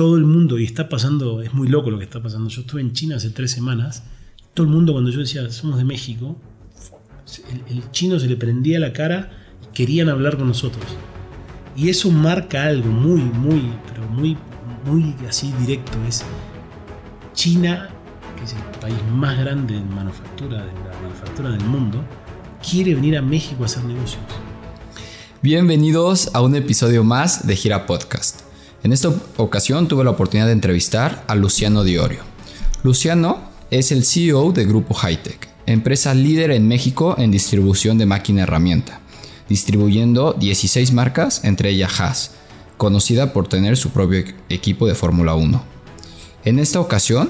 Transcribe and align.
todo 0.00 0.16
el 0.16 0.24
mundo, 0.24 0.58
y 0.58 0.64
está 0.64 0.88
pasando, 0.88 1.42
es 1.42 1.52
muy 1.52 1.68
loco 1.68 1.90
lo 1.90 1.98
que 1.98 2.04
está 2.04 2.22
pasando. 2.22 2.48
Yo 2.48 2.62
estuve 2.62 2.80
en 2.80 2.94
China 2.94 3.16
hace 3.16 3.28
tres 3.28 3.50
semanas, 3.50 4.02
todo 4.54 4.66
el 4.66 4.72
mundo 4.72 4.94
cuando 4.94 5.10
yo 5.10 5.20
decía, 5.20 5.50
somos 5.50 5.76
de 5.76 5.84
México, 5.84 6.38
el, 7.68 7.90
chino 7.90 8.18
se 8.18 8.26
le 8.26 8.34
prendía 8.34 8.80
la 8.80 8.94
cara 8.94 9.30
y 9.62 9.76
querían 9.76 10.08
hablar 10.08 10.38
con 10.38 10.48
nosotros. 10.48 10.86
Y 11.76 11.90
eso 11.90 12.10
marca 12.10 12.64
algo 12.64 12.90
muy, 12.90 13.20
muy, 13.20 13.62
pero 13.88 14.08
muy, 14.08 14.38
muy 14.86 15.14
así 15.28 15.52
directo. 15.60 15.92
Es 16.08 16.24
China, 17.34 17.90
que 18.38 18.44
es 18.44 18.54
el 18.54 18.80
país 18.80 18.96
más 19.14 19.38
grande 19.38 19.76
en 19.76 19.94
manufactura, 19.94 20.64
de 20.64 20.72
la 20.72 20.98
manufactura 21.02 21.50
del 21.50 21.64
mundo, 21.64 22.02
quiere 22.66 22.94
venir 22.94 23.18
a 23.18 23.20
México 23.20 23.64
a 23.64 23.66
hacer 23.66 23.84
negocios. 23.84 24.22
Bienvenidos 25.42 26.30
a 26.32 26.40
un 26.40 26.56
episodio 26.56 27.04
más 27.04 27.46
de 27.46 27.54
Gira 27.54 27.84
Podcast. 27.84 28.39
En 28.82 28.94
esta 28.94 29.12
ocasión 29.36 29.88
tuve 29.88 30.04
la 30.04 30.10
oportunidad 30.10 30.46
de 30.46 30.52
entrevistar 30.52 31.22
a 31.26 31.34
Luciano 31.34 31.84
Diorio. 31.84 32.20
Luciano 32.82 33.50
es 33.70 33.92
el 33.92 34.04
CEO 34.04 34.52
de 34.52 34.64
Grupo 34.64 34.94
Hightech, 34.94 35.48
empresa 35.66 36.14
líder 36.14 36.50
en 36.50 36.66
México 36.66 37.14
en 37.18 37.30
distribución 37.30 37.98
de 37.98 38.06
máquina 38.06 38.44
herramienta, 38.44 39.00
distribuyendo 39.50 40.32
16 40.32 40.92
marcas, 40.92 41.44
entre 41.44 41.68
ellas 41.68 42.00
Haas, 42.00 42.30
conocida 42.78 43.34
por 43.34 43.48
tener 43.48 43.76
su 43.76 43.90
propio 43.90 44.24
equipo 44.48 44.86
de 44.86 44.94
Fórmula 44.94 45.34
1. 45.34 45.62
En 46.46 46.58
esta 46.58 46.80
ocasión 46.80 47.28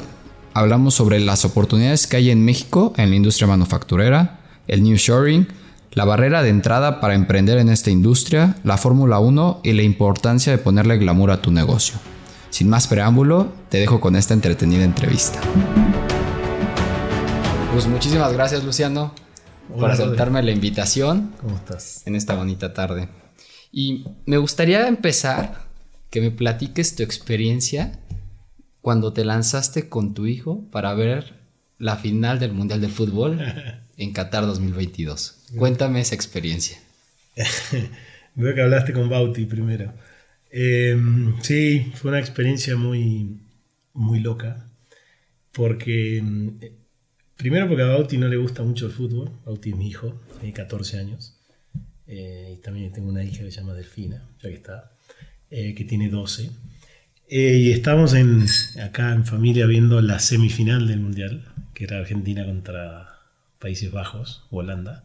hablamos 0.54 0.94
sobre 0.94 1.18
las 1.18 1.44
oportunidades 1.44 2.06
que 2.06 2.16
hay 2.16 2.30
en 2.30 2.44
México 2.44 2.92
en 2.96 3.10
la 3.10 3.16
industria 3.16 3.48
manufacturera, 3.48 4.38
el 4.68 4.84
new 4.84 4.96
shoring, 4.96 5.48
la 5.92 6.04
barrera 6.04 6.42
de 6.42 6.50
entrada 6.50 7.00
para 7.00 7.14
emprender 7.14 7.58
en 7.58 7.68
esta 7.68 7.90
industria, 7.90 8.56
la 8.62 8.76
Fórmula 8.76 9.18
1 9.18 9.60
y 9.64 9.72
la 9.72 9.82
importancia 9.82 10.52
de 10.52 10.58
ponerle 10.58 10.98
glamour 10.98 11.32
a 11.32 11.42
tu 11.42 11.50
negocio. 11.50 11.98
Sin 12.50 12.68
más 12.68 12.86
preámbulo, 12.86 13.52
te 13.68 13.78
dejo 13.78 14.00
con 14.00 14.14
esta 14.14 14.34
entretenida 14.34 14.84
entrevista. 14.84 15.40
Pues 17.72 17.86
muchísimas 17.86 18.32
gracias 18.32 18.64
Luciano 18.64 19.12
por 19.78 19.90
aceptarme 19.90 20.42
la 20.42 20.50
invitación 20.50 21.32
¿Cómo 21.40 21.56
estás? 21.56 22.02
en 22.06 22.16
esta 22.16 22.34
bonita 22.34 22.72
tarde. 22.72 23.08
Y 23.72 24.04
me 24.26 24.38
gustaría 24.38 24.86
empezar 24.88 25.68
que 26.10 26.20
me 26.20 26.30
platiques 26.30 26.96
tu 26.96 27.02
experiencia 27.02 28.00
cuando 28.80 29.12
te 29.12 29.24
lanzaste 29.24 29.88
con 29.88 30.14
tu 30.14 30.26
hijo 30.26 30.68
para 30.70 30.92
ver 30.94 31.40
la 31.78 31.96
final 31.96 32.38
del 32.38 32.52
Mundial 32.52 32.80
de 32.80 32.88
Fútbol 32.88 33.40
en 34.00 34.12
Qatar 34.12 34.46
2022. 34.46 35.44
Cuéntame 35.56 36.00
esa 36.00 36.14
experiencia. 36.14 36.78
Veo 38.34 38.54
que 38.54 38.62
hablaste 38.62 38.94
con 38.94 39.10
Bauti 39.10 39.44
primero. 39.44 39.92
Eh, 40.50 40.96
sí, 41.42 41.92
fue 41.94 42.10
una 42.10 42.18
experiencia 42.18 42.76
muy, 42.76 43.40
muy 43.92 44.20
loca. 44.20 44.66
Porque, 45.52 46.18
eh, 46.18 46.72
primero 47.36 47.68
porque 47.68 47.82
a 47.82 47.88
Bauti 47.88 48.16
no 48.16 48.28
le 48.28 48.38
gusta 48.38 48.62
mucho 48.62 48.86
el 48.86 48.92
fútbol. 48.92 49.30
Bauti 49.44 49.70
es 49.70 49.76
mi 49.76 49.88
hijo, 49.88 50.18
tiene 50.40 50.54
14 50.54 50.98
años. 50.98 51.36
Eh, 52.06 52.54
y 52.56 52.62
también 52.62 52.90
tengo 52.92 53.10
una 53.10 53.22
hija 53.22 53.44
que 53.44 53.50
se 53.50 53.60
llama 53.60 53.74
Delfina, 53.74 54.26
ya 54.42 54.48
que 54.48 54.54
está, 54.54 54.92
eh, 55.50 55.74
que 55.74 55.84
tiene 55.84 56.08
12. 56.08 56.50
Eh, 57.28 57.58
y 57.58 57.70
estamos 57.70 58.14
en, 58.14 58.46
acá 58.82 59.12
en 59.12 59.26
familia 59.26 59.66
viendo 59.66 60.00
la 60.00 60.20
semifinal 60.20 60.88
del 60.88 61.00
Mundial, 61.00 61.44
que 61.74 61.84
era 61.84 61.98
Argentina 61.98 62.46
contra 62.46 63.09
Países 63.60 63.92
Bajos, 63.92 64.44
Holanda. 64.50 65.04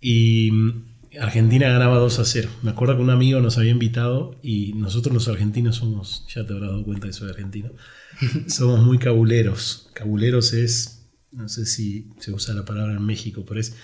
Y 0.00 0.50
mm, 0.52 0.84
Argentina 1.20 1.68
ganaba 1.68 1.98
2 1.98 2.18
a 2.18 2.24
0. 2.24 2.50
Me 2.62 2.70
acuerdo 2.70 2.96
que 2.96 3.02
un 3.02 3.10
amigo 3.10 3.40
nos 3.40 3.56
había 3.56 3.70
invitado 3.70 4.36
y 4.42 4.74
nosotros 4.74 5.14
los 5.14 5.28
argentinos 5.28 5.76
somos, 5.76 6.26
ya 6.28 6.44
te 6.44 6.52
habrás 6.52 6.70
dado 6.70 6.84
cuenta 6.84 7.06
que 7.06 7.12
soy 7.12 7.30
argentino, 7.30 7.70
somos 8.46 8.84
muy 8.84 8.98
cabuleros. 8.98 9.88
Cabuleros 9.94 10.52
es, 10.52 11.08
no 11.32 11.48
sé 11.48 11.64
si 11.64 12.10
se 12.18 12.32
usa 12.32 12.54
la 12.54 12.64
palabra 12.64 12.92
en 12.92 13.04
México, 13.04 13.44
pero 13.46 13.60
es 13.60 13.74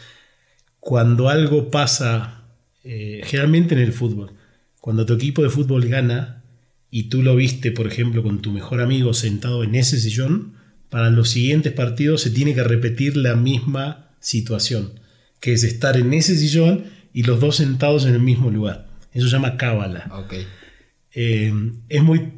cuando 0.81 1.31
algo 1.31 1.71
pasa, 1.71 2.45
eh, 2.83 3.23
generalmente 3.25 3.75
en 3.75 3.81
el 3.81 3.93
fútbol, 3.93 4.33
cuando 4.81 5.07
tu 5.07 5.15
equipo 5.15 5.43
de 5.43 5.49
fútbol 5.49 5.87
gana 5.89 6.45
y 6.91 7.05
tú 7.05 7.23
lo 7.23 7.35
viste, 7.35 7.73
por 7.73 7.87
ejemplo, 7.87 8.23
con 8.23 8.43
tu 8.43 8.53
mejor 8.53 8.83
amigo 8.83 9.15
sentado 9.15 9.65
en 9.65 9.75
ese 9.77 9.99
sillón, 9.99 10.57
para 10.95 11.11
los 11.11 11.29
siguientes 11.31 11.73
partidos 11.73 12.21
se 12.23 12.31
tiene 12.31 12.55
que 12.55 12.63
repetir 12.63 13.17
la 13.17 13.35
misma 13.35 14.11
situación, 14.21 15.01
que 15.41 15.53
es 15.53 15.65
estar 15.65 15.97
en 15.97 16.15
ese 16.15 16.37
sillón 16.39 16.85
y 17.13 17.25
los 17.25 17.41
dos 17.41 17.57
sentados 17.57 18.07
en 18.07 18.15
el 18.15 18.21
mismo 18.21 18.49
lugar. 18.49 18.87
Eso 19.13 19.27
se 19.27 19.33
llama 19.33 19.57
cábala. 19.57 20.09
Ok. 20.13 20.35
Eh, 21.13 21.53
es 21.89 22.03
muy. 22.05 22.35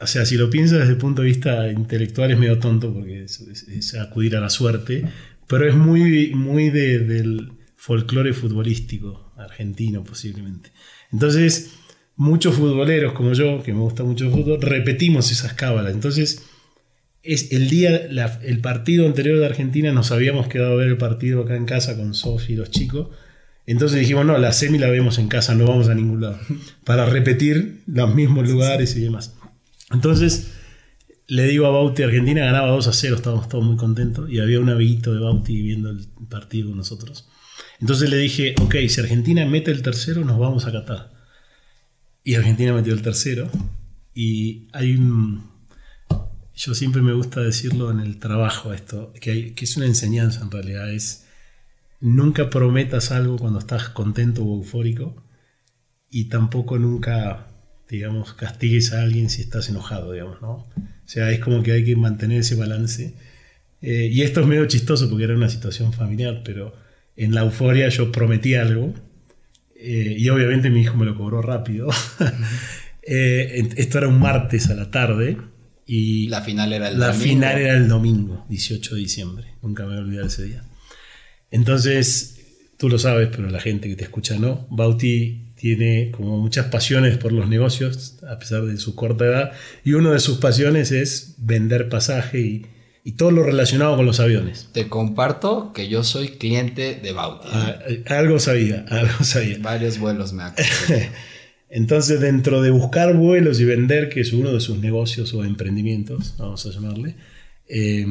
O 0.00 0.06
sea, 0.06 0.24
si 0.24 0.36
lo 0.36 0.48
piensas 0.50 0.78
desde 0.78 0.92
el 0.92 0.98
punto 0.98 1.22
de 1.22 1.28
vista 1.28 1.68
intelectual 1.72 2.30
es 2.30 2.38
medio 2.38 2.60
tonto 2.60 2.94
porque 2.94 3.24
es, 3.24 3.40
es- 3.40 3.64
es 3.66 3.94
acudir 3.96 4.36
a 4.36 4.40
la 4.40 4.50
suerte, 4.50 5.04
pero 5.48 5.68
es 5.68 5.74
muy, 5.74 6.32
muy 6.32 6.70
de- 6.70 7.00
del 7.00 7.52
folclore 7.74 8.32
futbolístico 8.34 9.32
argentino 9.36 10.04
posiblemente. 10.04 10.70
Entonces, 11.12 11.72
muchos 12.14 12.54
futboleros 12.54 13.14
como 13.14 13.32
yo, 13.32 13.64
que 13.64 13.72
me 13.74 13.80
gusta 13.80 14.04
mucho 14.04 14.26
el 14.26 14.30
fútbol, 14.30 14.62
repetimos 14.62 15.32
esas 15.32 15.54
cábalas. 15.54 15.92
Entonces, 15.92 16.44
es 17.22 17.52
el 17.52 17.68
día, 17.68 18.06
la- 18.10 18.40
el 18.42 18.60
partido 18.60 19.06
anterior 19.06 19.38
de 19.38 19.46
Argentina, 19.46 19.92
nos 19.92 20.10
habíamos 20.12 20.48
quedado 20.48 20.72
a 20.72 20.76
ver 20.76 20.88
el 20.88 20.96
partido 20.96 21.42
acá 21.42 21.56
en 21.56 21.66
casa 21.66 21.96
con 21.96 22.14
Sofi 22.14 22.54
y 22.54 22.56
los 22.56 22.70
chicos. 22.70 23.08
Entonces 23.66 24.00
dijimos, 24.00 24.24
no, 24.26 24.36
la 24.38 24.52
semi 24.52 24.78
la 24.78 24.88
vemos 24.90 25.18
en 25.18 25.28
casa, 25.28 25.54
no 25.54 25.66
vamos 25.66 25.88
a 25.88 25.94
ningún 25.94 26.20
lado. 26.22 26.38
Para 26.84 27.06
repetir 27.06 27.82
los 27.86 28.14
mismos 28.14 28.48
lugares 28.48 28.96
y 28.96 29.00
demás. 29.00 29.34
Entonces, 29.92 30.52
le 31.26 31.44
digo 31.44 31.66
a 31.66 31.70
Bauti, 31.70 32.02
Argentina 32.02 32.44
ganaba 32.44 32.68
2 32.70 32.88
a 32.88 32.92
0, 32.92 33.16
estábamos 33.16 33.48
todos 33.48 33.64
muy 33.64 33.76
contentos. 33.76 34.28
Y 34.30 34.40
había 34.40 34.58
un 34.60 34.70
amiguito 34.70 35.12
de 35.14 35.20
Bauti 35.20 35.60
viendo 35.62 35.90
el 35.90 36.06
partido 36.28 36.68
con 36.68 36.78
nosotros. 36.78 37.28
Entonces 37.80 38.10
le 38.10 38.16
dije, 38.16 38.54
ok, 38.60 38.74
si 38.88 39.00
Argentina 39.00 39.44
mete 39.46 39.70
el 39.70 39.82
tercero, 39.82 40.24
nos 40.24 40.38
vamos 40.38 40.66
a 40.66 40.72
Qatar. 40.72 41.12
Y 42.24 42.34
Argentina 42.34 42.72
metió 42.72 42.92
el 42.92 43.02
tercero. 43.02 43.48
Y 44.14 44.66
hay 44.72 44.94
un... 44.96 45.49
Yo 46.62 46.74
siempre 46.74 47.00
me 47.00 47.14
gusta 47.14 47.40
decirlo 47.40 47.90
en 47.90 48.00
el 48.00 48.18
trabajo 48.18 48.74
esto, 48.74 49.14
que, 49.18 49.30
hay- 49.30 49.50
que 49.52 49.64
es 49.64 49.78
una 49.78 49.86
enseñanza 49.86 50.42
en 50.42 50.50
realidad, 50.50 50.90
es 50.92 51.24
nunca 52.00 52.50
prometas 52.50 53.10
algo 53.12 53.38
cuando 53.38 53.58
estás 53.58 53.88
contento 53.88 54.44
o 54.44 54.58
eufórico 54.58 55.16
y 56.10 56.24
tampoco 56.26 56.78
nunca, 56.78 57.46
digamos, 57.88 58.34
castigues 58.34 58.92
a 58.92 59.00
alguien 59.00 59.30
si 59.30 59.40
estás 59.40 59.70
enojado, 59.70 60.12
digamos, 60.12 60.42
¿no? 60.42 60.50
O 60.50 60.68
sea, 61.06 61.30
es 61.30 61.40
como 61.40 61.62
que 61.62 61.72
hay 61.72 61.84
que 61.84 61.96
mantener 61.96 62.40
ese 62.40 62.56
balance. 62.56 63.14
Eh, 63.80 64.10
y 64.12 64.20
esto 64.22 64.40
es 64.42 64.46
medio 64.46 64.66
chistoso 64.66 65.08
porque 65.08 65.24
era 65.24 65.34
una 65.34 65.48
situación 65.48 65.94
familiar, 65.94 66.42
pero 66.44 66.74
en 67.16 67.34
la 67.34 67.40
euforia 67.42 67.88
yo 67.88 68.12
prometí 68.12 68.54
algo 68.54 68.92
eh, 69.76 70.14
y 70.18 70.28
obviamente 70.28 70.68
mi 70.68 70.82
hijo 70.82 70.96
me 70.98 71.06
lo 71.06 71.16
cobró 71.16 71.40
rápido. 71.42 71.88
Eh, 73.02 73.70
esto 73.76 73.96
era 73.96 74.08
un 74.08 74.20
martes 74.20 74.68
a 74.68 74.74
la 74.74 74.90
tarde 74.90 75.38
y 75.92 76.28
La 76.28 76.40
final 76.40 76.72
era 76.72 76.88
el 76.88 77.00
la 77.00 77.08
domingo. 77.08 77.24
final 77.24 77.58
era 77.58 77.76
el 77.76 77.88
domingo, 77.88 78.46
18 78.48 78.94
de 78.94 79.00
diciembre. 79.00 79.46
Nunca 79.60 79.82
me 79.82 79.88
voy 79.88 79.98
a 79.98 80.00
olvidar 80.02 80.26
ese 80.26 80.44
día. 80.44 80.62
Entonces, 81.50 82.36
tú 82.78 82.88
lo 82.88 82.96
sabes, 82.98 83.28
pero 83.34 83.50
la 83.50 83.58
gente 83.60 83.88
que 83.88 83.96
te 83.96 84.04
escucha 84.04 84.36
no. 84.38 84.68
Bauti 84.70 85.52
tiene 85.56 86.12
como 86.12 86.38
muchas 86.38 86.66
pasiones 86.66 87.18
por 87.18 87.32
los 87.32 87.48
negocios, 87.48 88.18
a 88.30 88.38
pesar 88.38 88.62
de 88.66 88.76
su 88.76 88.94
corta 88.94 89.24
edad. 89.24 89.52
Y 89.84 89.94
una 89.94 90.12
de 90.12 90.20
sus 90.20 90.38
pasiones 90.38 90.92
es 90.92 91.34
vender 91.38 91.88
pasaje 91.88 92.40
y, 92.40 92.66
y 93.02 93.12
todo 93.12 93.32
lo 93.32 93.42
relacionado 93.42 93.96
con 93.96 94.06
los 94.06 94.20
aviones. 94.20 94.68
Te 94.72 94.88
comparto 94.88 95.72
que 95.72 95.88
yo 95.88 96.04
soy 96.04 96.28
cliente 96.38 97.00
de 97.02 97.12
Bauti. 97.12 97.48
Ah, 97.50 97.78
eh, 97.88 98.04
algo 98.06 98.38
sabía, 98.38 98.86
algo 98.90 99.24
sabía. 99.24 99.58
Varios 99.60 99.98
vuelos 99.98 100.32
me 100.32 100.44
ha 100.44 100.54
costado. 100.54 101.00
Entonces, 101.70 102.20
dentro 102.20 102.60
de 102.62 102.70
buscar 102.70 103.14
vuelos 103.16 103.60
y 103.60 103.64
vender, 103.64 104.08
que 104.08 104.20
es 104.20 104.32
uno 104.32 104.52
de 104.52 104.60
sus 104.60 104.78
negocios 104.78 105.32
o 105.34 105.44
emprendimientos, 105.44 106.34
vamos 106.38 106.66
a 106.66 106.70
llamarle, 106.70 107.14
eh, 107.68 108.04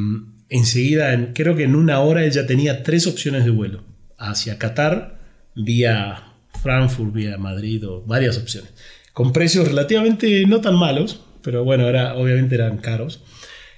enseguida, 0.49 1.13
en- 1.13 1.33
creo 1.33 1.55
que 1.55 1.63
en 1.63 1.75
una 1.75 1.99
hora 1.99 2.23
él 2.23 2.31
ya 2.31 2.45
tenía 2.47 2.83
tres 2.83 3.05
opciones 3.05 3.43
de 3.43 3.51
vuelo. 3.51 3.83
Hacia 4.17 4.57
Qatar, 4.57 5.19
vía 5.55 6.23
Frankfurt, 6.63 7.13
vía 7.13 7.37
Madrid, 7.37 7.85
o 7.87 8.01
varias 8.05 8.37
opciones. 8.37 8.71
Con 9.13 9.33
precios 9.33 9.67
relativamente 9.67 10.45
no 10.47 10.61
tan 10.61 10.75
malos, 10.75 11.21
pero 11.41 11.63
bueno, 11.65 11.87
era, 11.87 12.15
obviamente 12.15 12.55
eran 12.55 12.77
caros. 12.77 13.21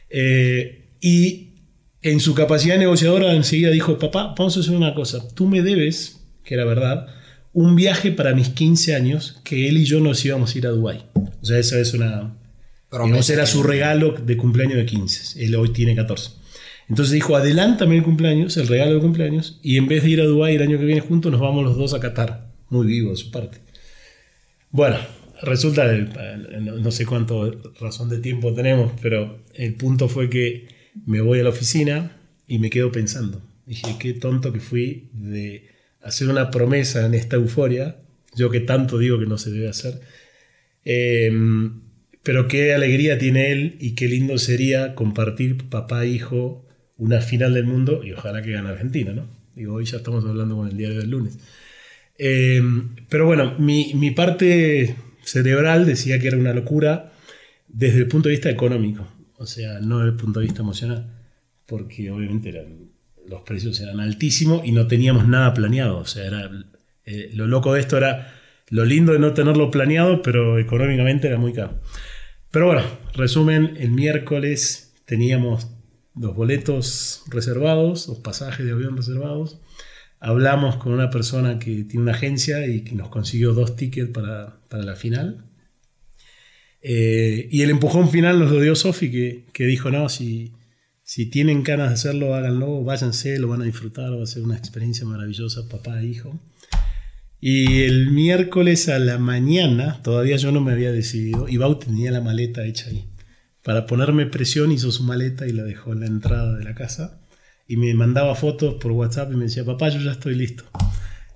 Eh, 0.09 0.89
y 1.01 1.55
en 2.03 2.19
su 2.19 2.33
capacidad 2.35 2.77
negociadora 2.77 3.33
enseguida 3.33 3.69
dijo, 3.71 3.97
papá, 3.97 4.35
vamos 4.37 4.57
a 4.57 4.59
hacer 4.59 4.75
una 4.75 4.93
cosa, 4.93 5.27
tú 5.35 5.47
me 5.47 5.61
debes, 5.61 6.21
que 6.43 6.53
era 6.55 6.65
verdad, 6.65 7.07
un 7.53 7.75
viaje 7.75 8.11
para 8.11 8.33
mis 8.33 8.49
15 8.49 8.95
años 8.95 9.39
que 9.43 9.67
él 9.67 9.77
y 9.77 9.85
yo 9.85 9.99
nos 9.99 10.23
íbamos 10.23 10.53
a 10.53 10.57
ir 10.57 10.67
a 10.67 10.69
Dubái. 10.69 11.05
O 11.41 11.45
sea, 11.45 11.57
esa 11.59 11.79
es 11.79 11.93
una... 11.93 12.35
digamos, 12.91 13.29
era 13.29 13.45
su 13.45 13.63
regalo 13.63 14.13
de 14.13 14.37
cumpleaños 14.37 14.77
de 14.77 14.85
15. 14.85 15.43
Él 15.43 15.55
hoy 15.55 15.69
tiene 15.69 15.95
14. 15.95 16.31
Entonces 16.89 17.13
dijo, 17.13 17.35
adelántame 17.35 17.97
el 17.97 18.03
cumpleaños, 18.03 18.57
el 18.57 18.67
regalo 18.67 18.95
de 18.95 18.99
cumpleaños, 18.99 19.59
y 19.63 19.77
en 19.77 19.87
vez 19.87 20.03
de 20.03 20.09
ir 20.09 20.21
a 20.21 20.25
Dubái 20.25 20.55
el 20.55 20.61
año 20.61 20.77
que 20.77 20.85
viene 20.85 21.01
juntos, 21.01 21.31
nos 21.31 21.39
vamos 21.39 21.63
los 21.63 21.77
dos 21.77 21.93
a 21.93 21.99
Qatar. 21.99 22.51
Muy 22.69 22.87
vivo 22.87 23.11
de 23.11 23.17
su 23.17 23.31
parte. 23.31 23.59
Bueno, 24.71 24.97
resulta, 25.41 25.91
no 25.93 26.91
sé 26.91 27.05
cuánto 27.05 27.73
razón 27.79 28.09
de 28.09 28.19
tiempo 28.19 28.53
tenemos, 28.53 28.93
pero 29.01 29.43
el 29.53 29.73
punto 29.75 30.07
fue 30.07 30.29
que 30.29 30.67
me 31.05 31.21
voy 31.21 31.39
a 31.39 31.43
la 31.43 31.49
oficina 31.49 32.17
y 32.47 32.59
me 32.59 32.69
quedo 32.69 32.91
pensando. 32.91 33.41
Dije, 33.65 33.95
qué 33.99 34.13
tonto 34.13 34.51
que 34.51 34.59
fui 34.59 35.09
de 35.13 35.69
hacer 36.01 36.29
una 36.29 36.51
promesa 36.51 37.05
en 37.05 37.13
esta 37.13 37.35
euforia, 37.35 37.97
yo 38.35 38.49
que 38.49 38.59
tanto 38.59 38.97
digo 38.97 39.19
que 39.19 39.25
no 39.25 39.37
se 39.37 39.51
debe 39.51 39.69
hacer. 39.69 40.01
Em, 40.83 41.81
pero 42.23 42.47
qué 42.47 42.73
alegría 42.73 43.17
tiene 43.17 43.51
él 43.51 43.77
y 43.79 43.95
qué 43.95 44.07
lindo 44.07 44.37
sería 44.37 44.95
compartir 44.95 45.69
papá 45.69 46.03
e 46.03 46.09
hijo 46.09 46.65
una 46.97 47.21
final 47.21 47.53
del 47.53 47.65
mundo 47.65 48.03
y 48.03 48.13
ojalá 48.13 48.41
que 48.41 48.51
gane 48.51 48.69
Argentina, 48.69 49.11
¿no? 49.13 49.27
Digo, 49.55 49.73
hoy 49.75 49.85
ya 49.85 49.97
estamos 49.97 50.23
hablando 50.25 50.55
con 50.55 50.67
el 50.67 50.77
diario 50.77 50.99
del 50.99 51.09
lunes. 51.09 51.39
Em, 52.17 52.95
pero 53.09 53.25
bueno, 53.25 53.55
mi, 53.57 54.11
parte 54.11 54.95
cerebral 55.23 55.85
decía 55.85 56.19
que 56.19 56.27
era 56.27 56.37
una 56.37 56.53
locura 56.53 57.11
desde 57.67 57.99
el 57.99 58.07
punto 58.07 58.29
de 58.29 58.35
vista 58.35 58.49
económico, 58.49 59.07
o 59.37 59.45
sea, 59.47 59.79
no 59.79 59.99
desde 59.99 60.11
el 60.11 60.17
punto 60.17 60.39
de 60.39 60.45
vista 60.45 60.61
emocional, 60.61 61.11
porque 61.65 62.11
obviamente 62.11 62.51
los 63.27 63.41
precios 63.41 63.79
eran 63.79 63.99
altísimos 63.99 64.61
y 64.65 64.71
no 64.71 64.87
teníamos 64.87 65.27
nada 65.27 65.53
planeado, 65.53 65.97
o 65.97 66.05
sea, 66.05 66.25
era, 66.25 66.49
eh, 67.05 67.29
lo 67.33 67.47
loco 67.47 67.73
de 67.73 67.81
esto 67.81 67.97
era 67.97 68.33
lo 68.69 68.85
lindo 68.85 69.13
de 69.13 69.19
no 69.19 69.33
tenerlo 69.33 69.69
planeado, 69.71 70.21
pero 70.21 70.59
económicamente 70.59 71.27
era 71.27 71.37
muy 71.37 71.53
caro. 71.53 71.79
Pero 72.51 72.67
bueno, 72.67 72.83
resumen, 73.13 73.77
el 73.79 73.91
miércoles 73.91 74.93
teníamos 75.05 75.67
los 76.15 76.35
boletos 76.35 77.23
reservados, 77.29 78.07
los 78.07 78.19
pasajes 78.19 78.65
de 78.65 78.71
avión 78.71 78.97
reservados 78.97 79.61
hablamos 80.21 80.77
con 80.77 80.93
una 80.93 81.09
persona 81.09 81.59
que 81.59 81.83
tiene 81.83 82.03
una 82.03 82.11
agencia 82.13 82.65
y 82.67 82.81
que 82.81 82.95
nos 82.95 83.09
consiguió 83.09 83.53
dos 83.53 83.75
tickets 83.75 84.11
para, 84.11 84.59
la 84.69 84.95
final. 84.95 85.45
Eh, 86.81 87.49
y 87.51 87.63
el 87.63 87.71
empujón 87.71 88.09
final 88.09 88.39
nos 88.39 88.51
lo 88.51 88.61
dio 88.61 88.75
Sofi, 88.75 89.11
que, 89.11 89.45
que, 89.51 89.65
dijo, 89.65 89.89
no, 89.89 90.07
si, 90.09 90.53
si 91.13 91.25
tienen 91.25 91.63
ganas 91.63 91.89
de 91.89 91.95
hacerlo, 91.95 92.35
háganlo, 92.35 92.85
váyanse, 92.85 93.37
lo 93.37 93.49
van 93.49 93.61
a 93.61 93.65
disfrutar, 93.65 94.17
va 94.17 94.23
a 94.23 94.25
ser 94.25 94.43
una 94.43 94.55
experiencia 94.55 95.05
maravillosa, 95.05 95.67
papá 95.67 95.99
e 95.99 96.05
hijo. 96.05 96.39
Y 97.41 97.81
el 97.81 98.11
miércoles 98.11 98.87
a 98.87 98.97
la 98.97 99.17
mañana, 99.17 100.01
todavía 100.03 100.37
yo 100.37 100.53
no 100.53 100.61
me 100.61 100.71
había 100.71 100.93
decidido, 100.93 101.49
y 101.49 101.57
Bau 101.57 101.77
tenía 101.77 102.11
la 102.11 102.21
maleta 102.21 102.65
hecha 102.65 102.89
ahí. 102.89 103.09
Para 103.61 103.87
ponerme 103.87 104.25
presión 104.25 104.71
hizo 104.71 104.89
su 104.89 105.03
maleta 105.03 105.45
y 105.47 105.51
la 105.51 105.63
dejó 105.63 105.91
en 105.91 105.99
la 105.99 106.05
entrada 106.05 106.55
de 106.55 106.63
la 106.63 106.75
casa 106.75 107.19
y 107.67 107.75
me 107.75 107.93
mandaba 107.93 108.33
fotos 108.33 108.75
por 108.75 108.93
WhatsApp 108.93 109.33
y 109.33 109.35
me 109.35 109.43
decía, 109.43 109.65
papá, 109.65 109.89
yo 109.89 109.99
ya 109.99 110.11
estoy 110.11 110.35
listo. 110.35 110.63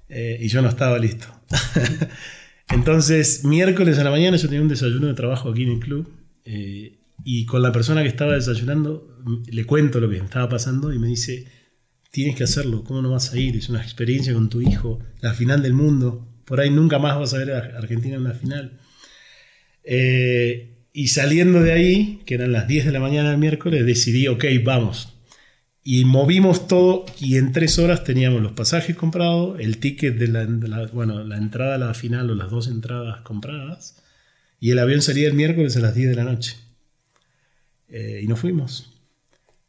Eh, 0.07 0.37
y 0.39 0.47
yo 0.47 0.61
no 0.61 0.69
estaba 0.69 0.97
listo. 0.99 1.27
Entonces, 2.69 3.43
miércoles 3.43 3.99
a 3.99 4.05
la 4.05 4.11
mañana 4.11 4.37
yo 4.37 4.47
tenía 4.47 4.61
un 4.61 4.69
desayuno 4.69 5.07
de 5.07 5.15
trabajo 5.15 5.49
aquí 5.49 5.63
en 5.63 5.71
el 5.71 5.79
club 5.79 6.09
eh, 6.45 6.97
y 7.25 7.45
con 7.45 7.63
la 7.63 7.71
persona 7.71 8.03
que 8.03 8.07
estaba 8.07 8.35
desayunando 8.35 9.19
le 9.47 9.65
cuento 9.65 9.99
lo 9.99 10.09
que 10.09 10.17
estaba 10.17 10.47
pasando 10.47 10.93
y 10.93 10.99
me 10.99 11.07
dice, 11.07 11.47
tienes 12.11 12.35
que 12.35 12.43
hacerlo, 12.43 12.83
¿cómo 12.83 13.01
no 13.01 13.09
vas 13.09 13.33
a 13.33 13.37
ir? 13.37 13.57
Es 13.57 13.67
una 13.67 13.81
experiencia 13.81 14.31
con 14.33 14.47
tu 14.47 14.61
hijo, 14.61 14.99
la 15.21 15.33
final 15.33 15.63
del 15.63 15.73
mundo, 15.73 16.31
por 16.45 16.61
ahí 16.61 16.69
nunca 16.69 16.99
más 16.99 17.17
vas 17.17 17.33
a 17.33 17.39
ver 17.39 17.51
a 17.51 17.77
Argentina 17.77 18.15
en 18.15 18.21
una 18.21 18.35
final. 18.35 18.79
Eh, 19.83 20.85
y 20.93 21.07
saliendo 21.07 21.61
de 21.61 21.71
ahí, 21.73 22.21
que 22.27 22.35
eran 22.35 22.51
las 22.51 22.67
10 22.67 22.85
de 22.85 22.91
la 22.91 22.99
mañana 22.99 23.31
del 23.31 23.39
miércoles, 23.39 23.85
decidí, 23.87 24.27
ok, 24.27 24.45
vamos, 24.63 25.15
y 25.83 26.05
movimos 26.05 26.67
todo 26.67 27.05
y 27.19 27.37
en 27.37 27.51
tres 27.53 27.79
horas 27.79 28.03
teníamos 28.03 28.43
los 28.43 28.51
pasajes 28.51 28.95
comprados, 28.95 29.59
el 29.59 29.79
ticket 29.79 30.15
de 30.17 30.27
la, 30.27 30.45
bueno, 30.93 31.23
la 31.23 31.37
entrada 31.37 31.75
a 31.75 31.79
la 31.79 31.93
final 31.95 32.29
o 32.29 32.35
las 32.35 32.51
dos 32.51 32.67
entradas 32.67 33.21
compradas. 33.21 34.01
Y 34.59 34.71
el 34.71 34.79
avión 34.79 35.01
salía 35.01 35.27
el 35.27 35.33
miércoles 35.33 35.75
a 35.75 35.81
las 35.81 35.95
10 35.95 36.09
de 36.09 36.15
la 36.15 36.23
noche. 36.23 36.64
Eh, 37.89 38.21
y 38.23 38.27
nos 38.27 38.39
fuimos. 38.39 38.91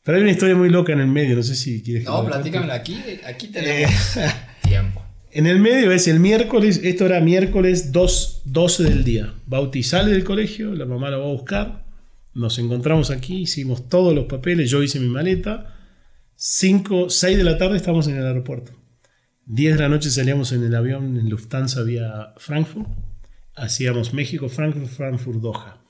Pero 0.02 0.18
hay 0.18 0.22
una 0.22 0.32
historia 0.32 0.54
muy 0.54 0.70
loca 0.70 0.92
en 0.92 1.00
el 1.00 1.08
medio, 1.08 1.34
no 1.34 1.42
sé 1.42 1.56
si 1.56 1.82
quieres... 1.82 2.04
No, 2.04 2.24
platícamela 2.24 2.74
aquí, 2.74 3.02
aquí 3.26 3.48
tenemos 3.48 4.16
eh, 4.16 4.30
tiempo. 4.62 5.02
En 5.32 5.46
el 5.46 5.58
medio 5.58 5.90
es 5.90 6.06
el 6.08 6.20
miércoles, 6.20 6.80
esto 6.82 7.06
era 7.06 7.20
miércoles 7.20 7.92
2, 7.92 8.42
12 8.44 8.84
del 8.84 9.04
día. 9.04 9.34
Bauti 9.46 9.82
sale 9.82 10.12
del 10.12 10.24
colegio, 10.24 10.74
la 10.74 10.86
mamá 10.86 11.10
lo 11.10 11.20
va 11.20 11.26
a 11.26 11.32
buscar, 11.32 11.86
nos 12.34 12.58
encontramos 12.58 13.10
aquí, 13.10 13.42
hicimos 13.42 13.88
todos 13.88 14.14
los 14.14 14.26
papeles, 14.26 14.70
yo 14.70 14.82
hice 14.82 15.00
mi 15.00 15.08
maleta 15.08 15.74
5, 16.36 17.08
6 17.08 17.36
de 17.38 17.44
la 17.44 17.56
tarde 17.56 17.76
estamos 17.76 18.06
en 18.08 18.16
el 18.16 18.26
aeropuerto. 18.26 18.72
10 19.46 19.76
de 19.76 19.82
la 19.82 19.88
noche 19.88 20.10
salíamos 20.10 20.52
en 20.52 20.64
el 20.64 20.74
avión 20.74 21.16
en 21.16 21.30
Lufthansa 21.30 21.82
vía 21.82 22.34
Frankfurt. 22.36 22.88
Hacíamos 23.54 24.12
México, 24.12 24.48
Frankfurt, 24.48 24.86
Frankfurt, 24.86 25.40
Doha. 25.40 25.85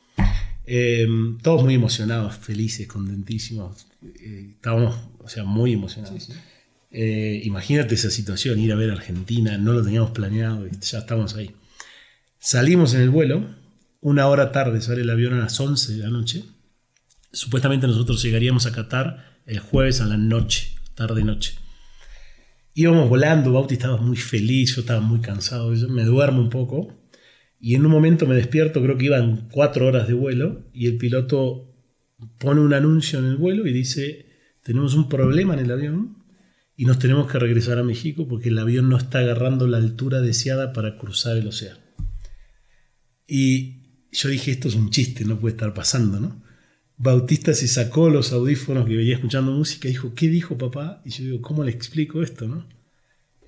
Em, 0.67 1.39
todos 1.39 1.63
muy 1.63 1.75
emocionados, 1.75 2.35
felices, 2.35 2.89
contentísimos. 2.89 3.87
Eh, 4.03 4.51
estábamos, 4.51 4.97
o 5.19 5.29
sea, 5.29 5.45
muy 5.45 5.73
emocionados. 5.73 6.29
Eh, 6.91 7.41
imagínate 7.45 7.95
esa 7.95 8.11
situación, 8.11 8.59
ir 8.59 8.73
a 8.73 8.77
ver 8.77 8.91
Argentina, 8.91 9.59
no 9.59 9.73
lo 9.73 9.83
teníamos 9.83 10.11
planeado, 10.11 10.67
ya 10.67 10.99
estamos 10.99 11.35
ahí. 11.37 11.53
Salimos 12.39 12.95
en 12.95 13.03
el 13.03 13.11
vuelo, 13.11 13.45
una 14.01 14.27
hora 14.27 14.51
tarde 14.53 14.81
sale 14.81 15.03
el 15.03 15.11
avión 15.11 15.35
a 15.35 15.39
las 15.39 15.59
11 15.59 15.93
de 15.93 15.99
la 15.99 16.11
noche. 16.11 16.45
Supuestamente 17.33 17.87
nosotros 17.87 18.23
llegaríamos 18.23 18.67
a 18.67 18.73
Qatar 18.73 19.41
el 19.47 19.61
jueves 19.61 20.01
a 20.01 20.07
la 20.07 20.17
noche, 20.17 20.73
tarde-noche. 20.95 21.55
Íbamos 22.75 23.09
volando, 23.09 23.53
Bauti 23.53 23.75
estaba 23.75 23.97
muy 23.97 24.17
feliz, 24.17 24.75
yo 24.75 24.81
estaba 24.81 25.01
muy 25.01 25.21
cansado, 25.21 25.75
yo 25.75 25.89
me 25.89 26.05
duermo 26.05 26.41
un 26.41 26.51
poco 26.51 26.93
y 27.59 27.75
en 27.75 27.87
un 27.87 27.93
momento 27.93 28.27
me 28.27 28.35
despierto, 28.35 28.83
creo 28.83 28.99
que 28.99 29.07
iban 29.07 29.49
cuatro 29.51 29.87
horas 29.87 30.07
de 30.09 30.15
vuelo 30.15 30.69
y 30.73 30.87
el 30.87 30.99
piloto 30.99 31.75
pone 32.39 32.61
un 32.61 32.75
anuncio 32.75 33.19
en 33.19 33.27
el 33.27 33.37
vuelo 33.37 33.67
y 33.67 33.73
dice, 33.73 34.27
tenemos 34.63 34.95
un 34.95 35.09
problema 35.09 35.55
en 35.55 35.61
el 35.61 35.71
avión 35.71 36.19
y 36.77 36.85
nos 36.85 36.99
tenemos 36.99 37.31
que 37.31 37.39
regresar 37.39 37.79
a 37.79 37.83
México 37.83 38.29
porque 38.29 38.51
el 38.51 38.59
avión 38.59 38.89
no 38.89 38.97
está 38.97 39.21
agarrando 39.21 39.67
la 39.67 39.79
altura 39.79 40.21
deseada 40.21 40.73
para 40.73 40.99
cruzar 40.99 41.37
el 41.37 41.49
océano. 41.49 41.81
Y 43.27 44.07
yo 44.13 44.29
dije, 44.29 44.51
esto 44.51 44.69
es 44.69 44.75
un 44.75 44.91
chiste, 44.91 45.25
no 45.25 45.39
puede 45.39 45.55
estar 45.55 45.75
pasando, 45.75 46.21
¿no? 46.21 46.43
Bautista 46.99 47.53
se 47.53 47.69
sacó 47.69 48.09
los 48.09 48.33
audífonos 48.33 48.87
que 48.87 48.97
venía 48.97 49.17
escuchando 49.17 49.53
música 49.53 49.89
y 49.89 49.93
dijo, 49.93 50.15
¿qué 50.15 50.29
dijo 50.29 50.57
papá? 50.57 51.03
Y 51.05 51.11
yo 51.11 51.25
digo, 51.25 51.43
¿cómo 51.43 51.65
le 51.65 51.71
explico 51.71 52.23
esto? 52.23 52.47
No? 52.49 52.67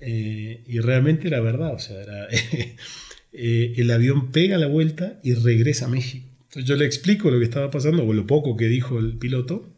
Eh, 0.01 0.63
y 0.67 0.79
realmente 0.79 1.27
era 1.27 1.41
verdad, 1.41 1.73
o 1.73 1.79
sea, 1.79 1.97
eh, 3.31 3.73
el 3.77 3.91
avión 3.91 4.31
pega 4.31 4.57
la 4.57 4.67
vuelta 4.67 5.19
y 5.23 5.33
regresa 5.33 5.85
a 5.85 5.89
México. 5.89 6.27
Entonces 6.43 6.65
yo 6.65 6.75
le 6.75 6.85
explico 6.85 7.29
lo 7.29 7.39
que 7.39 7.45
estaba 7.45 7.69
pasando, 7.69 8.05
o 8.05 8.13
lo 8.13 8.25
poco 8.25 8.55
que 8.57 8.67
dijo 8.67 8.99
el 8.99 9.17
piloto, 9.17 9.75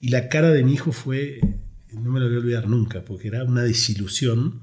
y 0.00 0.08
la 0.08 0.28
cara 0.28 0.50
de 0.50 0.64
mi 0.64 0.74
hijo 0.74 0.92
fue, 0.92 1.40
no 1.92 2.10
me 2.10 2.20
lo 2.20 2.26
voy 2.26 2.36
a 2.36 2.38
olvidar 2.38 2.68
nunca, 2.68 3.04
porque 3.04 3.28
era 3.28 3.44
una 3.44 3.62
desilusión, 3.62 4.60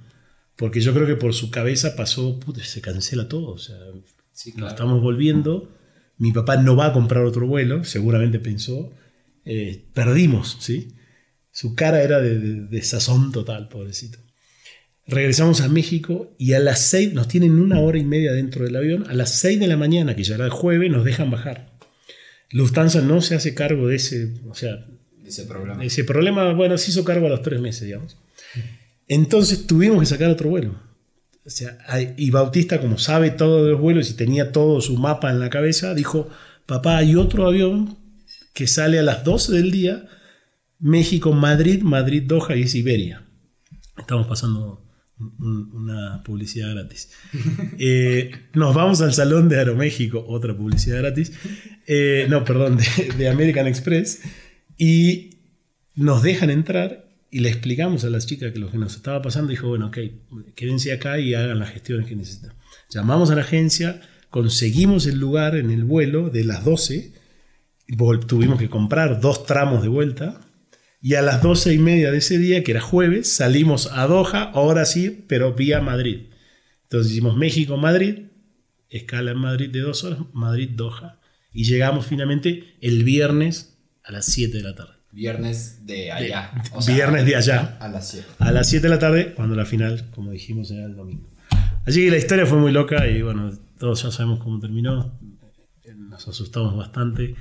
porque 0.56 0.82
yo 0.82 0.94
creo 0.94 1.08
que 1.08 1.16
por 1.16 1.34
su 1.34 1.50
cabeza 1.50 1.96
pasó, 1.96 2.40
puta, 2.40 2.64
se 2.64 2.82
cancela 2.82 3.28
todo, 3.28 3.52
o 3.52 3.58
sea, 3.58 3.78
nos 4.56 4.70
estamos 4.70 5.02
volviendo 5.02 5.74
mi 6.20 6.34
papá 6.34 6.58
no 6.58 6.76
va 6.76 6.88
a 6.88 6.94
comprar 6.94 7.24
otro 7.24 7.48
vuelo, 7.48 7.86
seguramente 7.86 8.40
pensó, 8.40 8.92
eh, 9.46 9.86
perdimos, 9.94 10.58
¿sí? 10.60 10.96
Su 11.50 11.76
cara 11.76 12.04
era 12.04 12.20
de, 12.20 12.82
sazón 12.84 13.32
total, 13.32 13.70
pobrecito. 13.70 14.20
Regresamos 15.10 15.62
a 15.62 15.70
México 15.70 16.34
y 16.38 16.54
a 16.54 16.60
las 16.60 16.82
seis, 16.82 17.14
nos 17.14 17.28
tienen 17.28 17.60
una 17.60 17.80
hora 17.80 17.98
y 17.98 18.06
media 18.06 18.32
dentro 18.32 18.66
del 18.66 18.76
avión, 18.76 19.06
a 19.10 19.14
las 19.14 19.32
6 19.32 19.60
de 19.60 19.68
la 19.68 19.78
mañana, 19.78 20.16
que 20.16 20.24
ya 20.24 20.36
era 20.36 20.46
el 20.46 20.52
jueves, 20.52 20.92
nos 20.92 21.04
dejan 21.04 21.32
bajar. 21.32 21.72
Lufthansa 22.52 23.02
no 23.02 23.22
se 23.22 23.36
hace 23.36 23.54
cargo 23.54 23.88
de 23.88 23.96
ese, 23.96 24.34
o 24.48 24.56
sea, 24.56 24.86
ese 25.26 25.46
problema. 25.46 25.84
Ese 25.84 26.04
problema, 26.04 26.54
bueno, 26.54 26.78
se 26.78 26.92
hizo 26.92 27.04
cargo 27.04 27.28
a 27.28 27.30
los 27.30 27.42
tres 27.42 27.60
meses, 27.60 27.84
digamos. 27.84 28.18
Entonces 29.08 29.66
tuvimos 29.68 30.00
que 30.00 30.06
sacar 30.06 30.30
otro 30.30 30.50
vuelo 30.50 30.90
y 32.18 32.32
Bautista, 32.32 32.80
como 32.80 32.98
sabe 32.98 33.32
todo 33.32 33.64
de 33.64 33.72
los 33.72 33.82
vuelos 33.82 34.10
y 34.10 34.14
tenía 34.14 34.52
todo 34.52 34.82
su 34.82 34.98
mapa 34.98 35.32
en 35.32 35.40
la 35.40 35.50
cabeza, 35.50 35.94
dijo, 35.94 36.30
papá, 36.66 36.98
hay 36.98 37.16
otro 37.16 37.48
avión 37.48 37.98
que 38.54 38.68
sale 38.68 39.00
a 39.00 39.04
las 39.04 39.24
12 39.24 39.54
del 39.54 39.72
día, 39.72 40.08
México, 40.80 41.34
Madrid, 41.34 41.82
Madrid, 41.82 42.24
Doha 42.26 42.56
y 42.56 42.64
es 42.64 42.76
Iberia. 42.76 43.26
Estamos 43.98 44.28
pasando 44.28 44.86
una 45.20 46.24
publicidad 46.24 46.72
gratis. 46.72 47.12
Eh, 47.82 48.32
nos 48.54 48.76
vamos 48.76 49.02
al 49.02 49.14
salón 49.14 49.48
de 49.48 49.58
Aeroméxico, 49.58 50.26
otra 50.28 50.56
publicidad 50.56 51.00
gratis. 51.00 51.32
Eh, 51.88 52.26
no, 52.30 52.44
perdón, 52.44 52.78
de, 52.78 53.14
de 53.18 53.30
American 53.30 53.68
Express. 53.68 54.22
Y 54.78 55.38
nos 55.96 56.24
dejan 56.24 56.50
entrar 56.50 57.10
y 57.32 57.40
le 57.40 57.50
explicamos 57.50 58.04
a 58.06 58.10
las 58.10 58.26
chicas 58.26 58.52
que 58.52 58.60
lo 58.60 58.72
que 58.72 58.78
nos 58.78 58.96
estaba 58.96 59.22
pasando, 59.22 59.52
dijo, 59.52 59.68
bueno, 59.68 59.88
ok, 59.88 59.98
quédense 60.56 60.92
acá 60.94 61.20
y 61.20 61.34
hagan 61.34 61.60
las 61.60 61.72
gestiones 61.72 62.08
que 62.08 62.16
necesitan. 62.16 62.54
Llamamos 62.90 63.30
a 63.30 63.36
la 63.36 63.42
agencia, 63.42 64.02
conseguimos 64.30 65.06
el 65.06 65.20
lugar 65.20 65.56
en 65.56 65.70
el 65.70 65.84
vuelo 65.84 66.30
de 66.30 66.44
las 66.44 66.66
12, 66.66 67.14
tuvimos 68.28 68.60
que 68.60 68.70
comprar 68.70 69.22
dos 69.22 69.46
tramos 69.46 69.82
de 69.82 69.90
vuelta, 69.90 70.42
y 71.02 71.16
a 71.16 71.22
las 71.22 71.42
12 71.42 71.74
y 71.74 71.78
media 71.78 72.12
de 72.12 72.18
ese 72.18 72.38
día, 72.38 72.64
que 72.64 72.72
era 72.72 72.82
jueves, 72.82 73.32
salimos 73.32 73.90
a 73.92 74.06
Doha, 74.08 74.52
ahora 74.54 74.86
sí, 74.86 75.24
pero 75.28 75.54
vía 75.54 75.80
Madrid. 75.80 76.28
Entonces 76.84 77.12
hicimos 77.12 77.38
México-Madrid, 77.38 78.26
escala 78.90 79.32
en 79.32 79.38
Madrid 79.38 79.70
de 79.70 79.80
dos 79.80 80.04
horas, 80.04 80.20
Madrid-Doha. 80.34 81.20
Y 81.54 81.64
llegamos 81.64 82.06
finalmente 82.06 82.76
el 82.82 83.04
viernes 83.04 83.78
a 84.04 84.12
las 84.12 84.26
7 84.26 84.58
de 84.58 84.64
la 84.64 84.76
tarde. 84.76 84.94
Viernes 85.12 85.86
de 85.86 86.12
allá. 86.12 86.52
viernes 86.88 87.26
de 87.26 87.36
allá. 87.36 87.78
A 87.80 87.88
las 87.88 88.10
7. 88.10 88.28
A 88.40 88.52
las 88.52 88.70
7 88.70 88.84
de 88.84 88.90
la 88.90 89.00
tarde, 89.00 89.34
cuando 89.34 89.56
la 89.56 89.66
final, 89.66 90.10
como 90.12 90.32
dijimos, 90.32 90.70
era 90.72 90.86
el 90.86 90.96
domingo. 90.96 91.30
Así 91.86 92.04
que 92.04 92.12
la 92.12 92.18
historia 92.18 92.46
fue 92.46 92.58
muy 92.58 92.72
loca 92.72 93.08
y 93.08 93.22
bueno, 93.22 93.52
todos 93.78 94.04
ya 94.04 94.12
sabemos 94.12 94.40
cómo 94.40 94.60
terminó. 94.60 95.18
Nos 95.96 96.28
asustamos 96.28 96.76
bastante, 96.76 97.36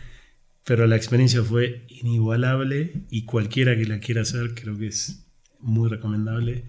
pero 0.69 0.87
la 0.87 0.97
experiencia 0.97 1.43
fue 1.43 1.87
inigualable 1.89 3.07
y 3.09 3.25
cualquiera 3.25 3.75
que 3.75 3.87
la 3.87 4.01
quiera 4.01 4.21
hacer 4.21 4.55
creo 4.55 4.77
que 4.77 4.89
es 4.89 5.27
muy 5.61 5.89
recomendable. 5.89 6.65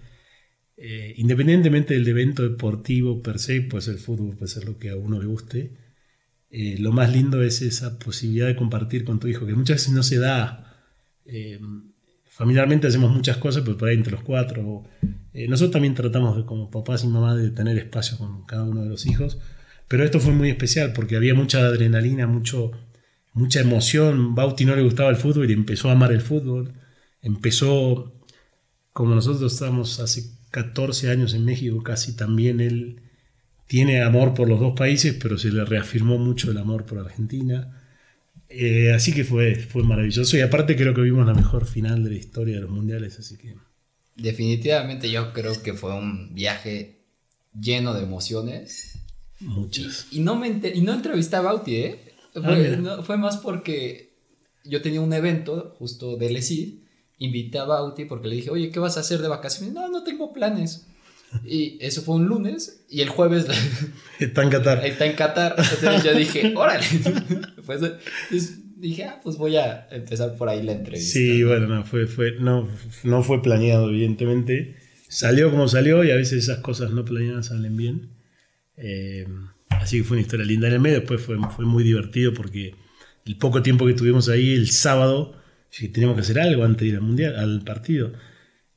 Eh, 0.78 1.12
independientemente 1.18 1.92
del 1.92 2.08
evento 2.08 2.42
deportivo 2.42 3.20
per 3.20 3.38
se, 3.38 3.60
puede 3.60 3.82
ser 3.82 3.98
fútbol, 3.98 4.36
puede 4.38 4.50
ser 4.50 4.64
lo 4.64 4.78
que 4.78 4.88
a 4.88 4.96
uno 4.96 5.20
le 5.20 5.26
guste, 5.26 5.76
eh, 6.48 6.76
lo 6.78 6.92
más 6.92 7.12
lindo 7.12 7.42
es 7.42 7.60
esa 7.60 7.98
posibilidad 7.98 8.46
de 8.46 8.56
compartir 8.56 9.04
con 9.04 9.20
tu 9.20 9.28
hijo, 9.28 9.44
que 9.44 9.52
muchas 9.52 9.76
veces 9.76 9.92
no 9.92 10.02
se 10.02 10.16
da. 10.16 10.82
Eh, 11.26 11.60
familiarmente 12.24 12.86
hacemos 12.86 13.14
muchas 13.14 13.36
cosas, 13.36 13.64
pero 13.66 13.76
por 13.76 13.90
ahí 13.90 13.96
entre 13.96 14.12
los 14.12 14.22
cuatro. 14.22 14.84
nosotros 15.34 15.72
también 15.72 15.94
tratamos 15.94 16.38
de, 16.38 16.46
como 16.46 16.70
papás 16.70 17.04
y 17.04 17.08
mamás 17.08 17.36
de 17.36 17.50
tener 17.50 17.76
espacio 17.76 18.16
con 18.16 18.46
cada 18.46 18.62
uno 18.64 18.82
de 18.82 18.88
los 18.88 19.04
hijos, 19.04 19.38
pero 19.88 20.04
esto 20.04 20.20
fue 20.20 20.32
muy 20.32 20.48
especial 20.48 20.94
porque 20.94 21.16
había 21.16 21.34
mucha 21.34 21.58
adrenalina, 21.58 22.26
mucho, 22.26 22.72
mucha 23.32 23.60
emoción. 23.60 24.34
Bauti 24.34 24.64
no 24.64 24.76
le 24.76 24.82
gustaba 24.82 25.10
el 25.10 25.16
fútbol 25.16 25.50
y 25.50 25.54
empezó 25.54 25.88
a 25.88 25.92
amar 25.92 26.12
el 26.12 26.20
fútbol. 26.20 26.74
Empezó, 27.22 28.12
como 28.92 29.14
nosotros 29.14 29.52
estábamos 29.52 30.00
hace 30.00 30.30
14 30.50 31.10
años 31.10 31.34
en 31.34 31.44
México, 31.44 31.82
casi 31.82 32.16
también 32.16 32.60
él 32.60 33.02
tiene 33.66 34.02
amor 34.02 34.34
por 34.34 34.48
los 34.48 34.58
dos 34.58 34.74
países, 34.76 35.16
pero 35.20 35.38
se 35.38 35.52
le 35.52 35.64
reafirmó 35.64 36.18
mucho 36.18 36.50
el 36.50 36.58
amor 36.58 36.86
por 36.86 36.98
Argentina. 36.98 37.76
Eh, 38.48 38.92
así 38.92 39.12
que 39.12 39.22
fue, 39.22 39.54
fue 39.54 39.84
maravilloso 39.84 40.36
y 40.36 40.40
aparte 40.40 40.74
creo 40.74 40.92
que 40.92 41.02
vimos 41.02 41.24
la 41.24 41.34
mejor 41.34 41.66
final 41.66 42.02
de 42.02 42.10
la 42.10 42.16
historia 42.16 42.56
de 42.56 42.62
los 42.62 42.70
mundiales, 42.70 43.18
así 43.20 43.36
que... 43.36 43.54
Definitivamente 44.16 45.08
yo 45.08 45.32
creo 45.32 45.62
que 45.62 45.72
fue 45.72 45.94
un 45.94 46.34
viaje 46.34 47.04
lleno 47.58 47.94
de 47.94 48.02
emociones. 48.02 48.98
Muchas. 49.38 50.08
Y, 50.10 50.18
no, 50.18 50.34
me 50.34 50.48
y 50.48 50.80
no 50.80 50.92
entrevisté 50.92 51.36
a 51.36 51.40
Bauti, 51.40 51.76
¿eh? 51.76 52.09
Fue, 52.32 52.78
ah, 52.88 53.02
fue, 53.02 53.16
más 53.16 53.38
porque 53.38 54.14
yo 54.64 54.82
tenía 54.82 55.00
un 55.00 55.12
evento 55.12 55.74
justo 55.78 56.16
de 56.16 56.30
LSI 56.30 56.80
invité 57.20 57.58
a 57.58 57.64
Bauti 57.64 58.06
porque 58.06 58.28
le 58.28 58.36
dije, 58.36 58.50
oye, 58.50 58.70
¿qué 58.70 58.80
vas 58.80 58.96
a 58.96 59.00
hacer 59.00 59.20
de 59.20 59.28
vacaciones? 59.28 59.72
No, 59.72 59.88
no 59.88 60.02
tengo 60.02 60.32
planes. 60.32 60.86
Y 61.44 61.78
eso 61.80 62.02
fue 62.02 62.16
un 62.16 62.26
lunes 62.26 62.84
y 62.88 63.02
el 63.02 63.08
jueves... 63.08 63.46
Está 64.18 64.42
en 64.42 64.50
Qatar. 64.50 64.84
Está 64.84 65.06
en 65.06 65.14
Qatar. 65.14 65.54
Entonces 65.58 66.02
yo 66.02 66.14
dije, 66.18 66.52
órale. 66.56 66.84
Pues, 67.66 67.80
dije, 68.76 69.04
ah, 69.04 69.20
pues 69.22 69.36
voy 69.36 69.56
a 69.56 69.86
empezar 69.92 70.34
por 70.34 70.48
ahí 70.48 70.60
la 70.60 70.72
entrevista. 70.72 71.12
Sí, 71.12 71.44
bueno, 71.44 71.68
no 71.68 71.84
fue, 71.84 72.08
fue, 72.08 72.32
no, 72.40 72.68
no 73.04 73.22
fue 73.22 73.42
planeado, 73.42 73.90
evidentemente. 73.90 74.76
Salió 75.08 75.52
como 75.52 75.68
salió 75.68 76.02
y 76.02 76.10
a 76.10 76.16
veces 76.16 76.44
esas 76.44 76.58
cosas 76.58 76.90
no 76.90 77.04
planeadas 77.04 77.46
salen 77.46 77.76
bien. 77.76 78.10
Eh, 78.76 79.24
así 79.80 79.98
que 79.98 80.04
fue 80.04 80.16
una 80.16 80.22
historia 80.22 80.46
linda. 80.46 80.68
En 80.68 80.74
el 80.74 80.80
medio 80.80 81.00
después 81.00 81.20
fue, 81.20 81.36
fue 81.54 81.64
muy 81.64 81.82
divertido 81.82 82.32
porque 82.34 82.74
el 83.24 83.36
poco 83.36 83.62
tiempo 83.62 83.84
que 83.86 83.92
estuvimos 83.92 84.28
ahí, 84.28 84.54
el 84.54 84.70
sábado, 84.70 85.36
teníamos 85.92 86.16
que 86.16 86.22
hacer 86.22 86.38
algo 86.40 86.64
antes 86.64 86.80
de 86.80 86.88
ir 86.88 86.94
al, 86.96 87.02
mundial, 87.02 87.36
al 87.36 87.62
partido. 87.62 88.12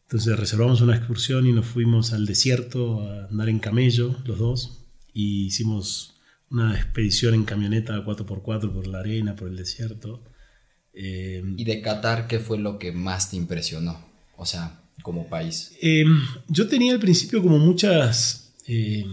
Entonces 0.04 0.38
reservamos 0.38 0.82
una 0.82 0.96
excursión 0.96 1.48
y 1.48 1.54
nos 1.54 1.66
fuimos 1.66 2.14
al 2.14 2.26
desierto 2.26 3.02
a 3.02 3.26
andar 3.26 3.50
en 3.50 3.60
camello, 3.60 4.16
los 4.26 4.38
dos, 4.38 4.86
y 5.14 5.48
hicimos 5.48 6.16
una 6.52 6.76
expedición 6.76 7.34
en 7.34 7.46
camioneta 7.46 8.06
4x4 8.06 8.72
por 8.72 8.88
la 8.88 9.00
arena, 9.00 9.36
por 9.36 9.48
el 9.48 9.56
desierto. 9.56 10.24
Eh, 10.94 11.42
¿Y 11.58 11.64
de 11.64 11.82
Qatar 11.82 12.28
qué 12.28 12.40
fue 12.40 12.60
lo 12.60 12.78
que 12.78 12.92
más 12.92 13.32
te 13.32 13.38
impresionó? 13.38 14.06
O 14.38 14.46
sea, 14.46 14.84
como 15.02 15.28
país. 15.28 15.76
Eh, 15.82 16.06
yo 16.48 16.68
tenía 16.68 16.94
al 16.94 17.00
principio 17.00 17.42
como 17.42 17.58
muchas, 17.58 18.54
eh, 18.68 19.06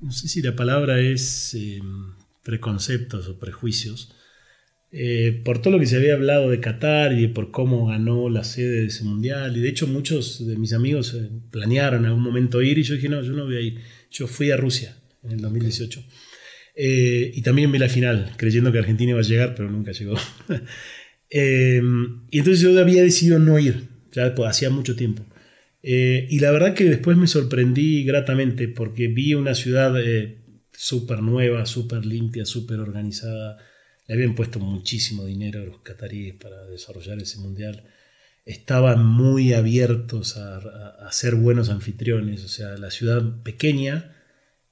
no 0.00 0.12
sé 0.12 0.28
si 0.28 0.42
la 0.42 0.54
palabra 0.54 1.00
es 1.00 1.56
preconceptos 2.42 3.28
o 3.28 3.38
prejuicios, 3.38 4.14
eh, 4.90 5.42
por 5.44 5.60
todo 5.60 5.74
lo 5.74 5.80
que 5.80 5.86
se 5.86 5.96
había 5.96 6.14
hablado 6.14 6.48
de 6.48 6.60
Qatar 6.60 7.12
y 7.12 7.28
por 7.28 7.50
cómo 7.50 7.86
ganó 7.86 8.30
la 8.30 8.42
sede 8.42 8.80
de 8.80 8.86
ese 8.86 9.04
mundial. 9.04 9.56
Y 9.56 9.60
de 9.60 9.68
hecho 9.68 9.86
muchos 9.86 10.46
de 10.46 10.56
mis 10.56 10.72
amigos 10.72 11.14
eh, 11.14 11.28
planearon 11.50 12.00
en 12.00 12.06
algún 12.06 12.22
momento 12.22 12.62
ir 12.62 12.78
y 12.78 12.82
yo 12.82 12.94
dije, 12.94 13.08
no, 13.08 13.22
yo 13.22 13.32
no 13.32 13.44
voy 13.44 13.56
a 13.56 13.60
ir. 13.60 13.80
Yo 14.10 14.26
fui 14.26 14.50
a 14.50 14.56
Rusia 14.56 14.96
en 15.22 15.32
el 15.32 15.40
2018. 15.40 16.02
Eh, 16.74 17.32
y 17.34 17.42
también 17.42 17.70
vi 17.70 17.78
la 17.78 17.88
final, 17.88 18.32
creyendo 18.36 18.72
que 18.72 18.78
Argentina 18.78 19.10
iba 19.10 19.20
a 19.20 19.24
llegar, 19.24 19.54
pero 19.54 19.70
nunca 19.70 19.92
llegó. 19.92 20.16
y 21.30 22.38
entonces 22.38 22.60
yo 22.60 22.78
había 22.78 23.02
decidido 23.02 23.38
no 23.38 23.58
ir, 23.58 23.88
ya 24.12 24.34
pues, 24.34 24.48
hacía 24.48 24.70
mucho 24.70 24.96
tiempo. 24.96 25.26
Y 25.90 26.38
la 26.40 26.50
verdad 26.50 26.74
que 26.74 26.84
después 26.84 27.16
me 27.16 27.26
sorprendí 27.26 28.04
gratamente 28.04 28.68
porque 28.68 29.08
vi 29.08 29.34
una 29.34 29.54
ciudad 29.54 29.94
súper 30.72 31.22
nueva, 31.22 31.64
súper 31.66 32.04
limpia, 32.04 32.44
súper 32.44 32.80
organizada 32.80 33.58
le 34.08 34.14
habían 34.14 34.34
puesto 34.34 34.58
muchísimo 34.58 35.26
dinero 35.26 35.60
a 35.60 35.66
los 35.66 35.80
cataríes 35.80 36.34
para 36.34 36.64
desarrollar 36.64 37.18
ese 37.18 37.38
mundial. 37.38 37.84
Estaban 38.46 39.04
muy 39.04 39.52
abiertos 39.52 40.38
a, 40.38 41.12
ser 41.12 41.34
buenos 41.34 41.68
anfitriones, 41.68 42.42
o 42.42 42.48
sea, 42.48 42.78
la 42.78 42.90
ciudad 42.90 43.42
pequeña, 43.42 44.16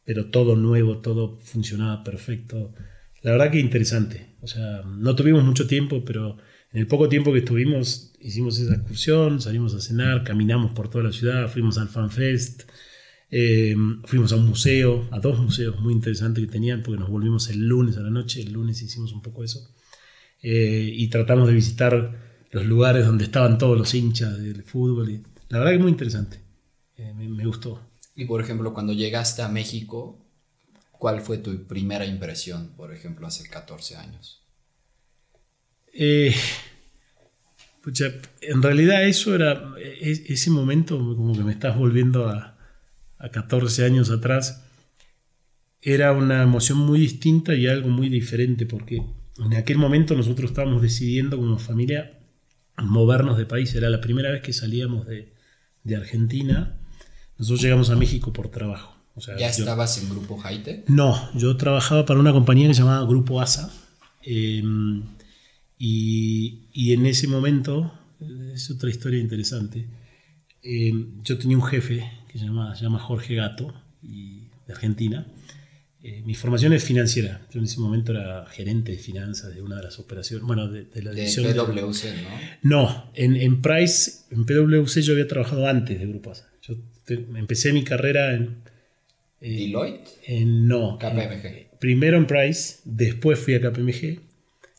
pero 0.04 0.30
todo 0.30 0.56
nuevo, 0.56 1.02
todo 1.02 1.38
funcionaba 1.40 2.02
perfecto. 2.02 2.74
La 3.20 3.32
verdad 3.32 3.50
que 3.50 3.60
interesante. 3.60 4.36
O 4.40 4.46
sea, 4.46 4.82
no 4.86 5.14
tuvimos 5.14 5.44
mucho 5.44 5.66
tiempo, 5.66 6.02
pero 6.04 6.38
en 6.72 6.80
el 6.80 6.86
poco 6.86 7.10
tiempo 7.10 7.32
que 7.32 7.40
estuvimos 7.40 8.14
hicimos 8.26 8.58
esa 8.58 8.74
excursión, 8.74 9.40
salimos 9.40 9.72
a 9.74 9.80
cenar, 9.80 10.24
caminamos 10.24 10.72
por 10.72 10.90
toda 10.90 11.04
la 11.04 11.12
ciudad, 11.12 11.48
fuimos 11.48 11.78
al 11.78 11.88
FanFest, 11.88 12.62
eh, 13.30 13.76
fuimos 14.04 14.32
a 14.32 14.36
un 14.36 14.46
museo, 14.46 15.08
a 15.12 15.20
dos 15.20 15.38
museos 15.38 15.78
muy 15.80 15.92
interesantes 15.92 16.44
que 16.44 16.50
tenían, 16.50 16.82
porque 16.82 16.98
nos 16.98 17.08
volvimos 17.08 17.48
el 17.50 17.68
lunes 17.68 17.96
a 17.96 18.00
la 18.00 18.10
noche, 18.10 18.42
el 18.42 18.52
lunes 18.52 18.82
hicimos 18.82 19.12
un 19.12 19.22
poco 19.22 19.44
eso, 19.44 19.72
eh, 20.42 20.90
y 20.92 21.08
tratamos 21.08 21.46
de 21.46 21.54
visitar 21.54 22.46
los 22.50 22.66
lugares 22.66 23.06
donde 23.06 23.24
estaban 23.24 23.58
todos 23.58 23.78
los 23.78 23.94
hinchas 23.94 24.38
del 24.38 24.64
fútbol. 24.64 25.10
Y 25.10 25.22
la 25.48 25.58
verdad 25.58 25.72
que 25.72 25.78
muy 25.78 25.92
interesante, 25.92 26.40
eh, 26.96 27.12
me, 27.14 27.46
gustó. 27.46 27.80
Y 28.16 28.24
por 28.24 28.40
ejemplo, 28.40 28.74
cuando 28.74 28.92
llegaste 28.92 29.42
a 29.42 29.48
México, 29.48 30.18
¿cuál 30.90 31.20
fue 31.20 31.38
tu 31.38 31.64
primera 31.66 32.04
impresión, 32.04 32.72
por 32.76 32.92
ejemplo, 32.92 33.26
hace 33.28 33.48
14 33.48 33.96
años? 33.96 34.42
En 38.40 38.62
realidad 38.62 39.04
eso 39.04 39.34
era, 39.34 39.74
e, 39.78 40.24
ese 40.28 40.50
momento 40.50 40.98
como 40.98 41.34
que 41.34 41.44
me 41.44 41.52
estás 41.52 41.76
volviendo 41.76 42.28
a, 42.28 42.56
a 43.18 43.28
14 43.28 43.84
años 43.84 44.10
atrás, 44.10 44.64
era 45.82 46.12
una 46.12 46.42
emoción 46.42 46.78
muy 46.78 46.98
distinta 46.98 47.54
y 47.54 47.66
algo 47.66 47.88
muy 47.88 48.08
diferente, 48.08 48.66
porque 48.66 49.02
en 49.38 49.54
aquel 49.54 49.78
momento 49.78 50.14
nosotros 50.14 50.50
estábamos 50.50 50.82
decidiendo 50.82 51.36
como 51.36 51.58
familia 51.58 52.18
movernos 52.78 53.38
de 53.38 53.46
país. 53.46 53.74
Era 53.74 53.90
la 53.90 54.00
primera 54.00 54.30
vez 54.30 54.42
que 54.42 54.52
salíamos 54.52 55.06
de, 55.06 55.32
Argentina. 55.96 56.78
Nosotros 57.38 57.62
llegamos 57.62 57.90
a 57.90 57.96
México 57.96 58.32
por 58.32 58.48
trabajo. 58.48 58.96
¿Ya 59.38 59.48
estabas 59.48 60.02
en 60.02 60.10
Grupo 60.10 60.38
Haite? 60.42 60.84
No, 60.88 61.32
yo 61.34 61.56
trabajaba 61.56 62.04
para 62.04 62.20
una 62.20 62.32
compañía 62.32 62.68
que 62.68 62.74
se 62.74 62.80
llamaba 62.80 63.06
Grupo 63.06 63.40
ASA. 63.40 63.72
Em, 64.22 65.04
y, 65.78 66.65
y, 66.76 66.92
en 66.92 67.06
ese 67.06 67.26
momento, 67.26 67.92
es 68.54 68.70
otra 68.70 68.90
historia 68.90 69.18
interesante, 69.18 69.86
em, 70.62 71.22
yo 71.22 71.38
tenía 71.38 71.56
un 71.56 71.64
jefe 71.64 72.04
se 72.38 72.44
llama, 72.44 72.74
se 72.74 72.84
llama 72.84 72.98
Jorge 72.98 73.34
Gato, 73.34 73.74
y, 74.02 74.48
de 74.66 74.72
Argentina. 74.72 75.26
Eh, 76.02 76.22
mi 76.24 76.34
formación 76.34 76.72
es 76.72 76.84
financiera. 76.84 77.46
Yo 77.52 77.58
en 77.58 77.64
ese 77.64 77.80
momento 77.80 78.12
era 78.12 78.46
gerente 78.46 78.92
de 78.92 78.98
finanzas 78.98 79.54
de 79.54 79.62
una 79.62 79.76
de 79.76 79.84
las 79.84 79.98
operaciones, 79.98 80.46
bueno, 80.46 80.68
de, 80.68 80.86
la 81.02 81.12
división. 81.12 81.46
De 81.46 81.54
PwC, 81.54 82.14
¿no? 82.22 82.28
No, 82.62 83.10
en, 83.14 83.36
en, 83.36 83.62
Price, 83.62 84.24
en 84.30 84.44
PwC 84.44 85.02
yo 85.02 85.12
había 85.14 85.26
trabajado 85.26 85.66
antes 85.66 85.98
de 85.98 86.06
Grupo 86.06 86.30
ASA. 86.30 86.48
Yo 86.62 86.74
empecé 87.08 87.72
mi 87.72 87.82
carrera 87.82 88.34
en. 88.34 88.56
¿Deloitte? 89.40 90.08
En, 90.26 90.66
no. 90.66 90.98
KPMG. 90.98 91.78
primero 91.78 92.16
en 92.16 92.26
Price, 92.26 92.78
después 92.84 93.38
fui 93.38 93.54
a 93.54 93.60
KPMG 93.60 94.20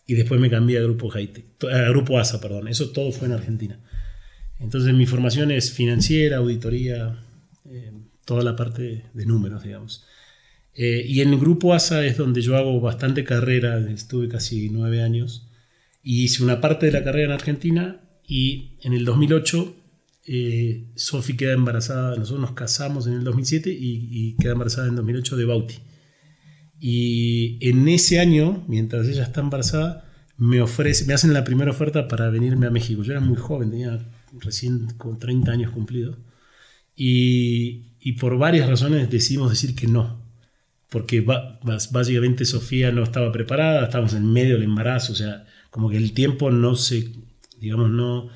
y 0.07 0.15
después 0.15 0.41
me 0.41 0.49
cambié 0.49 0.79
a 0.79 0.81
Grupo, 0.81 1.11
a 1.13 1.89
Grupo 1.89 2.17
ASA. 2.17 2.41
Perdón. 2.41 2.67
Eso 2.67 2.89
todo 2.89 3.11
fue 3.11 3.27
en 3.27 3.33
Argentina. 3.33 3.79
Entonces 4.59 4.93
mi 4.93 5.05
formación 5.05 5.51
es 5.51 5.71
financiera, 5.71 6.37
auditoría, 6.37 7.19
eh, 7.69 7.91
toda 8.25 8.43
la 8.43 8.55
parte 8.55 9.03
de 9.13 9.25
números, 9.25 9.63
digamos. 9.63 10.05
Eh, 10.73 11.03
y 11.07 11.21
en 11.21 11.29
el 11.29 11.39
grupo 11.39 11.73
ASA 11.73 12.05
es 12.05 12.17
donde 12.17 12.41
yo 12.41 12.55
hago 12.55 12.79
bastante 12.79 13.23
carrera, 13.23 13.79
estuve 13.91 14.27
casi 14.27 14.69
nueve 14.69 15.01
años, 15.01 15.47
y 16.03 16.23
hice 16.23 16.43
una 16.43 16.61
parte 16.61 16.85
de 16.85 16.91
la 16.91 17.03
carrera 17.03 17.25
en 17.25 17.31
Argentina 17.31 18.01
y 18.27 18.77
en 18.81 18.93
el 18.93 19.03
2008 19.03 19.75
eh, 20.29 20.83
Sofi 20.95 21.37
queda 21.37 21.53
embarazada, 21.53 22.15
nosotros 22.15 22.41
nos 22.41 22.51
casamos 22.51 23.07
en 23.07 23.13
el 23.13 23.23
2007 23.23 23.69
y, 23.71 24.35
queda 24.39 24.51
embarazada 24.51 24.87
en 24.87 24.91
el 24.91 24.97
2008 24.97 25.37
de 25.37 25.45
Bauti. 25.45 25.75
Y 26.79 27.57
en 27.61 27.87
ese 27.87 28.19
año, 28.19 28.63
mientras 28.67 29.07
ella 29.07 29.23
está 29.23 29.41
embarazada, 29.41 30.05
me, 30.37 30.61
ofrece, 30.61 31.05
me 31.05 31.13
hacen 31.13 31.33
la 31.33 31.43
primera 31.43 31.71
oferta 31.71 32.07
para 32.07 32.29
venirme 32.29 32.67
a 32.67 32.71
México. 32.71 33.03
Yo 33.03 33.13
era 33.13 33.21
muy 33.21 33.37
joven, 33.37 33.71
tenía 33.71 33.99
recién 34.39 34.87
con 34.97 35.17
30 35.17 35.51
años 35.51 35.71
cumplidos. 35.71 36.17
Y, 36.95 37.93
y 37.99 38.13
por 38.13 38.37
varias 38.37 38.69
razones 38.69 39.09
decidimos 39.09 39.49
decir 39.49 39.75
que 39.75 39.87
no. 39.87 40.21
Porque 40.89 41.25
básicamente 41.91 42.45
Sofía 42.45 42.91
no 42.91 43.03
estaba 43.03 43.31
preparada, 43.31 43.83
estábamos 43.83 44.13
en 44.13 44.31
medio 44.31 44.53
del 44.53 44.63
embarazo, 44.63 45.11
o 45.11 45.15
sea, 45.15 45.45
como 45.69 45.89
que 45.89 45.97
el 45.97 46.13
tiempo 46.13 46.49
no 46.49 46.75
se, 46.75 47.11
digamos, 47.59 47.89
no, 47.89 48.29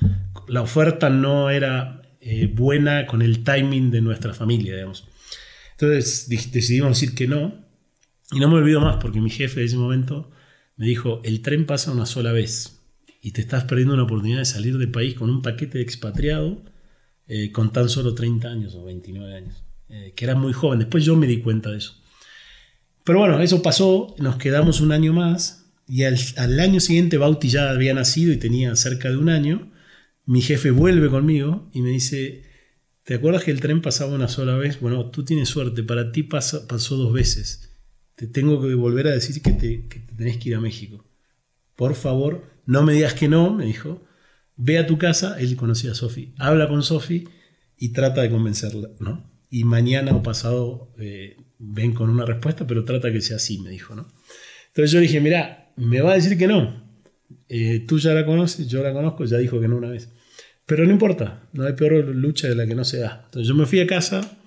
la 0.48 0.60
oferta 0.60 1.08
no 1.08 1.48
era 1.48 2.02
eh, 2.20 2.52
buena 2.54 3.06
con 3.06 3.22
el 3.22 3.42
timing 3.42 3.90
de 3.90 4.02
nuestra 4.02 4.34
familia, 4.34 4.74
digamos. 4.74 5.08
Entonces 5.72 6.28
decidimos 6.52 6.90
decir 6.90 7.14
que 7.14 7.26
no. 7.26 7.61
Y 8.32 8.40
no 8.40 8.48
me 8.48 8.54
olvido 8.54 8.80
más 8.80 8.96
porque 8.96 9.20
mi 9.20 9.30
jefe 9.30 9.60
de 9.60 9.66
ese 9.66 9.76
momento 9.76 10.30
me 10.76 10.86
dijo, 10.86 11.20
el 11.22 11.42
tren 11.42 11.66
pasa 11.66 11.92
una 11.92 12.06
sola 12.06 12.32
vez 12.32 12.80
y 13.20 13.32
te 13.32 13.42
estás 13.42 13.64
perdiendo 13.64 13.94
una 13.94 14.04
oportunidad 14.04 14.38
de 14.38 14.46
salir 14.46 14.78
del 14.78 14.90
país 14.90 15.14
con 15.14 15.28
un 15.28 15.42
paquete 15.42 15.78
de 15.78 15.84
expatriado 15.84 16.64
eh, 17.28 17.52
con 17.52 17.72
tan 17.72 17.90
solo 17.90 18.14
30 18.14 18.48
años 18.48 18.74
o 18.74 18.84
29 18.84 19.36
años, 19.36 19.64
eh, 19.90 20.14
que 20.16 20.24
era 20.24 20.34
muy 20.34 20.54
joven. 20.54 20.78
Después 20.78 21.04
yo 21.04 21.14
me 21.14 21.26
di 21.26 21.40
cuenta 21.40 21.70
de 21.70 21.78
eso. 21.78 21.94
Pero 23.04 23.18
bueno, 23.18 23.38
eso 23.40 23.62
pasó, 23.62 24.14
nos 24.18 24.36
quedamos 24.36 24.80
un 24.80 24.92
año 24.92 25.12
más 25.12 25.70
y 25.86 26.04
al, 26.04 26.16
al 26.38 26.58
año 26.58 26.80
siguiente 26.80 27.18
Bauti 27.18 27.48
ya 27.48 27.70
había 27.70 27.92
nacido 27.92 28.32
y 28.32 28.38
tenía 28.38 28.74
cerca 28.76 29.10
de 29.10 29.18
un 29.18 29.28
año. 29.28 29.70
Mi 30.24 30.40
jefe 30.40 30.70
vuelve 30.70 31.10
conmigo 31.10 31.68
y 31.74 31.82
me 31.82 31.90
dice, 31.90 32.44
¿te 33.04 33.14
acuerdas 33.14 33.44
que 33.44 33.50
el 33.50 33.60
tren 33.60 33.82
pasaba 33.82 34.14
una 34.14 34.28
sola 34.28 34.56
vez? 34.56 34.80
Bueno, 34.80 35.10
tú 35.10 35.22
tienes 35.22 35.50
suerte, 35.50 35.82
para 35.82 36.12
ti 36.12 36.22
pasó 36.22 36.96
dos 36.96 37.12
veces 37.12 37.71
te 38.14 38.26
tengo 38.26 38.60
que 38.60 38.74
volver 38.74 39.08
a 39.08 39.12
decir 39.12 39.40
que 39.42 39.52
te, 39.52 39.88
tenés 40.16 40.38
que 40.38 40.50
ir 40.50 40.54
a 40.54 40.60
México. 40.60 41.04
Por 41.76 41.94
favor, 41.94 42.44
no 42.66 42.82
me 42.82 42.92
digas 42.92 43.14
que 43.14 43.28
no, 43.28 43.52
me 43.52 43.64
dijo. 43.64 44.02
Ve 44.56 44.78
a 44.78 44.86
tu 44.86 44.98
casa, 44.98 45.40
él 45.40 45.56
conocía 45.56 45.92
a 45.92 45.94
Sofi, 45.94 46.34
habla 46.38 46.68
con 46.68 46.82
Sofi 46.82 47.24
y 47.78 47.88
trata 47.90 48.22
de 48.22 48.30
convencerla, 48.30 48.90
¿no? 49.00 49.30
Y 49.50 49.64
mañana 49.64 50.14
o 50.14 50.22
pasado 50.22 50.92
eh, 50.98 51.36
ven 51.58 51.94
con 51.94 52.10
una 52.10 52.24
respuesta, 52.24 52.66
pero 52.66 52.84
trata 52.84 53.10
que 53.10 53.20
sea 53.20 53.36
así, 53.36 53.58
me 53.58 53.70
dijo, 53.70 53.94
¿no? 53.94 54.08
Entonces 54.68 54.90
yo 54.90 55.00
dije, 55.00 55.20
mira, 55.20 55.72
me 55.76 56.00
va 56.00 56.12
a 56.12 56.14
decir 56.14 56.38
que 56.38 56.46
no. 56.46 56.82
Eh, 57.48 57.84
tú 57.86 57.98
ya 57.98 58.14
la 58.14 58.24
conoces, 58.24 58.68
yo 58.68 58.82
la 58.82 58.92
conozco, 58.92 59.24
ya 59.24 59.38
dijo 59.38 59.60
que 59.60 59.68
no 59.68 59.76
una 59.76 59.90
vez. 59.90 60.10
Pero 60.66 60.84
no 60.86 60.92
importa, 60.92 61.48
no 61.52 61.64
hay 61.64 61.72
peor 61.74 62.04
lucha 62.14 62.48
de 62.48 62.54
la 62.54 62.66
que 62.66 62.74
no 62.74 62.84
se 62.84 62.98
da. 62.98 63.22
Entonces 63.26 63.48
yo 63.48 63.54
me 63.54 63.66
fui 63.66 63.80
a 63.80 63.86
casa, 63.86 64.38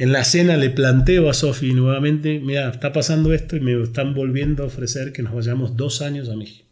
en 0.00 0.12
la 0.12 0.24
cena 0.24 0.56
le 0.56 0.70
planteo 0.70 1.28
a 1.28 1.34
Sofi 1.34 1.74
nuevamente, 1.74 2.40
mira, 2.40 2.70
está 2.70 2.90
pasando 2.90 3.34
esto 3.34 3.54
y 3.54 3.60
me 3.60 3.82
están 3.82 4.14
volviendo 4.14 4.62
a 4.62 4.66
ofrecer 4.66 5.12
que 5.12 5.22
nos 5.22 5.34
vayamos 5.34 5.76
dos 5.76 6.00
años 6.00 6.30
a 6.30 6.36
México. 6.36 6.66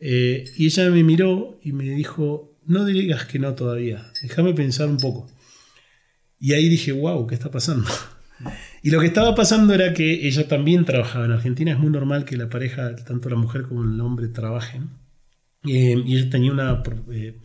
Eh, 0.00 0.42
y 0.56 0.66
ella 0.66 0.90
me 0.90 1.04
miró 1.04 1.60
y 1.62 1.70
me 1.70 1.84
dijo, 1.84 2.58
no 2.66 2.84
digas 2.84 3.26
que 3.26 3.38
no 3.38 3.54
todavía, 3.54 4.10
déjame 4.22 4.54
pensar 4.54 4.88
un 4.88 4.96
poco. 4.96 5.30
Y 6.40 6.54
ahí 6.54 6.68
dije, 6.68 6.90
wow, 6.90 7.28
¿qué 7.28 7.36
está 7.36 7.50
pasando? 7.50 7.88
Y 8.82 8.90
lo 8.90 9.00
que 9.00 9.06
estaba 9.06 9.34
pasando 9.34 9.72
era 9.72 9.94
que 9.94 10.26
ella 10.28 10.46
también 10.46 10.84
trabajaba 10.84 11.24
en 11.24 11.32
Argentina. 11.32 11.72
Es 11.72 11.78
muy 11.78 11.90
normal 11.90 12.24
que 12.24 12.36
la 12.36 12.48
pareja, 12.48 12.94
tanto 12.94 13.28
la 13.30 13.36
mujer 13.36 13.62
como 13.62 13.82
el 13.82 14.00
hombre, 14.00 14.28
trabajen. 14.28 14.90
Eh, 15.64 16.00
y 16.04 16.16
ella 16.16 16.30
tenía 16.30 16.52
una 16.52 16.82
eh, 17.10 17.40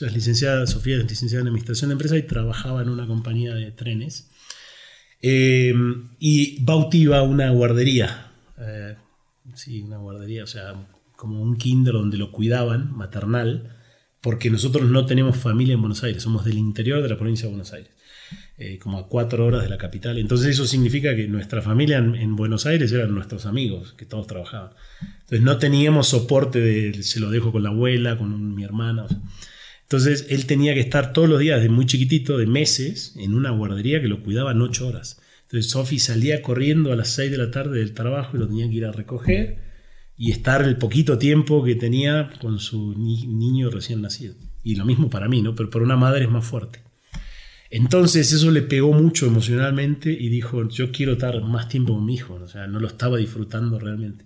ella 0.00 0.12
licenciada, 0.12 0.66
Sofía 0.66 0.96
es 0.96 1.08
licenciada 1.08 1.42
en 1.42 1.48
Administración 1.48 1.90
de 1.90 1.92
Empresas 1.92 2.18
y 2.18 2.22
trabajaba 2.22 2.82
en 2.82 2.88
una 2.88 3.06
compañía 3.06 3.54
de 3.54 3.70
trenes. 3.70 4.30
Eh, 5.22 5.72
y 6.18 6.62
Bauti 6.62 7.02
iba 7.02 7.18
a 7.18 7.22
una 7.22 7.50
guardería. 7.50 8.32
Eh, 8.58 8.96
sí, 9.54 9.82
una 9.82 9.98
guardería, 9.98 10.44
o 10.44 10.46
sea, 10.46 10.74
como 11.16 11.40
un 11.40 11.56
kinder 11.56 11.94
donde 11.94 12.18
lo 12.18 12.32
cuidaban, 12.32 12.94
maternal, 12.96 13.70
porque 14.20 14.50
nosotros 14.50 14.88
no 14.90 15.06
tenemos 15.06 15.36
familia 15.36 15.74
en 15.74 15.80
Buenos 15.80 16.02
Aires, 16.02 16.22
somos 16.22 16.44
del 16.44 16.58
interior 16.58 17.02
de 17.02 17.08
la 17.08 17.16
provincia 17.16 17.44
de 17.46 17.50
Buenos 17.50 17.72
Aires, 17.72 17.90
eh, 18.58 18.78
como 18.78 18.98
a 18.98 19.08
cuatro 19.08 19.46
horas 19.46 19.62
de 19.62 19.68
la 19.68 19.78
capital. 19.78 20.18
Entonces 20.18 20.48
eso 20.48 20.66
significa 20.66 21.14
que 21.14 21.28
nuestra 21.28 21.62
familia 21.62 21.98
en, 21.98 22.36
Buenos 22.36 22.66
Aires 22.66 22.90
eran 22.92 23.14
nuestros 23.14 23.46
amigos, 23.46 23.94
que 23.96 24.06
todos 24.06 24.26
trabajaban. 24.26 24.70
Entonces 25.20 25.42
no 25.42 25.58
teníamos 25.58 26.08
soporte 26.08 26.60
de, 26.60 27.02
se 27.02 27.20
lo 27.20 27.30
dejo 27.30 27.52
con 27.52 27.62
la 27.62 27.68
abuela, 27.68 28.18
con 28.18 28.54
mi 28.54 28.64
hermana. 28.64 29.06
Entonces 29.84 30.26
él 30.30 30.46
tenía 30.46 30.74
que 30.74 30.80
estar 30.80 31.12
todos 31.12 31.28
los 31.28 31.40
días, 31.40 31.62
de 31.62 31.68
muy 31.68 31.86
chiquitito, 31.86 32.36
de 32.38 32.46
meses, 32.46 33.14
en 33.16 33.34
una 33.34 33.50
guardería 33.50 34.00
que 34.00 34.08
lo 34.08 34.22
cuidaban 34.22 34.60
ocho 34.60 34.88
horas. 34.88 35.20
Entonces 35.42 35.70
Sophie 35.70 36.00
salía 36.00 36.42
corriendo 36.42 36.92
a 36.92 36.96
las 36.96 37.10
seis 37.10 37.30
de 37.30 37.38
la 37.38 37.50
tarde 37.50 37.78
del 37.78 37.92
trabajo 37.92 38.36
y 38.36 38.40
lo 38.40 38.48
tenía 38.48 38.68
que 38.68 38.74
ir 38.74 38.86
a 38.86 38.92
recoger 38.92 39.58
y 40.16 40.30
estar 40.30 40.62
el 40.62 40.78
poquito 40.78 41.18
tiempo 41.18 41.62
que 41.64 41.74
tenía 41.74 42.30
con 42.40 42.58
su 42.58 42.94
niño 42.98 43.70
recién 43.70 44.00
nacido. 44.02 44.34
Y 44.62 44.76
lo 44.76 44.84
mismo 44.84 45.10
para 45.10 45.28
mí, 45.28 45.42
¿no? 45.42 45.54
Pero 45.54 45.70
para 45.70 45.84
una 45.84 45.96
madre 45.96 46.24
es 46.24 46.30
más 46.30 46.46
fuerte. 46.46 46.80
Entonces 47.70 48.32
eso 48.32 48.50
le 48.50 48.62
pegó 48.62 48.92
mucho 48.92 49.26
emocionalmente 49.26 50.10
y 50.12 50.28
dijo, 50.28 50.68
yo 50.68 50.92
quiero 50.92 51.12
estar 51.12 51.42
más 51.42 51.68
tiempo 51.68 51.94
con 51.94 52.06
mi 52.06 52.14
hijo, 52.14 52.34
o 52.34 52.48
sea, 52.48 52.66
no 52.66 52.78
lo 52.78 52.86
estaba 52.86 53.16
disfrutando 53.16 53.78
realmente. 53.78 54.24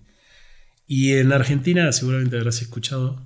Y 0.87 1.12
en 1.14 1.33
Argentina, 1.33 1.90
seguramente 1.92 2.37
habrás 2.37 2.61
escuchado, 2.62 3.23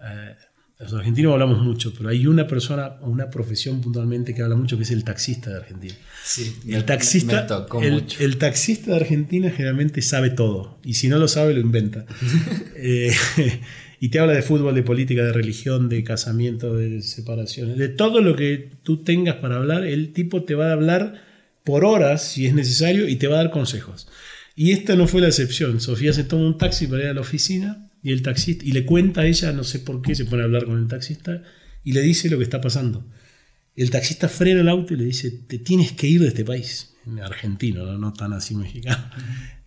eh, 0.00 0.36
los 0.78 0.92
argentinos 0.92 1.32
hablamos 1.32 1.60
mucho, 1.60 1.92
pero 1.96 2.08
hay 2.08 2.26
una 2.28 2.46
persona 2.46 2.98
una 3.00 3.30
profesión 3.30 3.80
puntualmente 3.80 4.32
que 4.32 4.42
habla 4.42 4.54
mucho 4.54 4.76
que 4.76 4.84
es 4.84 4.92
el 4.92 5.02
taxista 5.02 5.50
de 5.50 5.56
Argentina. 5.56 5.94
Sí, 6.22 6.54
el 6.68 6.84
taxista, 6.84 7.66
el, 8.20 8.38
taxista 8.38 8.92
de 8.92 8.96
Argentina 8.98 9.50
generalmente 9.50 10.02
sabe 10.02 10.30
todo 10.30 10.78
y 10.84 10.94
si 10.94 11.08
no 11.08 11.18
lo 11.18 11.26
sabe 11.26 11.54
lo 11.54 11.60
inventa. 11.60 12.06
Eh, 12.80 13.12
y 14.00 14.10
te 14.10 14.20
habla 14.20 14.34
de 14.34 14.42
fútbol, 14.42 14.72
de 14.72 14.84
política, 14.84 15.24
de 15.24 15.32
religión, 15.32 15.88
de 15.88 16.04
casamiento, 16.04 16.76
de 16.76 17.02
separaciones, 17.02 17.76
de 17.76 17.88
todo 17.88 18.20
lo 18.20 18.36
que 18.36 18.70
tú 18.84 18.98
tengas 18.98 19.34
para 19.36 19.56
hablar. 19.56 19.84
El 19.84 20.12
tipo 20.12 20.44
te 20.44 20.54
va 20.54 20.68
a 20.68 20.72
hablar 20.74 21.20
por 21.64 21.84
horas 21.84 22.22
si 22.22 22.46
es 22.46 22.54
necesario 22.54 23.08
y 23.08 23.16
te 23.16 23.26
va 23.26 23.40
a 23.40 23.42
dar 23.42 23.50
consejos. 23.50 24.06
Y 24.54 24.70
esta 24.70 24.94
no 24.94 25.08
fue 25.08 25.20
la 25.20 25.26
excepción. 25.26 25.80
Sofía 25.80 26.12
se 26.12 26.22
toma 26.22 26.46
un 26.46 26.56
taxi 26.56 26.86
para 26.86 27.02
ir 27.02 27.08
a 27.08 27.14
la 27.14 27.20
oficina 27.20 27.87
y 28.02 28.12
el 28.12 28.22
taxista, 28.22 28.64
y 28.64 28.72
le 28.72 28.84
cuenta 28.84 29.22
a 29.22 29.26
ella, 29.26 29.52
no 29.52 29.64
sé 29.64 29.80
por 29.80 30.02
qué, 30.02 30.14
se 30.14 30.24
pone 30.24 30.42
a 30.42 30.44
hablar 30.44 30.64
con 30.64 30.78
el 30.78 30.88
taxista 30.88 31.42
y 31.84 31.92
le 31.92 32.00
dice 32.02 32.28
lo 32.30 32.38
que 32.38 32.44
está 32.44 32.60
pasando. 32.60 33.04
El 33.74 33.90
taxista 33.90 34.28
frena 34.28 34.60
el 34.60 34.68
auto 34.68 34.94
y 34.94 34.96
le 34.96 35.04
dice, 35.04 35.30
te 35.30 35.58
tienes 35.58 35.92
que 35.92 36.06
ir 36.06 36.20
de 36.20 36.28
este 36.28 36.44
país. 36.44 36.94
Argentino, 37.22 37.96
no, 37.96 38.12
tan 38.12 38.32
así 38.32 38.54
mexicano. 38.54 39.10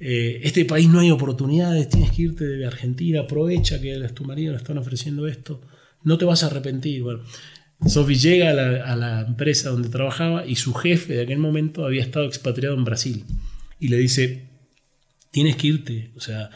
Eh, 0.03 0.41
este 0.43 0.65
país 0.65 0.89
no 0.89 0.99
hay 0.99 1.11
oportunidades, 1.11 1.87
tienes 1.87 2.11
que 2.11 2.23
irte 2.23 2.43
de 2.43 2.65
Argentina, 2.65 3.19
aprovecha 3.19 3.79
que 3.79 3.95
tu 4.15 4.25
marido 4.25 4.51
le 4.51 4.57
están 4.57 4.79
ofreciendo 4.79 5.27
esto, 5.27 5.61
no 6.03 6.17
te 6.17 6.25
vas 6.25 6.41
a 6.41 6.47
arrepentir. 6.47 7.03
Bueno, 7.03 7.21
Sophie 7.85 8.15
llega 8.15 8.49
a 8.49 8.53
la, 8.53 8.83
a 8.83 8.95
la, 8.95 9.21
empresa 9.21 9.69
donde 9.69 9.89
trabajaba 9.89 10.45
y 10.47 10.55
su 10.55 10.73
jefe 10.73 11.13
de 11.13 11.21
aquel 11.21 11.37
momento 11.37 11.85
había 11.85 12.01
estado 12.01 12.25
expatriado 12.25 12.75
en 12.75 12.83
Brasil 12.83 13.25
y 13.79 13.89
le 13.89 13.97
dice, 13.97 14.49
tienes 15.29 15.55
que 15.55 15.67
irte, 15.67 16.11
o 16.15 16.19
sea, 16.19 16.49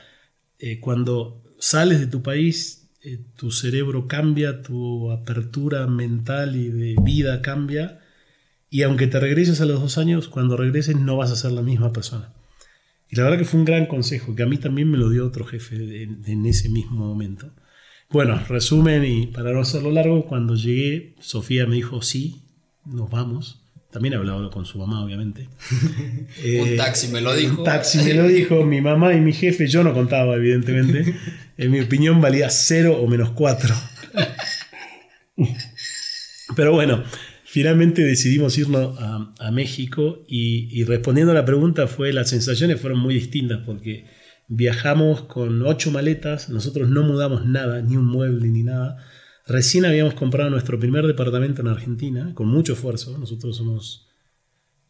eh, 0.58 0.80
cuando 0.80 1.45
sales 1.66 2.00
de 2.00 2.06
tu 2.06 2.22
país, 2.22 2.90
eh, 3.02 3.20
tu 3.36 3.50
cerebro 3.50 4.08
cambia, 4.08 4.62
tu 4.62 5.12
apertura 5.12 5.88
mental 5.88 6.56
y 6.56 6.70
de 6.70 6.96
vida 7.02 7.42
cambia, 7.42 8.02
y 8.70 8.84
aunque 8.84 9.08
te 9.08 9.20
regreses 9.20 9.62
a 9.62 9.66
los 9.66 9.82
dos 9.82 9.98
años, 9.98 10.28
cuando 10.28 10.58
regreses 10.58 10.96
no 10.96 11.18
vas 11.18 11.32
a 11.32 11.36
ser 11.36 11.54
la 11.54 11.64
misma 11.64 11.92
persona. 11.92 12.34
Y 13.10 13.16
la 13.16 13.24
verdad 13.24 13.40
que 13.40 13.46
fue 13.46 13.60
un 13.60 13.66
gran 13.66 13.88
consejo, 13.88 14.36
que 14.36 14.44
a 14.44 14.46
mí 14.46 14.58
también 14.58 14.92
me 14.92 15.00
lo 15.00 15.10
dio 15.10 15.26
otro 15.26 15.44
jefe 15.44 16.04
en 16.04 16.46
ese 16.46 16.70
mismo 16.70 17.08
momento. 17.08 17.52
Bueno, 18.12 18.40
resumen 18.48 19.04
y 19.04 19.26
para 19.26 19.52
no 19.52 19.62
hacerlo 19.62 19.90
largo, 19.90 20.28
cuando 20.28 20.54
llegué, 20.54 21.16
Sofía 21.20 21.66
me 21.66 21.76
dijo, 21.76 22.04
sí, 22.04 22.44
nos 22.86 23.10
vamos. 23.10 23.64
También 23.92 24.14
he 24.14 24.18
hablado 24.18 24.52
con 24.52 24.66
su 24.66 24.78
mamá, 24.78 25.04
obviamente. 25.04 25.48
un 25.72 26.28
eh, 26.44 26.76
taxi 26.78 27.08
me 27.08 27.22
lo 27.22 27.34
dijo. 27.34 27.60
Un 27.60 27.64
taxi 27.64 28.04
me 28.04 28.14
lo 28.14 28.28
dijo 28.28 28.66
mi 28.66 28.82
mamá 28.82 29.16
y 29.16 29.22
mi 29.22 29.34
jefe. 29.34 29.68
Yo 29.68 29.84
no 29.84 29.94
contaba, 29.94 30.36
evidentemente. 30.36 31.16
En 31.58 31.72
mi 31.72 31.80
opinión 31.80 32.22
valía 32.22 32.50
cero 32.50 32.98
o 33.02 33.08
menos 33.08 33.32
cuatro. 33.32 33.74
Pero 36.56 36.74
bueno, 36.74 37.04
finalmente 37.44 38.04
decidimos 38.04 38.58
irnos 38.58 38.98
a, 39.00 39.52
México 39.52 40.24
y, 40.28 40.84
respondiendo 40.84 41.32
a 41.32 41.36
la 41.36 41.46
pregunta 41.46 41.88
fue, 41.88 42.12
las 42.12 42.30
sensaciones 42.30 42.82
fueron 42.82 43.00
muy 43.00 43.14
distintas 43.14 43.62
porque 43.66 44.06
viajamos 44.48 45.24
con 45.24 45.62
ocho 45.62 45.92
maletas, 45.92 46.50
nosotros 46.50 46.90
no 46.90 47.04
mudamos 47.04 47.46
nada, 47.46 47.82
ni 47.82 47.96
un 47.96 48.06
mueble 48.06 48.48
ni 48.48 48.64
nada 48.64 48.98
Recién 49.48 49.86
habíamos 49.86 50.16
comprado 50.16 50.50
nuestro 50.50 50.80
primer 50.80 51.06
departamento 51.06 51.62
en 51.62 51.68
Argentina, 51.68 52.34
con 52.34 52.48
mucho 52.48 52.74
esfuerzo. 52.74 53.16
Nosotros 53.18 53.56
somos 53.56 54.08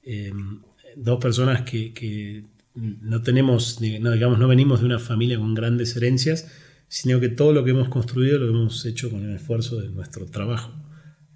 em, 0.02 0.62
dos 0.96 1.20
personas 1.20 1.64
que, 1.64 2.46
no 2.76 3.22
tenemos, 3.22 3.80
no, 4.02 4.12
digamos, 4.12 4.38
no 4.38 4.48
venimos 4.48 4.82
de 4.82 4.86
una 4.86 5.00
familia 5.00 5.38
con 5.38 5.54
grandes 5.54 5.96
herencias, 5.96 6.52
sino 6.88 7.20
que 7.20 7.30
todo 7.30 7.54
lo 7.54 7.64
que 7.64 7.72
hemos 7.72 7.90
construido 7.90 8.38
lo 8.38 8.50
hemos 8.50 8.86
hecho 8.86 9.10
con 9.10 9.24
el 9.24 9.36
esfuerzo 9.36 9.80
de 9.80 9.90
nuestro 9.90 10.26
trabajo, 10.26 10.74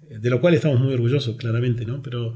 de 0.08 0.30
lo 0.30 0.40
cual 0.40 0.54
estamos 0.54 0.80
muy 0.80 0.92
orgullosos, 0.92 1.36
claramente, 1.36 1.84
¿no? 1.84 2.02
Pero 2.02 2.34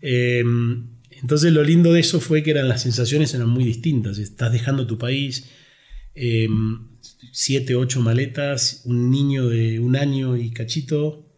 em, 0.00 0.98
entonces 1.10 1.52
lo 1.52 1.62
lindo 1.62 1.92
de 1.92 2.00
eso 2.00 2.20
fue 2.20 2.42
que 2.42 2.52
eran 2.52 2.68
las 2.68 2.82
sensaciones 2.82 3.34
eran 3.34 3.48
muy 3.48 3.64
distintas. 3.64 4.18
Estás 4.18 4.52
dejando 4.52 4.86
tu 4.86 4.98
país, 4.98 5.50
em, 6.14 6.88
siete, 7.32 7.74
ocho 7.74 8.00
maletas, 8.00 8.82
un 8.84 9.10
niño 9.10 9.48
de 9.48 9.80
un 9.80 9.96
año 9.96 10.36
y 10.36 10.50
cachito, 10.50 11.28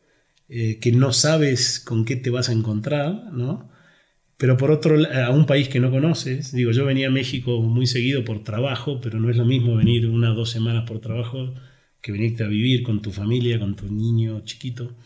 eh, 0.48 0.78
que 0.80 0.92
no 0.92 1.12
sabes 1.12 1.80
con 1.80 2.04
qué 2.04 2.16
te 2.16 2.30
vas 2.30 2.48
a 2.48 2.52
encontrar, 2.52 3.32
¿no? 3.32 3.69
Pero 4.40 4.56
por 4.56 4.70
otro 4.70 4.96
a 5.12 5.28
un 5.28 5.44
país 5.44 5.68
que 5.68 5.80
no 5.80 5.90
conoces, 5.90 6.50
digo, 6.52 6.70
yo 6.72 6.86
venía 6.86 7.08
a 7.08 7.10
México 7.10 7.60
muy 7.60 7.86
seguido 7.86 8.24
por 8.24 8.42
trabajo, 8.42 8.98
pero 8.98 9.20
no 9.20 9.28
es 9.28 9.36
lo 9.36 9.44
mismo 9.44 9.76
venir 9.76 10.08
una 10.08 10.32
o 10.32 10.34
dos 10.34 10.48
semanas 10.48 10.84
por 10.88 10.98
trabajo 10.98 11.52
que 12.00 12.10
venirte 12.10 12.44
a 12.44 12.48
vivir 12.48 12.82
con 12.82 13.02
tu 13.02 13.10
familia, 13.12 13.60
con 13.60 13.76
tu 13.76 13.92
niño 13.92 14.40
chiquito. 14.46 14.96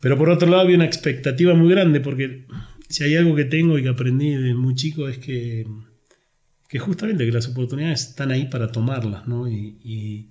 Pero 0.00 0.18
por 0.18 0.30
otro 0.30 0.48
lado 0.48 0.62
había 0.62 0.74
una 0.74 0.84
expectativa 0.84 1.54
muy 1.54 1.70
grande, 1.70 2.00
porque 2.00 2.46
si 2.88 3.04
hay 3.04 3.14
algo 3.14 3.36
que 3.36 3.44
tengo 3.44 3.78
y 3.78 3.84
que 3.84 3.88
aprendí 3.88 4.30
desde 4.30 4.54
muy 4.54 4.74
chico 4.74 5.06
es 5.06 5.18
que, 5.18 5.64
que 6.68 6.80
justamente 6.80 7.24
que 7.24 7.30
las 7.30 7.46
oportunidades 7.46 8.08
están 8.08 8.32
ahí 8.32 8.46
para 8.46 8.72
tomarlas, 8.72 9.28
¿no? 9.28 9.48
Y, 9.48 10.28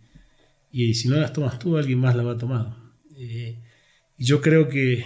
y, 0.73 0.93
si 0.93 1.07
no 1.07 1.15
las 1.15 1.31
tomas 1.31 1.57
tú, 1.57 1.77
alguien 1.77 1.99
más 1.99 2.17
las 2.17 2.25
va 2.25 2.33
a 2.33 2.37
tomar. 2.37 2.75
Eh, 3.15 3.63
y 4.17 4.25
yo 4.25 4.41
creo 4.41 4.67
que 4.67 5.05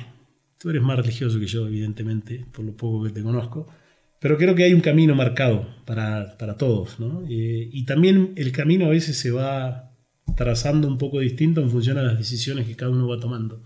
tú 0.64 0.70
eres 0.70 0.82
más 0.82 0.96
religioso 0.96 1.42
que 1.42 1.46
yo, 1.46 1.68
evidentemente, 1.68 2.46
por 2.54 2.64
lo 2.64 2.72
poco 2.72 3.04
que 3.04 3.10
te 3.10 3.22
conozco, 3.22 3.68
pero 4.22 4.38
creo 4.38 4.56
que 4.56 4.64
hay 4.64 4.74
un 4.74 4.80
camino 4.80 5.14
marcado 5.14 5.68
para, 5.84 6.38
para 6.38 6.56
todos, 6.56 7.02
¿no? 7.02 7.22
Eh, 7.30 7.70
y 7.70 7.86
también 7.86 8.32
el 8.38 8.54
camino 8.54 8.86
a 8.86 8.90
veces 8.90 9.18
se 9.18 9.30
va 9.30 9.92
trazando 10.38 10.88
un 10.88 10.98
poco 10.98 11.20
distinto 11.20 11.60
en 11.60 11.70
función 11.70 11.98
a 11.98 12.04
las 12.04 12.18
decisiones 12.18 12.66
que 12.66 12.78
cada 12.78 12.94
uno 12.94 13.10
va 13.10 13.20
tomando. 13.20 13.62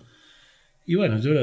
Y 0.88 0.95
bueno, 0.95 1.19
yo 1.19 1.33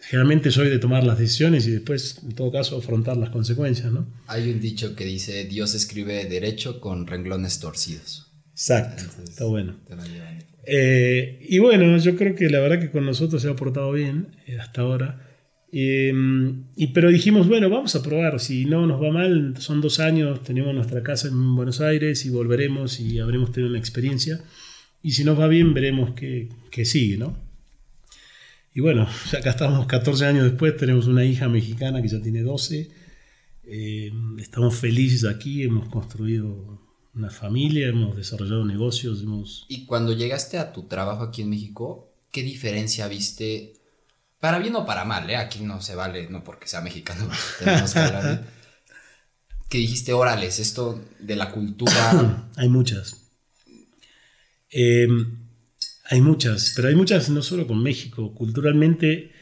generalmente 0.00 0.50
soy 0.50 0.68
de 0.68 0.80
tomar 0.80 1.04
las 1.04 1.20
decisiones 1.20 1.64
y 1.68 1.70
después, 1.70 2.18
en 2.24 2.34
todo 2.34 2.50
caso, 2.50 2.78
afrontar 2.78 3.16
las 3.16 3.30
consecuencias, 3.30 3.92
¿no? 3.92 4.08
Hay 4.26 4.50
un 4.50 4.60
dicho 4.60 4.96
que 4.96 5.04
dice, 5.04 5.44
Dios 5.44 5.74
escribe 5.74 6.24
derecho 6.24 6.80
con 6.80 7.06
renglones 7.06 7.60
torcidos. 7.60 8.32
Exacto, 8.50 9.04
está 9.22 9.44
bueno. 9.44 9.76
Eh, 10.66 11.38
y 11.48 11.58
bueno, 11.60 11.96
yo 11.98 12.16
creo 12.16 12.34
que 12.34 12.50
la 12.50 12.60
verdad 12.60 12.80
que 12.80 12.90
con 12.90 13.06
nosotros 13.06 13.40
se 13.40 13.48
ha 13.48 13.56
portado 13.56 13.92
bien 13.92 14.36
eh, 14.46 14.58
hasta 14.58 14.82
ahora. 14.82 15.22
Em, 15.72 16.64
y, 16.76 16.88
pero 16.88 17.10
dijimos, 17.10 17.48
bueno, 17.48 17.70
vamos 17.70 17.94
a 17.94 18.02
probar. 18.02 18.40
Si 18.40 18.64
no 18.64 18.86
nos 18.86 19.02
va 19.02 19.10
mal, 19.10 19.54
son 19.58 19.80
dos 19.80 20.00
años, 20.00 20.42
tenemos 20.42 20.74
nuestra 20.74 21.02
casa 21.02 21.28
en 21.28 21.54
Buenos 21.54 21.80
Aires 21.80 22.24
y 22.26 22.30
volveremos 22.30 23.00
y 23.00 23.18
habremos 23.20 23.52
tenido 23.52 23.70
una 23.70 23.78
experiencia. 23.78 24.40
Y 25.02 25.12
si 25.12 25.24
nos 25.24 25.38
va 25.38 25.48
bien, 25.48 25.74
veremos 25.74 26.14
qué, 26.14 26.48
qué 26.70 26.84
sigue, 26.84 27.16
¿no? 27.16 27.36
Y 28.74 28.80
bueno, 28.80 29.08
acá 29.38 29.50
estamos 29.50 29.86
14 29.86 30.26
años 30.26 30.44
después, 30.44 30.76
tenemos 30.76 31.06
una 31.06 31.24
hija 31.24 31.48
mexicana 31.48 32.02
que 32.02 32.08
ya 32.08 32.20
tiene 32.20 32.42
12. 32.42 32.90
Eh, 33.68 34.12
estamos 34.38 34.76
felices 34.76 35.24
aquí, 35.24 35.62
hemos 35.62 35.88
construido 35.88 36.85
una 37.16 37.30
familia, 37.30 37.88
hemos 37.88 38.16
desarrollado 38.16 38.64
negocios. 38.64 39.22
Hemos... 39.22 39.64
Y 39.68 39.86
cuando 39.86 40.12
llegaste 40.12 40.58
a 40.58 40.72
tu 40.72 40.84
trabajo 40.84 41.22
aquí 41.22 41.42
en 41.42 41.50
México, 41.50 42.12
¿qué 42.30 42.42
diferencia 42.42 43.08
viste? 43.08 43.74
Para 44.38 44.58
bien 44.58 44.76
o 44.76 44.84
para 44.84 45.04
mal, 45.04 45.28
¿eh? 45.30 45.36
aquí 45.36 45.60
no 45.60 45.80
se 45.80 45.94
vale, 45.94 46.28
no 46.28 46.44
porque 46.44 46.68
sea 46.68 46.82
mexicano, 46.82 47.28
tenemos 47.58 47.92
que 47.92 47.98
hablar. 47.98 48.44
¿Qué 49.68 49.78
dijiste, 49.78 50.12
orales, 50.12 50.60
esto 50.60 51.02
de 51.18 51.36
la 51.36 51.50
cultura? 51.50 52.50
Hay 52.56 52.68
muchas. 52.68 53.22
Eh, 54.70 55.08
hay 56.08 56.20
muchas, 56.20 56.72
pero 56.76 56.88
hay 56.88 56.94
muchas 56.94 57.30
no 57.30 57.42
solo 57.42 57.66
con 57.66 57.82
México. 57.82 58.32
Culturalmente, 58.34 59.32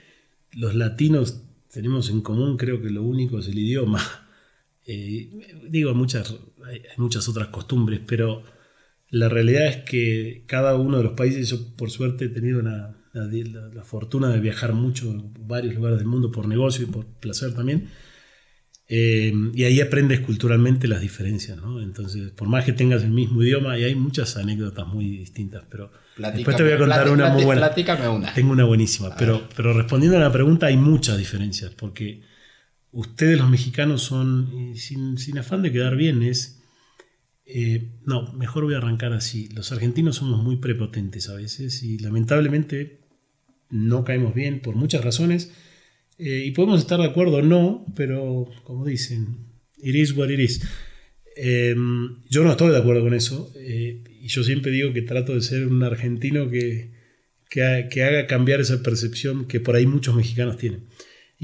los 0.52 0.74
latinos 0.74 1.42
tenemos 1.70 2.08
en 2.08 2.20
común, 2.22 2.56
creo 2.56 2.80
que 2.80 2.88
lo 2.88 3.02
único 3.02 3.38
es 3.38 3.48
el 3.48 3.58
idioma. 3.58 4.02
Eh, 4.86 5.30
digo, 5.68 5.94
muchas, 5.94 6.34
hay 6.66 6.82
muchas 6.96 7.28
otras 7.28 7.48
costumbres, 7.48 8.00
pero 8.06 8.42
la 9.10 9.28
realidad 9.28 9.66
es 9.66 9.76
que 9.84 10.44
cada 10.46 10.74
uno 10.76 10.98
de 10.98 11.04
los 11.04 11.12
países, 11.12 11.48
yo 11.48 11.76
por 11.76 11.90
suerte 11.90 12.24
he 12.24 12.28
tenido 12.28 12.62
la, 12.62 12.96
la, 13.12 13.84
fortuna 13.84 14.28
de 14.30 14.40
viajar 14.40 14.72
mucho 14.72 15.10
en 15.10 15.32
varios 15.46 15.74
lugares 15.74 15.98
del 15.98 16.08
mundo 16.08 16.32
por 16.32 16.48
negocio 16.48 16.84
y 16.84 16.90
por 16.90 17.06
placer 17.06 17.54
también. 17.54 17.88
Eh, 18.88 19.32
y 19.54 19.64
ahí 19.64 19.80
aprendes 19.80 20.20
culturalmente 20.20 20.88
las 20.88 21.00
diferencias, 21.00 21.56
¿no? 21.58 21.80
Entonces, 21.80 22.32
por 22.32 22.48
más 22.48 22.64
que 22.64 22.72
tengas 22.72 23.02
el 23.02 23.12
mismo 23.12 23.42
idioma, 23.42 23.78
y 23.78 23.84
hay 23.84 23.94
muchas 23.94 24.36
anécdotas 24.36 24.86
muy 24.86 25.18
distintas, 25.18 25.62
pero 25.70 25.90
después 26.16 26.56
te 26.56 26.64
voy 26.64 26.72
a 26.72 26.78
contar 26.78 27.08
una 27.08 27.30
muy 27.30 27.44
buena. 27.44 27.72
una. 28.10 28.34
Tengo 28.34 28.52
una 28.52 28.64
buenísima, 28.64 29.14
pero, 29.16 29.48
pero 29.56 29.72
respondiendo 29.72 30.18
a 30.18 30.20
la 30.20 30.32
pregunta, 30.32 30.66
hay 30.66 30.76
muchas 30.76 31.16
diferencias, 31.16 31.70
porque 31.70 32.20
ustedes 32.94 33.38
los 33.38 33.50
mexicanos 33.50 34.02
son, 34.02 34.72
sin, 34.76 35.18
sin 35.18 35.38
afán 35.38 35.62
de 35.62 35.72
quedar 35.72 35.96
bien, 35.96 36.22
es... 36.22 36.60
Eh, 37.46 37.90
no, 38.06 38.32
mejor 38.32 38.64
voy 38.64 38.72
a 38.72 38.78
arrancar 38.78 39.12
así. 39.12 39.50
Los 39.50 39.70
argentinos 39.70 40.16
somos 40.16 40.42
muy 40.42 40.56
prepotentes 40.56 41.28
a 41.28 41.34
veces 41.34 41.82
y 41.82 41.98
lamentablemente 41.98 43.00
no 43.68 44.02
caemos 44.02 44.34
bien 44.34 44.60
por 44.60 44.76
muchas 44.76 45.04
razones 45.04 45.52
eh, 46.18 46.44
y 46.46 46.52
podemos 46.52 46.80
estar 46.80 46.98
de 46.98 47.06
acuerdo 47.06 47.38
o 47.38 47.42
no, 47.42 47.84
pero 47.94 48.48
como 48.62 48.86
dicen, 48.86 49.36
it 49.76 49.94
is 49.94 50.12
what 50.12 50.30
it 50.30 50.40
is. 50.40 50.62
Em, 51.36 52.22
yo 52.30 52.44
no 52.44 52.52
estoy 52.52 52.70
de 52.70 52.78
acuerdo 52.78 53.02
con 53.02 53.14
eso. 53.14 53.52
Eh, 53.56 54.02
y 54.20 54.28
yo 54.28 54.42
siempre 54.44 54.70
digo 54.72 54.92
que 54.92 55.02
trato 55.02 55.34
de 55.34 55.40
ser 55.40 55.66
un 55.66 55.82
argentino 55.82 56.48
que, 56.48 56.92
que, 57.50 58.02
haga 58.02 58.26
cambiar 58.26 58.60
esa 58.60 58.82
percepción 58.82 59.46
que 59.46 59.60
por 59.60 59.76
ahí 59.76 59.86
muchos 59.86 60.14
mexicanos 60.14 60.56
tienen. 60.56 60.84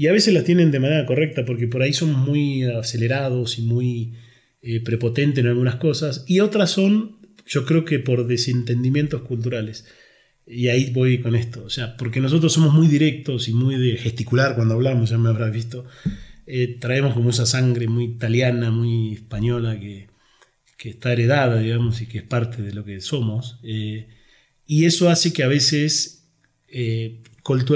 Y 0.01 0.07
a 0.07 0.13
veces 0.13 0.33
la 0.33 0.43
tienen 0.43 0.71
de 0.71 0.79
manera 0.79 1.05
correcta 1.05 1.45
porque 1.45 1.67
por 1.67 1.83
ahí 1.83 1.93
somos 1.93 2.17
muy 2.17 2.63
acelerados 2.63 3.59
y 3.59 3.61
muy 3.61 4.15
eh, 4.63 4.79
prepotentes 4.79 5.43
en 5.43 5.47
algunas 5.47 5.75
cosas. 5.75 6.25
Y 6.27 6.39
otras 6.39 6.71
son, 6.71 7.19
yo 7.45 7.67
creo 7.67 7.85
que 7.85 7.99
por 7.99 8.25
desentendimientos 8.25 9.21
culturales. 9.21 9.85
Y 10.47 10.69
ahí 10.69 10.89
voy 10.91 11.21
con 11.21 11.35
esto. 11.35 11.63
O 11.63 11.69
sea, 11.69 11.97
porque 11.97 12.19
nosotros 12.19 12.51
somos 12.51 12.73
muy 12.73 12.87
directos 12.87 13.47
y 13.47 13.53
muy 13.53 13.75
de 13.75 13.95
gesticular 13.95 14.55
cuando 14.55 14.73
hablamos, 14.73 15.11
ya 15.11 15.19
me 15.19 15.29
habrás 15.29 15.53
visto. 15.53 15.85
Eh, 16.47 16.79
traemos 16.79 17.13
como 17.13 17.29
esa 17.29 17.45
sangre 17.45 17.87
muy 17.87 18.05
italiana, 18.05 18.71
muy 18.71 19.13
española, 19.13 19.79
que, 19.79 20.07
que, 20.79 20.89
está 20.89 21.13
heredada, 21.13 21.59
digamos, 21.59 22.01
y 22.01 22.07
que 22.07 22.17
es 22.17 22.23
parte 22.23 22.63
de 22.63 22.73
lo 22.73 22.83
que 22.83 23.01
somos. 23.01 23.59
Eh, 23.61 24.07
y 24.65 24.85
eso 24.85 25.11
hace 25.11 25.31
que 25.31 25.43
a 25.43 25.47
veces 25.47 26.27
eh, 26.69 27.21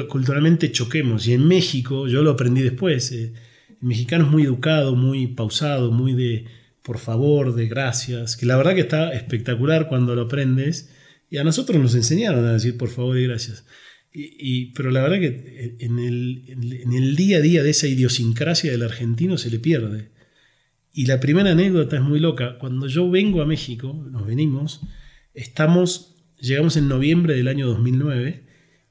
culturalmente 0.10 0.72
choquemos. 0.72 1.28
Y 1.28 1.34
en 1.34 1.48
México, 1.48 2.08
yo 2.08 2.22
lo 2.22 2.32
aprendí 2.32 2.62
después, 2.62 3.12
el 3.12 3.34
mexicano 3.82 4.26
es 4.26 4.32
muy 4.32 4.44
educado, 4.44 4.96
muy 4.96 5.28
pausado, 5.28 5.92
muy 5.92 6.14
de 6.14 6.46
por 6.82 7.00
favor, 7.00 7.56
de 7.56 7.68
gracias, 7.68 8.38
que 8.38 8.46
la 8.46 8.58
verdad 8.58 8.76
que 8.76 8.82
está 8.82 9.12
espectacular 9.12 9.88
cuando 9.88 10.14
lo 10.14 10.24
aprendes 10.24 10.92
y 11.32 11.38
a 11.38 11.44
nosotros 11.44 11.82
nos 11.82 11.96
enseñaron 11.96 12.46
a 12.46 12.54
decir 12.54 12.78
por 12.78 12.90
favor 12.90 13.18
y 13.18 13.24
gracias. 13.24 13.66
Y, 14.14 14.68
pero 14.68 14.92
la 14.92 15.02
verdad 15.02 15.20
que 15.20 15.76
en 15.80 16.00
el, 16.00 16.46
en 16.48 16.94
el 16.94 17.16
día 17.18 17.38
a 17.38 17.42
día 17.42 17.64
de 17.64 17.72
esa 17.72 17.88
idiosincrasia 17.88 18.72
del 18.72 18.84
argentino 18.84 19.38
se 19.38 19.50
le 19.50 19.60
pierde. 19.60 20.12
Y 20.94 21.08
la 21.08 21.20
primera 21.20 21.52
anécdota 21.52 21.98
es 21.98 22.02
muy 22.02 22.22
loca. 22.22 22.58
Cuando 22.60 22.88
yo 22.88 23.10
vengo 23.10 23.42
a 23.42 23.46
México, 23.46 23.94
nos 24.10 24.26
venimos, 24.26 24.82
estamos, 25.34 26.16
llegamos 26.40 26.78
en 26.78 26.88
noviembre 26.88 27.36
del 27.36 27.50
año 27.50 27.68
2009 27.68 28.45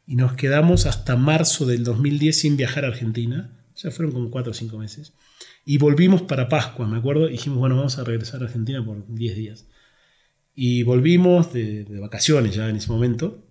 y 0.07 0.17
nos 0.17 0.35
quedamos 0.35 0.87
hasta 0.87 1.17
marzo 1.17 1.67
del 1.67 1.85
2010 1.85 2.39
sin 2.39 2.57
viajar 2.57 2.85
a 2.85 2.89
Argentina. 2.89 3.51
Ya 3.77 3.91
fueron 3.91 4.13
como 4.13 4.31
cuatro 4.31 4.53
o 4.53 4.55
cinco 4.55 4.79
meses. 4.79 5.15
Y 5.65 5.79
volvimos 5.79 6.23
para 6.23 6.49
Pascua, 6.49 6.87
me 6.87 6.99
acuerdo. 6.99 7.27
dijimos, 7.27 7.59
bueno, 7.59 7.77
vamos 7.77 7.99
a 7.99 8.05
regresar 8.05 8.43
a 8.43 8.47
Argentina 8.47 8.85
por 8.85 9.07
10 9.09 9.37
días. 9.37 9.67
Y 10.55 10.83
volvimos 10.83 11.53
de, 11.53 11.85
vacaciones 12.01 12.55
ya 12.55 12.69
en 12.69 12.77
ese 12.77 12.91
momento. 12.91 13.43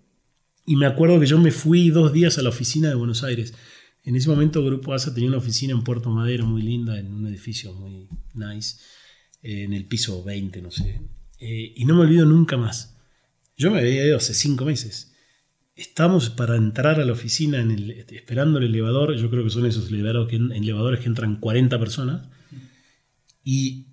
Y 0.66 0.76
me 0.76 0.86
acuerdo 0.86 1.20
que 1.20 1.26
yo 1.26 1.40
me 1.40 1.52
fui 1.52 1.90
dos 1.90 2.14
días 2.14 2.38
a 2.38 2.44
la 2.44 2.50
oficina 2.50 2.88
de 2.88 2.96
Buenos 2.96 3.24
Aires. 3.24 3.54
En 4.04 4.16
ese 4.16 4.30
momento 4.30 4.64
Grupo 4.64 4.94
ASA 4.94 5.14
tenía 5.14 5.30
una 5.30 5.40
oficina 5.40 5.74
en 5.74 5.84
Puerto 5.84 6.10
Madero 6.10 6.46
muy 6.46 6.62
linda, 6.62 6.98
en 7.00 7.12
un 7.12 7.28
edificio 7.28 7.74
muy 7.74 8.08
nice, 8.34 8.78
eh, 9.42 9.64
en 9.64 9.74
el 9.74 9.86
piso 9.86 10.24
20, 10.24 10.62
no 10.62 10.72
sé. 10.72 11.02
Eh, 11.40 11.74
y 11.76 11.86
no 11.86 11.96
me 11.96 12.02
olvido 12.02 12.26
nunca 12.26 12.58
más. 12.58 12.96
Yo 13.58 13.72
me 13.72 13.80
había 13.80 14.06
ido 14.06 14.18
hace 14.18 14.34
cinco 14.34 14.66
meses. 14.66 15.13
Estamos 15.76 16.30
para 16.30 16.56
entrar 16.56 17.00
a 17.00 17.06
la 17.06 17.14
oficina 17.14 17.60
en 17.60 17.72
el, 17.72 17.92
esperando 18.12 18.60
el 18.60 18.66
elevador. 18.66 19.16
Yo 19.16 19.30
creo 19.30 19.44
que 19.44 19.50
son 19.50 19.66
esos 19.66 19.90
elevadores 19.90 20.30
que, 20.30 20.36
elevadores 20.36 21.00
que 21.00 21.08
entran 21.08 21.38
40 21.38 21.80
personas. 21.80 22.30
Y 23.44 23.88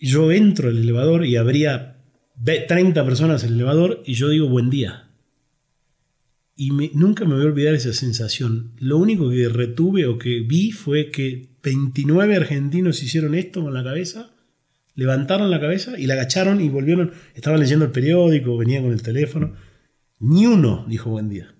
yo 0.00 0.32
entro 0.32 0.68
al 0.70 0.78
elevador 0.78 1.24
y 1.24 1.36
habría 1.36 1.98
30 2.44 3.04
personas 3.04 3.44
en 3.44 3.50
el 3.50 3.54
elevador 3.56 4.02
y 4.04 4.14
yo 4.14 4.28
digo 4.28 4.48
buen 4.48 4.70
día. 4.70 5.08
Y 6.56 6.70
nunca 6.94 7.24
me 7.24 7.36
voy 7.36 7.44
a 7.44 7.46
olvidar 7.46 7.74
esa 7.74 7.92
sensación. 7.92 8.72
Lo 8.78 8.98
único 8.98 9.30
que 9.30 9.48
retuve 9.48 10.06
o 10.06 10.18
que 10.18 10.40
vi 10.40 10.72
fue 10.72 11.10
que 11.10 11.48
29 11.62 12.36
argentinos 12.36 13.02
hicieron 13.02 13.34
esto 13.34 13.62
con 13.62 13.72
la 13.72 13.84
cabeza, 13.84 14.30
levantaron 14.94 15.50
la 15.50 15.60
cabeza 15.60 15.98
y 15.98 16.06
la 16.06 16.14
agacharon 16.14 16.60
y 16.60 16.68
volvieron. 16.68 17.12
Estaban 17.34 17.60
leyendo 17.60 17.84
el 17.86 17.92
periódico, 17.92 18.58
venían 18.58 18.82
con 18.82 18.92
el 18.92 19.00
teléfono. 19.00 19.54
Ni 20.20 20.46
uno 20.46 20.84
dijo 20.88 21.10
buen 21.10 21.28
día. 21.28 21.54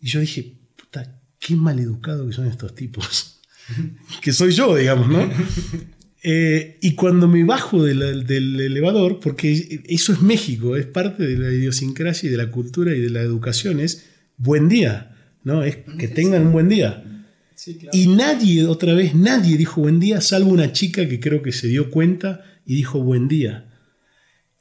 Y 0.00 0.08
yo 0.08 0.20
dije, 0.20 0.54
puta, 0.76 1.20
qué 1.38 1.54
mal 1.56 1.78
educado 1.78 2.26
que 2.26 2.32
son 2.32 2.46
estos 2.46 2.74
tipos. 2.74 3.40
que 4.22 4.32
soy 4.32 4.52
yo, 4.52 4.76
digamos, 4.76 5.08
¿no? 5.08 5.28
Eh, 6.28 6.78
y 6.80 6.94
cuando 6.94 7.28
me 7.28 7.44
bajo 7.44 7.84
del 7.84 8.28
elevador, 8.60 9.20
porque 9.20 9.82
eso 9.86 10.12
es 10.12 10.22
México, 10.22 10.76
es 10.76 10.86
parte 10.86 11.24
de 11.24 11.38
la 11.38 11.52
idiosincrasia 11.52 12.26
y 12.26 12.30
de 12.30 12.36
la 12.36 12.50
cultura 12.50 12.96
y 12.96 13.00
de 13.00 13.10
la 13.10 13.20
educación, 13.20 13.78
es 13.78 14.06
buen 14.36 14.68
día, 14.68 15.14
¿no? 15.44 15.62
Es 15.62 15.78
que 15.98 16.08
tengan 16.08 16.48
un 16.48 16.52
buen 16.52 16.68
día. 16.68 17.04
Y 17.92 18.08
nadie, 18.08 18.64
otra 18.66 18.94
vez, 18.94 19.14
nadie 19.14 19.56
dijo 19.56 19.80
buen 19.80 20.00
día, 20.00 20.20
salvo 20.20 20.50
una 20.50 20.72
chica 20.72 21.08
que 21.08 21.20
creo 21.20 21.42
que 21.42 21.52
se 21.52 21.68
dio 21.68 21.90
cuenta 21.90 22.44
y 22.64 22.74
dijo 22.74 23.00
buen 23.00 23.28
día. 23.28 23.66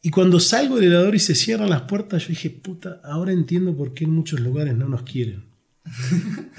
Y 0.05 0.11
cuando 0.11 0.39
salgo 0.39 0.75
del 0.75 0.89
elevador 0.89 1.15
y 1.15 1.19
se 1.19 1.33
cierran 1.33 1.71
las 1.71 1.81
puertas, 1.81 2.21
yo 2.21 2.29
dije, 2.29 2.51
puta, 2.51 3.01
ahora 3.03 3.31
entiendo 3.31 3.75
por 3.75 3.95
qué 3.95 4.03
en 4.03 4.11
muchos 4.11 4.39
lugares 4.39 4.75
no 4.75 4.87
nos 4.87 5.01
quieren. 5.01 5.45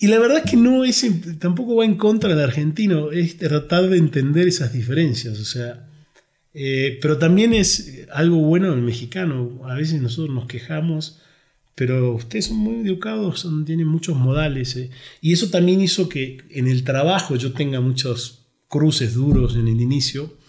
y 0.00 0.08
la 0.08 0.18
verdad 0.18 0.38
es 0.38 0.50
que 0.50 0.56
no 0.56 0.82
es, 0.82 1.06
tampoco 1.38 1.76
va 1.76 1.84
en 1.84 1.94
contra 1.94 2.30
del 2.30 2.40
argentino, 2.40 3.12
es 3.12 3.36
tratar 3.36 3.88
de 3.88 3.98
entender 3.98 4.48
esas 4.48 4.72
diferencias. 4.72 5.38
O 5.38 5.44
sea, 5.44 5.88
eh, 6.52 6.98
pero 7.00 7.18
también 7.18 7.54
es 7.54 8.04
algo 8.12 8.38
bueno 8.38 8.74
el 8.74 8.82
mexicano. 8.82 9.60
A 9.66 9.76
veces 9.76 10.02
nosotros 10.02 10.34
nos 10.34 10.46
quejamos, 10.46 11.20
pero 11.76 12.16
ustedes 12.16 12.46
son 12.46 12.56
muy 12.56 12.84
educados, 12.84 13.48
tienen 13.64 13.86
muchos 13.86 14.16
modales. 14.16 14.74
Eh. 14.74 14.90
Y 15.20 15.34
eso 15.34 15.50
también 15.50 15.80
hizo 15.80 16.08
que 16.08 16.38
en 16.50 16.66
el 16.66 16.82
trabajo 16.82 17.36
yo 17.36 17.52
tenga 17.52 17.80
muchos 17.80 18.48
cruces 18.66 19.14
duros 19.14 19.54
en 19.54 19.68
el 19.68 19.80
inicio 19.80 20.41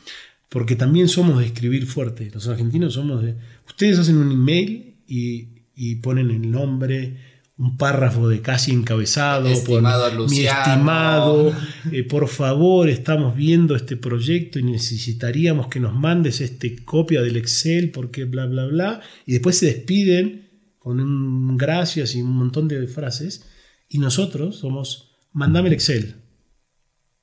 porque 0.54 0.76
también 0.76 1.08
somos 1.10 1.40
de 1.40 1.48
escribir 1.48 1.88
fuerte. 1.88 2.30
Los 2.32 2.48
argentinos 2.48 2.94
somos 2.94 3.24
de... 3.24 3.36
Ustedes 3.66 3.98
hacen 3.98 4.18
un 4.18 4.32
email 4.32 4.98
y, 5.08 5.96
ponen 5.96 6.30
el 6.30 6.52
nombre, 6.52 7.18
un 7.58 7.76
párrafo 7.76 8.30
de 8.30 8.40
casi 8.40 8.72
encabezado, 8.72 9.48
estimado 9.48 10.28
mi 10.28 10.42
estimado, 10.42 11.52
eh, 11.92 12.04
por 12.04 12.28
favor, 12.28 12.88
estamos 12.88 13.36
viendo 13.36 13.76
este 13.76 13.98
proyecto 13.98 14.60
y 14.60 14.64
necesitaríamos 14.64 15.70
que 15.70 15.80
nos 15.80 15.96
mandes 15.96 16.40
este 16.40 16.86
copia 16.86 17.24
del 17.24 17.38
Excel 17.38 17.90
porque 17.90 18.26
bla, 18.26 18.46
bla, 18.46 18.68
bla, 18.68 19.02
y 19.26 19.32
después 19.32 19.58
se 19.58 19.66
despiden 19.66 20.52
con 20.78 21.00
un 21.00 21.58
gracias 21.58 22.14
y 22.14 22.22
un 22.22 22.38
montón 22.38 22.68
de 22.68 22.86
frases, 22.86 23.50
y 23.90 23.98
nosotros 23.98 24.58
somos, 24.58 25.16
mandame 25.32 25.70
el 25.70 25.74
Excel, 25.74 26.18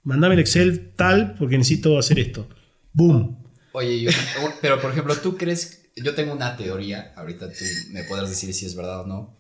mandame 0.03 0.35
el 0.35 0.41
Excel 0.41 0.95
tal 0.97 1.37
porque 1.39 1.59
necesito 1.59 1.97
hacer 1.97 2.19
esto. 2.19 2.49
¡Boom! 2.93 3.41
Oye, 3.73 4.09
pero 4.61 4.81
por 4.81 4.91
ejemplo, 4.91 5.15
¿tú 5.17 5.37
crees? 5.37 5.83
Yo 5.97 6.15
tengo 6.15 6.33
una 6.33 6.57
teoría, 6.57 7.13
ahorita 7.17 7.49
tú 7.49 7.65
me 7.91 8.05
podrás 8.05 8.31
decir 8.31 8.53
si 8.55 8.67
es 8.67 8.75
verdad 8.75 9.03
o 9.03 9.07
no. 9.07 9.37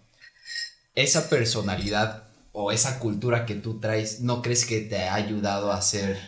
Esa 0.94 1.28
personalidad 1.28 2.24
o 2.52 2.72
esa 2.72 2.98
cultura 2.98 3.46
que 3.46 3.54
tú 3.54 3.80
traes, 3.80 4.20
¿no 4.20 4.42
crees 4.42 4.64
que 4.64 4.80
te 4.80 4.98
ha 4.98 5.14
ayudado 5.14 5.72
a 5.72 5.78
hacer 5.78 6.18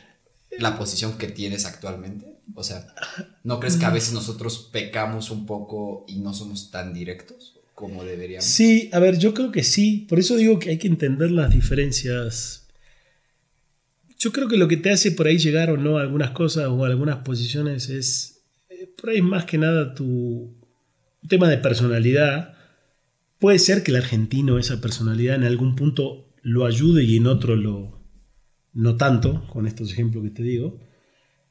la 0.50 0.78
posición 0.78 1.18
que 1.18 1.28
tienes 1.28 1.64
actualmente? 1.64 2.38
O 2.54 2.64
sea, 2.64 2.86
¿no 3.44 3.60
crees 3.60 3.76
que 3.76 3.84
a 3.84 3.90
veces 3.90 4.12
nosotros 4.12 4.68
pecamos 4.72 5.30
un 5.30 5.46
poco 5.46 6.04
y 6.08 6.18
no 6.18 6.34
somos 6.34 6.70
tan 6.70 6.92
directos 6.92 7.58
como 7.74 8.04
deberíamos? 8.04 8.44
Sí, 8.44 8.90
a 8.92 8.98
ver, 8.98 9.18
yo 9.18 9.34
creo 9.34 9.52
que 9.52 9.62
sí. 9.62 10.06
Por 10.08 10.18
eso 10.18 10.36
digo 10.36 10.58
que 10.58 10.70
hay 10.70 10.78
que 10.78 10.88
entender 10.88 11.30
las 11.30 11.50
diferencias 11.50 12.61
yo 14.22 14.30
creo 14.30 14.46
que 14.46 14.56
lo 14.56 14.68
que 14.68 14.76
te 14.76 14.90
hace 14.90 15.10
por 15.10 15.26
ahí 15.26 15.36
llegar 15.36 15.70
o 15.70 15.76
no 15.76 15.98
a 15.98 16.02
algunas 16.02 16.30
cosas 16.30 16.68
o 16.68 16.84
a 16.84 16.86
algunas 16.86 17.18
posiciones 17.18 17.88
es 17.88 18.44
eh, 18.70 18.88
por 18.96 19.10
ahí 19.10 19.20
más 19.20 19.46
que 19.46 19.58
nada 19.58 19.94
tu 19.94 20.54
tema 21.28 21.48
de 21.48 21.58
personalidad. 21.58 22.54
Puede 23.40 23.58
ser 23.58 23.82
que 23.82 23.90
el 23.90 23.96
argentino, 23.96 24.60
esa 24.60 24.80
personalidad, 24.80 25.34
en 25.34 25.42
algún 25.42 25.74
punto 25.74 26.32
lo 26.42 26.66
ayude 26.66 27.02
y 27.02 27.16
en 27.16 27.26
otro 27.26 27.56
lo 27.56 28.00
no 28.74 28.96
tanto, 28.96 29.44
con 29.48 29.66
estos 29.66 29.92
ejemplos 29.92 30.22
que 30.22 30.30
te 30.30 30.44
digo. 30.44 30.78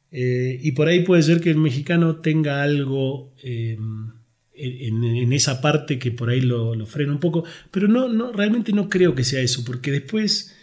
Eh, 0.09 0.57
y 0.61 0.71
por 0.71 0.87
ahí 0.87 1.03
puede 1.03 1.23
ser 1.23 1.41
que 1.41 1.49
el 1.49 1.57
mexicano 1.57 2.21
tenga 2.21 2.63
algo 2.63 3.33
em, 3.43 4.13
en, 4.53 5.33
esa 5.33 5.59
parte 5.59 5.99
que 5.99 6.11
por 6.11 6.29
ahí 6.29 6.39
lo, 6.39 6.73
lo 6.75 6.85
frena 6.85 7.11
un 7.11 7.19
poco, 7.19 7.43
pero 7.69 7.89
no, 7.89 8.07
no, 8.07 8.31
realmente 8.31 8.71
no 8.71 8.87
creo 8.87 9.13
que 9.13 9.25
sea 9.25 9.41
eso, 9.41 9.65
porque 9.65 9.91
después 9.91 10.55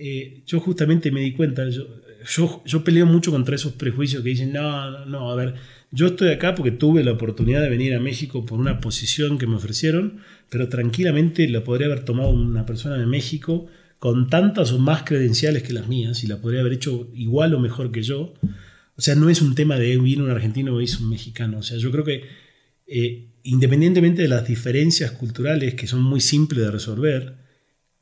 eh, 0.00 0.42
yo 0.46 0.60
justamente 0.60 1.10
me 1.10 1.20
di 1.20 1.32
cuenta, 1.32 1.68
yo, 1.68 2.62
yo, 2.64 2.84
peleo 2.84 3.06
mucho 3.06 3.30
contra 3.30 3.54
esos 3.54 3.72
prejuicios 3.72 4.22
que 4.22 4.30
dicen, 4.30 4.52
no, 4.52 4.90
no, 4.90 5.06
no, 5.06 5.30
a 5.30 5.36
ver, 5.36 5.54
yo 5.90 6.06
estoy 6.06 6.30
acá 6.30 6.54
porque 6.54 6.70
tuve 6.70 7.04
la 7.04 7.12
oportunidad 7.12 7.60
de 7.60 7.68
venir 7.68 7.94
a 7.94 8.00
México 8.00 8.46
por 8.46 8.58
una 8.58 8.80
posición 8.80 9.38
que 9.38 9.46
me 9.46 9.56
ofrecieron, 9.56 10.20
pero 10.48 10.68
tranquilamente 10.68 11.48
la 11.48 11.64
podría 11.64 11.86
haber 11.86 12.04
tomado 12.04 12.30
una 12.30 12.64
persona 12.64 12.96
de 12.96 13.06
México 13.06 13.66
con 13.98 14.30
tantas 14.30 14.72
o 14.72 14.78
más 14.78 15.02
credenciales 15.02 15.62
que 15.62 15.74
las 15.74 15.86
mías 15.86 16.24
y 16.24 16.26
la 16.26 16.40
podría 16.40 16.60
haber 16.60 16.72
hecho 16.72 17.10
igual 17.14 17.54
o 17.54 17.60
mejor 17.60 17.92
que 17.92 18.02
yo. 18.02 18.32
O 18.96 19.02
sea, 19.02 19.14
no 19.14 19.28
es 19.28 19.42
un 19.42 19.54
tema 19.54 19.78
de 19.78 19.98
viene 19.98 20.22
un 20.22 20.30
argentino 20.30 20.74
o 20.74 20.80
es 20.80 20.98
un 20.98 21.10
mexicano. 21.10 21.58
O 21.58 21.62
sea, 21.62 21.76
yo 21.76 21.90
creo 21.90 22.04
que 22.04 22.22
eh, 22.86 23.28
independientemente 23.42 24.22
de 24.22 24.28
las 24.28 24.46
diferencias 24.46 25.10
culturales 25.12 25.74
que 25.74 25.86
son 25.86 26.02
muy 26.02 26.20
simples 26.20 26.64
de 26.64 26.70
resolver, 26.70 27.34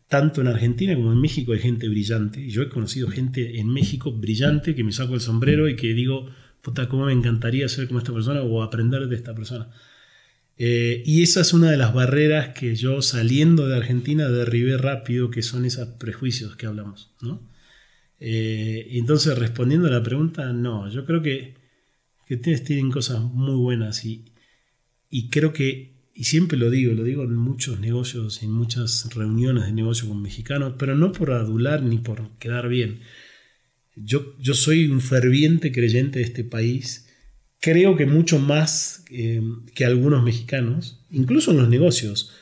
tanto 0.08 0.40
en 0.40 0.48
Argentina 0.48 0.94
como 0.94 1.12
en 1.12 1.20
México 1.20 1.52
hay 1.52 1.60
gente 1.60 1.88
brillante. 1.88 2.48
Yo 2.48 2.62
he 2.62 2.68
conocido 2.68 3.08
gente 3.08 3.60
en 3.60 3.68
México 3.68 4.10
brillante 4.10 4.74
que 4.74 4.82
me 4.82 4.92
saco 4.92 5.14
el 5.14 5.20
sombrero 5.20 5.68
y 5.68 5.76
que 5.76 5.92
digo, 5.92 6.30
puta, 6.62 6.88
cómo 6.88 7.06
me 7.06 7.12
encantaría 7.12 7.68
ser 7.68 7.86
como 7.86 7.98
esta 7.98 8.12
persona 8.12 8.42
o 8.42 8.62
aprender 8.62 9.06
de 9.06 9.16
esta 9.16 9.34
persona. 9.34 9.68
Eh, 10.56 11.02
y 11.06 11.22
esa 11.22 11.42
es 11.42 11.52
una 11.52 11.70
de 11.70 11.76
las 11.76 11.94
barreras 11.94 12.48
que 12.48 12.74
yo 12.74 13.00
saliendo 13.02 13.68
de 13.68 13.76
Argentina 13.76 14.28
derribé 14.28 14.76
rápido, 14.78 15.30
que 15.30 15.42
son 15.42 15.66
esos 15.66 15.88
prejuicios 15.88 16.56
que 16.56 16.66
hablamos. 16.66 17.12
¿no? 17.20 17.46
Eh, 18.18 18.88
entonces, 18.92 19.38
respondiendo 19.38 19.88
a 19.88 19.90
la 19.90 20.02
pregunta, 20.02 20.52
no, 20.54 20.90
yo 20.90 21.04
creo 21.04 21.22
que, 21.22 21.54
que 22.26 22.36
ustedes 22.36 22.64
tienen 22.64 22.90
cosas 22.90 23.20
muy 23.20 23.54
buenas 23.56 24.04
y, 24.06 24.24
y 25.10 25.28
creo 25.28 25.52
que 25.52 25.97
y 26.18 26.24
siempre 26.24 26.58
lo 26.58 26.68
digo, 26.68 26.94
lo 26.94 27.04
digo 27.04 27.22
en 27.22 27.36
muchos 27.36 27.78
negocios, 27.78 28.42
en 28.42 28.50
muchas 28.50 29.08
reuniones 29.14 29.66
de 29.66 29.72
negocio 29.72 30.08
con 30.08 30.20
mexicanos, 30.20 30.74
pero 30.76 30.96
no 30.96 31.12
por 31.12 31.30
adular 31.30 31.80
ni 31.84 31.98
por 31.98 32.36
quedar 32.40 32.68
bien. 32.68 33.02
Yo, 33.94 34.36
yo 34.40 34.54
soy 34.54 34.88
un 34.88 35.00
ferviente 35.00 35.70
creyente 35.70 36.18
de 36.18 36.24
este 36.24 36.42
país, 36.42 37.06
creo 37.60 37.96
que 37.96 38.04
mucho 38.04 38.40
más 38.40 39.04
eh, 39.12 39.40
que 39.76 39.84
algunos 39.84 40.24
mexicanos, 40.24 41.06
incluso 41.12 41.52
en 41.52 41.58
los 41.58 41.68
negocios. 41.68 42.32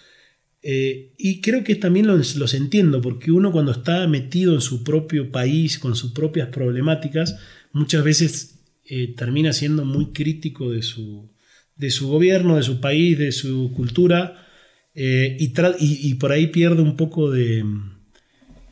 Eh, 0.62 1.12
y 1.18 1.42
creo 1.42 1.62
que 1.62 1.74
también 1.74 2.06
los, 2.06 2.54
entiendo, 2.54 3.02
porque 3.02 3.30
uno 3.30 3.52
cuando 3.52 3.72
está 3.72 4.08
metido 4.08 4.54
en 4.54 4.62
su 4.62 4.84
propio 4.84 5.30
país, 5.30 5.78
con 5.78 5.94
sus 5.96 6.12
propias 6.12 6.48
problemáticas, 6.48 7.38
muchas 7.72 8.02
veces 8.02 8.58
eh, 8.86 9.12
termina 9.14 9.52
siendo 9.52 9.84
muy 9.84 10.12
crítico 10.12 10.70
de 10.70 10.80
su, 10.80 11.28
de 11.76 11.90
su 11.90 12.08
gobierno, 12.08 12.56
de 12.56 12.62
su 12.62 12.80
país, 12.80 13.18
de 13.18 13.32
su 13.32 13.72
cultura, 13.74 14.46
eh, 14.94 15.36
y, 15.38 16.14
por 16.14 16.32
ahí 16.32 16.46
pierde 16.46 16.80
un 16.80 16.96
poco 16.96 17.30
de, 17.30 17.62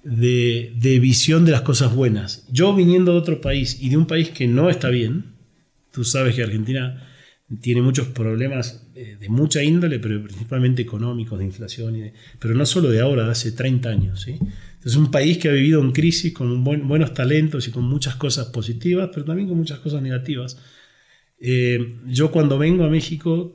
visión 0.03 1.45
de 1.45 1.53
las 1.53 1.61
cosas 1.61 1.95
buenas. 1.95 2.47
Yo 2.51 2.75
viniendo 2.75 3.13
de 3.13 3.19
otro 3.19 3.41
país 3.43 3.79
y 3.81 3.91
de 3.91 3.99
un 3.99 4.07
país 4.07 4.31
que 4.31 4.47
no 4.49 4.71
está 4.71 4.89
bien, 4.89 5.35
tú 5.93 6.03
sabes 6.03 6.35
que 6.35 6.43
Argentina 6.43 7.11
tiene 7.61 7.83
muchos 7.83 8.09
problemas 8.09 8.87
eh, 8.95 9.19
de 9.21 9.29
mucha 9.29 9.63
índole, 9.63 9.99
pero 9.99 10.23
principalmente 10.23 10.81
económicos, 10.81 11.39
de 11.39 11.45
inflación, 11.45 11.95
pero 12.39 12.55
no 12.55 12.65
solo 12.65 12.91
de 12.91 13.01
ahora, 13.01 13.27
de 13.27 13.33
hace 13.33 13.53
30 13.53 13.89
años. 13.91 14.23
¿sí? 14.23 14.39
Es 14.83 14.97
un 14.97 15.11
país 15.11 15.37
que 15.37 15.51
ha 15.51 15.53
vivido 15.53 15.83
en 15.83 15.93
crisis 15.93 16.33
con 16.33 16.65
buenos 16.65 17.13
talentos 17.13 17.69
y 17.69 17.71
con 17.71 17.85
muchas 17.85 18.17
cosas 18.17 18.47
positivas, 18.47 19.11
pero 19.13 19.27
también 19.27 19.49
con 19.49 19.59
muchas 19.59 19.79
cosas 19.81 20.01
negativas. 20.01 20.59
Eh, 21.47 22.01
yo 22.07 22.33
cuando 22.33 22.57
vengo 22.57 22.85
a 22.85 22.89
México 22.89 23.53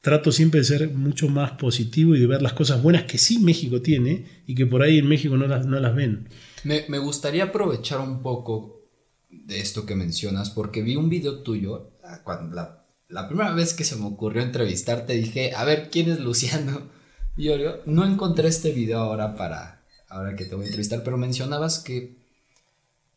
trato 0.00 0.30
siempre 0.30 0.60
de 0.60 0.64
ser 0.64 0.90
mucho 0.90 1.28
más 1.28 1.50
positivo 1.52 2.14
y 2.14 2.20
de 2.20 2.28
ver 2.28 2.40
las 2.40 2.52
cosas 2.52 2.80
buenas 2.80 3.02
que 3.02 3.18
sí 3.18 3.40
México 3.40 3.82
tiene 3.82 4.44
y 4.46 4.54
que 4.54 4.64
por 4.64 4.80
ahí 4.80 4.98
en 4.98 5.08
México 5.08 5.36
no 5.36 5.48
las, 5.48 5.66
no 5.66 5.80
las 5.80 5.92
ven. 5.92 6.28
Me, 6.62 6.84
me, 6.88 6.98
gustaría 6.98 7.44
aprovechar 7.44 7.98
un 7.98 8.22
poco 8.22 8.86
de 9.28 9.58
esto 9.58 9.86
que 9.86 9.96
mencionas 9.96 10.50
porque 10.50 10.82
vi 10.82 10.94
un 10.94 11.08
video 11.08 11.42
tuyo, 11.42 11.98
ah, 12.04 12.20
cuando 12.22 12.54
la, 12.54 13.26
primera 13.26 13.54
vez 13.54 13.74
que 13.74 13.82
se 13.82 13.96
me 13.96 14.06
ocurrió 14.06 14.42
entrevistarte 14.42 15.14
dije, 15.14 15.52
a 15.56 15.64
ver, 15.64 15.90
¿quién 15.90 16.12
es 16.12 16.20
Luciano? 16.20 16.82
Y 17.36 17.44
yo, 17.44 17.56
no 17.86 18.04
encontré 18.04 18.48
este 18.48 18.70
video 18.70 18.98
ahora 18.98 19.34
para, 19.34 19.84
ahora 20.08 20.36
que 20.36 20.44
te 20.44 20.54
voy 20.54 20.64
a 20.64 20.66
entrevistar, 20.66 21.02
pero 21.02 21.16
mencionabas 21.16 21.78
que 21.78 22.19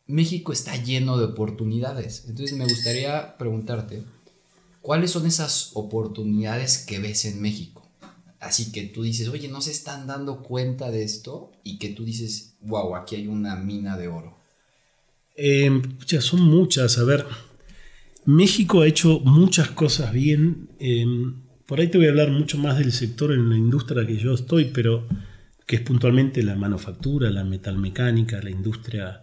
México 0.06 0.52
está 0.52 0.76
lleno 0.76 1.16
de 1.16 1.24
oportunidades. 1.24 2.24
Entonces 2.28 2.56
me 2.56 2.64
gustaría 2.64 3.36
preguntarte, 3.38 4.04
¿cuáles 4.82 5.10
son 5.10 5.26
esas 5.26 5.70
oportunidades 5.74 6.78
que 6.78 6.98
ves 6.98 7.24
en 7.24 7.40
México? 7.40 7.88
Así 8.40 8.72
que 8.72 8.82
tú 8.82 9.02
dices, 9.02 9.28
oye, 9.28 9.48
no 9.48 9.62
se 9.62 9.70
están 9.70 10.06
dando 10.06 10.42
cuenta 10.42 10.90
de 10.90 11.02
esto 11.02 11.52
y 11.62 11.78
que 11.78 11.88
tú 11.88 12.04
dices, 12.04 12.56
wow, 12.60 12.94
aquí 12.94 13.16
hay 13.16 13.26
una 13.26 13.56
mina 13.56 13.96
de 13.96 14.08
oro. 14.08 14.36
Eh, 15.36 15.82
son 16.20 16.42
muchas. 16.42 16.98
A 16.98 17.04
ver, 17.04 17.24
México 18.26 18.82
ha 18.82 18.86
hecho 18.86 19.20
muchas 19.20 19.70
cosas 19.70 20.12
bien. 20.12 20.68
Em, 20.78 21.42
por 21.66 21.80
ahí 21.80 21.88
te 21.88 21.96
voy 21.96 22.06
a 22.06 22.10
hablar 22.10 22.30
mucho 22.30 22.58
más 22.58 22.78
del 22.78 22.92
sector 22.92 23.32
en 23.32 23.48
la 23.48 23.56
industria 23.56 24.06
que 24.06 24.18
yo 24.18 24.34
estoy, 24.34 24.66
pero 24.66 25.08
que 25.66 25.76
es 25.76 25.82
puntualmente 25.82 26.42
la 26.42 26.54
manufactura, 26.54 27.30
la 27.30 27.44
metalmecánica, 27.44 28.42
la 28.42 28.50
industria 28.50 29.22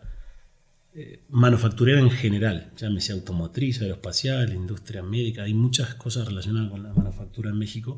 eh, 0.93 1.21
manufacturera 1.29 2.01
en 2.01 2.11
general, 2.11 2.71
llámese 2.75 3.13
automotriz, 3.13 3.81
aeroespacial, 3.81 4.53
industria 4.53 5.01
médica, 5.01 5.43
hay 5.43 5.53
muchas 5.53 5.95
cosas 5.95 6.27
relacionadas 6.27 6.69
con 6.69 6.83
la 6.83 6.93
manufactura 6.93 7.49
en 7.49 7.57
México. 7.57 7.97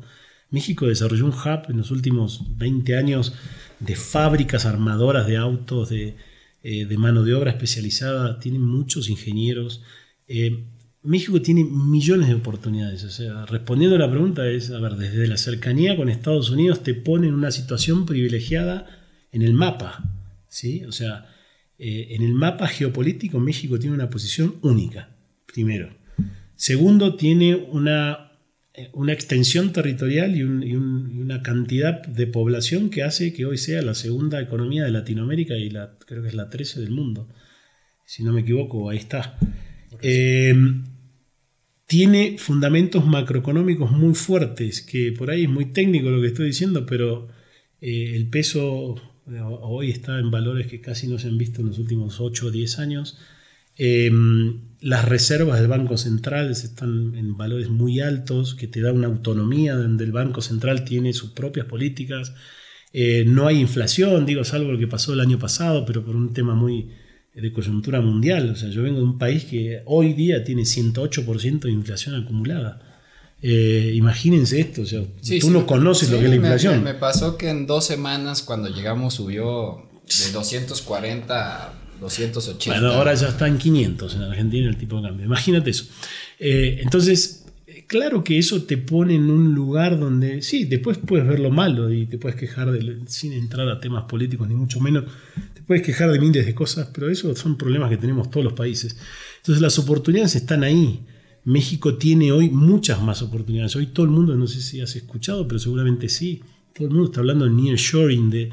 México 0.50 0.86
desarrolló 0.86 1.24
un 1.24 1.32
hub 1.32 1.68
en 1.68 1.78
los 1.78 1.90
últimos 1.90 2.56
20 2.56 2.96
años 2.96 3.34
de 3.80 3.96
fábricas 3.96 4.64
armadoras 4.64 5.26
de 5.26 5.36
autos, 5.36 5.88
de, 5.88 6.16
eh, 6.62 6.96
mano 6.96 7.24
de 7.24 7.34
obra 7.34 7.50
especializada, 7.50 8.38
tiene 8.38 8.60
muchos 8.60 9.08
ingenieros. 9.08 9.82
Eh, 10.28 10.64
México 11.02 11.42
tiene 11.42 11.64
millones 11.64 12.28
de 12.28 12.34
oportunidades. 12.34 13.02
O 13.02 13.10
sea, 13.10 13.44
respondiendo 13.46 13.96
a 13.96 13.98
la 13.98 14.10
pregunta 14.10 14.48
es, 14.48 14.70
a 14.70 14.78
ver, 14.78 14.94
desde 14.94 15.26
la 15.26 15.36
cercanía 15.36 15.96
con 15.96 16.08
Estados 16.08 16.50
Unidos 16.50 16.84
te 16.84 16.94
pone 16.94 17.26
en 17.26 17.34
una 17.34 17.50
situación 17.50 18.06
privilegiada 18.06 18.86
en 19.32 19.42
el 19.42 19.52
mapa. 19.52 20.04
¿sí? 20.48 20.84
O 20.84 20.92
sea, 20.92 21.33
eh, 21.86 22.14
en 22.14 22.22
el 22.22 22.32
mapa 22.32 22.66
geopolítico 22.66 23.38
México 23.40 23.78
tiene 23.78 23.94
una 23.94 24.08
posición 24.08 24.54
única, 24.62 25.10
primero. 25.44 25.94
Segundo, 26.56 27.14
tiene 27.16 27.56
una, 27.56 28.38
eh, 28.72 28.88
una 28.94 29.12
extensión 29.12 29.70
territorial 29.70 30.34
y, 30.34 30.44
una 30.44 31.42
cantidad 31.42 32.00
de 32.06 32.26
población 32.26 32.88
que 32.88 33.02
hace 33.02 33.34
que 33.34 33.44
hoy 33.44 33.58
sea 33.58 33.82
la 33.82 33.94
segunda 33.94 34.40
economía 34.40 34.84
de 34.84 34.92
Latinoamérica 34.92 35.58
y 35.58 35.68
la, 35.68 35.98
creo 36.06 36.22
que 36.22 36.28
es 36.28 36.34
la 36.34 36.48
13 36.48 36.80
del 36.80 36.90
mundo. 36.90 37.28
Si 38.06 38.24
no 38.24 38.32
me 38.32 38.40
equivoco, 38.40 38.88
ahí 38.88 38.96
está. 38.96 39.38
Eh, 40.00 40.54
tiene 41.86 42.36
fundamentos 42.38 43.04
macroeconómicos 43.04 43.90
muy 43.90 44.14
fuertes, 44.14 44.80
que 44.80 45.12
por 45.12 45.28
ahí 45.28 45.42
es 45.42 45.50
muy 45.50 45.66
técnico 45.66 46.08
lo 46.08 46.22
que 46.22 46.28
estoy 46.28 46.46
diciendo, 46.46 46.86
pero 46.86 47.28
el 47.82 48.26
peso 48.30 49.13
hoy 49.26 49.90
está 49.90 50.18
en 50.18 50.30
valores 50.30 50.66
que 50.66 50.80
casi 50.80 51.08
no 51.08 51.18
se 51.18 51.28
han 51.28 51.38
visto 51.38 51.60
en 51.60 51.68
los 51.68 51.78
últimos 51.78 52.20
8 52.20 52.46
o 52.46 52.50
10 52.50 52.78
años. 52.78 53.18
Em, 53.76 54.60
las 54.80 55.04
reservas 55.04 55.58
del 55.58 55.68
Banco 55.68 55.96
Central 55.96 56.50
están 56.50 57.14
en 57.16 57.36
valores 57.36 57.68
muy 57.70 58.00
altos, 58.00 58.54
que 58.54 58.68
te 58.68 58.80
da 58.80 58.92
una 58.92 59.08
autonomía 59.08 59.74
donde 59.74 60.04
el 60.04 60.12
Banco 60.12 60.40
Central 60.42 60.84
tiene 60.84 61.12
sus 61.12 61.30
propias 61.30 61.66
políticas. 61.66 62.34
Eh, 62.92 63.24
no 63.26 63.46
hay 63.48 63.60
inflación, 63.60 64.26
digo, 64.26 64.44
salvo 64.44 64.72
lo 64.72 64.78
que 64.78 64.86
pasó 64.86 65.12
el 65.12 65.20
año 65.20 65.38
pasado, 65.38 65.84
pero 65.84 66.04
por 66.04 66.14
un 66.16 66.32
tema 66.32 66.54
muy 66.54 66.90
de 67.34 67.52
coyuntura 67.52 68.00
mundial. 68.00 68.50
O 68.50 68.56
sea, 68.56 68.68
yo 68.70 68.82
vengo 68.82 68.98
de 68.98 69.04
un 69.04 69.18
país 69.18 69.44
que 69.44 69.82
hoy 69.86 70.12
día 70.12 70.44
tiene 70.44 70.62
108% 70.62 71.60
de 71.60 71.72
inflación 71.72 72.14
acumulada. 72.14 72.80
Eh, 73.46 73.92
imagínense 73.94 74.58
esto, 74.58 74.80
o 74.80 74.86
sea, 74.86 75.02
tú 75.38 75.50
no 75.50 75.66
conoces 75.66 76.08
lo 76.08 76.18
que 76.18 76.24
es 76.24 76.30
la 76.30 76.36
inflación. 76.36 76.82
Me, 76.82 76.94
pasó 76.94 77.36
que 77.36 77.50
en 77.50 77.66
dos 77.66 77.84
semanas 77.84 78.40
cuando 78.40 78.70
llegamos 78.70 79.12
subió 79.12 79.82
de 80.06 80.32
240 80.32 81.66
a 81.66 81.74
280. 82.00 82.80
Bueno, 82.80 82.94
ahora 82.96 83.12
ya 83.12 83.28
está 83.28 83.46
en 83.46 83.58
500 83.58 84.14
en 84.14 84.22
Argentina 84.22 84.66
el 84.66 84.78
tipo 84.78 84.96
de 84.96 85.08
cambio. 85.08 85.26
Imagínate 85.26 85.68
eso. 85.68 85.84
Eh, 86.40 86.80
entonces, 86.82 87.44
claro 87.86 88.24
que 88.24 88.38
eso 88.38 88.62
te 88.62 88.78
pone 88.78 89.16
en 89.16 89.28
un 89.28 89.54
lugar 89.54 90.00
donde, 90.00 90.40
sí, 90.40 90.64
después 90.64 90.96
puedes 90.96 91.28
ver 91.28 91.38
lo 91.38 91.50
malo 91.50 91.92
y 91.92 92.06
te 92.06 92.16
puedes 92.16 92.40
quejar 92.40 92.72
de, 92.72 93.00
sin 93.08 93.34
entrar 93.34 93.68
a 93.68 93.78
temas 93.78 94.04
políticos 94.04 94.48
ni 94.48 94.54
mucho 94.54 94.80
menos, 94.80 95.04
te 95.52 95.60
puedes 95.60 95.82
quejar 95.82 96.10
de 96.10 96.18
miles 96.18 96.46
de 96.46 96.54
cosas, 96.54 96.88
pero 96.94 97.10
esos 97.10 97.38
son 97.38 97.58
problemas 97.58 97.90
que 97.90 97.98
tenemos 97.98 98.30
todos 98.30 98.42
los 98.42 98.54
países. 98.54 98.96
Entonces 99.36 99.60
las 99.60 99.78
oportunidades 99.78 100.34
están 100.34 100.64
ahí. 100.64 101.04
México 101.44 101.96
tiene 101.96 102.32
hoy 102.32 102.48
muchas 102.48 103.02
más 103.02 103.22
oportunidades. 103.22 103.76
Hoy 103.76 103.86
todo 103.88 104.06
el 104.06 104.12
mundo, 104.12 104.34
no 104.34 104.46
sé 104.46 104.62
si 104.62 104.80
has 104.80 104.96
escuchado, 104.96 105.46
pero 105.46 105.58
seguramente 105.58 106.08
sí, 106.08 106.42
todo 106.74 106.88
el 106.88 106.94
mundo 106.94 107.10
está 107.10 107.20
hablando 107.20 107.44
de 107.44 107.52
nearshoring, 107.52 108.30
de 108.30 108.50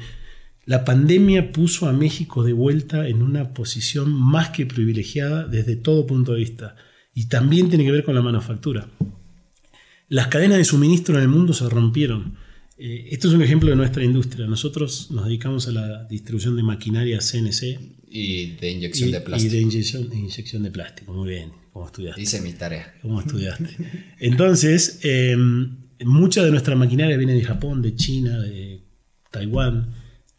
la 0.66 0.84
pandemia 0.84 1.52
puso 1.52 1.88
a 1.88 1.92
México 1.92 2.44
de 2.44 2.52
vuelta 2.52 3.08
en 3.08 3.22
una 3.22 3.54
posición 3.54 4.12
más 4.12 4.50
que 4.50 4.66
privilegiada 4.66 5.46
desde 5.46 5.74
todo 5.74 6.06
punto 6.06 6.32
de 6.32 6.40
vista. 6.40 6.76
Y 7.14 7.26
también 7.26 7.68
tiene 7.68 7.84
que 7.84 7.92
ver 7.92 8.04
con 8.04 8.14
la 8.14 8.22
manufactura. 8.22 8.88
Las 10.08 10.28
cadenas 10.28 10.58
de 10.58 10.64
suministro 10.64 11.16
en 11.16 11.22
el 11.22 11.28
mundo 11.28 11.54
se 11.54 11.68
rompieron. 11.68 12.36
Eh, 12.76 13.08
esto 13.10 13.28
es 13.28 13.34
un 13.34 13.42
ejemplo 13.42 13.70
de 13.70 13.76
nuestra 13.76 14.04
industria. 14.04 14.46
Nosotros 14.46 15.10
nos 15.10 15.24
dedicamos 15.24 15.66
a 15.66 15.72
la 15.72 16.04
distribución 16.04 16.56
de 16.56 16.62
maquinaria 16.62 17.18
CNC. 17.18 17.80
Y 18.08 18.52
de 18.52 18.70
inyección 18.70 19.10
de 19.10 19.20
plástico. 19.22 19.54
Y 19.54 19.56
de 19.56 19.62
inyección, 19.62 20.08
inyección 20.12 20.62
de 20.62 20.70
plástico, 20.70 21.12
muy 21.14 21.30
bien 21.30 21.61
como 21.72 21.86
estudiaste. 21.86 22.20
Hice 22.20 22.40
mi 22.40 22.52
tarea. 22.52 22.94
Como 23.00 23.20
estudiaste. 23.20 23.76
Entonces, 24.20 25.00
eh, 25.02 25.36
mucha 26.04 26.44
de 26.44 26.50
nuestra 26.50 26.76
maquinaria 26.76 27.16
viene 27.16 27.34
de 27.34 27.44
Japón, 27.44 27.82
de 27.82 27.94
China, 27.94 28.38
de 28.40 28.82
Taiwán, 29.30 29.94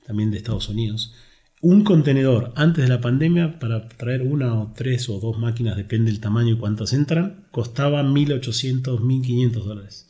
también 0.05 0.31
de 0.31 0.37
Estados 0.37 0.69
Unidos. 0.69 1.13
Un 1.61 1.83
contenedor 1.83 2.51
antes 2.55 2.83
de 2.83 2.89
la 2.89 3.01
pandemia 3.01 3.57
para 3.57 3.87
traer 3.87 4.21
una 4.21 4.59
o 4.59 4.73
tres 4.75 5.07
o 5.09 5.19
dos 5.19 5.39
máquinas, 5.39 5.77
depende 5.77 6.11
del 6.11 6.19
tamaño 6.19 6.53
y 6.53 6.57
cuántas 6.57 6.93
entran, 6.93 7.47
costaba 7.51 8.03
1.800, 8.03 8.99
1.500 8.99 9.51
dólares. 9.63 10.07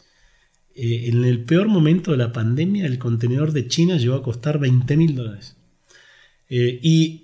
Eh, 0.76 1.10
en 1.10 1.24
el 1.24 1.44
peor 1.44 1.68
momento 1.68 2.12
de 2.12 2.18
la 2.18 2.34
pandemia, 2.34 2.88
el 2.88 2.98
contenedor 2.98 3.52
de 3.52 3.68
China 3.68 3.98
llegó 3.98 4.16
a 4.16 4.24
costar 4.24 4.60
20.000 4.60 5.14
dólares. 5.14 5.56
Eh, 6.50 6.80
y 6.82 7.23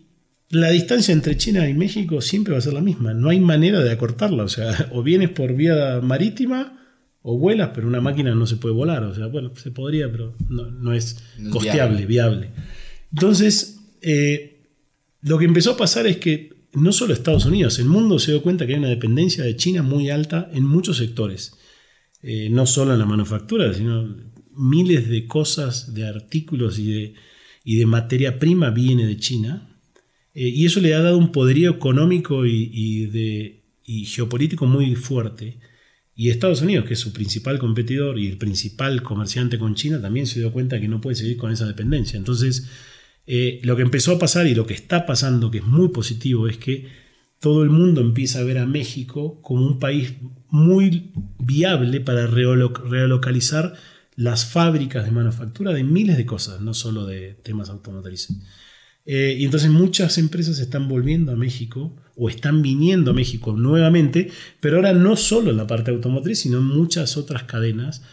la 0.49 0.71
distancia 0.71 1.13
entre 1.13 1.37
China 1.37 1.69
y 1.69 1.73
México 1.73 2.21
siempre 2.21 2.53
va 2.53 2.57
a 2.57 2.61
ser 2.61 2.73
la 2.73 2.81
misma. 2.81 3.13
No 3.13 3.29
hay 3.29 3.39
manera 3.39 3.83
de 3.83 3.91
acortarla. 3.91 4.43
O 4.43 4.49
sea, 4.49 4.89
o 4.93 5.03
vienes 5.03 5.29
por 5.29 5.53
vía 5.55 5.99
marítima 6.01 6.75
o 7.21 7.37
vuelas, 7.37 7.71
pero 7.75 7.87
una 7.87 8.01
máquina 8.01 8.33
no 8.33 8.47
se 8.47 8.57
puede 8.57 8.75
volar. 8.75 9.03
O 9.03 9.13
sea, 9.13 9.27
bueno, 9.27 9.51
se 9.55 9.71
podría, 9.71 10.11
pero 10.11 10.35
no, 10.49 10.93
es 10.93 11.23
costeable, 11.51 12.05
viable. 12.05 12.51
Entonces, 13.11 13.79
eh, 14.01 14.67
lo 15.21 15.37
que 15.37 15.45
empezó 15.45 15.71
a 15.71 15.77
pasar 15.77 16.07
es 16.07 16.17
que 16.17 16.57
no 16.73 16.91
solo 16.91 17.13
Estados 17.13 17.45
Unidos, 17.45 17.79
el 17.79 17.85
mundo 17.85 18.19
se 18.19 18.31
dio 18.31 18.41
cuenta 18.41 18.65
que 18.65 18.73
hay 18.73 18.79
una 18.79 18.89
dependencia 18.89 19.43
de 19.43 19.55
China 19.55 19.83
muy 19.83 20.09
alta 20.09 20.49
en 20.53 20.65
muchos 20.65 20.97
sectores. 20.97 21.55
Eh, 22.21 22.49
no 22.49 22.65
solo 22.65 22.93
en 22.93 22.99
la 22.99 23.05
manufactura, 23.05 23.73
sino 23.73 24.15
miles 24.55 25.09
de 25.09 25.25
cosas, 25.25 25.93
de 25.93 26.07
artículos 26.07 26.79
y 26.79 26.91
de, 26.91 27.13
y 27.63 27.77
de 27.77 27.85
materia 27.85 28.39
prima 28.39 28.71
viene 28.71 29.05
de 29.05 29.17
China 29.17 29.68
eh, 30.33 30.47
y 30.47 30.65
eso 30.65 30.79
le 30.79 30.93
ha 30.93 31.01
dado 31.01 31.17
un 31.17 31.31
poderío 31.31 31.71
económico 31.71 32.45
y, 32.45 33.09
geopolítico 34.05 34.65
muy 34.65 34.95
fuerte. 34.95 35.59
Y 36.15 36.29
Estados 36.29 36.61
Unidos, 36.61 36.85
que 36.85 36.93
es 36.93 36.99
su 36.99 37.13
principal 37.13 37.59
competidor 37.59 38.19
y 38.19 38.27
el 38.27 38.37
principal 38.37 39.01
comerciante 39.03 39.57
con 39.57 39.75
China, 39.75 40.01
también 40.01 40.27
se 40.27 40.39
dio 40.39 40.51
cuenta 40.51 40.79
que 40.79 40.87
no 40.87 41.01
puede 41.01 41.15
seguir 41.15 41.37
con 41.37 41.51
esa 41.51 41.65
dependencia. 41.65 42.17
Entonces, 42.17 42.69
eh, 43.25 43.59
lo 43.63 43.75
que 43.75 43.83
empezó 43.83 44.13
a 44.13 44.19
pasar 44.19 44.47
y 44.47 44.55
lo 44.55 44.65
que 44.65 44.73
está 44.73 45.05
pasando, 45.05 45.49
que 45.49 45.59
es 45.59 45.65
muy 45.65 45.89
positivo, 45.89 46.47
es 46.47 46.57
que 46.57 46.87
todo 47.39 47.63
el 47.63 47.69
mundo 47.69 48.01
empieza 48.01 48.39
a 48.39 48.43
ver 48.43 48.57
a 48.57 48.65
México 48.65 49.41
como 49.41 49.65
un 49.65 49.79
país 49.79 50.13
muy 50.49 51.11
viable 51.39 52.01
para 52.01 52.27
relocalizar 52.27 53.75
las 54.15 54.45
fábricas 54.45 55.05
de 55.05 55.11
manufactura 55.11 55.71
de 55.71 55.83
miles 55.85 56.17
de 56.17 56.25
cosas, 56.25 56.59
no 56.59 56.73
solo 56.73 57.05
de 57.05 57.35
temas 57.35 57.69
automotrices. 57.69 58.35
Eh, 59.11 59.37
y 59.39 59.45
entonces 59.45 59.71
muchas 59.71 60.19
empresas 60.19 60.59
están 60.59 60.87
volviendo 60.87 61.31
a 61.31 61.35
México 61.35 61.95
o 62.15 62.29
están 62.29 62.61
viniendo 62.61 63.09
a 63.09 63.13
México 63.15 63.53
nuevamente, 63.53 64.29
pero 64.59 64.75
ahora 64.75 64.93
no 64.93 65.15
solo 65.15 65.49
en 65.49 65.57
la 65.57 65.65
parte 65.65 65.89
automotriz, 65.89 66.41
sino 66.41 66.59
en 66.59 66.65
muchas 66.65 67.17
otras 67.17 67.45
cadenas 67.45 68.03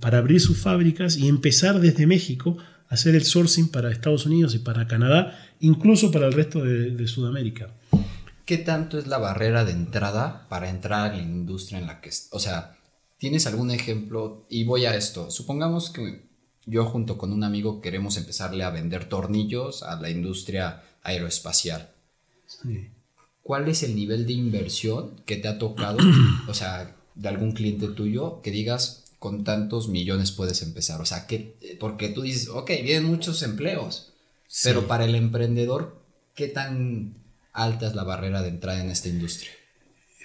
para 0.00 0.18
abrir 0.18 0.42
sus 0.42 0.58
fábricas 0.58 1.16
y 1.16 1.28
empezar 1.28 1.80
desde 1.80 2.06
México 2.06 2.58
a 2.90 2.94
hacer 2.94 3.14
el 3.14 3.24
sourcing 3.24 3.68
para 3.68 3.90
Estados 3.90 4.26
Unidos 4.26 4.54
y 4.54 4.58
para 4.58 4.86
Canadá, 4.86 5.38
incluso 5.60 6.10
para 6.10 6.26
el 6.26 6.34
resto 6.34 6.62
de, 6.62 7.08
Sudamérica. 7.08 7.70
¿Qué 8.44 8.58
tanto 8.58 8.98
es 8.98 9.06
la 9.06 9.16
barrera 9.16 9.64
de 9.64 9.72
entrada 9.72 10.46
para 10.50 10.68
entrar 10.68 11.12
a 11.12 11.16
la 11.16 11.22
industria 11.22 11.78
en 11.78 11.86
la 11.86 12.02
que... 12.02 12.10
O 12.30 12.38
sea, 12.38 12.76
¿tienes 13.16 13.46
algún 13.46 13.70
ejemplo? 13.70 14.46
Y 14.50 14.64
voy 14.64 14.84
a 14.84 14.96
esto. 14.96 15.30
Supongamos 15.30 15.88
que 15.88 16.33
yo 16.66 16.84
junto 16.86 17.18
con 17.18 17.32
un 17.32 17.44
amigo 17.44 17.80
queremos 17.80 18.16
empezarle 18.16 18.64
a 18.64 18.70
vender 18.70 19.08
tornillos 19.08 19.82
a 19.82 20.00
la 20.00 20.10
industria 20.10 20.82
aeroespacial. 21.02 21.90
¿Cuál 23.42 23.68
es 23.68 23.82
el 23.82 23.94
nivel 23.94 24.26
de 24.26 24.32
inversión 24.32 25.20
que 25.26 25.36
te 25.36 25.48
ha 25.48 25.58
tocado, 25.58 25.98
o 26.48 26.54
sea, 26.54 26.96
de 27.14 27.28
algún 27.28 27.52
cliente 27.52 27.88
tuyo 27.88 28.40
que 28.42 28.50
digas 28.50 29.04
con 29.18 29.44
tantos 29.44 29.88
millones 29.88 30.32
puedes 30.32 30.62
empezar? 30.62 31.00
O 31.00 31.06
sea, 31.06 31.26
que, 31.26 31.76
porque 31.78 32.08
tú 32.08 32.22
dices, 32.22 32.48
ok, 32.48 32.70
vienen 32.82 33.04
muchos 33.04 33.42
empleos, 33.42 34.12
pero 34.62 34.86
para 34.86 35.04
el 35.04 35.14
emprendedor, 35.14 36.00
¿qué 36.34 36.48
tan 36.48 37.14
alta 37.52 37.86
es 37.86 37.94
la 37.94 38.04
barrera 38.04 38.42
de 38.42 38.48
entrada 38.48 38.82
en 38.82 38.90
esta 38.90 39.08
industria? 39.08 39.50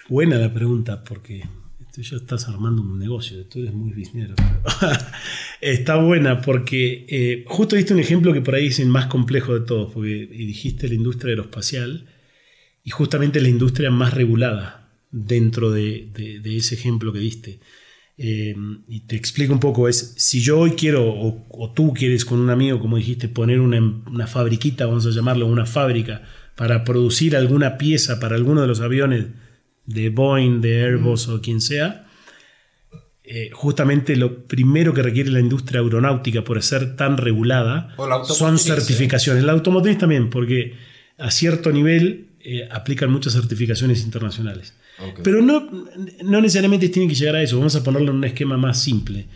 Buena 0.07 0.37
la 0.37 0.53
pregunta, 0.53 1.03
porque 1.03 1.43
tú 1.93 2.01
ya 2.01 2.17
estás 2.17 2.47
armando 2.47 2.81
un 2.81 2.99
negocio, 2.99 3.45
tú 3.45 3.59
eres 3.59 3.73
muy 3.73 3.91
biznero. 3.91 4.35
Está 5.61 5.95
buena 5.95 6.41
porque 6.41 7.05
eh, 7.09 7.43
justo 7.47 7.75
diste 7.75 7.93
un 7.93 7.99
ejemplo 7.99 8.33
que 8.33 8.41
por 8.41 8.55
ahí 8.55 8.67
es 8.67 8.79
el 8.79 8.87
más 8.87 9.07
complejo 9.07 9.53
de 9.53 9.65
todos, 9.65 9.93
porque 9.93 10.27
dijiste 10.27 10.87
la 10.87 10.95
industria 10.95 11.31
aeroespacial 11.31 12.07
y 12.83 12.89
justamente 12.91 13.41
la 13.41 13.49
industria 13.49 13.91
más 13.91 14.13
regulada 14.13 14.91
dentro 15.11 15.71
de, 15.71 16.11
ese 16.45 16.75
ejemplo 16.75 17.11
que 17.11 17.19
diste. 17.19 17.59
Eh, 18.17 18.53
y 18.87 19.01
te 19.01 19.15
explico 19.15 19.53
un 19.53 19.59
poco, 19.61 19.87
es 19.87 20.13
si 20.17 20.41
yo 20.41 20.59
hoy 20.59 20.71
quiero, 20.71 21.09
o, 21.09 21.73
tú 21.73 21.93
quieres 21.93 22.25
con 22.25 22.39
un 22.39 22.49
amigo, 22.49 22.79
como 22.79 22.97
dijiste, 22.97 23.29
poner 23.29 23.61
una, 23.61 23.79
una 23.79 24.27
fabriquita, 24.27 24.85
vamos 24.85 25.05
a 25.05 25.11
llamarlo 25.11 25.47
una 25.47 25.65
fábrica, 25.65 26.23
para 26.55 26.83
producir 26.83 27.37
alguna 27.37 27.77
pieza 27.77 28.19
para 28.19 28.35
alguno 28.35 28.61
de 28.61 28.67
los 28.67 28.81
aviones 28.81 29.27
de 29.89 30.09
Boeing, 30.09 30.61
de 30.61 30.83
Airbus 30.83 31.27
o 31.27 31.41
quien 31.41 31.61
sea, 31.61 32.07
eh, 33.23 33.49
justamente 33.53 34.15
lo 34.15 34.45
primero 34.45 34.93
que 34.93 35.03
requiere 35.03 35.29
la 35.29 35.39
industria 35.39 35.81
aeronáutica 35.81 36.43
por 36.43 36.61
ser 36.63 36.95
tan 36.95 37.17
regulada 37.17 37.95
son 38.23 38.55
¿eh? 38.55 38.57
certificaciones. 38.57 39.43
La 39.43 39.51
automotriz 39.51 39.97
también, 39.97 40.29
porque 40.29 40.75
a 41.17 41.29
cierto 41.31 41.71
nivel 41.71 42.27
aplican 42.71 43.11
muchas 43.11 43.33
certificaciones 43.33 44.03
internacionales. 44.03 44.73
Pero 45.23 45.41
no, 45.41 45.69
no 46.23 46.41
necesariamente 46.41 46.89
tiene 46.89 47.07
que 47.07 47.15
llegar 47.15 47.35
a 47.35 47.43
eso. 47.43 47.57
Vamos 47.57 47.75
a 47.75 47.83
ponerlo 47.83 48.11
en 48.11 48.17
un 48.17 48.23
esquema 48.23 48.57
más 48.57 48.81
simple. 48.81 49.27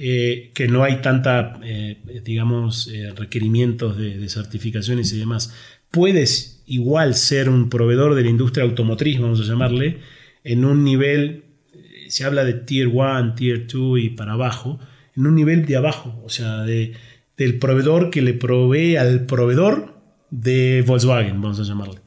Eh, 0.00 0.52
que 0.54 0.68
no 0.68 0.84
hay 0.84 1.02
tanta, 1.02 1.58
eh, 1.64 1.98
digamos, 2.24 2.86
eh, 2.86 3.12
requerimientos 3.16 3.98
de, 3.98 4.28
certificaciones 4.28 5.12
y 5.12 5.18
demás. 5.18 5.52
Puedes 5.90 6.57
igual 6.68 7.14
ser 7.14 7.48
un 7.48 7.68
proveedor 7.68 8.14
de 8.14 8.22
la 8.22 8.28
industria 8.28 8.64
automotriz, 8.64 9.20
vamos 9.20 9.40
a 9.40 9.44
llamarle, 9.44 9.98
en 10.44 10.64
un 10.64 10.84
nivel, 10.84 11.44
se 12.08 12.24
habla 12.24 12.44
de 12.44 12.54
tier 12.54 12.88
1, 12.88 13.34
tier 13.34 13.66
2 13.66 13.98
y 14.00 14.10
para 14.10 14.32
abajo, 14.32 14.78
en 15.16 15.26
un 15.26 15.34
nivel 15.34 15.64
de 15.64 15.76
abajo, 15.76 16.20
o 16.24 16.28
sea, 16.28 16.62
de, 16.62 16.92
del 17.36 17.58
proveedor 17.58 18.10
que 18.10 18.22
le 18.22 18.34
provee 18.34 18.96
al 18.96 19.26
proveedor 19.26 19.94
de 20.30 20.84
Volkswagen, 20.86 21.40
vamos 21.40 21.58
a 21.60 21.64
llamarle. 21.64 22.00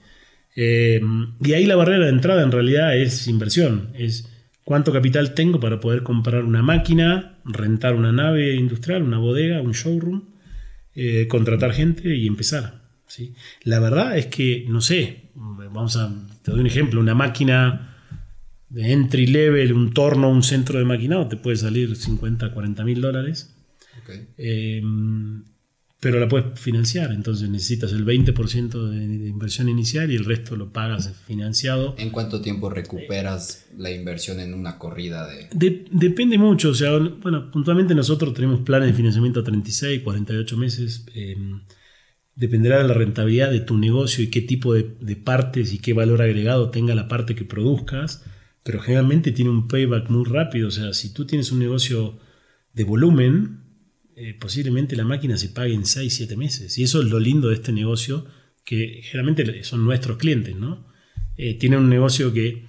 Eh, 0.56 1.02
y 1.44 1.54
ahí 1.54 1.66
la 1.66 1.76
barrera 1.76 2.06
de 2.06 2.12
entrada 2.12 2.44
en 2.44 2.52
realidad 2.52 2.96
es 2.96 3.28
inversión, 3.28 3.90
es 3.96 4.30
cuánto 4.64 4.92
capital 4.92 5.34
tengo 5.34 5.60
para 5.60 5.80
poder 5.80 6.04
comprar 6.04 6.44
una 6.44 6.62
máquina, 6.62 7.40
rentar 7.46 7.96
una 7.96 8.12
nave 8.12 8.56
industrial, 8.56 9.04
una 9.04 9.18
bodega, 9.18 9.62
un 9.62 9.72
showroom, 9.72 10.24
eh, 10.94 11.28
contratar 11.28 11.74
gente 11.74 12.16
y 12.16 12.28
empezar. 12.28 12.81
¿Sí? 13.12 13.34
La 13.64 13.80
verdad 13.80 14.18
es 14.18 14.28
que, 14.28 14.66
no 14.68 14.82
sé, 14.82 15.32
vamos 15.36 15.98
a, 15.98 16.12
te 16.42 16.52
doy 16.52 16.62
un 16.62 16.68
ejemplo, 16.68 17.00
una 17.00 17.16
máquina 17.16 17.98
de 18.70 18.92
entry 18.92 19.28
level, 19.28 19.74
un 19.74 19.94
torno, 19.94 20.30
un 20.30 20.44
centro 20.44 20.80
de 20.80 20.86
maquinado, 20.86 21.28
te 21.28 21.38
puede 21.38 21.58
salir 21.58 21.96
50, 21.96 22.54
40 22.54 22.84
mil 22.84 23.02
dólares. 23.02 23.56
Eh, 24.38 24.82
pero 26.02 26.20
la 26.20 26.28
puedes 26.28 26.60
financiar, 26.60 27.12
entonces 27.12 27.48
necesitas 27.48 27.94
el 27.94 28.04
20% 28.04 28.90
de, 28.90 29.28
inversión 29.28 29.70
inicial 29.70 30.12
y 30.12 30.16
el 30.16 30.26
resto 30.26 30.56
lo 30.56 30.74
pagas 30.74 31.14
financiado. 31.28 31.94
¿En 32.00 32.10
cuánto 32.10 32.42
tiempo 32.42 32.72
recuperas 32.72 33.68
la 33.78 33.92
inversión 33.92 34.40
en 34.40 34.56
una 34.56 34.80
corrida 34.80 35.28
de...? 35.28 35.86
depende 35.92 36.40
mucho, 36.40 36.70
o 36.70 36.74
sea, 36.74 36.98
bueno, 36.98 37.52
puntualmente 37.52 37.94
nosotros 37.94 38.34
tenemos 38.34 38.62
planes 38.62 38.90
de 38.90 38.96
financiamiento 38.96 39.42
a 39.42 39.44
36, 39.44 40.02
48 40.02 40.58
meses, 40.58 41.06
em, 41.14 41.62
dependerá 42.36 42.82
de 42.82 42.88
la 42.88 42.94
rentabilidad 42.94 43.52
de 43.52 43.60
tu 43.60 43.78
negocio 43.78 44.24
y 44.24 44.30
qué 44.30 44.42
tipo 44.42 44.74
de, 44.74 45.16
partes 45.16 45.74
y 45.74 45.80
qué 45.80 45.94
valor 45.94 46.22
agregado 46.22 46.70
tenga 46.70 46.96
la 46.96 47.08
parte 47.08 47.36
que 47.36 47.46
produzcas, 47.46 48.24
pero 48.64 48.80
generalmente 48.80 49.32
tiene 49.32 49.52
un 49.52 49.68
payback 49.68 50.10
muy 50.10 50.26
rápido, 50.26 50.68
o 50.68 50.72
sea, 50.72 50.94
si 50.94 51.14
tú 51.14 51.26
tienes 51.26 51.52
un 51.52 51.60
negocio 51.60 52.20
de 52.74 52.84
volumen, 52.84 53.62
eh, 54.16 54.34
posiblemente 54.40 54.96
la 54.96 55.04
máquina 55.04 55.38
se 55.38 55.50
pague 55.50 55.74
en 55.74 55.86
6, 55.86 56.14
7 56.14 56.38
meses. 56.38 56.78
Y 56.78 56.84
eso 56.84 57.02
es 57.02 57.10
lo 57.10 57.20
lindo 57.20 57.50
de 57.50 57.56
este 57.56 57.72
negocio, 57.72 58.26
que 58.64 59.02
generalmente 59.04 59.64
son 59.64 59.84
nuestros 59.84 60.18
clientes, 60.18 60.56
¿no? 60.56 60.86
Eh, 61.38 61.56
tienen 61.56 61.80
un 61.80 61.90
negocio 61.90 62.34
que 62.34 62.68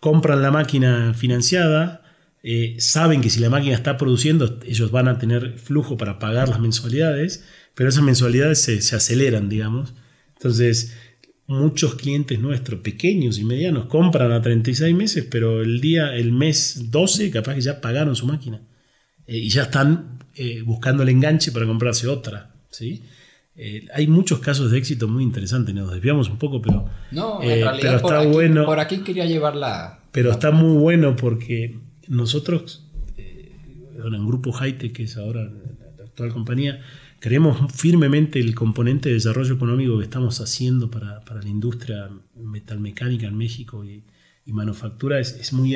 compran 0.00 0.42
la 0.42 0.50
máquina 0.50 1.12
financiada, 1.14 2.02
eh, 2.42 2.76
saben 2.78 3.20
que 3.20 3.30
si 3.30 3.40
la 3.40 3.50
máquina 3.50 3.74
está 3.74 3.96
produciendo, 3.96 4.60
ellos 4.64 4.90
van 4.90 5.08
a 5.08 5.18
tener 5.18 5.58
flujo 5.58 5.96
para 5.96 6.18
pagar 6.18 6.48
las 6.48 6.60
mensualidades, 6.60 7.44
pero 7.78 7.90
esas 7.90 8.02
mensualidades 8.02 8.60
se, 8.60 8.82
se 8.82 8.96
aceleran, 8.96 9.48
digamos. 9.48 9.94
Entonces, 10.34 10.96
muchos 11.46 11.94
clientes 11.94 12.40
nuestros, 12.40 12.80
pequeños 12.80 13.38
y 13.38 13.44
medianos, 13.44 13.86
compran 13.86 14.32
a 14.32 14.42
36 14.42 14.96
meses, 14.96 15.28
pero 15.30 15.62
el 15.62 15.80
día, 15.80 16.16
el 16.16 16.32
mes 16.32 16.90
12, 16.90 17.30
capaz 17.30 17.54
que 17.54 17.60
ya 17.60 17.80
pagaron 17.80 18.16
su 18.16 18.26
máquina. 18.26 18.60
y 19.28 19.48
ya 19.48 19.62
están 19.62 20.18
eh, 20.34 20.62
buscando 20.62 21.04
el 21.04 21.08
enganche 21.08 21.52
para 21.52 21.66
comprarse 21.66 22.08
otra. 22.08 22.52
¿sí? 22.68 23.04
Eh, 23.54 23.86
hay 23.94 24.08
muchos 24.08 24.40
casos 24.40 24.72
de 24.72 24.78
éxito 24.78 25.06
muy 25.06 25.22
interesantes, 25.22 25.72
nos 25.72 25.92
desviamos 25.92 26.28
un 26.28 26.38
poco, 26.38 26.60
pero, 26.60 26.90
no, 27.12 27.40
en 27.40 27.48
eh, 27.48 27.62
realidad 27.62 27.94
está 27.94 28.02
por 28.02 28.16
aquí, 28.16 28.26
bueno. 28.26 28.66
Por 28.66 28.80
aquí 28.80 28.98
quería 29.04 29.24
llevarla. 29.24 30.00
Pero 30.10 30.32
está 30.32 30.50
muy 30.50 30.76
bueno 30.78 31.14
porque 31.14 31.78
nosotros, 32.08 32.90
en 33.16 34.26
Grupo 34.26 34.52
Haite, 34.58 34.90
que 34.92 35.04
es 35.04 35.16
ahora 35.16 35.44
la 35.44 36.04
actual 36.06 36.32
compañía, 36.32 36.80
creemos 37.20 37.72
firmemente 37.72 38.38
el 38.40 38.54
componente 38.54 39.08
de 39.08 39.16
desarrollo 39.16 39.54
económico 39.54 39.98
que 39.98 40.04
estamos 40.04 40.40
haciendo 40.40 40.90
para, 40.90 41.20
para 41.24 41.42
la 41.42 41.48
industria 41.48 42.10
metalmecánica 42.36 43.26
en 43.26 43.36
México 43.36 43.84
y, 43.84 44.04
manufactura 44.50 45.20
es, 45.20 45.32
es 45.32 45.52
muy 45.52 45.74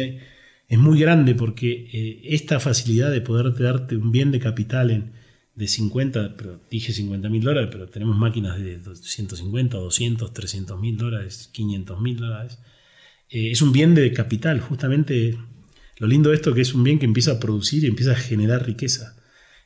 es 0.72 0.78
muy 0.78 0.98
grande 0.98 1.34
porque 1.34 1.86
eh, 1.92 2.20
esta 2.24 2.58
facilidad 2.58 3.10
de 3.10 3.20
poder 3.20 3.54
darte 3.54 3.94
un 3.98 4.10
bien 4.10 4.32
de 4.32 4.40
capital 4.40 5.12
de 5.54 5.68
50, 5.68 6.34
pero 6.38 6.62
dije 6.70 6.94
50 6.94 7.28
mil 7.28 7.42
dólares, 7.42 7.68
pero 7.70 7.88
tenemos 7.88 8.16
máquinas 8.16 8.58
de 8.58 8.80
150, 8.94 9.76
200, 9.76 10.32
300 10.32 10.80
mil 10.80 10.96
dólares, 10.96 11.50
500 11.52 12.00
mil 12.00 12.16
dólares. 12.16 12.58
Eh, 13.28 13.50
es 13.50 13.60
un 13.60 13.72
bien 13.72 13.94
de 13.94 14.10
capital, 14.14 14.60
justamente 14.60 15.36
lo 15.98 16.06
lindo 16.06 16.30
de 16.30 16.36
esto 16.36 16.50
es 16.50 16.56
que 16.56 16.62
es 16.62 16.72
un 16.72 16.84
bien 16.84 16.98
que 16.98 17.04
empieza 17.04 17.32
a 17.32 17.40
producir 17.40 17.84
y 17.84 17.88
empieza 17.88 18.12
a 18.12 18.16
generar 18.16 18.64
riqueza. 18.64 19.21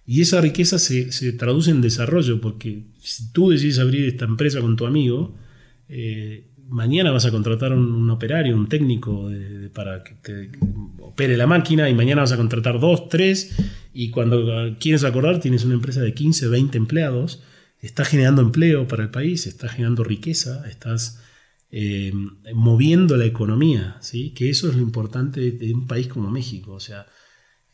Y 0.07 0.21
esa 0.21 0.41
riqueza 0.41 0.79
se, 0.79 1.11
se 1.13 1.33
traduce 1.33 1.71
en 1.71 1.81
desarrollo, 1.81 2.41
porque 2.41 2.85
si 3.01 3.33
tú 3.33 3.51
decides 3.51 3.79
abrir 3.79 4.07
esta 4.07 4.25
empresa 4.25 4.61
con 4.61 4.77
tu 4.77 4.87
amigo, 4.87 5.35
eh, 5.89 6.45
mañana 6.69 7.11
vas 7.11 7.27
a 7.27 7.31
contratar 7.31 7.73
un, 7.73 7.93
un 7.93 8.11
operario, 8.11 8.57
un 8.57 8.69
técnico 8.69 9.31
para 9.73 10.05
que 10.05 10.15
te 10.15 10.51
opere 11.01 11.37
la 11.37 11.47
máquina 11.47 11.89
y 11.91 11.95
mañana 11.95 12.23
vas 12.23 12.33
a 12.33 12.37
contratar 12.37 12.79
dos, 12.81 13.09
tres 13.09 13.55
y 13.93 14.11
cuando 14.11 14.77
quieres 14.79 15.05
acordar 15.05 15.41
tienes 15.41 15.65
una 15.65 15.75
empresa 15.75 16.01
de 16.01 16.13
15, 16.13 16.49
20 16.49 16.77
empleados, 16.77 17.43
estás 17.81 18.09
generando 18.09 18.43
empleo 18.43 18.87
para 18.87 19.05
el 19.05 19.11
país, 19.11 19.47
estás 19.47 19.73
generando 19.73 20.05
riqueza, 20.05 20.69
estás 20.69 21.23
eh, 21.71 22.13
moviendo 22.55 23.17
la 23.17 23.25
economía, 23.25 23.97
¿sí? 24.01 24.31
que 24.31 24.51
eso 24.51 24.69
es 24.69 24.77
lo 24.77 24.83
importante 24.83 25.51
de, 25.51 25.73
un 25.73 25.87
país 25.87 26.09
como 26.09 26.31
México. 26.31 26.73
O 26.73 26.81
sea, 26.81 27.07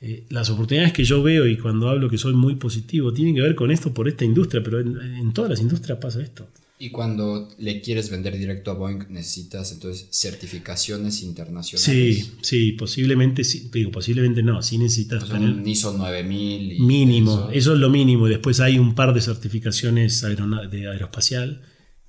eh, 0.02 0.24
las 0.28 0.50
oportunidades 0.50 0.92
que 0.92 1.04
yo 1.04 1.22
veo 1.22 1.46
y 1.46 1.56
cuando 1.56 1.88
hablo 1.88 2.10
que 2.10 2.18
soy 2.18 2.34
muy 2.34 2.56
positivo 2.56 3.12
tienen 3.12 3.34
que 3.34 3.40
ver 3.40 3.54
con 3.54 3.70
esto 3.70 3.94
por 3.94 4.08
esta 4.08 4.24
industria, 4.24 4.62
pero 4.62 4.80
en 4.80 5.32
todas 5.32 5.50
las 5.50 5.60
industrias 5.60 5.98
pasa 5.98 6.20
esto. 6.20 6.46
Y 6.82 6.90
cuando 6.90 7.48
le 7.58 7.80
quieres 7.80 8.10
vender 8.10 8.36
directo 8.36 8.72
a 8.72 8.74
Boeing, 8.74 9.04
necesitas 9.10 9.70
entonces 9.70 10.08
certificaciones 10.10 11.22
internacionales. 11.22 11.84
Sí, 11.84 12.32
sí, 12.40 12.72
posiblemente, 12.72 13.44
sí, 13.44 13.70
digo, 13.72 13.92
posiblemente 13.92 14.42
no, 14.42 14.60
sí 14.62 14.78
necesitas 14.78 15.28
tener... 15.28 15.50
Un 15.50 15.64
ISO 15.64 15.96
9000. 15.96 16.80
mínimo, 16.80 17.50
eso. 17.52 17.74
es 17.74 17.78
lo 17.78 17.88
mínimo. 17.88 18.26
Después 18.26 18.58
hay 18.58 18.80
un 18.80 18.96
par 18.96 19.14
de 19.14 19.20
certificaciones 19.20 20.22
de 20.22 20.88
aeroespacial, 20.88 21.62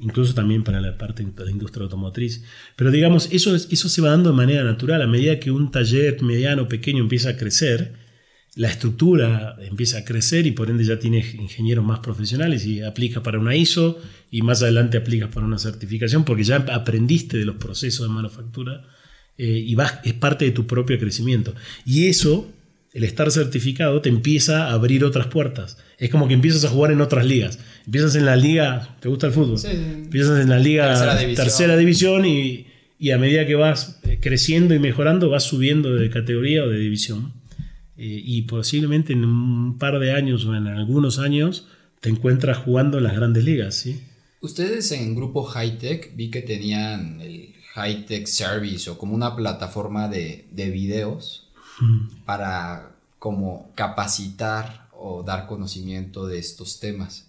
incluso 0.03 0.33
también 0.33 0.63
para 0.63 0.81
la 0.81 0.97
parte 0.97 1.23
de 1.23 1.45
la 1.45 1.51
industria 1.51 1.83
automotriz. 1.83 2.43
Pero 2.75 2.91
digamos, 2.91 3.29
eso, 3.31 3.55
eso 3.55 3.89
se 3.89 4.01
va 4.01 4.09
dando 4.09 4.31
de 4.31 4.35
manera 4.35 4.63
natural. 4.63 5.01
A 5.01 5.07
medida 5.07 5.39
que 5.39 5.51
un 5.51 5.71
taller 5.71 6.21
mediano, 6.21 6.67
pequeño 6.67 7.01
empieza 7.01 7.29
a 7.29 7.37
crecer, 7.37 7.93
la 8.55 8.67
estructura 8.67 9.57
empieza 9.61 9.99
a 9.99 10.05
crecer 10.05 10.45
y 10.45 10.51
por 10.51 10.69
ende 10.69 10.83
ya 10.83 10.99
tienes 10.99 11.33
ingenieros 11.33 11.83
más 11.83 11.99
profesionales 11.99 12.65
y 12.65 12.81
aplicas 12.81 13.23
para 13.23 13.39
una 13.39 13.55
ISO 13.55 13.99
y 14.29 14.43
más 14.43 14.61
adelante 14.61 14.97
aplicas 14.97 15.29
para 15.33 15.45
una 15.45 15.57
certificación 15.57 16.23
porque 16.23 16.43
ya 16.43 16.57
aprendiste 16.57 17.37
de 17.37 17.45
los 17.45 17.55
procesos 17.55 18.07
de 18.07 18.13
manufactura 18.13 18.83
eh, 19.37 19.63
y 19.65 19.75
es 20.03 20.13
parte 20.13 20.45
de 20.45 20.51
tu 20.51 20.67
propio 20.67 20.99
crecimiento. 20.99 21.55
Y 21.85 22.07
eso, 22.07 22.51
el 22.93 23.03
estar 23.03 23.31
certificado, 23.31 24.01
te 24.01 24.09
empieza 24.09 24.67
a 24.67 24.73
abrir 24.73 25.03
otras 25.03 25.27
puertas. 25.27 25.77
Es 25.97 26.09
como 26.09 26.27
que 26.27 26.35
empiezas 26.35 26.63
a 26.63 26.69
jugar 26.69 26.91
en 26.91 27.01
otras 27.01 27.25
ligas. 27.25 27.59
Empiezas 27.85 28.15
en 28.15 28.25
la 28.25 28.35
liga, 28.35 28.95
¿te 28.99 29.09
gusta 29.09 29.27
el 29.27 29.33
fútbol? 29.33 29.57
Sí. 29.57 29.69
Empiezas 29.71 30.39
en 30.39 30.49
la 30.49 30.59
liga 30.59 31.17
tercera 31.35 31.75
división, 31.75 32.25
y, 32.25 32.67
y 32.99 33.11
a 33.11 33.17
medida 33.17 33.47
que 33.47 33.55
vas 33.55 33.99
eh, 34.03 34.19
creciendo 34.21 34.75
y 34.75 34.79
mejorando, 34.79 35.29
vas 35.29 35.43
subiendo 35.43 35.95
de 35.95 36.09
categoría 36.09 36.63
o 36.63 36.69
de 36.69 36.77
división. 36.77 37.33
Eh, 37.97 38.21
y 38.23 38.43
posiblemente 38.43 39.13
en 39.13 39.25
un 39.25 39.77
par 39.79 39.99
de 39.99 40.13
años 40.13 40.45
o 40.45 40.55
en 40.55 40.67
algunos 40.67 41.19
años 41.19 41.67
te 41.99 42.09
encuentras 42.09 42.57
jugando 42.57 42.97
en 42.97 43.05
las 43.05 43.15
grandes 43.15 43.43
ligas, 43.43 43.75
¿sí? 43.75 44.01
Ustedes 44.41 44.91
en 44.91 45.15
Grupo 45.15 45.43
Hightech 45.43 46.15
vi 46.15 46.29
que 46.29 46.41
tenían 46.41 47.21
el 47.21 47.53
Hightech 47.75 48.27
Service 48.27 48.89
o 48.89 48.97
como 48.97 49.15
una 49.15 49.35
plataforma 49.35 50.09
de, 50.09 50.47
de 50.51 50.69
videos 50.69 51.42
para 52.25 52.95
como 53.19 53.71
capacitar 53.75 54.89
o 54.91 55.23
dar 55.23 55.47
conocimiento 55.47 56.27
de 56.27 56.39
estos 56.39 56.79
temas. 56.79 57.27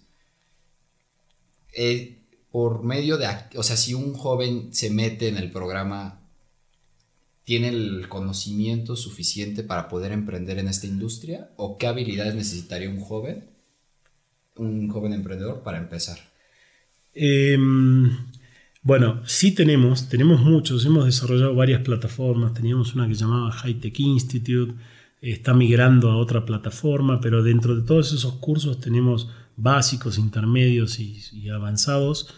Eh, 1.73 2.19
por 2.51 2.83
medio 2.83 3.17
de, 3.17 3.27
o 3.57 3.63
sea, 3.63 3.75
si 3.75 3.93
un 3.93 4.13
joven 4.13 4.73
se 4.73 4.89
mete 4.89 5.27
en 5.27 5.37
el 5.37 5.51
programa, 5.51 6.21
tiene 7.45 7.69
el 7.69 8.09
conocimiento 8.09 8.95
suficiente 8.95 9.63
para 9.63 9.87
poder 9.87 10.11
emprender 10.11 10.57
en 10.57 10.67
esta 10.67 10.87
industria? 10.87 11.51
¿O 11.55 11.77
qué 11.77 11.87
habilidades 11.87 12.35
necesitaría 12.35 12.89
un 12.89 12.99
joven, 12.99 13.45
un 14.55 14.89
joven 14.89 15.13
emprendedor 15.13 15.61
para 15.61 15.77
empezar? 15.77 16.17
Em, 17.13 18.17
bueno, 18.85 19.23
sí 19.25 19.51
tenemos, 19.51 20.09
tenemos 20.09 20.41
muchos, 20.41 20.85
hemos 20.85 21.05
desarrollado 21.05 21.55
varias 21.55 21.81
plataformas, 21.81 22.53
teníamos 22.53 22.93
una 22.93 23.07
que 23.07 23.15
llamaba 23.15 23.51
High 23.51 23.79
Tech 23.79 23.99
Institute, 23.99 24.75
está 25.21 25.55
migrando 25.55 26.11
a 26.11 26.17
otra 26.17 26.45
plataforma, 26.45 27.19
pero 27.19 27.41
dentro 27.41 27.75
de 27.75 27.81
todos 27.81 28.13
esos 28.13 28.35
cursos 28.35 28.79
tenemos 28.79 29.31
básicos, 29.57 30.19
intermedios 30.19 30.99
y, 30.99 31.49
avanzados. 31.49 32.31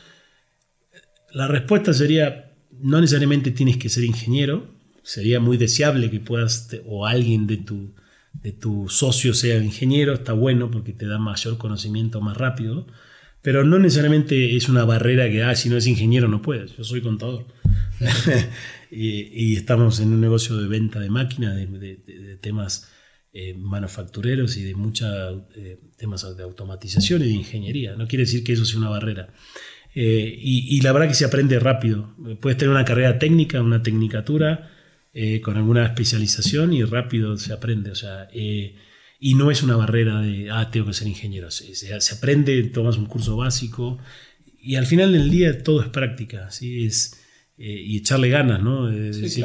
La 1.33 1.49
respuesta 1.49 1.91
sería, 1.91 2.53
no 2.79 3.01
necesariamente 3.01 3.51
tienes 3.51 3.75
que 3.75 3.89
ser 3.89 4.05
ingeniero, 4.05 4.69
sería 5.03 5.41
muy 5.41 5.57
deseable 5.57 6.09
que 6.09 6.21
puedas, 6.21 6.69
o 6.85 7.05
alguien 7.05 7.45
de 7.45 7.57
tu, 7.57 7.93
de 8.31 8.53
tu 8.53 8.87
socio 8.87 9.33
sea 9.33 9.61
ingeniero, 9.61 10.13
está 10.13 10.31
bueno 10.31 10.71
porque 10.71 10.93
te 10.93 11.07
da 11.07 11.19
mayor 11.19 11.57
conocimiento 11.57 12.21
más 12.21 12.37
rápido, 12.37 12.87
pero 13.47 13.63
no 13.63 13.79
necesariamente 13.79 14.57
es 14.57 14.67
una 14.67 14.83
barrera 14.83 15.31
que, 15.31 15.41
ah, 15.41 15.55
si 15.55 15.69
no 15.69 15.77
es 15.77 15.87
ingeniero 15.87 16.27
no 16.27 16.41
puedes, 16.41 16.75
yo 16.75 16.83
soy 16.83 16.99
contador. 16.99 17.45
y, 18.91 19.55
estamos 19.55 20.01
en 20.01 20.09
un 20.09 20.19
negocio 20.19 20.57
de 20.57 20.67
venta 20.67 20.99
de 20.99 21.09
máquinas, 21.09 21.55
de, 21.55 22.37
temas 22.41 22.91
eh, 23.31 23.53
manufactureros 23.53 24.57
y 24.57 24.63
de 24.63 24.75
muchos 24.75 25.43
eh, 25.55 25.79
temas 25.95 26.35
de 26.35 26.43
automatización 26.43 27.21
y 27.21 27.27
de 27.27 27.31
ingeniería. 27.35 27.95
No 27.95 28.05
quiere 28.05 28.25
decir 28.25 28.43
que 28.43 28.51
eso 28.51 28.65
sea 28.65 28.79
una 28.79 28.89
barrera. 28.89 29.29
Eh, 29.95 30.37
y, 30.37 30.81
la 30.81 30.91
verdad 30.91 31.07
que 31.07 31.13
se 31.13 31.23
aprende 31.23 31.57
rápido. 31.57 32.17
Puedes 32.41 32.57
tener 32.57 32.71
una 32.75 32.83
carrera 32.83 33.17
técnica, 33.17 33.61
una 33.61 33.81
tecnicatura, 33.81 34.71
con 35.41 35.55
alguna 35.55 35.85
especialización 35.85 36.73
y 36.73 36.83
rápido 36.83 37.37
se 37.37 37.53
aprende. 37.53 37.91
O 37.91 37.95
sea, 37.95 38.27
y 39.19 39.33
no 39.33 39.51
es 39.51 39.63
una 39.63 39.75
barrera 39.75 40.21
de, 40.21 40.49
ah, 40.51 40.69
tengo 40.71 40.87
que 40.87 40.93
ser 40.93 41.07
ingeniero. 41.07 41.49
Se, 41.51 41.73
se, 41.75 42.15
aprende, 42.15 42.61
tomas 42.63 42.97
un 42.97 43.05
curso 43.05 43.35
básico 43.37 43.97
y 44.61 44.75
al 44.75 44.85
final 44.85 45.11
del 45.11 45.29
día 45.29 45.63
todo 45.63 45.81
es 45.81 45.87
práctica. 45.89 46.51
¿sí? 46.51 46.85
Es, 46.85 47.19
eh, 47.57 47.83
y 47.85 47.97
echarle 47.97 48.29
ganas, 48.29 48.61
¿no? 48.61 48.89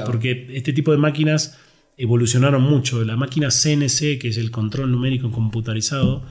Porque 0.05 0.49
este 0.53 0.73
tipo 0.73 0.93
de 0.93 0.99
máquinas 0.99 1.59
evolucionaron 1.97 2.63
mucho. 2.63 3.03
La 3.05 3.17
máquina 3.17 3.49
CNC, 3.51 4.19
que 4.19 4.29
es 4.29 4.37
el 4.37 4.51
control 4.51 4.91
numérico 4.91 5.31
computarizado, 5.31 6.27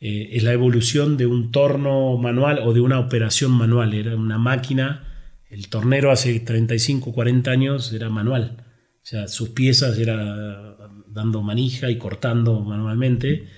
eh, 0.00 0.30
es 0.32 0.42
la 0.42 0.52
evolución 0.52 1.16
de 1.16 1.26
un 1.26 1.52
torno 1.52 2.16
manual 2.16 2.60
o 2.64 2.72
de 2.72 2.80
una 2.80 2.98
operación 2.98 3.52
manual. 3.52 3.94
Era 3.94 4.16
una 4.16 4.38
máquina, 4.38 5.06
el 5.50 5.68
tornero 5.68 6.10
hace 6.10 6.40
35, 6.40 7.12
40 7.12 7.50
años 7.50 7.92
era 7.92 8.08
manual. 8.08 8.64
O 9.02 9.06
sea, 9.06 9.28
sus 9.28 9.50
piezas 9.50 9.98
era 9.98 10.76
dando 11.12 11.42
manija 11.42 11.90
y 11.90 11.98
cortando 11.98 12.60
manualmente. 12.60 13.48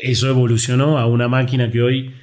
Eso 0.00 0.28
evolucionó 0.28 0.98
a 0.98 1.06
una 1.06 1.28
máquina 1.28 1.70
que 1.70 1.82
hoy 1.82 2.14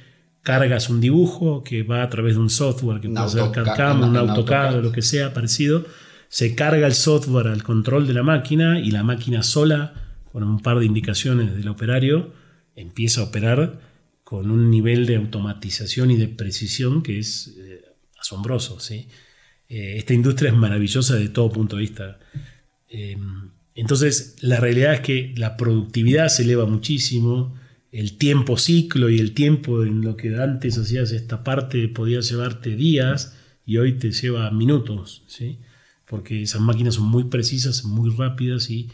cargas 0.42 0.90
un 0.90 1.00
dibujo 1.00 1.64
que 1.64 1.82
va 1.82 2.02
a 2.02 2.10
través 2.10 2.34
de 2.34 2.40
un 2.40 2.50
software 2.50 3.00
que 3.00 3.08
puede 3.08 3.28
ser 3.28 3.50
CAD-CAM, 3.50 4.02
un, 4.02 4.16
AutoCAD 4.16 4.76
o 4.76 4.82
lo 4.82 4.92
que 4.92 5.02
sea 5.02 5.32
parecido. 5.32 5.86
Se 6.28 6.54
carga 6.54 6.86
el 6.86 6.94
software 6.94 7.48
al 7.48 7.62
control 7.62 8.06
de 8.06 8.12
la 8.12 8.22
máquina 8.22 8.78
y 8.78 8.90
la 8.90 9.02
máquina 9.02 9.42
sola, 9.42 9.94
con 10.30 10.42
un 10.42 10.60
par 10.60 10.78
de 10.78 10.86
indicaciones 10.86 11.54
del 11.54 11.68
operario, 11.68 12.32
empieza 12.76 13.22
a 13.22 13.24
operar 13.24 13.80
con 14.22 14.50
un 14.50 14.70
nivel 14.70 15.06
de 15.06 15.16
automatización 15.16 16.10
y 16.10 16.16
de 16.16 16.28
precisión 16.28 17.02
que 17.02 17.18
es 17.18 17.54
eh, 17.58 17.82
asombroso. 18.18 18.80
¿sí? 18.80 19.08
Eh, 19.68 19.96
esta 19.96 20.12
industria 20.12 20.50
es 20.50 20.56
maravillosa 20.56 21.16
de 21.16 21.28
todo 21.28 21.50
punto 21.50 21.76
de 21.76 21.82
vista. 21.82 22.18
Em, 22.88 23.50
entonces, 23.74 24.36
la 24.40 24.60
realidad 24.60 24.94
es 24.94 25.00
que 25.00 25.34
la 25.36 25.56
productividad 25.56 26.28
se 26.28 26.44
eleva 26.44 26.64
muchísimo 26.66 27.54
el 27.90 28.16
tiempo 28.18 28.56
ciclo 28.56 29.08
y 29.08 29.18
el 29.18 29.34
tiempo 29.34 29.84
en 29.84 30.00
lo 30.00 30.16
que 30.16 30.36
antes 30.36 30.78
hacías 30.78 31.12
esta 31.12 31.44
parte 31.44 31.86
podía 31.88 32.20
llevarte 32.20 32.76
días 32.76 33.36
y 33.66 33.78
hoy 33.78 33.98
te 33.98 34.10
lleva 34.10 34.50
minutos, 34.50 35.22
¿sí? 35.26 35.58
porque 36.06 36.42
esas 36.42 36.60
máquinas 36.60 36.94
son 36.94 37.06
muy 37.06 37.24
precisas, 37.24 37.84
muy 37.84 38.10
rápidas 38.10 38.70
y, 38.70 38.90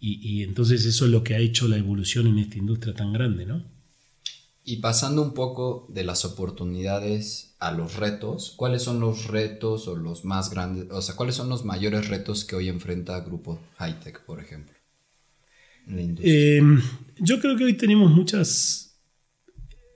y, 0.00 0.42
entonces 0.42 0.84
eso 0.84 1.06
es 1.06 1.10
lo 1.10 1.24
que 1.24 1.34
ha 1.34 1.38
hecho 1.38 1.68
la 1.68 1.76
evolución 1.76 2.26
en 2.26 2.38
esta 2.38 2.58
industria 2.58 2.94
tan 2.94 3.12
grande. 3.12 3.46
¿no? 3.46 3.64
Y 4.70 4.82
pasando 4.82 5.22
un 5.22 5.32
poco 5.32 5.86
de 5.88 6.04
las 6.04 6.26
oportunidades 6.26 7.54
a 7.58 7.72
los 7.72 7.96
retos, 7.96 8.52
¿cuáles 8.54 8.82
son 8.82 9.00
los 9.00 9.26
retos 9.26 9.88
o 9.88 9.96
los 9.96 10.26
más 10.26 10.50
grandes, 10.50 10.88
o 10.90 11.00
sea, 11.00 11.16
cuáles 11.16 11.36
son 11.36 11.48
los 11.48 11.64
mayores 11.64 12.08
retos 12.08 12.44
que 12.44 12.54
hoy 12.54 12.68
enfrenta 12.68 13.18
Grupo 13.20 13.58
Hightech, 13.78 14.20
por 14.26 14.40
ejemplo? 14.40 14.74
Eh, 15.88 16.60
yo 17.18 17.40
creo 17.40 17.56
que 17.56 17.64
hoy 17.64 17.78
tenemos 17.78 18.10
muchas, 18.10 19.00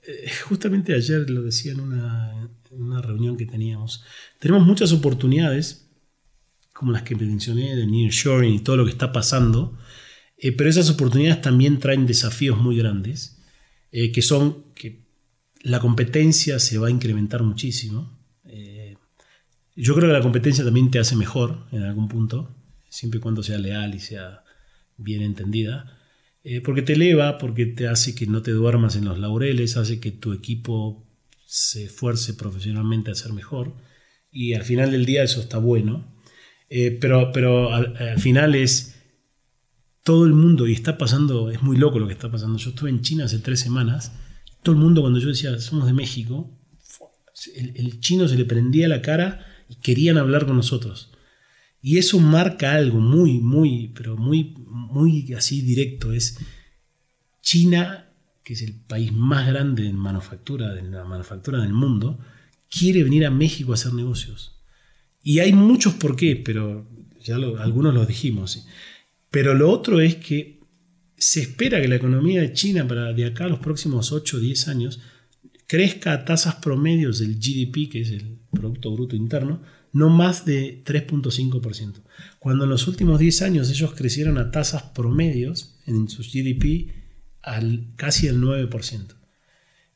eh, 0.07 0.31
justamente 0.49 0.95
ayer 0.95 1.29
lo 1.29 1.43
decía 1.43 1.73
en 1.73 1.81
una, 1.81 3.03
reunión 3.03 3.37
que 3.37 3.45
teníamos, 3.45 4.03
tenemos 4.39 4.67
muchas 4.67 4.91
oportunidades, 4.95 5.87
como 6.73 6.93
las 6.93 7.03
que 7.03 7.15
mencioné 7.15 7.77
de 7.77 7.87
nearshoring 7.87 8.55
y 8.55 8.61
todo 8.61 8.79
lo 8.79 8.87
que 8.87 8.93
está 8.93 9.13
pasando, 9.13 9.77
eh, 10.39 10.51
pero 10.51 10.71
esas 10.71 10.89
oportunidades 10.89 11.43
también 11.43 11.79
traen 11.79 12.07
desafíos 12.07 12.57
muy 12.57 12.79
grandes, 12.79 13.42
que 13.93 14.23
son 14.23 14.73
que 14.75 15.03
la 15.61 15.79
competencia 15.79 16.59
se 16.59 16.79
va 16.79 16.89
a 16.89 16.91
incrementar 16.91 17.43
muchísimo. 17.43 18.19
yo 19.77 19.95
creo 19.95 20.09
que 20.09 20.15
la 20.15 20.23
competencia 20.23 20.65
también 20.65 20.91
te 20.91 20.99
hace 20.99 21.15
mejor 21.15 21.67
en 21.73 21.83
algún 21.83 22.09
punto, 22.09 22.55
siempre 22.89 23.19
y 23.19 23.21
cuando 23.21 23.43
sea 23.43 23.59
leal 23.59 23.95
y 23.95 24.01
sea 24.01 24.43
bien 24.97 25.23
entendida, 25.23 25.99
eh, 26.45 26.61
porque 26.61 26.83
te 26.83 26.95
eleva, 26.95 27.39
porque 27.39 27.67
te 27.67 27.87
hace 27.87 28.15
que 28.15 28.27
no 28.27 28.43
te 28.43 28.51
duermas 28.51 28.97
en 28.97 29.05
los 29.05 29.19
laureles, 29.19 29.77
hace 29.77 30.01
que 30.01 30.11
tu 30.11 30.33
equipo 30.33 31.07
se 31.47 31.85
esfuerce 31.85 32.35
profesionalmente 32.35 33.11
a 33.11 33.15
ser 33.15 33.33
mejor, 33.33 33.75
y 34.31 34.55
al 34.55 34.65
final 34.65 34.91
del 34.91 35.05
día 35.05 35.23
eso 35.23 35.41
está 35.41 35.59
bueno, 35.59 36.13
eh, 36.69 36.97
pero, 37.01 37.31
pero 37.33 37.73
al, 37.73 38.19
final 38.19 38.55
es 38.55 38.92
todo 40.03 40.25
el 40.25 40.33
mundo, 40.33 40.67
y 40.67 40.73
está 40.73 40.99
pasando, 40.99 41.51
es 41.51 41.63
muy 41.63 41.77
loco 41.77 41.99
lo 41.99 42.07
que 42.07 42.13
está 42.13 42.31
pasando, 42.31 42.59
yo 42.59 42.71
estuve 42.71 42.91
en 42.91 43.03
China 43.03 43.25
hace 43.25 43.39
tres 43.39 43.61
semanas, 43.61 44.13
todo 44.63 44.75
el 44.75 44.81
mundo 44.81 45.01
cuando 45.01 45.19
yo 45.19 45.29
decía, 45.29 45.59
somos 45.59 45.87
de 45.87 45.93
México, 45.93 46.51
el, 47.55 48.01
chino 48.01 48.29
se 48.29 48.37
le 48.37 48.45
prendía 48.45 48.89
la 48.89 49.03
cara 49.03 49.47
y 49.69 49.77
querían 49.77 50.19
hablar 50.19 50.47
con 50.47 50.57
nosotros. 50.57 51.11
Y 51.81 51.99
eso 51.99 52.21
marca 52.21 52.75
algo 52.75 53.01
muy, 53.01 53.39
muy, 53.39 53.89
pero 53.89 54.17
muy, 54.17 54.55
muy 54.69 55.33
así 55.35 55.63
directo. 55.63 56.13
Es 56.13 56.39
China, 57.41 58.11
que 58.45 58.53
es 58.53 58.63
el 58.63 58.75
país 58.75 59.13
más 59.13 59.49
grande 59.49 59.89
en 59.89 59.97
manufactura, 59.97 60.73
de 60.75 60.83
la 60.83 61.05
manufactura 61.05 61.61
del 61.61 61.73
mundo, 61.73 62.21
quiere 62.71 63.03
venir 63.03 63.27
a 63.27 63.31
México 63.31 63.73
a 63.73 63.75
hacer 63.75 63.95
negocios. 63.95 64.61
Y 65.25 65.41
hay 65.41 65.53
muchos 65.53 65.95
por 65.95 66.15
qué, 66.15 66.37
pero 66.37 66.89
ya 67.21 67.37
algunos 67.37 67.95
los 67.95 68.07
dijimos. 68.07 68.65
Pero 69.33 69.55
lo 69.55 69.71
otro 69.71 70.01
es 70.01 70.17
que 70.17 70.61
se 71.17 71.41
espera 71.41 71.81
que 71.81 71.89
la 71.89 71.97
economía 71.97 72.43
de 72.43 72.53
China 72.53 72.87
para 72.87 73.13
de 73.13 73.25
acá 73.25 73.47
a 73.47 73.49
los 73.49 73.59
próximos 73.59 74.13
8 74.13 74.37
o 74.37 74.41
10 74.41 74.69
años 74.69 75.01
crezca 75.67 76.13
a 76.13 76.25
tasas 76.27 76.57
promedios 76.57 77.19
del 77.19 77.37
GDP, 77.37 77.91
que 77.91 78.03
es 78.03 78.11
el 78.11 78.39
Producto 78.53 78.93
Bruto 78.93 79.17
Interno, 79.17 79.63
no 79.93 80.11
más 80.11 80.45
de 80.45 80.85
3.5%, 80.85 82.03
cuando 82.39 82.65
en 82.65 82.71
los 82.71 82.87
últimos 82.87 83.19
10 83.19 83.43
años 83.43 83.71
ellos 83.71 83.95
crecieron 83.95 84.37
a 84.37 84.51
tasas 84.51 84.83
promedios 84.95 85.79
en 85.87 86.11
sus 86.11 86.31
GDP 86.31 86.93
al 87.41 87.87
casi 87.97 88.27
el 88.27 88.39
9%. 88.39 89.15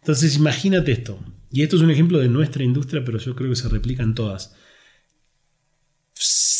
Entonces 0.00 0.36
imagínate 0.36 0.92
esto, 0.92 1.18
y 1.50 1.62
esto 1.62 1.76
es 1.76 1.82
un 1.82 1.90
ejemplo 1.90 2.18
de 2.18 2.28
nuestra 2.28 2.64
industria, 2.64 3.04
pero 3.04 3.18
yo 3.18 3.36
creo 3.36 3.50
que 3.50 3.56
se 3.56 3.68
replica 3.68 4.02
en 4.02 4.14
todas. 4.14 4.54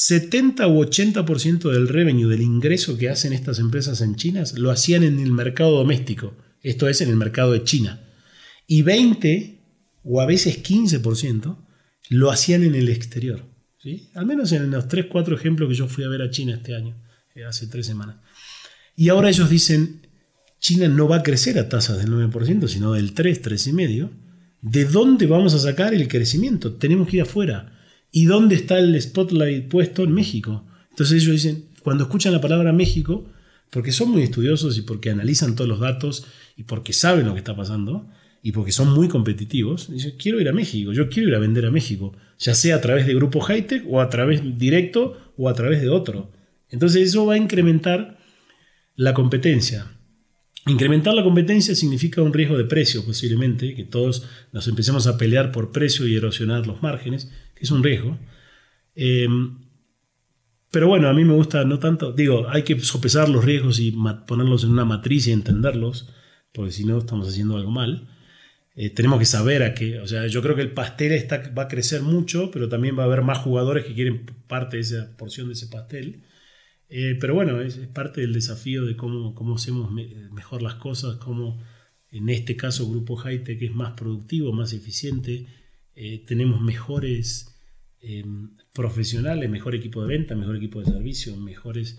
70 0.07 0.69
u 0.69 0.85
80% 0.85 1.73
del 1.73 1.89
revenue, 1.89 2.29
del 2.29 2.41
ingreso 2.41 2.97
que 2.97 3.09
hacen 3.09 3.33
estas 3.33 3.59
empresas 3.59 4.01
en 4.01 4.15
China, 4.15 4.45
lo 4.55 4.71
hacían 4.71 5.03
en 5.03 5.19
el 5.19 5.33
mercado 5.33 5.79
doméstico, 5.79 6.37
esto 6.63 6.89
es 6.89 7.01
en 7.01 7.09
el 7.09 7.17
mercado 7.17 7.51
de 7.51 7.65
China. 7.65 8.01
Y 8.69 8.83
20 8.83 9.59
o 10.05 10.21
a 10.21 10.27
veces 10.27 10.63
15% 10.63 11.57
lo 12.11 12.31
hacían 12.31 12.63
en 12.63 12.77
el 12.77 12.89
exterior. 12.89 13.47
Al 14.15 14.27
menos 14.27 14.53
en 14.53 14.71
los 14.71 14.87
3, 14.87 15.07
4 15.11 15.35
ejemplos 15.35 15.69
que 15.69 15.75
yo 15.75 15.89
fui 15.89 16.05
a 16.05 16.09
ver 16.09 16.23
a 16.23 16.31
China 16.31 16.55
este 16.55 16.77
año, 16.77 16.97
eh, 17.35 17.45
hace 17.45 17.67
tres 17.67 17.87
semanas. 17.87 18.19
Y 18.95 19.09
ahora 19.09 19.29
ellos 19.29 19.51
dicen, 19.51 20.07
China 20.61 20.87
no 20.87 21.09
va 21.09 21.17
a 21.17 21.23
crecer 21.25 21.59
a 21.59 21.69
tasas 21.69 21.99
del 21.99 22.13
9%, 22.13 22.69
sino 22.69 22.93
del 22.93 23.13
3, 23.13 23.43
3,5%. 23.43 24.11
¿De 24.63 24.85
dónde 24.85 25.27
vamos 25.27 25.53
a 25.55 25.59
sacar 25.59 25.95
el 25.95 26.07
crecimiento? 26.07 26.75
Tenemos 26.75 27.09
que 27.09 27.17
ir 27.17 27.23
afuera. 27.23 27.76
¿Y 28.17 28.25
dónde 28.25 28.55
está 28.55 28.79
el 28.79 28.99
spotlight 28.99 29.69
puesto? 29.69 30.03
En 30.03 30.15
México. 30.15 30.65
Entonces 30.89 31.23
ellos 31.23 31.35
dicen, 31.35 31.67
cuando 31.83 32.05
escuchan 32.05 32.33
la 32.33 32.41
palabra 32.41 32.73
México, 32.73 33.27
porque 33.69 33.93
son 33.93 34.11
muy 34.11 34.23
estudiosos 34.23 34.79
y 34.79 34.81
porque 34.81 35.11
analizan 35.11 35.55
todos 35.55 35.69
los 35.69 35.81
datos 35.81 36.25
y 36.57 36.63
porque 36.63 36.95
saben 36.95 37.27
lo 37.27 37.35
que 37.35 37.41
está 37.41 37.55
pasando, 37.55 38.09
y 38.43 38.53
porque 38.53 38.73
son 38.73 38.89
muy 38.95 39.09
competitivos, 39.09 39.93
dice, 39.93 40.17
quiero 40.17 40.41
ir 40.41 40.49
a 40.49 40.55
México, 40.55 40.95
yo 40.95 41.11
quiero 41.11 41.29
ir 41.29 41.35
a 41.35 41.41
vender 41.41 41.67
a 41.67 41.71
México, 41.71 42.17
ya 42.39 42.55
sea 42.55 42.77
a 42.77 42.81
través 42.81 43.07
de 43.07 43.15
Grupo 43.15 43.43
Hightech 43.43 43.85
o 43.87 44.01
a 44.01 44.09
través 44.09 44.41
directo 44.57 45.35
o 45.37 45.51
a 45.51 45.55
través 45.55 45.83
de 45.83 45.91
otro. 45.91 46.33
Entonces 46.71 47.07
eso 47.07 47.27
va 47.27 47.35
a 47.35 47.37
incrementar 47.37 48.17
la 48.95 49.13
competencia. 49.13 49.96
Incrementar 50.67 51.15
la 51.15 51.23
competencia 51.23 51.75
significa 51.75 52.23
un 52.23 52.33
riesgo 52.33 52.59
de 52.59 52.65
precio 52.65 53.05
posiblemente, 53.05 53.75
que 53.75 53.85
todos 53.85 54.27
nos 54.53 54.67
empecemos 54.67 55.07
a 55.07 55.17
pelear 55.17 55.53
por 55.53 55.71
precio 55.71 56.07
y 56.09 56.17
erosionar 56.17 56.67
los 56.67 56.83
márgenes, 56.83 57.31
que 57.55 57.65
es 57.65 57.71
un 57.71 57.85
riesgo. 57.85 58.19
Eh, 58.97 59.29
pero 60.71 60.89
bueno, 60.89 61.09
a 61.09 61.15
mí 61.15 61.25
me 61.25 61.35
gusta 61.35 61.65
no 61.65 61.79
tanto, 61.79 62.13
digo, 62.13 62.49
hay 62.51 62.63
que 62.63 62.79
sopesar 62.81 63.29
los 63.29 63.45
riesgos 63.45 63.79
y 63.79 63.95
ponerlos 64.27 64.65
en 64.65 64.71
una 64.73 64.85
matriz 64.85 65.27
y 65.27 65.33
entenderlos, 65.33 66.13
porque 66.53 66.73
si 66.73 66.85
no 66.85 66.99
estamos 66.99 67.29
haciendo 67.29 67.57
algo 67.57 67.71
mal. 67.71 68.09
Eh, 68.75 68.91
tenemos 68.91 69.19
que 69.19 69.25
saber 69.25 69.63
a 69.63 69.73
qué, 69.73 70.01
o 70.01 70.07
sea, 70.07 70.27
yo 70.27 70.43
creo 70.43 70.55
que 70.55 70.61
el 70.61 70.73
pastel 70.73 71.27
va 71.57 71.63
a 71.63 71.69
crecer 71.69 72.03
mucho, 72.03 72.51
pero 72.51 72.69
también 72.69 72.99
va 72.99 73.05
a 73.05 73.07
haber 73.07 73.23
más 73.23 73.39
jugadores 73.39 73.87
que 73.87 73.95
quieren 73.95 74.27
parte 74.49 74.77
de 74.77 74.83
esa 74.83 75.17
porción 75.17 75.47
de 75.47 75.55
ese 75.55 75.69
pastel. 75.69 76.25
Eh, 76.89 77.17
pero 77.21 77.35
bueno, 77.35 77.61
es, 77.61 77.77
parte 77.89 78.21
del 78.21 78.33
desafío 78.33 78.85
de 78.85 78.97
cómo, 78.97 79.35
cómo 79.35 79.57
hacemos 79.57 79.91
mejor 79.93 80.63
las 80.63 80.75
cosas, 80.75 81.17
cómo 81.17 81.63
en 82.11 82.29
este 82.29 82.57
caso 82.57 82.89
Grupo 82.89 83.17
Hightech 83.17 83.61
es 83.63 83.75
más 83.75 83.95
productivo, 83.95 84.53
más 84.53 84.73
eficiente, 84.73 85.47
eh, 85.95 86.25
tenemos 86.27 86.61
mejores 86.61 87.53
profesionales, 88.73 89.51
mejor 89.51 89.75
equipo 89.75 90.01
de 90.01 90.07
venta, 90.07 90.37
mejor 90.37 90.55
equipo 90.55 90.79
de 90.79 90.87
servicio, 90.87 91.37
mejores 91.37 91.99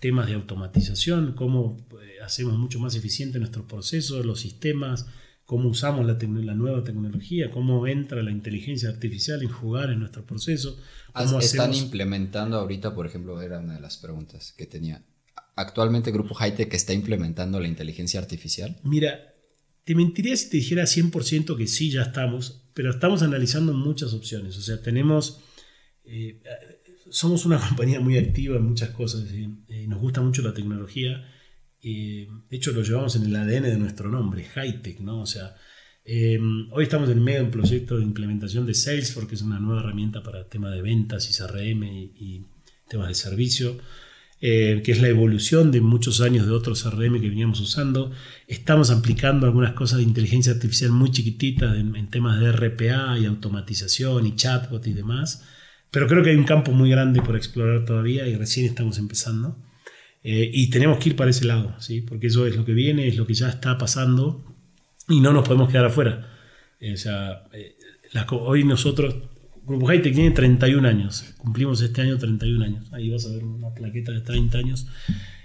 temas 0.00 0.26
de 0.26 0.34
automatización, 0.34 1.34
cómo 1.34 1.76
hacemos 2.24 2.58
mucho 2.58 2.80
más 2.80 2.96
eficiente 2.96 3.38
nuestros 3.38 3.66
procesos, 3.66 4.26
los 4.26 4.40
sistemas, 4.40 5.06
cómo 5.48 5.70
usamos 5.70 6.04
la, 6.04 6.18
la, 6.20 6.52
nueva 6.54 6.84
tecnología, 6.84 7.50
cómo 7.50 7.86
entra 7.86 8.22
la 8.22 8.30
inteligencia 8.30 8.90
artificial 8.90 9.40
en 9.42 9.48
jugar 9.48 9.88
en 9.88 10.00
nuestro 10.00 10.26
proceso. 10.26 10.78
Cómo 11.14 11.40
¿Están 11.40 11.72
implementando 11.72 12.58
ahorita, 12.58 12.94
por 12.94 13.06
ejemplo, 13.06 13.40
era 13.40 13.58
una 13.58 13.76
de 13.76 13.80
las 13.80 13.96
preguntas 13.96 14.52
que 14.52 14.66
tenía. 14.66 15.02
¿Actualmente 15.56 16.12
Grupo 16.12 16.34
Hightech 16.34 16.74
está 16.74 16.92
implementando 16.92 17.58
la 17.60 17.66
inteligencia 17.66 18.20
artificial? 18.20 18.76
Mira, 18.84 19.36
te 19.84 19.94
mentiría 19.94 20.36
si 20.36 20.50
te 20.50 20.58
dijera 20.58 20.82
100% 20.82 21.56
que 21.56 21.66
sí, 21.66 21.90
ya 21.90 22.02
estamos, 22.02 22.68
pero 22.74 22.90
estamos 22.90 23.22
analizando 23.22 23.72
muchas 23.72 24.12
opciones. 24.12 24.58
O 24.58 24.60
sea, 24.60 24.82
tenemos... 24.82 25.40
Eh, 26.04 26.42
somos 27.08 27.46
una 27.46 27.58
compañía 27.68 28.00
muy 28.00 28.18
activa 28.18 28.58
en 28.58 28.64
muchas 28.64 28.90
cosas 28.90 29.24
y 29.32 29.86
nos 29.86 29.98
gusta 29.98 30.20
mucho 30.20 30.42
la 30.42 30.52
tecnología 30.52 31.24
de 31.82 32.56
hecho, 32.56 32.72
lo 32.72 32.82
llevamos 32.82 33.14
en 33.16 33.24
el 33.24 33.36
ADN 33.36 33.62
de 33.62 33.78
nuestro 33.78 34.10
nombre, 34.10 34.44
Hightech, 34.44 35.00
¿no? 35.00 35.22
O 35.22 35.26
sea, 35.26 35.54
em, 36.04 36.68
hoy 36.72 36.84
estamos 36.84 37.08
en 37.10 37.22
medio 37.22 37.40
de 37.40 37.44
un 37.46 37.50
proyecto 37.50 37.98
de 37.98 38.04
implementación 38.04 38.66
de 38.66 38.74
Salesforce, 38.74 39.28
que 39.28 39.34
es 39.36 39.42
una 39.42 39.60
nueva 39.60 39.80
herramienta 39.80 40.22
para 40.22 40.48
temas 40.48 40.72
de 40.72 40.82
ventas 40.82 41.30
y 41.30 41.34
CRM 41.34 41.84
y, 41.84 42.46
temas 42.88 43.08
de 43.08 43.14
servicio, 43.14 43.76
eh, 44.40 44.80
que 44.82 44.92
es 44.92 45.02
la 45.02 45.08
evolución 45.08 45.70
de 45.70 45.82
muchos 45.82 46.22
años 46.22 46.46
de 46.46 46.52
otros 46.52 46.82
CRM 46.82 47.20
que 47.20 47.28
veníamos 47.28 47.60
usando. 47.60 48.12
Estamos 48.46 48.90
aplicando 48.90 49.46
algunas 49.46 49.74
cosas 49.74 49.98
de 49.98 50.04
inteligencia 50.04 50.52
artificial 50.52 50.90
muy 50.90 51.10
chiquititas 51.10 51.76
en, 51.76 51.94
en 51.96 52.08
temas 52.08 52.40
de 52.40 52.50
RPA 52.50 53.18
y 53.18 53.26
automatización 53.26 54.26
y 54.26 54.36
chatbot 54.36 54.86
y 54.86 54.94
demás. 54.94 55.44
Pero 55.90 56.06
creo 56.06 56.22
que 56.22 56.30
hay 56.30 56.36
un 56.36 56.44
campo 56.44 56.72
muy 56.72 56.90
grande 56.90 57.20
por 57.20 57.36
explorar 57.36 57.84
todavía 57.84 58.26
y 58.26 58.36
recién 58.36 58.66
estamos 58.66 58.98
empezando. 58.98 59.56
Eh, 60.22 60.50
y 60.52 60.68
tenemos 60.70 60.98
que 60.98 61.10
ir 61.10 61.16
para 61.16 61.30
ese 61.30 61.44
lado, 61.44 61.74
¿sí? 61.80 62.00
porque 62.00 62.26
eso 62.26 62.46
es 62.46 62.56
lo 62.56 62.64
que 62.64 62.72
viene, 62.72 63.06
es 63.06 63.16
lo 63.16 63.26
que 63.26 63.34
ya 63.34 63.48
está 63.48 63.78
pasando 63.78 64.44
y 65.08 65.20
no 65.20 65.32
nos 65.32 65.46
podemos 65.46 65.70
quedar 65.70 65.86
afuera. 65.86 66.28
Eh, 66.80 66.94
o 66.94 66.96
sea, 66.96 67.44
eh, 67.52 67.76
hoy 68.32 68.64
nosotros, 68.64 69.14
Grupo 69.64 69.86
Hightech 69.86 70.14
tiene 70.14 70.32
31 70.32 70.88
años, 70.88 71.34
cumplimos 71.38 71.80
este 71.82 72.02
año 72.02 72.18
31 72.18 72.64
años. 72.64 72.92
Ahí 72.92 73.10
vas 73.10 73.26
a 73.26 73.32
ver 73.32 73.44
una 73.44 73.72
plaqueta 73.72 74.12
de 74.12 74.20
30 74.20 74.58
años. 74.58 74.86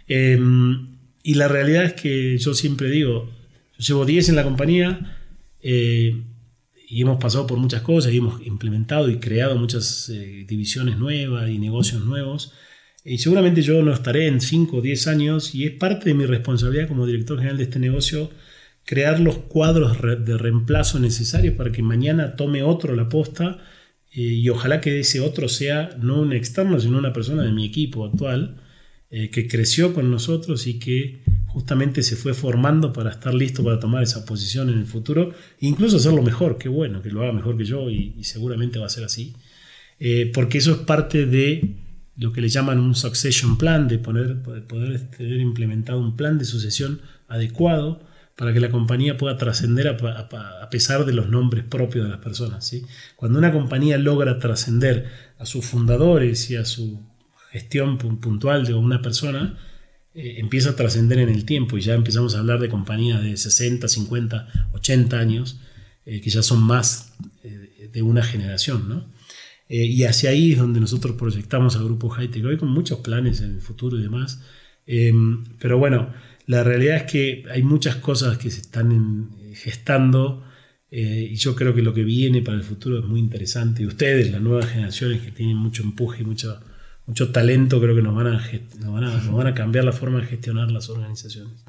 Em, 0.07 0.97
y 1.21 1.36
la 1.36 1.47
realidad 1.47 1.86
es 1.86 1.93
que 1.93 2.38
yo 2.38 2.53
siempre 2.53 2.89
digo, 2.89 3.30
yo 3.78 3.86
llevo 3.86 4.05
10 4.05 4.30
en 4.30 4.36
la 4.36 4.43
compañía 4.43 5.17
y 5.61 7.01
hemos 7.01 7.19
pasado 7.19 7.47
por 7.47 7.57
muchas 7.57 7.82
cosas 7.82 8.11
y 8.11 8.17
hemos 8.17 8.45
implementado 8.45 9.09
y 9.09 9.19
creado 9.19 9.55
muchas 9.55 10.11
divisiones 10.47 10.97
nuevas 10.97 11.49
y 11.49 11.57
negocios 11.57 12.03
nuevos. 12.03 12.53
Y 13.06 13.18
seguramente 13.18 13.62
yo 13.62 13.82
no 13.82 13.93
estaré 13.93 14.28
en 14.28 14.39
5 14.39 14.78
o 14.78 14.82
10 14.82 15.08
años 15.08 15.56
y 15.56 15.66
es 15.66 15.72
parte 15.72 16.10
de 16.10 16.14
mi 16.14 16.26
responsabilidad 16.26 16.88
como 16.88 17.06
director 17.06 17.38
general 17.38 17.58
de 17.58 17.64
este 17.64 17.80
negocio 17.80 18.30
crear 18.86 19.20
los 19.20 19.38
cuadros 19.38 19.97
de 20.01 20.38
reemplazo 20.38 20.99
necesarios 20.99 21.56
para 21.56 21.72
que 21.72 21.82
mañana 21.82 22.36
tome 22.36 22.64
otro 22.64 22.95
la 22.95 23.10
posta 23.10 23.60
eh, 24.12 24.22
y 24.22 24.49
ojalá 24.49 24.82
que 24.82 24.99
ese 24.99 25.20
otro 25.20 25.49
sea 25.49 25.89
no 26.01 26.22
un 26.22 26.34
externo, 26.34 26.80
sino 26.80 26.97
una 26.97 27.14
persona 27.14 27.43
de 27.43 27.51
mi 27.51 27.66
equipo 27.66 28.06
actual 28.06 28.62
eh, 29.10 29.30
que 29.30 29.47
creció 29.47 29.93
con 29.93 30.12
nosotros 30.12 30.68
y 30.68 30.80
que 30.80 31.22
justamente 31.47 32.04
se 32.04 32.16
fue 32.16 32.34
formando 32.34 32.93
para 32.93 33.12
estar 33.12 33.34
listo 33.34 33.64
para 33.64 33.80
tomar 33.80 34.04
esa 34.04 34.26
posición 34.26 34.70
en 34.70 34.80
el 34.80 34.86
futuro 34.86 35.34
e 35.60 35.68
incluso 35.68 35.97
hacerlo 35.97 36.24
mejor, 36.24 36.58
qué 36.58 36.68
bueno, 36.70 37.01
que 37.01 37.10
lo 37.10 37.22
haga 37.22 37.32
mejor 37.32 37.58
que 37.58 37.66
yo 37.66 37.89
y, 37.89 38.24
seguramente 38.24 38.80
va 38.80 38.88
a 38.88 38.89
ser 38.89 39.04
así, 39.04 39.34
eh, 39.99 40.32
porque 40.34 40.58
eso 40.58 40.72
es 40.72 40.78
parte 40.80 41.26
de 41.26 41.76
lo 42.16 42.32
que 42.32 42.41
le 42.41 42.49
llaman 42.49 42.80
un 42.80 42.95
succession 42.95 43.57
plan, 43.57 43.88
de 43.88 43.97
poder, 43.97 44.41
poder 44.41 45.09
tener 45.09 45.39
implementado 45.39 45.99
un 45.99 46.16
plan 46.16 46.38
de 46.38 46.45
sucesión 46.45 47.01
adecuado 47.28 48.01
para 48.36 48.53
que 48.53 48.59
la 48.59 48.72
compañía 48.72 49.18
pueda 49.18 49.38
trascender 49.38 49.88
a, 49.88 50.70
pesar 50.70 51.05
de 51.05 51.14
los 51.14 51.30
nombres 51.30 51.64
propios 51.64 52.05
de 52.05 52.11
las 52.11 52.20
personas. 52.20 52.66
¿sí? 52.66 52.86
Cuando 53.16 53.38
una 53.38 53.51
compañía 53.51 53.97
logra 53.97 54.39
trascender 54.39 55.07
a 55.38 55.45
sus 55.45 55.66
fundadores 55.66 56.49
y 56.49 56.55
a 56.55 56.66
su 56.66 56.99
gestión 57.51 57.97
puntual 57.97 58.66
de 58.66 58.74
una 58.74 59.01
persona, 59.01 59.57
eh, 60.16 60.36
empieza 60.38 60.72
a 60.72 60.76
trascender 60.76 61.20
en 61.20 61.30
el 61.30 61.45
tiempo 61.45 61.78
y 61.78 61.82
ya 61.82 61.93
empezamos 61.93 62.36
a 62.36 62.39
hablar 62.39 62.59
de 62.59 62.70
compañías 62.70 63.22
de 63.22 63.38
60, 63.38 63.88
50, 63.88 64.70
80 64.74 65.20
años, 65.20 65.59
eh, 66.05 66.22
que 66.22 66.30
ya 66.30 66.41
son 66.41 66.64
más 66.64 67.14
eh, 67.43 67.89
de 67.91 68.01
una 68.01 68.24
generación. 68.24 68.89
¿no? 68.89 69.12
Eh, 69.74 69.88
y 69.88 70.03
hacia 70.03 70.30
ahí 70.30 70.51
es 70.51 70.59
donde 70.59 70.80
nosotros 70.80 71.15
proyectamos 71.15 71.76
al 71.76 71.86
Grupo 71.86 72.07
Hightech 72.07 72.45
hoy 72.45 72.57
con 72.57 72.69
muchos 72.69 72.99
planes 72.99 73.41
en 73.41 73.55
el 73.55 73.59
futuro 73.59 73.97
y 73.97 74.03
demás. 74.03 74.39
Em, 74.86 75.45
pero 75.59 75.80
bueno, 75.80 76.13
la 76.45 76.63
realidad 76.63 76.97
es 76.97 77.11
que 77.11 77.43
hay 77.49 77.63
muchas 77.63 77.95
cosas 77.95 78.38
que 78.38 78.51
se 78.51 78.61
están 78.61 79.32
gestando 79.55 80.43
eh, 80.91 81.28
y 81.32 81.36
yo 81.38 81.55
creo 81.55 81.74
que 81.74 81.82
lo 81.82 81.91
que 81.91 82.03
viene 82.03 82.43
para 82.43 82.55
el 82.55 82.63
futuro 82.63 82.99
es 82.99 83.05
muy 83.05 83.19
interesante. 83.19 83.82
Y 83.82 83.88
ustedes, 83.88 84.32
las 84.32 84.41
nuevas 84.41 84.67
generaciones 84.67 85.24
que 85.24 85.32
tienen 85.32 85.57
mucho 85.57 85.82
empuje 85.82 86.21
y 86.21 86.26
mucho, 86.26 86.59
mucho 87.07 87.32
talento, 87.32 87.82
creo 87.82 87.95
que 87.95 88.03
nos 88.03 88.13
van, 88.13 88.28
a, 88.28 88.32
nos, 88.78 88.93
van 88.93 89.05
a, 89.05 89.24
nos 89.24 89.34
van 89.34 89.47
a 89.47 89.55
cambiar 89.55 89.86
la 89.86 89.91
forma 89.91 90.19
de 90.19 90.28
gestionar 90.28 90.69
las 90.69 90.88
organizaciones. 90.89 91.65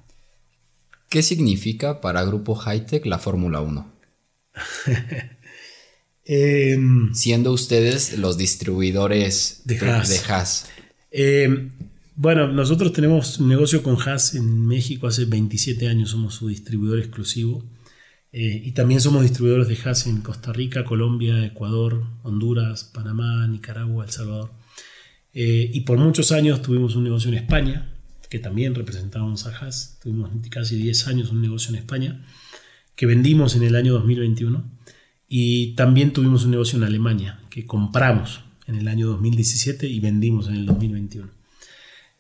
¿Qué 1.09 1.23
significa 1.23 2.03
para 2.03 2.23
Grupo 2.23 2.55
Hightech 2.55 3.07
la 3.07 3.19
Fórmula 3.19 3.63
1? 3.63 3.93
Em, 6.27 7.13
Siendo 7.15 7.53
ustedes 7.53 8.19
los 8.19 8.39
distribuidores 8.39 9.63
de 9.65 9.79
Haas. 9.79 10.67
Em, 11.11 11.71
bueno, 12.17 12.49
nosotros 12.49 12.93
tenemos 12.93 13.39
un 13.39 13.49
negocio 13.49 13.83
con 13.83 13.97
Haas 14.01 14.35
en 14.35 14.67
México 14.67 15.07
hace 15.07 15.27
27 15.27 15.89
años, 15.89 16.11
somos 16.11 16.35
su 16.35 16.49
distribuidor 16.49 16.99
exclusivo. 16.99 17.65
Eh, 18.33 18.63
y 18.65 18.73
también 18.73 19.01
somos 19.01 19.23
distribuidores 19.23 19.69
de 19.69 19.79
Haas 19.85 20.07
en 20.09 20.21
Costa 20.21 20.53
Rica, 20.53 20.85
Colombia, 20.85 21.45
Ecuador, 21.45 22.05
Honduras, 22.25 22.83
Panamá, 22.83 23.47
Nicaragua, 23.47 24.07
El 24.07 24.11
Salvador. 24.11 24.51
Eh, 25.35 25.71
y 25.73 25.81
por 25.81 25.99
muchos 25.99 26.33
años 26.33 26.63
tuvimos 26.63 26.97
un 26.97 27.05
negocio 27.05 27.29
en 27.29 27.37
España, 27.37 27.93
que 28.29 28.39
también 28.41 28.75
representábamos 28.75 29.47
a 29.47 29.57
Haas. 29.57 29.99
Tuvimos 30.03 30.31
casi 30.51 30.77
10 30.77 31.07
años 31.07 31.31
un 31.31 31.43
negocio 31.43 31.71
en 31.71 31.77
España, 31.77 32.27
que 32.97 33.07
vendimos 33.07 33.55
en 33.55 33.63
el 33.63 33.77
año 33.77 33.93
2021. 33.93 34.65
Y 35.29 35.75
también 35.75 36.13
tuvimos 36.13 36.45
un 36.45 36.53
negocio 36.53 36.79
en 36.79 36.85
Alemania 36.85 37.41
que 37.51 37.67
compramos 37.67 38.41
en 38.67 38.77
el 38.77 38.89
año 38.89 39.09
2017 39.09 39.87
y 39.87 40.01
vendimos 40.01 40.49
en 40.49 40.55
el 40.55 40.67
2021. 40.67 41.29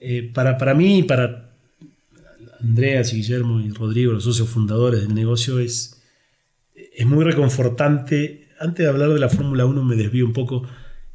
Eh, 0.00 0.30
para, 0.34 0.58
para 0.58 0.74
mí 0.74 0.98
y 0.98 1.02
para 1.02 1.50
Andreas 2.60 3.12
y 3.12 3.16
Guillermo 3.16 3.60
y 3.60 3.70
Rodrigo, 3.70 4.12
los 4.12 4.24
socios 4.24 4.48
fundadores 4.48 5.02
del 5.02 5.14
negocio, 5.14 5.58
es, 5.58 6.02
es 6.74 7.06
muy 7.06 7.24
reconfortante. 7.24 8.48
Antes 8.58 8.84
de 8.84 8.90
hablar 8.90 9.10
de 9.10 9.18
la 9.18 9.28
Fórmula 9.28 9.66
1 9.66 9.84
me 9.84 9.96
desvío 9.96 10.24
un 10.26 10.32
poco. 10.32 10.66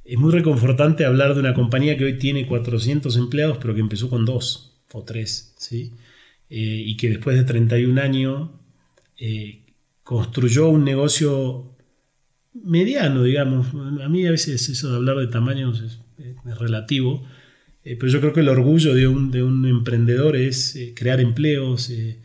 Es 0.04 0.18
muy 0.18 0.32
reconfortante 0.32 1.06
hablar 1.06 1.34
de 1.34 1.40
una 1.40 1.54
compañía 1.54 1.98
que 1.98 2.06
hoy 2.06 2.18
tiene 2.18 2.48
400 2.48 3.16
empleados, 3.18 3.58
pero 3.60 3.76
que 3.76 3.82
empezó 3.82 4.10
con 4.10 4.26
dos 4.26 4.80
o 4.92 5.04
tres, 5.04 5.54
¿sí? 5.58 5.94
Eh, 6.50 6.84
y 6.86 6.98
que 6.98 7.10
después 7.10 7.38
de 7.38 7.44
31 7.44 8.02
años 8.02 8.50
eh, 9.18 9.62
construyó 10.04 10.70
un 10.70 10.84
negocio 10.84 11.76
mediano, 12.54 13.24
digamos. 13.24 13.68
A 14.02 14.10
mí 14.10 14.26
a 14.26 14.32
veces 14.32 14.70
eso 14.70 14.90
de 14.90 14.96
hablar 14.96 15.18
de 15.18 15.28
tamaños 15.28 15.82
es, 15.82 16.00
relativo, 16.60 17.26
eh, 17.84 17.96
pero 17.98 18.12
yo 18.12 18.20
creo 18.20 18.34
que 18.34 18.40
el 18.42 18.50
orgullo 18.50 18.94
de 18.94 19.08
un, 19.08 19.32
de 19.32 19.44
un 19.44 19.66
emprendedor 19.66 20.36
es 20.36 20.76
eh, 20.76 20.94
crear 20.96 21.20
empleos, 21.20 21.90
eh, 21.90 22.22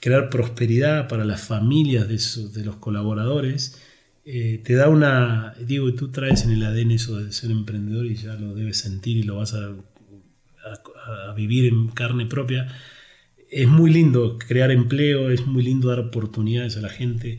crear 0.00 0.30
prosperidad 0.30 1.08
para 1.08 1.24
las 1.24 1.42
familias 1.42 2.08
de, 2.08 2.50
de 2.52 2.64
los 2.64 2.76
colaboradores. 2.76 3.80
te 4.24 4.74
da 4.74 4.88
una, 4.88 5.54
digo, 5.60 5.92
tú 5.94 6.10
traes 6.10 6.44
en 6.44 6.52
el 6.52 6.62
ADN 6.64 6.92
eso 6.92 7.18
de 7.18 7.32
ser 7.32 7.50
emprendedor 7.50 8.06
y 8.06 8.14
ya 8.16 8.34
lo 8.34 8.54
debes 8.54 8.78
sentir 8.78 9.16
y 9.16 9.22
lo 9.24 9.36
vas 9.36 9.54
a, 9.54 9.74
a, 11.28 11.32
vivir 11.34 11.66
en 11.66 11.88
carne 11.88 12.26
propia. 12.26 12.68
Es 13.50 13.68
muy 13.68 13.92
lindo 13.92 14.38
crear 14.38 14.70
empleo, 14.70 15.30
es 15.30 15.46
muy 15.46 15.62
lindo 15.62 15.88
dar 15.88 16.00
oportunidades 16.00 16.76
a 16.76 16.80
la 16.80 16.88
gente, 16.88 17.38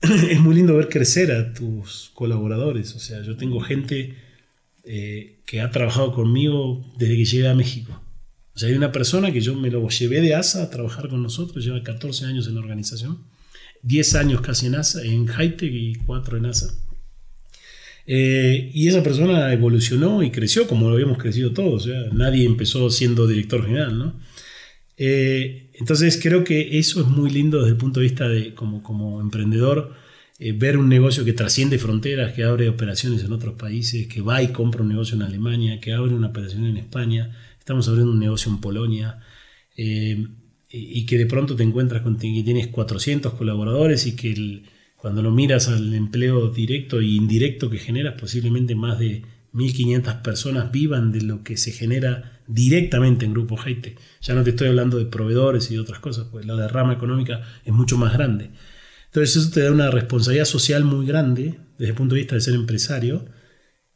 es 0.30 0.40
muy 0.40 0.54
lindo 0.54 0.76
ver 0.76 0.88
crecer 0.88 1.30
a 1.32 1.52
tus 1.52 2.10
colaboradores. 2.14 2.94
O 2.94 2.98
sea, 2.98 3.22
yo 3.22 3.36
tengo 3.36 3.60
gente 3.60 4.16
eh, 4.84 5.40
que 5.46 5.60
ha 5.60 5.70
trabajado 5.70 6.12
conmigo 6.12 6.84
desde 6.98 7.16
que 7.16 7.24
llegué 7.24 7.48
a 7.48 7.54
México. 7.54 8.00
O 8.54 8.58
sea, 8.58 8.68
hay 8.68 8.74
una 8.74 8.92
persona 8.92 9.32
que 9.32 9.40
yo 9.40 9.54
me 9.54 9.70
lo 9.70 9.86
llevé 9.88 10.20
de 10.20 10.34
ASA 10.34 10.62
a 10.62 10.70
trabajar 10.70 11.08
con 11.08 11.22
nosotros, 11.22 11.64
lleva 11.64 11.82
14 11.82 12.26
años 12.26 12.46
en 12.48 12.54
la 12.54 12.60
organización, 12.60 13.24
10 13.82 14.14
años 14.16 14.40
casi 14.40 14.66
en 14.66 14.74
ASA, 14.74 15.02
en 15.04 15.26
Hightech 15.26 15.72
y 15.72 15.94
4 16.06 16.38
en 16.38 16.46
ASA. 16.46 16.74
Eh, 18.06 18.70
y 18.74 18.88
esa 18.88 19.02
persona 19.02 19.52
evolucionó 19.52 20.22
y 20.22 20.30
creció 20.30 20.66
como 20.66 20.88
lo 20.88 20.94
habíamos 20.94 21.18
crecido 21.18 21.52
todos. 21.52 21.88
nadie 22.12 22.44
empezó 22.44 22.90
siendo 22.90 23.26
director 23.26 23.64
general, 23.64 23.98
¿no? 23.98 24.20
Eh, 24.96 25.69
entonces 25.80 26.20
creo 26.22 26.44
que 26.44 26.78
eso 26.78 27.00
es 27.00 27.08
muy 27.08 27.30
lindo 27.30 27.58
desde 27.58 27.70
el 27.72 27.76
punto 27.76 28.00
de 28.00 28.06
vista 28.06 28.28
de 28.28 28.54
como, 28.54 28.82
como 28.82 29.20
emprendedor, 29.20 29.94
eh, 30.38 30.52
ver 30.52 30.78
un 30.78 30.88
negocio 30.88 31.24
que 31.24 31.32
trasciende 31.32 31.78
fronteras, 31.78 32.32
que 32.32 32.44
abre 32.44 32.68
operaciones 32.68 33.24
en 33.24 33.32
otros 33.32 33.54
países, 33.54 34.06
que 34.06 34.20
va 34.20 34.42
y 34.42 34.48
compra 34.48 34.82
un 34.82 34.88
negocio 34.88 35.16
en 35.16 35.22
Alemania, 35.22 35.80
que 35.80 35.92
abre 35.92 36.14
una 36.14 36.28
operación 36.28 36.66
en 36.66 36.76
España, 36.76 37.36
estamos 37.58 37.88
abriendo 37.88 38.12
un 38.12 38.20
negocio 38.20 38.52
en 38.52 38.60
Polonia, 38.60 39.18
y 40.72 41.06
que 41.06 41.18
de 41.18 41.26
pronto 41.26 41.56
te 41.56 41.62
encuentras 41.62 42.02
con 42.02 42.16
que 42.16 42.42
tienes 42.44 42.68
400 42.68 43.34
colaboradores 43.34 44.06
y 44.06 44.14
que 44.14 44.32
el, 44.32 44.62
cuando 44.96 45.22
lo 45.22 45.30
miras 45.30 45.68
al 45.68 45.94
empleo 45.94 46.50
directo 46.50 47.00
e 47.00 47.06
indirecto 47.06 47.70
que 47.70 47.78
generas, 47.78 48.20
posiblemente 48.20 48.74
más 48.74 48.98
de 48.98 49.22
1.500 49.54 50.22
personas 50.22 50.70
vivan 50.70 51.10
de 51.10 51.22
lo 51.22 51.42
que 51.42 51.56
se 51.56 51.72
genera 51.72 52.39
directamente 52.52 53.24
en 53.24 53.32
Grupo 53.32 53.58
Haite. 53.60 53.96
Ya 54.20 54.34
no 54.34 54.42
te 54.42 54.50
estoy 54.50 54.68
hablando 54.68 54.98
de 54.98 55.06
proveedores 55.06 55.70
y 55.70 55.74
de 55.74 55.80
otras 55.80 56.00
cosas, 56.00 56.26
pues 56.30 56.46
la 56.46 56.56
derrama 56.56 56.92
económica 56.92 57.42
es 57.64 57.72
mucho 57.72 57.96
más 57.96 58.12
grande. 58.12 58.50
Entonces 59.06 59.36
eso 59.36 59.50
te 59.50 59.62
da 59.62 59.72
una 59.72 59.90
responsabilidad 59.90 60.44
social 60.44 60.84
muy 60.84 61.06
grande 61.06 61.56
desde 61.78 61.90
el 61.90 61.96
punto 61.96 62.14
de 62.14 62.20
vista 62.20 62.36
de 62.36 62.40
ser 62.40 62.54
empresario 62.54 63.24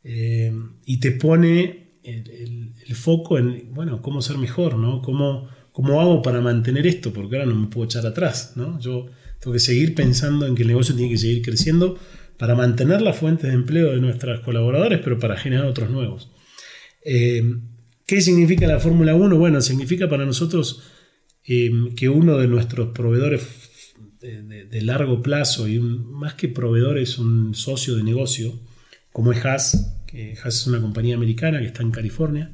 eh, 0.03 0.53
y 0.85 0.99
te 0.99 1.13
pone 1.13 1.99
el, 2.03 2.95
foco 2.95 3.39
en, 3.39 3.75
bueno, 3.75 4.03
cómo 4.03 4.23
ser 4.23 4.39
mejor, 4.39 4.77
¿no? 4.77 5.03
¿Cómo, 5.03 5.49
¿Cómo 5.73 6.01
hago 6.01 6.23
para 6.23 6.41
mantener 6.41 6.87
esto? 6.87 7.13
Porque 7.13 7.37
ahora 7.37 7.49
no 7.49 7.55
me 7.55 7.67
puedo 7.69 7.87
echar 7.87 8.07
atrás, 8.07 8.53
¿no? 8.57 8.79
Yo 8.81 9.07
tengo 9.41 9.53
que 9.53 9.61
seguir 9.61 9.95
pensando 9.95 10.47
en 10.47 10.55
que 10.55 10.63
el 10.63 10.69
negocio 10.69 10.95
tiene 10.95 11.11
que 11.11 11.19
seguir 11.19 11.43
creciendo 11.43 11.99
para 12.39 12.55
mantener 12.55 13.01
las 13.01 13.17
fuentes 13.17 13.49
de 13.49 13.55
empleo 13.55 13.93
de 13.93 14.01
nuestros 14.01 14.41
colaboradores, 14.41 15.01
pero 15.03 15.19
para 15.19 15.37
generar 15.37 15.67
otros 15.67 15.91
nuevos. 15.91 16.31
Eh, 17.05 17.43
¿Qué 18.07 18.21
significa 18.21 18.67
la 18.67 18.81
Fórmula 18.81 19.15
1? 19.15 19.37
Bueno, 19.39 19.61
significa 19.61 20.09
para 20.09 20.27
nosotros 20.27 20.83
eh, 21.47 21.71
que 21.97 22.09
uno 22.09 22.37
de 22.39 22.49
nuestros 22.49 22.91
proveedores 22.91 23.43
de, 24.21 24.83
largo 24.83 25.23
plazo, 25.23 25.69
y 25.69 25.79
más 25.79 26.35
que 26.35 26.49
proveedor 26.49 26.99
es 26.99 27.19
un 27.19 27.55
socio 27.55 27.97
de 27.97 28.03
negocio, 28.03 28.59
como 29.13 29.33
es 29.33 29.45
Haas, 29.45 29.99
que 30.07 30.35
Haas 30.43 30.61
es 30.61 30.67
una 30.67 30.81
compañía 30.81 31.15
americana 31.15 31.61
que 31.61 31.67
está 31.67 31.83
en 31.83 31.91
California, 31.91 32.53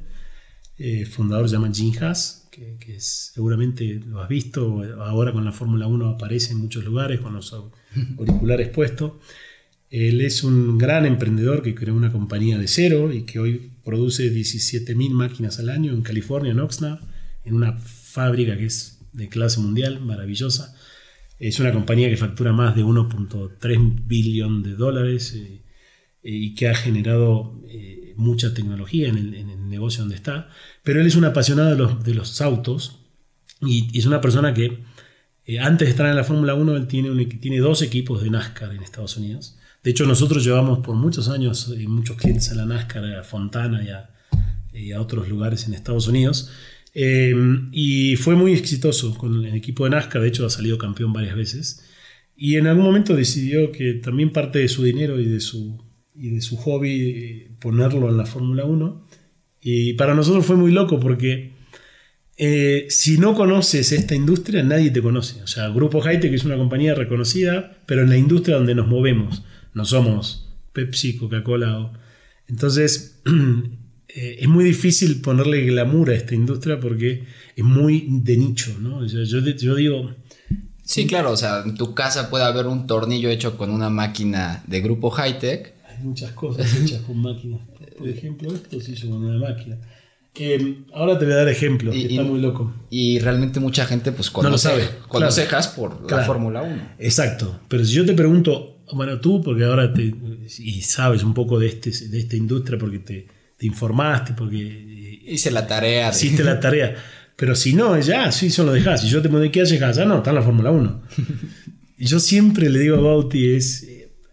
eh, 0.77 1.05
fundador 1.05 1.47
se 1.47 1.55
llama 1.55 1.71
Jim 1.73 1.93
Haas, 2.01 2.49
que, 2.51 2.77
seguramente 2.99 4.01
lo 4.05 4.21
has 4.21 4.27
visto, 4.27 4.83
ahora 4.99 5.31
con 5.31 5.45
la 5.45 5.53
Fórmula 5.53 5.87
1 5.87 6.09
aparece 6.09 6.51
en 6.51 6.59
muchos 6.59 6.83
lugares 6.83 7.21
con 7.21 7.33
los 7.33 7.53
auriculares 7.53 8.69
puestos. 8.69 9.13
Él 9.91 10.21
es 10.21 10.45
un 10.45 10.77
gran 10.77 11.05
emprendedor 11.05 11.61
que 11.61 11.75
creó 11.75 11.93
una 11.93 12.13
compañía 12.13 12.57
de 12.57 12.69
cero 12.69 13.11
y 13.11 13.23
que 13.23 13.39
hoy 13.39 13.71
produce 13.83 14.33
17.000 14.33 15.11
máquinas 15.11 15.59
al 15.59 15.69
año 15.69 15.91
en 15.91 16.01
California, 16.01 16.53
en 16.53 16.61
Oxnard, 16.61 17.01
en 17.43 17.55
una 17.55 17.77
fábrica 17.77 18.57
que 18.57 18.67
es 18.67 19.01
de 19.11 19.27
clase 19.27 19.59
mundial, 19.59 19.99
maravillosa. 19.99 20.73
Es 21.39 21.59
una 21.59 21.73
compañía 21.73 22.09
que 22.09 22.15
factura 22.15 22.53
más 22.53 22.73
de 22.73 22.83
1.3 22.83 24.07
billón 24.07 24.63
de 24.63 24.75
dólares 24.75 25.33
eh, 25.35 25.61
y 26.23 26.55
que 26.55 26.69
ha 26.69 26.75
generado 26.75 27.61
eh, 27.67 28.13
mucha 28.15 28.53
tecnología 28.53 29.09
en 29.09 29.17
el, 29.17 29.69
negocio 29.69 30.01
donde 30.01 30.15
está. 30.15 30.49
Pero 30.83 31.01
él 31.01 31.07
es 31.07 31.15
un 31.17 31.25
apasionado 31.25 31.97
de 31.97 32.13
los, 32.13 32.41
autos 32.41 32.99
y, 33.61 33.97
es 33.97 34.05
una 34.05 34.21
persona 34.21 34.53
que 34.53 34.83
eh, 35.45 35.59
antes 35.59 35.87
de 35.87 35.91
estar 35.91 36.05
en 36.05 36.15
la 36.15 36.23
Fórmula 36.23 36.53
1 36.53 36.77
él 36.77 36.87
tiene, 36.87 37.11
un, 37.11 37.27
tiene 37.39 37.59
dos 37.59 37.81
equipos 37.81 38.21
de 38.21 38.29
NASCAR 38.29 38.73
en 38.73 38.83
Estados 38.83 39.17
Unidos. 39.17 39.57
De 39.83 39.91
hecho, 39.91 40.05
nosotros 40.05 40.43
llevamos 40.43 40.79
por 40.79 40.95
muchos 40.95 41.29
años 41.29 41.73
eh, 41.75 41.87
muchos 41.87 42.17
clientes 42.17 42.51
a 42.51 42.55
la 42.55 42.65
NASCAR, 42.65 43.03
a 43.15 43.23
Fontana 43.23 43.83
y 43.83 43.89
a, 43.89 44.09
y 44.73 44.93
otros 44.93 45.27
lugares 45.27 45.65
en 45.67 45.73
Estados 45.73 46.07
Unidos. 46.07 46.51
Eh, 46.93 47.33
y 47.71 48.15
fue 48.17 48.35
muy 48.35 48.53
exitoso 48.53 49.17
con 49.17 49.45
el 49.45 49.55
equipo 49.55 49.85
de 49.85 49.91
NASCAR, 49.91 50.21
de 50.21 50.27
hecho 50.27 50.45
ha 50.45 50.49
salido 50.49 50.77
campeón 50.77 51.13
varias 51.13 51.35
veces. 51.35 51.85
Y 52.35 52.57
en 52.57 52.67
algún 52.67 52.85
momento 52.85 53.15
decidió 53.15 53.71
que 53.71 53.93
también 53.95 54.31
parte 54.31 54.59
de 54.59 54.67
su 54.67 54.83
dinero 54.83 55.19
y 55.19 55.25
de 55.25 55.39
su, 55.39 55.83
y 56.15 56.29
de 56.29 56.41
su 56.41 56.57
hobby 56.57 57.55
ponerlo 57.59 58.09
en 58.09 58.17
la 58.17 58.25
Fórmula 58.25 58.65
1 58.65 59.07
y 59.61 59.93
para 59.93 60.15
nosotros 60.15 60.45
fue 60.45 60.55
muy 60.55 60.71
loco 60.71 60.99
porque 60.99 61.51
eh, 62.37 62.87
si 62.89 63.19
no 63.19 63.35
conoces 63.35 63.91
esta 63.91 64.15
industria, 64.15 64.63
nadie 64.63 64.89
te 64.89 65.01
conoce. 65.01 65.43
O 65.43 65.47
sea, 65.47 65.69
Grupo 65.69 66.01
que 66.01 66.35
es 66.35 66.43
una 66.43 66.57
compañía 66.57 66.95
reconocida, 66.95 67.77
pero 67.85 68.01
en 68.01 68.09
la 68.09 68.17
industria 68.17 68.55
donde 68.55 68.73
nos 68.73 68.87
movemos. 68.87 69.43
No 69.73 69.85
somos 69.85 70.49
Pepsi, 70.73 71.17
Coca-Cola. 71.17 71.91
Entonces, 72.47 73.21
eh, 74.07 74.37
es 74.39 74.47
muy 74.47 74.63
difícil 74.63 75.21
ponerle 75.21 75.65
glamour 75.65 76.09
a 76.09 76.15
esta 76.15 76.35
industria 76.35 76.79
porque 76.79 77.25
es 77.55 77.63
muy 77.63 78.07
de 78.09 78.37
nicho, 78.37 78.77
¿no? 78.79 79.05
yo, 79.05 79.23
yo 79.23 79.75
digo... 79.75 80.15
Sí, 80.83 81.07
claro, 81.07 81.31
o 81.31 81.37
sea, 81.37 81.61
en 81.63 81.75
tu 81.75 81.93
casa 81.93 82.29
puede 82.29 82.43
haber 82.43 82.67
un 82.67 82.85
tornillo 82.85 83.29
hecho 83.29 83.55
con 83.55 83.69
una 83.69 83.89
máquina 83.89 84.63
de 84.67 84.81
Grupo 84.81 85.09
Hightech. 85.11 85.73
Hay 85.87 86.03
muchas 86.03 86.31
cosas 86.31 86.75
hechas 86.75 87.01
con 87.01 87.21
máquinas 87.21 87.61
por 88.01 88.09
ejemplo, 88.09 88.51
esto 88.53 88.79
se 88.79 88.93
hizo 88.93 89.09
con 89.09 89.23
una 89.23 89.47
máquina. 89.47 89.77
ahora 90.93 91.19
te 91.19 91.25
voy 91.25 91.33
a 91.35 91.37
dar 91.37 91.49
ejemplos, 91.49 91.93
que 91.93 92.07
está 92.07 92.23
muy 92.23 92.39
loco. 92.39 92.73
Y 92.89 93.19
realmente 93.19 93.59
mucha 93.59 93.85
gente 93.85 94.11
pues 94.11 94.31
conoce, 94.31 94.49
no 94.49 94.75
lo 94.75 94.81
sabe. 94.81 94.97
conoce 95.07 95.47
por 95.75 96.11
la 96.11 96.23
Fórmula 96.23 96.63
1. 96.63 96.93
Exacto, 96.97 97.59
pero 97.67 97.85
si 97.85 97.93
yo 97.93 98.05
te 98.05 98.13
pregunto, 98.13 98.70
bueno, 98.93 99.19
tú, 99.19 99.41
porque 99.41 99.63
ahora 99.63 99.93
te, 99.93 100.13
y 100.59 100.81
sabes 100.81 101.23
un 101.23 101.33
poco 101.33 101.59
de, 101.59 101.67
este, 101.67 101.91
de 102.07 102.19
esta 102.19 102.35
industria, 102.35 102.77
porque 102.77 102.99
te, 102.99 103.27
te 103.57 103.65
informaste, 103.65 104.33
porque... 104.33 105.21
Hice 105.27 105.51
la 105.51 105.67
tarea. 105.67 106.09
Hiciste 106.09 106.43
la 106.43 106.59
tarea. 106.59 106.95
Pero 107.35 107.55
si 107.55 107.73
no, 107.73 107.99
ya, 107.99 108.31
sí, 108.31 108.49
solo 108.49 108.73
dejas. 108.73 109.01
Si 109.01 109.07
yo 109.07 109.21
te 109.21 109.29
pregunto, 109.29 109.51
¿qué 109.51 109.61
haces? 109.61 109.81
Ah, 109.81 110.05
no, 110.05 110.17
está 110.17 110.31
en 110.31 110.35
la 110.35 110.41
Fórmula 110.41 110.71
1. 110.71 111.01
y 111.97 112.05
yo 112.05 112.19
siempre 112.19 112.69
le 112.69 112.79
digo 112.79 112.97
a 112.97 113.01
Bauti, 113.01 113.51
es, 113.51 113.87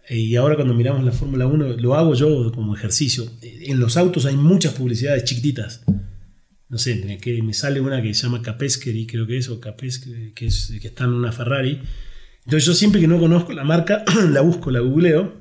y 0.09 0.35
ahora 0.35 0.55
cuando 0.55 0.73
miramos 0.73 1.03
la 1.03 1.11
Fórmula 1.11 1.45
1, 1.45 1.77
lo 1.77 1.95
hago 1.95 2.15
yo 2.15 2.51
como 2.51 2.75
ejercicio. 2.75 3.25
En 3.41 3.79
los 3.79 3.95
autos 3.97 4.25
hay 4.25 4.35
muchas 4.35 4.73
publicidades 4.73 5.23
chiquititas. 5.23 5.83
No 6.67 6.77
sé, 6.77 7.17
que 7.21 7.41
me 7.43 7.53
sale 7.53 7.79
una 7.79 8.01
que 8.01 8.13
se 8.13 8.23
llama 8.23 8.41
Capesqueri, 8.41 9.05
creo 9.05 9.27
que 9.27 9.37
es, 9.37 9.49
o 9.49 9.59
Capesqueri, 9.59 10.33
que, 10.33 10.47
es, 10.47 10.73
que 10.81 10.87
está 10.87 11.03
en 11.03 11.11
una 11.11 11.31
Ferrari. 11.31 11.81
Entonces 12.49 12.65
yo 12.65 12.73
siempre 12.73 12.99
que 12.99 13.07
no 13.07 13.19
conozco 13.19 13.53
la 13.53 13.63
marca, 13.63 14.03
la 14.31 14.41
busco, 14.41 14.71
la 14.71 14.79
googleo, 14.79 15.35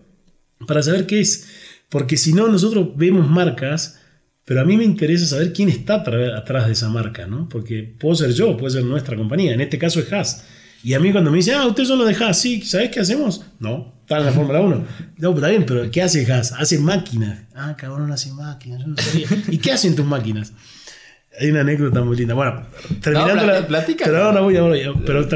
para 0.67 0.83
saber 0.83 1.07
qué 1.07 1.21
es. 1.21 1.49
Porque 1.89 2.19
si 2.19 2.35
no, 2.35 2.49
nosotros 2.49 2.89
vemos 2.97 3.27
marcas, 3.27 3.99
pero 4.45 4.61
a 4.61 4.65
mí 4.67 4.77
me 4.77 4.85
interesa 4.85 5.25
saber 5.25 5.55
quién 5.55 5.71
está 5.71 6.05
atrás 6.37 6.67
de 6.67 6.73
esa 6.73 6.91
marca, 6.91 7.27
¿no? 7.27 7.49
Porque 7.49 7.95
puedo 7.99 8.15
ser 8.15 8.33
yo, 8.33 8.59
puede 8.59 8.75
ser 8.75 8.85
nuestra 8.85 9.17
compañía. 9.17 9.55
En 9.55 9.63
este 9.63 9.79
caso 9.79 10.01
es 10.01 10.13
Haas. 10.13 10.45
Y 10.85 10.93
a 10.93 11.01
mí 11.01 11.11
cuando 11.11 11.31
me 11.31 11.39
dice, 11.39 11.55
ah, 11.55 11.67
usted 11.67 11.87
solo 11.87 12.05
deja 12.05 12.29
así, 12.29 12.61
¿sabes 12.61 12.91
qué 12.91 13.01
hacemos? 13.01 13.43
No, 13.59 13.95
está 14.03 14.19
en 14.19 14.27
la 14.27 14.33
Fórmula 14.33 14.61
1. 14.61 14.77
No, 14.77 14.85
pero 15.17 15.35
está 15.35 15.49
bien, 15.49 15.65
pero 15.65 15.91
¿qué 15.91 16.03
hace 16.03 16.31
Haas? 16.31 16.53
Hace 16.53 16.79
máquinas. 16.79 17.39
Ah, 17.55 17.75
cabrón, 17.75 18.13
hace 18.13 18.33
máquinas, 18.33 18.83
yo 18.83 18.89
no 18.89 18.97
sabía. 18.99 19.29
¿Y 19.49 19.57
qué 19.57 19.73
hacen 19.73 19.97
tus 19.97 20.05
máquinas? 20.05 20.53
Hay 21.41 21.51
una 21.51 21.61
anécdota 21.61 22.03
muy 22.03 22.17
linda. 22.17 22.35
Bueno, 22.35 22.63
terminando 23.03 23.47
la. 23.47 23.67
Platica. 23.67 24.05
Pero, 24.05 24.33
no, 24.33 24.43
voy, 24.43 24.55
pero 25.05 25.27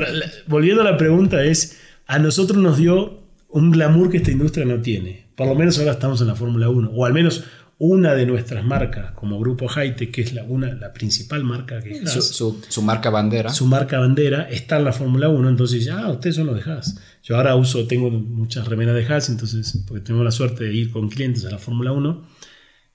volviendo 0.46 0.82
a 0.82 0.84
la 0.84 0.96
pregunta, 0.96 1.44
es: 1.44 1.78
a 2.06 2.18
nosotros 2.18 2.58
nos 2.58 2.78
dio 2.78 3.22
un 3.48 3.70
glamour 3.70 4.10
que 4.10 4.18
esta 4.18 4.30
industria 4.30 4.64
no 4.64 4.80
tiene. 4.80 5.26
Por 5.36 5.46
lo 5.46 5.54
menos 5.54 5.78
ahora 5.78 5.92
estamos 5.92 6.20
en 6.20 6.28
la 6.28 6.34
Fórmula 6.34 6.68
1. 6.68 6.90
O 6.94 7.04
al 7.04 7.12
menos 7.12 7.44
una 7.78 8.14
de 8.14 8.26
nuestras 8.26 8.64
marcas 8.64 9.10
como 9.12 9.40
Grupo 9.40 9.68
Haite, 9.68 10.10
que 10.10 10.22
es 10.22 10.32
la, 10.34 10.44
una, 10.44 10.72
la 10.74 10.92
principal 10.92 11.42
marca 11.42 11.80
que 11.80 11.90
es 11.90 12.12
su, 12.12 12.62
su, 12.68 12.82
marca 12.82 13.10
bandera. 13.10 13.52
Su 13.52 13.66
marca 13.66 13.98
bandera 13.98 14.48
está 14.48 14.76
en 14.76 14.84
la 14.84 14.92
Fórmula 14.92 15.28
1, 15.28 15.48
entonces 15.48 15.84
ya, 15.84 15.98
ah, 15.98 16.10
ustedes 16.10 16.36
son 16.36 16.46
los 16.46 16.64
de 16.64 16.70
Haas. 16.70 17.00
Yo 17.24 17.36
ahora 17.36 17.56
uso, 17.56 17.84
tengo 17.88 18.08
muchas 18.08 18.68
remeras 18.68 18.94
de 18.94 19.04
Haas, 19.12 19.28
entonces, 19.30 19.82
porque 19.88 20.00
tengo 20.00 20.22
la 20.22 20.30
suerte 20.30 20.62
de 20.62 20.72
ir 20.72 20.92
con 20.92 21.08
clientes 21.08 21.44
a 21.44 21.50
la 21.50 21.58
Fórmula 21.58 21.90
1 21.90 22.22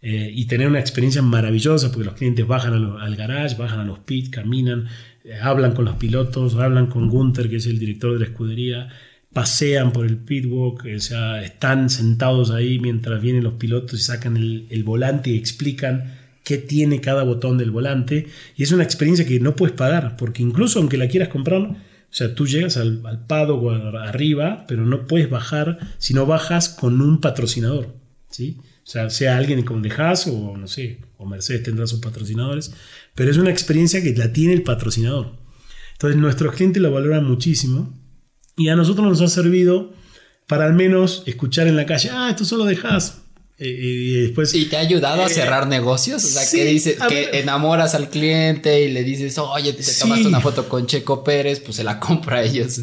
eh, 0.01 0.31
y 0.33 0.45
tener 0.45 0.67
una 0.67 0.79
experiencia 0.79 1.21
maravillosa, 1.21 1.91
porque 1.91 2.05
los 2.05 2.13
clientes 2.13 2.45
bajan 2.45 2.73
al 2.73 3.15
garage, 3.15 3.55
bajan 3.55 3.79
a 3.79 3.83
los 3.85 3.99
pits, 3.99 4.29
caminan, 4.29 4.87
eh, 5.23 5.33
hablan 5.41 5.73
con 5.73 5.85
los 5.85 5.95
pilotos, 5.95 6.55
hablan 6.55 6.87
con 6.87 7.09
Gunther, 7.09 7.49
que 7.49 7.55
es 7.55 7.65
el 7.65 7.79
director 7.79 8.13
de 8.13 8.19
la 8.19 8.25
escudería, 8.25 8.89
pasean 9.33 9.91
por 9.91 10.05
el 10.05 10.17
pitwalk, 10.17 10.85
o 10.95 10.99
sea, 10.99 11.43
están 11.43 11.89
sentados 11.89 12.51
ahí 12.51 12.79
mientras 12.79 13.21
vienen 13.21 13.43
los 13.43 13.53
pilotos 13.53 13.99
y 13.99 14.03
sacan 14.03 14.37
el, 14.37 14.83
volante 14.83 15.31
y 15.31 15.37
explican 15.37 16.15
qué 16.43 16.57
tiene 16.57 17.01
cada 17.01 17.23
botón 17.23 17.57
del 17.57 17.71
volante. 17.71 18.27
Y 18.55 18.63
es 18.63 18.71
una 18.71 18.83
experiencia 18.83 19.25
que 19.25 19.39
no 19.39 19.55
puedes 19.55 19.75
pagar, 19.75 20.15
porque 20.15 20.43
incluso 20.43 20.79
aunque 20.79 20.97
la 20.97 21.07
quieras 21.07 21.29
comprar, 21.29 21.61
o 21.61 21.75
sea, 22.09 22.35
tú 22.35 22.47
llegas 22.47 22.77
al, 22.77 23.01
al 23.05 23.51
o 23.51 23.97
arriba, 23.99 24.65
pero 24.67 24.85
no 24.85 25.07
puedes 25.07 25.29
bajar 25.29 25.79
si 25.97 26.13
no 26.13 26.25
bajas 26.25 26.69
con 26.69 27.01
un 27.01 27.19
patrocinador. 27.19 27.95
¿sí? 28.29 28.57
O 28.87 28.89
sea, 28.89 29.09
sea 29.09 29.35
alguien 29.35 29.63
con 29.63 29.81
de 29.81 29.91
o 29.91 30.55
no 30.55 30.65
sé, 30.65 30.99
o 31.17 31.25
Mercedes 31.25 31.63
tendrá 31.63 31.85
sus 31.87 31.99
patrocinadores, 31.99 32.71
pero 33.15 33.29
es 33.29 33.35
una 33.35 33.51
experiencia 33.51 34.01
que 34.01 34.15
la 34.15 34.31
tiene 34.31 34.53
el 34.53 34.63
patrocinador. 34.63 35.35
Entonces 35.91 36.17
nuestros 36.17 36.55
clientes 36.55 36.81
lo 36.81 36.89
valoran 36.89 37.25
muchísimo 37.25 37.93
y 38.55 38.69
a 38.69 38.77
nosotros 38.77 39.05
nos 39.05 39.19
ha 39.19 39.27
servido 39.27 39.91
para 40.47 40.63
al 40.63 40.73
menos 40.73 41.23
escuchar 41.25 41.67
en 41.67 41.75
la 41.75 41.85
calle, 41.85 42.11
ah, 42.13 42.29
esto 42.29 42.45
solo 42.45 42.63
de 42.63 42.77
y, 43.59 44.21
después, 44.21 44.53
¿Y 44.53 44.65
te 44.65 44.77
ha 44.77 44.81
ayudado 44.81 45.23
a 45.23 45.25
eh, 45.25 45.33
cerrar 45.33 45.67
negocios? 45.67 46.23
O 46.23 46.27
sea, 46.27 46.49
que, 46.49 46.63
dices, 46.63 46.97
que 47.09 47.39
enamoras 47.39 47.93
al 47.93 48.09
cliente 48.09 48.83
y 48.83 48.89
le 48.89 49.03
dices, 49.03 49.37
oye, 49.39 49.73
te 49.73 49.83
tomaste 49.99 50.27
una 50.27 50.39
foto 50.39 50.69
con 50.69 50.85
Checo 50.85 51.23
Pérez, 51.23 51.59
pues 51.59 51.75
se 51.75 51.83
la 51.83 51.99
compra 51.99 52.37
a 52.37 52.43
ellos. 52.43 52.81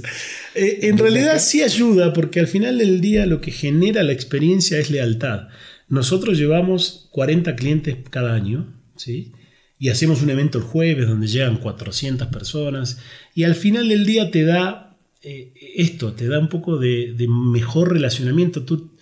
Eh, 0.54 0.80
en 0.82 0.98
realidad 0.98 1.40
sí 1.40 1.62
ayuda, 1.62 2.12
porque 2.12 2.40
al 2.40 2.48
final 2.48 2.78
del 2.78 3.00
día 3.00 3.24
lo 3.24 3.40
que 3.40 3.52
genera 3.52 4.02
la 4.02 4.12
experiencia 4.12 4.78
es 4.78 4.90
lealtad. 4.90 5.48
Nosotros 5.88 6.38
llevamos 6.38 7.08
40 7.12 7.56
clientes 7.56 7.96
cada 8.10 8.34
año, 8.34 8.72
¿sí? 8.96 9.32
Y 9.78 9.88
hacemos 9.88 10.22
un 10.22 10.30
evento 10.30 10.58
el 10.58 10.64
jueves 10.64 11.08
donde 11.08 11.26
llegan 11.26 11.58
400 11.58 12.28
personas. 12.28 12.98
Y 13.34 13.44
al 13.44 13.54
final 13.54 13.88
del 13.88 14.06
día 14.06 14.30
te 14.30 14.44
da 14.44 14.96
eh, 15.22 15.52
esto, 15.76 16.12
te 16.12 16.28
da 16.28 16.38
un 16.38 16.48
poco 16.48 16.78
de, 16.78 17.14
mejor 17.28 17.92
relacionamiento. 17.92 18.62
Tú 18.64 18.94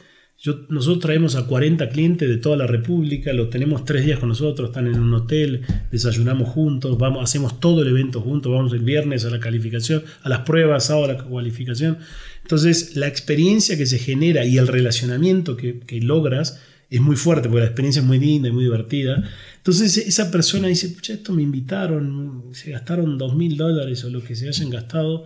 nosotros 0.68 0.98
traemos 0.98 1.36
a 1.36 1.46
40 1.46 1.88
clientes 1.90 2.28
de 2.28 2.36
toda 2.36 2.56
la 2.56 2.66
República, 2.66 3.32
los 3.32 3.48
tenemos 3.48 3.84
tres 3.84 4.04
días 4.04 4.18
con 4.18 4.28
nosotros, 4.28 4.70
están 4.70 4.88
en 4.88 4.98
un 4.98 5.14
hotel, 5.14 5.62
desayunamos 5.92 6.48
juntos, 6.48 6.98
vamos, 6.98 7.22
hacemos 7.22 7.60
todo 7.60 7.82
el 7.82 7.88
evento 7.88 8.20
juntos, 8.20 8.50
vamos 8.50 8.72
el 8.72 8.80
viernes 8.80 9.24
a 9.24 9.30
la 9.30 9.38
calificación, 9.38 10.02
a 10.22 10.28
las 10.28 10.40
pruebas, 10.40 10.90
a 10.90 10.98
la 11.06 11.18
cualificación. 11.18 11.98
Entonces, 12.42 12.96
la 12.96 13.06
experiencia 13.06 13.76
que 13.76 13.86
se 13.86 13.98
genera 13.98 14.44
y 14.44 14.58
el 14.58 14.66
relacionamiento 14.66 15.56
que, 15.56 16.00
logras 16.02 16.60
es 16.94 17.00
muy 17.00 17.16
fuerte, 17.16 17.48
porque 17.48 17.60
la 17.60 17.66
experiencia 17.66 18.00
es 18.00 18.06
muy 18.06 18.18
linda 18.18 18.48
y 18.48 18.52
muy 18.52 18.64
divertida. 18.64 19.22
Entonces, 19.56 19.96
esa 19.96 20.30
persona 20.30 20.68
dice, 20.68 20.88
pucha, 20.90 21.14
esto 21.14 21.32
me 21.32 21.42
invitaron, 21.42 22.44
se 22.52 22.70
gastaron 22.70 23.18
dos 23.18 23.34
mil 23.34 23.56
dólares 23.56 24.04
o 24.04 24.10
lo 24.10 24.22
que 24.22 24.34
se 24.34 24.48
hayan 24.48 24.70
gastado 24.70 25.24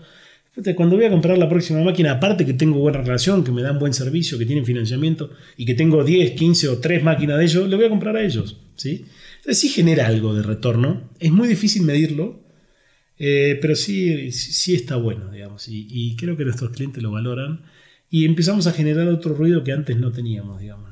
cuando 0.75 0.97
voy 0.97 1.05
a 1.05 1.11
comprar 1.11 1.37
la 1.37 1.49
próxima 1.49 1.83
máquina, 1.83 2.13
aparte 2.13 2.47
que 2.47 2.55
tengo 2.55 2.79
buena 2.79 3.03
relación, 3.03 3.45
que 3.45 3.53
me 3.53 3.63
dan 3.63 3.79
buen 3.79 3.93
servicio, 3.93 4.39
que 4.39 4.47
tienen 4.47 4.65
financiamiento 4.65 5.31
y 5.57 5.67
que 5.67 5.75
tengo 5.75 6.03
10, 6.03 6.33
15 6.33 6.69
o 6.69 6.79
3 6.79 7.03
máquinas 7.03 7.39
de 7.39 7.45
ellos, 7.45 7.69
le 7.69 7.77
voy 7.77 7.85
a 7.85 7.91
comprar 7.91 8.17
a 8.17 8.23
ellos. 8.23 8.57
¿sí? 8.75 9.05
Entonces 9.37 9.59
sí 9.61 9.69
genera 9.69 10.07
algo 10.07 10.35
de 10.35 10.43
retorno. 10.43 11.11
Es 11.21 11.31
muy 11.31 11.47
difícil 11.47 11.83
medirlo, 11.83 12.41
eh, 13.19 13.59
pero 13.61 13.77
sí, 13.77 14.33
sí 14.33 14.75
está 14.75 14.97
bueno, 14.97 15.31
digamos. 15.31 15.67
Y, 15.69 16.17
creo 16.17 16.37
que 16.37 16.45
nuestros 16.45 16.71
clientes 16.71 17.03
lo 17.03 17.11
valoran. 17.11 17.61
Y 18.09 18.25
empezamos 18.25 18.67
a 18.67 18.73
generar 18.73 19.09
otro 19.09 19.35
ruido 19.35 19.63
que 19.63 19.73
antes 19.73 19.99
no 19.99 20.11
teníamos, 20.11 20.61
digamos. 20.61 20.91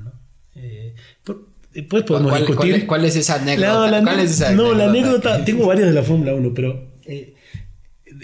Eh, 1.75 1.81
después 1.81 2.05
podemos 2.05 2.31
¿Cuál, 2.31 2.47
discutir. 2.47 2.87
¿cuál, 2.87 3.05
es 3.05 3.17
esa 3.17 3.37
anécdota? 3.37 3.73
No, 4.55 4.75
la, 4.75 4.87
anécdota, 4.87 5.45
tengo 5.45 5.67
varias 5.67 5.89
de 5.89 5.95
la 5.95 6.03
Fórmula 6.03 6.35
1, 6.35 6.55
pero 6.55 6.95
eh, 7.05 7.35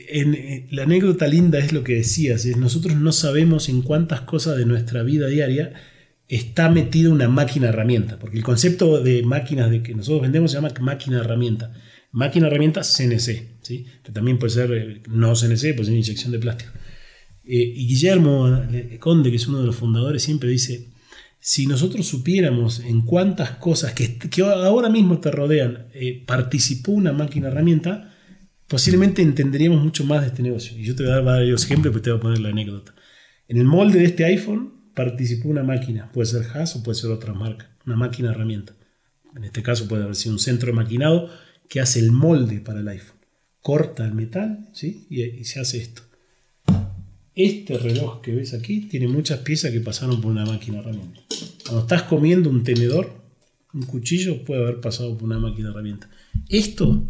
en, 0.09 0.67
la 0.71 0.85
anécdota 0.85 1.27
linda 1.27 1.59
es 1.59 1.73
lo 1.73 1.85
que 1.85 1.97
decías, 1.97 2.45
es 2.45 2.57
nosotros 2.57 2.97
no 2.97 3.13
sabemos 3.13 3.69
en 3.69 3.83
cuántas 3.83 4.23
cosas 4.23 4.57
de 4.57 4.67
nuestra 4.67 5.03
vida 5.03 5.27
diaria 5.29 5.73
está 6.29 6.71
metida 6.71 7.11
una 7.11 7.29
máquina 7.29 7.69
herramienta, 7.69 8.19
porque 8.19 8.37
el 8.37 8.45
concepto 8.45 9.03
de 9.03 9.23
máquinas 9.25 9.71
de 9.71 9.83
que 9.83 9.95
nosotros 9.95 10.23
vendemos 10.23 10.53
se 10.53 10.59
llama 10.59 10.73
máquina 10.81 11.21
herramienta. 11.21 11.73
Máquina 12.13 12.47
herramienta 12.47 12.83
CNC, 12.83 13.59
¿sí? 13.63 13.87
que 14.03 14.13
también 14.13 14.39
puede 14.39 14.53
ser 14.53 14.73
eh, 14.73 15.03
no 15.09 15.35
CNC, 15.35 15.75
puede 15.75 15.87
ser 15.87 15.95
inyección 15.95 16.33
de 16.33 16.39
plástico. 16.39 16.73
Eh, 17.45 17.73
y 17.77 17.89
Guillermo 17.89 18.49
eh, 18.73 18.99
Conde, 19.01 19.31
que 19.31 19.37
es 19.37 19.49
uno 19.49 19.61
de 19.61 19.67
los 19.67 19.77
fundadores, 19.77 20.23
siempre 20.23 20.51
dice, 20.51 20.89
si 21.41 21.67
nosotros 21.67 22.07
supiéramos 22.07 22.81
en 22.81 23.01
cuántas 23.01 23.53
cosas 23.53 23.95
que, 23.95 24.19
ahora 24.43 24.91
mismo 24.91 25.19
te 25.19 25.31
rodean 25.31 25.89
participó 26.27 26.93
una 26.93 27.13
máquina 27.13 27.49
herramienta, 27.49 28.15
posiblemente 28.69 29.23
entenderíamos 29.23 29.83
mucho 29.83 30.05
más 30.05 30.21
de 30.21 30.29
este 30.29 30.43
negocio. 30.43 30.79
Y 30.79 30.85
yo 30.85 30.95
te 30.95 31.03
voy 31.03 31.13
a 31.13 31.17
dar 31.17 31.25
varios 31.25 31.65
ejemplos, 31.65 31.93
pero 31.93 32.03
te 32.03 32.11
voy 32.11 32.19
a 32.19 32.23
poner 32.23 32.39
la 32.41 32.51
anécdota. 32.51 32.95
En 33.49 33.57
el 33.57 33.65
molde 33.65 33.99
de 33.99 34.05
este 34.05 34.25
iPhone 34.25 34.93
participó 34.95 35.49
una 35.49 35.63
máquina, 35.63 36.13
puede 36.13 36.27
ser 36.27 36.47
Haas 36.55 36.77
o 36.77 36.83
puede 36.83 36.99
ser 36.99 37.11
otra 37.11 37.33
marca, 37.33 37.75
una 37.87 37.97
máquina 37.97 38.31
herramienta. 38.31 38.75
En 39.35 39.45
este 39.45 39.63
caso 39.63 39.89
puede 39.89 40.05
haber 40.05 40.17
sido 40.17 40.35
un 40.35 40.39
centro 40.39 40.67
de 40.69 40.75
maquinado 40.75 41.31
que 41.69 41.81
hace 41.81 42.01
el 42.01 42.13
molde 42.13 42.61
para 42.61 42.81
el 42.81 42.89
iPhone. 42.89 43.19
Corta 43.61 44.05
el 44.05 44.15
metal 44.15 44.69
¿sí? 44.73 45.07
y, 45.09 45.45
se 45.45 45.61
hace 45.61 45.79
esto. 45.79 46.03
Este 47.35 47.79
reloj 47.79 48.21
que 48.21 48.35
ves 48.35 48.55
aquí 48.55 48.83
tiene 48.83 49.09
muchas 49.09 49.41
piezas 49.41 49.71
que 49.71 49.81
pasaron 49.81 50.21
por 50.21 50.31
una 50.33 50.45
máquina 50.45 50.81
herramienta. 50.81 51.21
Cuando 51.65 51.83
estás 51.83 52.03
comiendo 52.03 52.51
un 52.51 52.65
tenedor, 52.65 53.13
un 53.73 53.83
cuchillo 53.83 54.45
puede 54.45 54.63
haber 54.63 54.81
pasado 54.81 55.17
por 55.17 55.25
una 55.25 55.39
máquina 55.39 55.71
herramienta. 55.71 56.11
Esto 56.49 57.05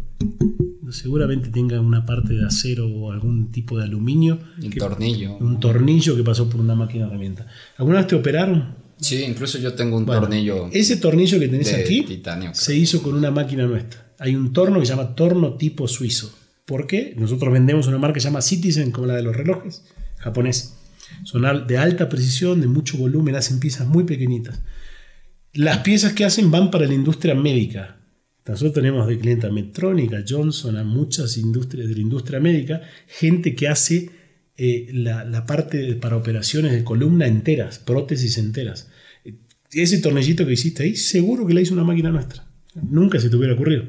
seguramente 0.91 1.49
tenga 1.49 1.79
una 1.79 2.05
parte 2.05 2.33
de 2.33 2.45
acero 2.45 2.87
o 2.87 3.11
algún 3.11 3.51
tipo 3.51 3.77
de 3.77 3.85
aluminio. 3.85 4.39
Un 4.61 4.71
tornillo. 4.71 5.37
Un 5.37 5.59
tornillo 5.59 6.15
que 6.15 6.23
pasó 6.23 6.49
por 6.49 6.61
una 6.61 6.75
máquina 6.75 7.07
herramienta. 7.07 7.47
¿Alguna 7.77 7.99
vez 7.99 8.07
te 8.07 8.15
operaron? 8.15 8.75
Sí, 8.97 9.23
incluso 9.23 9.57
yo 9.57 9.73
tengo 9.73 9.97
un 9.97 10.05
tornillo. 10.05 10.69
Ese 10.71 10.97
tornillo 10.97 11.39
que 11.39 11.47
tenés 11.47 11.73
aquí 11.73 12.05
se 12.53 12.75
hizo 12.75 13.01
con 13.01 13.15
una 13.15 13.31
máquina 13.31 13.65
nuestra. 13.65 14.13
Hay 14.19 14.35
un 14.35 14.53
torno 14.53 14.79
que 14.79 14.85
se 14.85 14.93
llama 14.93 15.15
torno 15.15 15.55
tipo 15.55 15.87
suizo. 15.87 16.31
¿Por 16.65 16.85
qué? 16.85 17.15
Nosotros 17.17 17.51
vendemos 17.51 17.87
una 17.87 17.97
marca 17.97 18.15
que 18.15 18.19
se 18.19 18.27
llama 18.27 18.41
Citizen, 18.41 18.91
como 18.91 19.07
la 19.07 19.15
de 19.15 19.23
los 19.23 19.35
relojes, 19.35 19.83
japonés. 20.21 20.77
Son 21.23 21.43
de 21.67 21.77
alta 21.77 22.07
precisión, 22.07 22.61
de 22.61 22.67
mucho 22.67 22.97
volumen, 22.97 23.35
hacen 23.35 23.59
piezas 23.59 23.87
muy 23.87 24.05
pequeñitas. 24.05 24.61
Las 25.53 25.79
piezas 25.79 26.13
que 26.13 26.23
hacen 26.23 26.49
van 26.49 26.71
para 26.71 26.87
la 26.87 26.93
industria 26.93 27.35
médica, 27.35 27.97
nosotros 28.47 28.73
tenemos 28.73 29.07
de 29.07 29.17
cliente 29.17 29.47
a 29.47 29.51
Medtronic, 29.51 30.25
Johnson, 30.27 30.77
a 30.77 30.83
muchas 30.83 31.37
industrias 31.37 31.87
de 31.87 31.95
la 31.95 32.01
industria 32.01 32.39
médica, 32.39 32.81
gente 33.07 33.55
que 33.55 33.67
hace 33.67 34.09
eh, 34.57 34.89
la, 34.93 35.45
parte 35.45 35.95
para 35.95 36.17
operaciones 36.17 36.71
de 36.71 36.83
columna 36.83 37.27
enteras, 37.27 37.79
prótesis 37.79 38.37
enteras. 38.37 38.89
Ese 39.71 39.99
tornillito 39.99 40.45
que 40.45 40.53
hiciste 40.53 40.83
ahí, 40.83 40.95
seguro 40.95 41.47
que 41.47 41.53
la 41.53 41.61
hizo 41.61 41.73
una 41.73 41.83
máquina 41.83 42.09
nuestra. 42.09 42.45
Nunca 42.89 43.19
se 43.19 43.29
te 43.29 43.35
hubiera 43.37 43.53
ocurrido. 43.53 43.85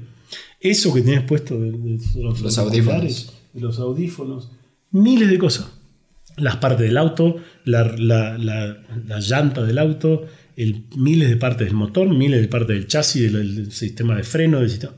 Eso 0.61 0.95
que 0.95 1.03
tienes 1.03 1.25
puesto 1.25 1.59
de, 1.59 1.73
los, 2.17 2.59
audífonos. 2.59 3.33
los 3.55 3.79
audífonos, 3.81 4.53
miles 4.93 5.29
de 5.29 5.39
cosas. 5.39 5.67
Las 6.37 6.57
partes 6.57 6.87
del 6.87 6.97
auto, 6.97 7.37
la, 7.65 7.85
la 7.97 9.21
llanta 9.21 9.63
del 9.63 9.79
auto, 9.79 10.27
el, 10.57 10.85
miles 10.97 11.29
de 11.29 11.37
partes 11.37 11.67
del 11.67 11.77
motor, 11.77 12.09
miles 12.09 12.41
de 12.41 12.49
partes 12.49 12.77
del 12.77 12.87
chasis, 12.87 13.33
del, 13.33 13.73
sistema 13.73 14.17
de 14.17 14.23
freno, 14.23 14.61
del 14.61 14.71
sistema. 14.71 14.95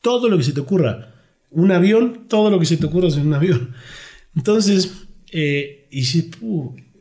Todo 0.00 0.28
lo 0.28 0.36
que 0.36 0.44
se 0.44 0.52
te 0.52 0.60
ocurra. 0.60 1.14
Un 1.50 1.70
avión, 1.70 2.26
todo 2.28 2.50
lo 2.50 2.58
que 2.58 2.66
se 2.66 2.76
te 2.76 2.86
ocurra 2.86 3.08
es 3.08 3.16
un 3.16 3.32
avión. 3.32 3.70
Entonces, 4.34 5.06
eh, 5.32 5.88
y 5.90 6.04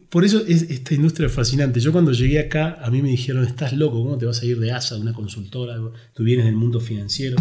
por 0.10 0.24
eso 0.24 0.44
es, 0.48 0.64
esta 0.64 0.94
industria 0.94 1.28
es 1.28 1.34
fascinante. 1.34 1.80
Yo 1.80 1.92
cuando 1.92 2.12
llegué 2.12 2.40
acá, 2.40 2.80
a 2.82 2.92
mí 2.92 3.02
me 3.02 3.10
dijeron, 3.10 3.44
estás 3.44 3.74
loco, 3.74 4.04
¿cómo 4.04 4.18
te 4.18 4.28
vas 4.28 4.42
a 4.42 4.46
ir 4.46 4.60
de 4.60 4.72
ASA, 4.72 4.96
de 4.96 5.02
una 5.02 5.14
consultora? 5.14 5.76
Tú 6.14 6.24
vienes 6.24 6.46
del 6.46 6.56
mundo 6.56 6.80
financiero. 6.80 7.38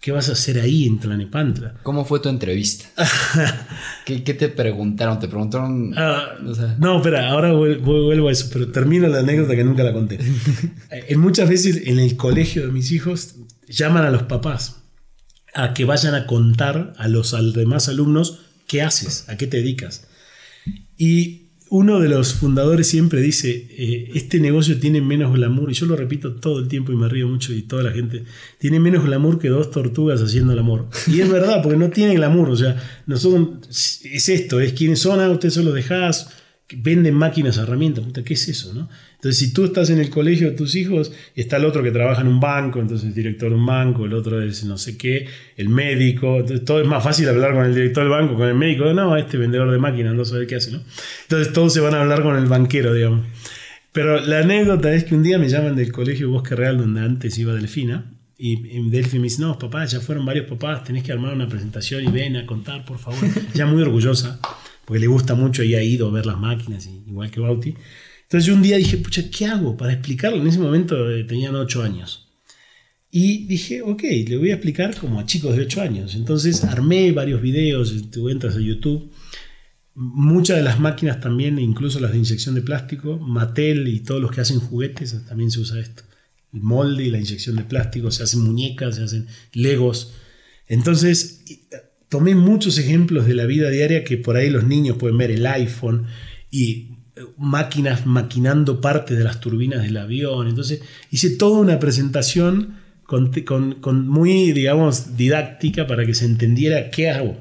¿Qué 0.00 0.12
vas 0.12 0.28
a 0.28 0.32
hacer 0.32 0.60
ahí 0.60 0.86
en 0.86 1.00
Tlanepantra? 1.00 1.74
¿Cómo 1.82 2.04
fue 2.04 2.20
tu 2.20 2.28
entrevista? 2.28 2.86
¿Qué, 4.04 4.20
te 4.20 4.48
preguntaron? 4.48 5.18
¿Te 5.18 5.26
preguntaron? 5.26 5.92
Ah, 5.96 6.36
no, 6.78 6.98
espera, 6.98 7.30
ahora 7.30 7.52
vuelvo 7.52 8.28
a 8.28 8.32
eso, 8.32 8.48
pero 8.52 8.70
termino 8.70 9.08
la 9.08 9.18
anécdota 9.20 9.56
que 9.56 9.64
nunca 9.64 9.82
la 9.82 9.92
conté. 9.92 10.20
en 10.90 11.20
muchas 11.20 11.48
veces 11.48 11.82
en 11.86 11.98
el 11.98 12.16
colegio 12.16 12.66
de 12.66 12.72
mis 12.72 12.92
hijos 12.92 13.34
llaman 13.66 14.04
a 14.04 14.10
los 14.10 14.22
papás 14.22 14.82
a 15.52 15.74
que 15.74 15.84
vayan 15.84 16.14
a 16.14 16.26
contar 16.26 16.92
a 16.96 17.08
los 17.08 17.34
demás 17.52 17.88
alumnos 17.88 18.40
qué 18.68 18.82
haces, 18.82 19.28
a 19.28 19.36
qué 19.36 19.48
te 19.48 19.56
dedicas. 19.56 20.06
Y 20.96 21.47
uno 21.70 22.00
de 22.00 22.08
los 22.08 22.34
fundadores 22.34 22.86
siempre 22.86 23.20
dice, 23.20 23.66
eh, 23.70 24.10
este 24.14 24.40
negocio 24.40 24.78
tiene 24.78 25.00
menos 25.00 25.32
glamour, 25.34 25.70
y 25.70 25.74
yo 25.74 25.86
lo 25.86 25.96
repito 25.96 26.34
todo 26.34 26.58
el 26.60 26.68
tiempo 26.68 26.92
y 26.92 26.96
me 26.96 27.08
río 27.08 27.28
mucho 27.28 27.52
y 27.52 27.62
toda 27.62 27.82
la 27.82 27.90
gente, 27.90 28.24
tiene 28.58 28.80
menos 28.80 29.04
glamour 29.04 29.38
que 29.38 29.48
dos 29.48 29.70
tortugas 29.70 30.20
haciendo 30.22 30.52
el 30.52 30.58
amor. 30.58 30.88
Y 31.06 31.20
es 31.20 31.30
verdad, 31.30 31.62
porque 31.62 31.78
no 31.78 31.90
tiene 31.90 32.14
glamour, 32.14 32.50
o 32.50 32.56
sea, 32.56 32.76
nosotros, 33.06 33.68
es 34.04 34.28
esto, 34.28 34.60
es 34.60 34.72
quiénes 34.72 35.00
son, 35.00 35.20
ah, 35.20 35.30
ustedes 35.30 35.54
solo 35.54 35.72
dejás, 35.72 36.30
venden 36.76 37.14
máquinas, 37.14 37.56
herramientas, 37.56 38.04
¿qué 38.24 38.34
es 38.34 38.48
eso? 38.48 38.74
No? 38.74 38.88
Entonces, 39.18 39.40
si 39.40 39.52
tú 39.52 39.64
estás 39.64 39.90
en 39.90 39.98
el 39.98 40.10
colegio 40.10 40.48
de 40.48 40.56
tus 40.56 40.76
hijos 40.76 41.10
y 41.34 41.40
está 41.40 41.56
el 41.56 41.64
otro 41.64 41.82
que 41.82 41.90
trabaja 41.90 42.20
en 42.20 42.28
un 42.28 42.38
banco, 42.38 42.78
entonces 42.78 43.08
el 43.08 43.14
director 43.14 43.50
de 43.50 43.56
un 43.56 43.66
banco, 43.66 44.06
el 44.06 44.14
otro 44.14 44.40
es 44.40 44.62
no 44.62 44.78
sé 44.78 44.96
qué, 44.96 45.26
el 45.56 45.68
médico, 45.68 46.36
entonces 46.36 46.64
todo 46.64 46.80
es 46.80 46.86
más 46.86 47.02
fácil 47.02 47.28
hablar 47.28 47.52
con 47.52 47.64
el 47.64 47.74
director 47.74 48.04
del 48.04 48.12
banco, 48.12 48.36
con 48.36 48.46
el 48.46 48.54
médico, 48.54 48.94
no, 48.94 49.16
este 49.16 49.36
vendedor 49.36 49.72
de 49.72 49.78
máquinas 49.78 50.14
no 50.14 50.24
sabe 50.24 50.46
qué 50.46 50.54
hace, 50.54 50.70
¿no? 50.70 50.82
Entonces 51.22 51.52
todos 51.52 51.72
se 51.72 51.80
van 51.80 51.94
a 51.94 52.02
hablar 52.02 52.22
con 52.22 52.36
el 52.36 52.46
banquero, 52.46 52.94
digamos. 52.94 53.26
Pero 53.90 54.20
la 54.20 54.38
anécdota 54.38 54.94
es 54.94 55.02
que 55.02 55.16
un 55.16 55.24
día 55.24 55.36
me 55.36 55.48
llaman 55.48 55.74
del 55.74 55.90
colegio 55.90 56.30
Bosque 56.30 56.54
Real, 56.54 56.78
donde 56.78 57.00
antes 57.00 57.36
iba 57.38 57.52
Delfina, 57.54 58.12
Y, 58.36 58.88
Delphi 58.88 59.18
me 59.18 59.24
dice, 59.24 59.42
no, 59.42 59.58
papá, 59.58 59.84
ya 59.86 59.98
fueron 59.98 60.26
varios 60.26 60.46
papás, 60.46 60.84
tenés 60.84 61.02
que 61.02 61.10
armar 61.10 61.34
una 61.34 61.48
presentación 61.48 62.04
y 62.04 62.06
ven 62.06 62.36
a 62.36 62.46
contar, 62.46 62.84
por 62.84 62.98
favor. 63.00 63.18
ya 63.54 63.66
muy 63.66 63.82
orgullosa, 63.82 64.38
porque 64.84 65.00
le 65.00 65.08
gusta 65.08 65.34
mucho 65.34 65.64
y 65.64 65.74
ha 65.74 65.82
ido 65.82 66.06
a 66.06 66.12
ver 66.12 66.24
las 66.24 66.38
máquinas, 66.38 66.88
igual 67.08 67.32
que 67.32 67.40
Bauti. 67.40 67.74
Entonces 68.28 68.46
yo 68.46 68.54
un 68.54 68.60
día 68.60 68.76
dije, 68.76 68.98
pucha, 68.98 69.30
¿qué 69.30 69.46
hago 69.46 69.74
para 69.74 69.94
explicarlo? 69.94 70.38
En 70.38 70.46
ese 70.46 70.58
momento 70.58 71.10
eh, 71.10 71.24
tenían 71.24 71.54
8 71.56 71.82
años. 71.82 72.28
Y 73.10 73.46
dije, 73.46 73.80
ok, 73.80 74.02
le 74.02 74.36
voy 74.36 74.50
a 74.50 74.56
explicar 74.56 74.94
como 74.98 75.18
a 75.18 75.24
chicos 75.24 75.56
de 75.56 75.62
8 75.62 75.80
años. 75.80 76.14
Entonces 76.14 76.62
armé 76.62 77.10
varios 77.12 77.40
videos, 77.40 78.10
tú 78.10 78.28
entras 78.28 78.54
a 78.56 78.60
YouTube. 78.60 79.10
Muchas 79.94 80.58
de 80.58 80.62
las 80.62 80.78
máquinas 80.78 81.22
también, 81.22 81.58
incluso 81.58 82.00
las 82.00 82.12
de 82.12 82.18
inyección 82.18 82.54
de 82.54 82.60
plástico, 82.60 83.18
Mattel 83.18 83.88
y 83.88 84.00
todos 84.00 84.20
los 84.20 84.30
que 84.30 84.42
hacen 84.42 84.60
juguetes, 84.60 85.24
también 85.26 85.50
se 85.50 85.60
usa 85.60 85.80
esto. 85.80 86.02
El 86.52 86.60
molde 86.60 87.04
y 87.04 87.10
la 87.10 87.18
inyección 87.18 87.56
de 87.56 87.64
plástico, 87.64 88.10
se 88.10 88.24
hacen 88.24 88.40
muñecas, 88.40 88.96
se 88.96 89.04
hacen 89.04 89.26
legos. 89.54 90.12
Entonces, 90.66 91.44
tomé 92.10 92.34
muchos 92.34 92.76
ejemplos 92.76 93.26
de 93.26 93.34
la 93.34 93.46
vida 93.46 93.70
diaria 93.70 94.04
que 94.04 94.18
por 94.18 94.36
ahí 94.36 94.50
los 94.50 94.64
niños 94.64 94.98
pueden 94.98 95.16
ver 95.16 95.30
el 95.30 95.46
iPhone 95.46 96.06
y 96.50 96.87
máquinas 97.36 98.06
maquinando 98.06 98.80
parte 98.80 99.14
de 99.14 99.24
las 99.24 99.40
turbinas 99.40 99.82
del 99.82 99.96
avión. 99.96 100.48
Entonces 100.48 100.82
hice 101.10 101.30
toda 101.30 101.60
una 101.60 101.78
presentación 101.78 102.76
con, 103.04 103.32
con, 103.80 104.08
muy, 104.08 104.52
digamos, 104.52 105.16
didáctica 105.16 105.86
para 105.86 106.04
que 106.04 106.14
se 106.14 106.26
entendiera 106.26 106.90
qué 106.90 107.10
hago. 107.10 107.38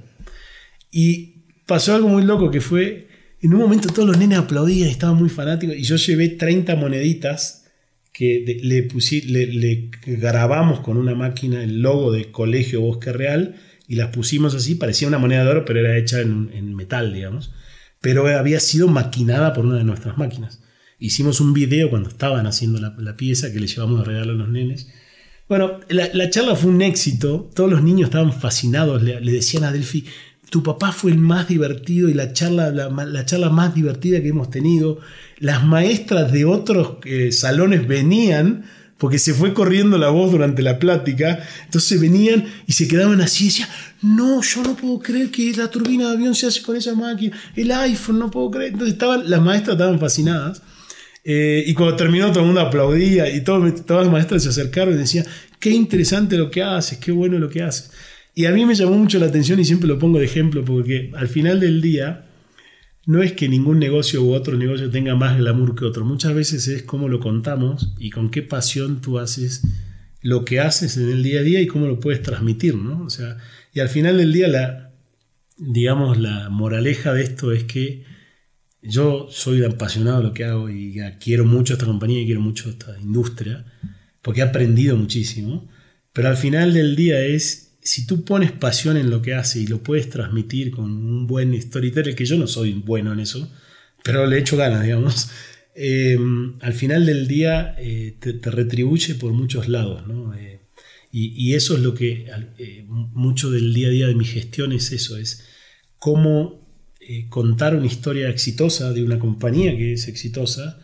Y 0.91 1.43
pasó 1.65 1.93
algo 1.93 2.07
muy 2.07 2.23
loco 2.23 2.49
que 2.51 2.61
fue, 2.61 3.09
en 3.41 3.53
un 3.53 3.59
momento 3.59 3.89
todos 3.89 4.07
los 4.07 4.17
nenes 4.17 4.39
aplaudían, 4.39 4.89
estaban 4.89 5.17
muy 5.17 5.30
fanáticos, 5.30 5.75
y 5.75 5.84
yo 5.84 5.97
llevé 5.97 6.30
30 6.30 6.75
moneditas 6.78 7.65
que 8.13 8.61
le, 8.63 8.84
pusi, 8.84 9.21
le, 9.21 9.91
grabamos 10.05 10.80
con 10.80 10.97
una 10.97 11.13
máquina 11.13 11.61
el 11.61 11.82
logo 11.82 12.11
de 12.11 12.32
Colegio 12.32 12.82
Bosque 12.82 13.11
Real 13.11 13.55
y 13.88 13.95
las 13.95 14.09
pusimos 14.09 14.55
así, 14.55 14.75
parecía 14.75 15.07
una 15.07 15.19
moneda 15.19 15.43
de 15.43 15.49
oro, 15.49 15.65
pero 15.65 15.82
era 15.82 15.97
hecha 15.97 16.21
en, 16.21 16.49
en 16.53 16.73
metal, 16.75 17.13
digamos 17.13 17.51
pero 18.01 18.27
había 18.27 18.59
sido 18.59 18.87
maquinada 18.87 19.53
por 19.53 19.65
una 19.65 19.77
de 19.77 19.83
nuestras 19.83 20.17
máquinas. 20.17 20.61
Hicimos 20.99 21.41
un 21.41 21.53
video 21.53 21.89
cuando 21.89 22.09
estaban 22.09 22.47
haciendo 22.47 22.79
la, 22.79 23.17
pieza 23.17 23.51
que 23.51 23.59
le 23.59 23.67
llevamos 23.67 23.99
de 23.99 24.05
regalo 24.05 24.31
a 24.31 24.35
los 24.35 24.49
nenes. 24.49 24.87
Bueno, 25.47 25.79
la, 25.89 26.29
charla 26.29 26.55
fue 26.55 26.71
un 26.71 26.81
éxito, 26.81 27.49
todos 27.53 27.69
los 27.69 27.83
niños 27.83 28.07
estaban 28.09 28.33
fascinados, 28.33 29.03
le, 29.03 29.19
decían 29.21 29.63
a 29.63 29.71
Delphi, 29.71 30.05
tu 30.49 30.63
papá 30.63 30.91
fue 30.91 31.11
el 31.11 31.17
más 31.17 31.47
divertido 31.47 32.09
y 32.09 32.13
la 32.13 32.33
charla, 32.33 32.71
la, 32.71 33.25
charla 33.25 33.49
más 33.49 33.75
divertida 33.75 34.21
que 34.21 34.29
hemos 34.29 34.49
tenido. 34.49 34.99
Las 35.37 35.63
maestras 35.63 36.31
de 36.31 36.45
otros 36.45 36.97
eh, 37.05 37.31
salones 37.31 37.87
venían 37.87 38.65
porque 38.97 39.19
se 39.19 39.33
fue 39.33 39.53
corriendo 39.53 39.97
la 39.97 40.09
voz 40.09 40.31
durante 40.31 40.61
la 40.61 40.79
plática, 40.79 41.39
entonces 41.65 41.99
venían 42.01 42.45
y 42.65 42.73
se 42.73 42.87
quedaban 42.87 43.21
así 43.21 43.45
y 43.45 43.47
decían, 43.47 43.69
no, 44.01 44.41
yo 44.41 44.63
no 44.63 44.75
puedo 44.75 44.99
creer 44.99 45.29
que 45.29 45.53
la 45.53 45.69
turbina 45.69 46.07
de 46.09 46.15
avión 46.15 46.35
se 46.35 46.47
hace 46.47 46.61
con 46.61 46.75
esa 46.75 46.95
máquina, 46.95 47.37
el 47.55 47.71
iPhone, 47.71 48.19
no 48.19 48.31
puedo 48.31 48.51
creer. 48.51 48.73
Entonces 48.73 48.93
estaban, 48.93 49.29
las 49.29 49.41
maestras 49.41 49.75
estaban 49.75 49.99
fascinadas. 49.99 50.61
Eh, 51.23 51.63
y 51.67 51.73
cuando 51.73 51.95
terminó 51.95 52.29
todo 52.29 52.39
el 52.39 52.45
mundo 52.45 52.61
aplaudía 52.61 53.29
y 53.29 53.41
todas 53.41 53.83
las 53.89 54.09
maestras 54.09 54.43
se 54.43 54.49
acercaron 54.49 54.93
y 54.95 54.97
decían, 54.97 55.25
qué 55.59 55.69
interesante 55.71 56.37
lo 56.37 56.49
que 56.49 56.63
haces, 56.63 56.97
qué 56.99 57.11
bueno 57.11 57.37
lo 57.37 57.49
que 57.49 57.61
haces. 57.61 57.91
Y 58.33 58.45
a 58.45 58.51
mí 58.51 58.65
me 58.65 58.75
llamó 58.75 58.97
mucho 58.97 59.19
la 59.19 59.25
atención 59.25 59.59
y 59.59 59.65
siempre 59.65 59.87
lo 59.87 59.99
pongo 59.99 60.19
de 60.19 60.25
ejemplo 60.25 60.63
porque 60.63 61.11
al 61.15 61.27
final 61.27 61.59
del 61.59 61.81
día 61.81 62.26
no 63.07 63.23
es 63.23 63.31
que 63.31 63.47
ningún 63.47 63.79
negocio 63.79 64.21
u 64.21 64.33
otro 64.33 64.57
negocio 64.57 64.89
tenga 64.91 65.15
más 65.15 65.37
glamour 65.37 65.75
que 65.75 65.85
otro. 65.85 66.03
Muchas 66.03 66.35
veces 66.35 66.67
es 66.67 66.83
cómo 66.83 67.07
lo 67.07 67.21
contamos 67.21 67.93
y 67.97 68.09
con 68.09 68.29
qué 68.29 68.43
pasión 68.43 68.99
tú 68.99 69.17
haces 69.17 69.63
lo 70.21 70.43
que 70.43 70.59
haces 70.59 70.97
en 70.97 71.09
el 71.09 71.23
día 71.23 71.39
a 71.39 71.43
día 71.43 71.61
y 71.61 71.67
cómo 71.67 71.87
lo 71.87 72.01
puedes 72.01 72.21
transmitir, 72.21 72.75
¿no? 72.75 73.05
O 73.05 73.09
sea, 73.09 73.37
y 73.73 73.79
al 73.79 73.87
final 73.87 74.17
del 74.17 74.33
día 74.33 74.49
la, 74.49 74.91
digamos, 75.55 76.17
la 76.17 76.49
moraleja 76.49 77.13
de 77.13 77.23
esto 77.23 77.53
es 77.53 77.63
que 77.63 78.03
yo 78.81 79.27
soy 79.31 79.63
apasionado 79.63 80.17
de 80.17 80.23
lo 80.25 80.33
que 80.33 80.43
hago 80.43 80.69
y 80.69 80.99
quiero 81.21 81.45
mucho 81.45 81.73
esta 81.73 81.85
compañía 81.85 82.21
y 82.21 82.25
quiero 82.25 82.41
mucho 82.41 82.69
esta 82.69 82.99
industria 82.99 83.65
porque 84.21 84.41
he 84.41 84.43
aprendido 84.43 84.97
muchísimo, 84.97 85.69
pero 86.11 86.27
al 86.27 86.35
final 86.35 86.73
del 86.73 86.97
día 86.97 87.23
es 87.23 87.66
si 87.88 88.05
tú 88.05 88.25
pones 88.25 88.51
pasión 88.51 88.97
en 88.97 89.09
lo 89.09 89.21
que 89.21 89.33
hace 89.33 89.59
y 89.61 89.67
lo 89.67 89.81
puedes 89.81 90.09
transmitir 90.09 90.71
con 90.71 90.91
un 90.91 91.25
buen 91.25 91.59
storyteller, 91.59 92.15
que 92.15 92.25
yo 92.25 92.38
no 92.38 92.45
soy 92.45 92.73
bueno 92.73 93.13
en 93.13 93.21
eso, 93.21 93.49
pero 94.03 94.25
le 94.25 94.38
echo 94.38 94.57
ganas, 94.57 94.83
digamos, 94.83 95.29
eh, 95.73 96.17
al 96.59 96.73
final 96.73 97.05
del 97.05 97.29
día 97.29 97.75
eh, 97.79 98.17
te, 98.19 98.51
retribuye 98.51 99.15
por 99.15 99.31
muchos 99.31 99.69
lados, 99.69 100.05
¿no? 100.05 100.35
Eh, 100.35 100.59
y, 101.13 101.53
eso 101.53 101.75
es 101.75 101.81
lo 101.81 101.93
que 101.93 102.29
mucho 102.88 103.49
del 103.49 103.73
día 103.73 103.88
a 103.88 103.91
día 103.91 104.07
de 104.07 104.15
mi 104.15 104.25
gestión 104.25 104.73
es 104.73 104.91
eso, 104.91 105.17
es 105.17 105.47
cómo 105.97 106.67
contar 107.29 107.73
una 107.73 107.88
historia 107.88 108.29
exitosa 108.29 108.91
de 108.91 109.01
una 109.01 109.17
compañía 109.17 109.75
que 109.77 109.93
es 109.93 110.09
exitosa 110.09 110.79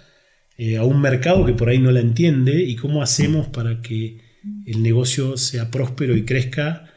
a 0.80 0.84
un 0.86 1.02
mercado 1.02 1.46
que 1.46 1.54
por 1.54 1.70
ahí 1.70 1.78
no 1.78 1.92
la 1.92 2.00
entiende 2.00 2.64
y 2.64 2.78
cómo 2.78 3.04
hacemos 3.04 3.48
para 3.50 3.82
que 3.82 4.22
el 4.66 4.82
negocio 4.82 5.38
sea 5.38 5.70
próspero 5.70 6.16
y 6.16 6.24
crezca 6.24 6.93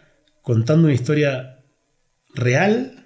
contando 0.46 0.84
una 0.84 0.94
historia 0.94 1.58
real, 2.32 3.04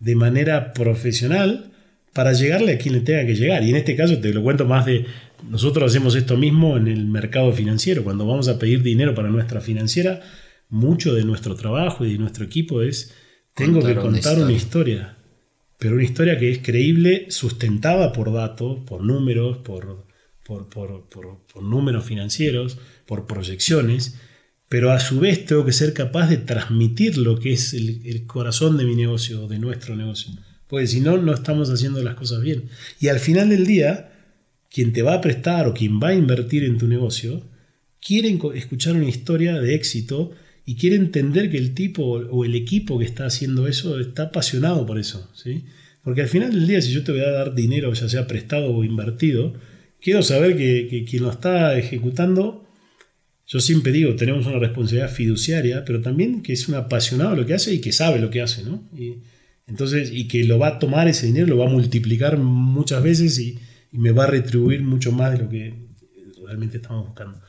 de 0.00 0.16
manera 0.16 0.72
profesional, 0.72 1.70
para 2.12 2.32
llegarle 2.32 2.72
a 2.72 2.78
quien 2.78 2.94
le 2.94 3.02
tenga 3.02 3.24
que 3.24 3.36
llegar. 3.36 3.62
Y 3.62 3.70
en 3.70 3.76
este 3.76 3.94
caso 3.94 4.18
te 4.18 4.34
lo 4.34 4.42
cuento 4.42 4.64
más 4.64 4.84
de, 4.84 5.06
nosotros 5.48 5.88
hacemos 5.92 6.16
esto 6.16 6.36
mismo 6.36 6.76
en 6.76 6.88
el 6.88 7.06
mercado 7.06 7.52
financiero. 7.52 8.02
Cuando 8.02 8.26
vamos 8.26 8.48
a 8.48 8.58
pedir 8.58 8.82
dinero 8.82 9.14
para 9.14 9.28
nuestra 9.28 9.60
financiera, 9.60 10.22
mucho 10.68 11.14
de 11.14 11.22
nuestro 11.24 11.54
trabajo 11.54 12.04
y 12.04 12.14
de 12.14 12.18
nuestro 12.18 12.44
equipo 12.44 12.82
es, 12.82 13.14
tengo 13.54 13.80
que 13.80 13.94
contar 13.94 14.36
una 14.36 14.50
historia. 14.50 15.18
pero 15.78 15.94
una 15.94 16.02
historia 16.02 16.36
que 16.36 16.50
es 16.50 16.58
creíble, 16.58 17.26
sustentada 17.30 18.12
por 18.12 18.32
datos, 18.32 18.80
por 18.84 19.04
números, 19.04 19.58
por, 19.58 20.04
por, 20.42 20.68
por 20.68 21.62
números 21.62 22.04
financieros, 22.04 22.76
por 23.06 23.28
proyecciones 23.28 24.18
pero 24.68 24.90
a 24.90 25.00
su 25.00 25.20
vez 25.20 25.44
tengo 25.44 25.64
que 25.64 25.72
ser 25.72 25.92
capaz 25.92 26.28
de 26.28 26.38
transmitir 26.38 27.18
lo 27.18 27.38
que 27.38 27.52
es 27.52 27.72
el, 27.72 28.26
corazón 28.26 28.76
de 28.76 28.84
mi 28.84 28.96
negocio, 28.96 29.46
de 29.46 29.58
nuestro 29.58 29.94
negocio. 29.94 30.32
Porque 30.66 30.88
si 30.88 31.00
no, 31.00 31.16
no 31.18 31.32
estamos 31.32 31.70
haciendo 31.70 32.02
las 32.02 32.16
cosas 32.16 32.40
bien. 32.42 32.64
Y 33.00 33.08
al 33.08 33.20
final 33.20 33.48
del 33.48 33.66
día, 33.66 34.12
quien 34.68 34.92
te 34.92 35.02
va 35.02 35.14
a 35.14 35.20
prestar 35.20 35.68
o 35.68 35.74
quien 35.74 36.00
va 36.00 36.08
a 36.08 36.14
invertir 36.14 36.64
en 36.64 36.78
tu 36.78 36.88
negocio, 36.88 37.44
quiere 38.00 38.36
escuchar 38.54 38.96
una 38.96 39.08
historia 39.08 39.60
de 39.60 39.74
éxito 39.74 40.32
y 40.64 40.74
quiere 40.74 40.96
entender 40.96 41.48
que 41.48 41.58
el 41.58 41.72
tipo 41.72 42.02
o 42.04 42.44
el 42.44 42.56
equipo 42.56 42.98
que 42.98 43.04
está 43.04 43.26
haciendo 43.26 43.68
eso 43.68 44.00
está 44.00 44.24
apasionado 44.24 44.84
por 44.84 44.98
eso. 44.98 45.30
¿sí? 45.34 45.64
Porque 46.02 46.22
al 46.22 46.28
final 46.28 46.50
del 46.50 46.66
día, 46.66 46.82
si 46.82 46.90
yo 46.90 47.04
te 47.04 47.12
voy 47.12 47.20
a 47.20 47.30
dar 47.30 47.54
dinero, 47.54 47.92
ya 47.92 48.08
sea 48.08 48.26
prestado 48.26 48.74
o 48.74 48.82
invertido, 48.82 49.54
quiero 50.00 50.24
saber 50.24 50.56
que 50.56 51.04
quien 51.08 51.22
lo 51.22 51.30
está 51.30 51.78
ejecutando 51.78 52.65
yo 53.46 53.60
siempre 53.60 53.92
digo, 53.92 54.16
tenemos 54.16 54.46
una 54.46 54.58
responsabilidad 54.58 55.10
fiduciaria, 55.10 55.84
pero 55.84 56.00
también 56.00 56.42
que 56.42 56.52
es 56.52 56.68
un 56.68 56.74
apasionado 56.74 57.30
de 57.30 57.36
lo 57.36 57.46
que 57.46 57.54
hace 57.54 57.72
y 57.72 57.80
que 57.80 57.92
sabe 57.92 58.18
lo 58.18 58.28
que 58.28 58.42
hace, 58.42 58.64
¿no? 58.64 58.88
Y, 58.96 59.22
entonces, 59.68 60.10
y 60.12 60.28
que 60.28 60.44
lo 60.44 60.58
va 60.58 60.68
a 60.68 60.78
tomar 60.78 61.08
ese 61.08 61.26
dinero, 61.26 61.46
lo 61.46 61.58
va 61.58 61.66
a 61.66 61.70
multiplicar 61.70 62.38
muchas 62.38 63.02
veces 63.02 63.38
y, 63.38 63.58
me 63.92 64.10
va 64.10 64.24
a 64.24 64.26
retribuir 64.26 64.82
mucho 64.82 65.10
más 65.10 65.32
de 65.32 65.38
lo 65.38 65.48
que 65.48 65.72
realmente 66.44 66.76
estamos 66.76 67.06
buscando. 67.06 67.40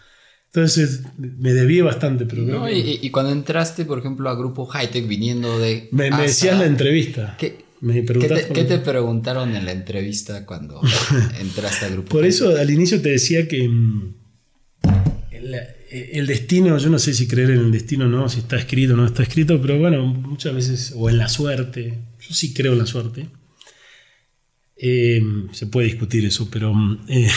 Entonces, 0.45 1.01
me 1.17 1.51
debí 1.51 1.81
bastante, 1.81 2.25
pero... 2.25 2.43
No, 2.43 2.71
y, 2.71 3.09
cuando 3.09 3.33
entraste, 3.33 3.83
por 3.83 3.99
ejemplo, 3.99 4.29
a 4.29 4.35
Grupo 4.35 4.65
Hightech 4.65 5.05
viniendo 5.07 5.59
de... 5.59 5.89
Me, 5.91 6.09
me 6.09 6.21
decías 6.21 6.57
la 6.57 6.65
entrevista. 6.65 7.35
¿Qué, 7.37 7.65
me 7.81 8.05
¿qué, 8.05 8.13
te, 8.13 8.53
¿qué 8.53 8.63
te, 8.63 8.77
preguntaron 8.77 9.55
en 9.57 9.65
la 9.65 9.73
entrevista 9.73 10.45
cuando 10.45 10.79
entraste 11.41 11.87
a 11.87 11.89
Grupo 11.89 12.09
Por 12.09 12.25
eso 12.25 12.55
al 12.55 12.69
inicio 12.69 13.01
te 13.01 13.09
decía 13.09 13.47
que... 13.47 13.69
Mm, 15.47 15.57
el 15.89 16.27
destino, 16.27 16.77
yo 16.77 16.89
no 16.89 16.99
sé 16.99 17.13
si 17.13 17.27
creer 17.27 17.51
en 17.51 17.59
el 17.59 17.71
destino 17.71 18.05
o 18.05 18.07
no, 18.07 18.27
si 18.29 18.39
está 18.39 18.57
escrito 18.57 18.93
o 18.93 18.97
no 18.97 19.05
está 19.05 19.23
escrito, 19.23 19.61
pero 19.61 19.79
bueno, 19.79 20.05
muchas 20.05 20.53
veces, 20.53 20.93
o 20.95 21.09
en 21.09 21.17
la 21.17 21.29
suerte, 21.29 21.97
yo 22.19 22.33
sí 22.33 22.53
creo 22.53 22.73
en 22.73 22.79
la 22.79 22.85
suerte. 22.85 23.27
Eh, 24.75 25.21
se 25.53 25.67
puede 25.67 25.87
discutir 25.87 26.25
eso, 26.25 26.49
pero 26.51 26.73
eh, 27.07 27.29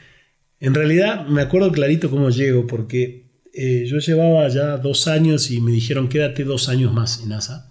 en 0.60 0.74
realidad 0.74 1.26
me 1.26 1.42
acuerdo 1.42 1.70
clarito 1.70 2.10
cómo 2.10 2.30
llego, 2.30 2.66
porque 2.66 3.30
eh, 3.52 3.84
yo 3.86 3.98
llevaba 3.98 4.48
ya 4.48 4.76
dos 4.76 5.06
años 5.08 5.50
y 5.50 5.60
me 5.60 5.72
dijeron 5.72 6.08
quédate 6.08 6.44
dos 6.44 6.68
años 6.68 6.92
más 6.92 7.22
en 7.22 7.30
NASA. 7.30 7.70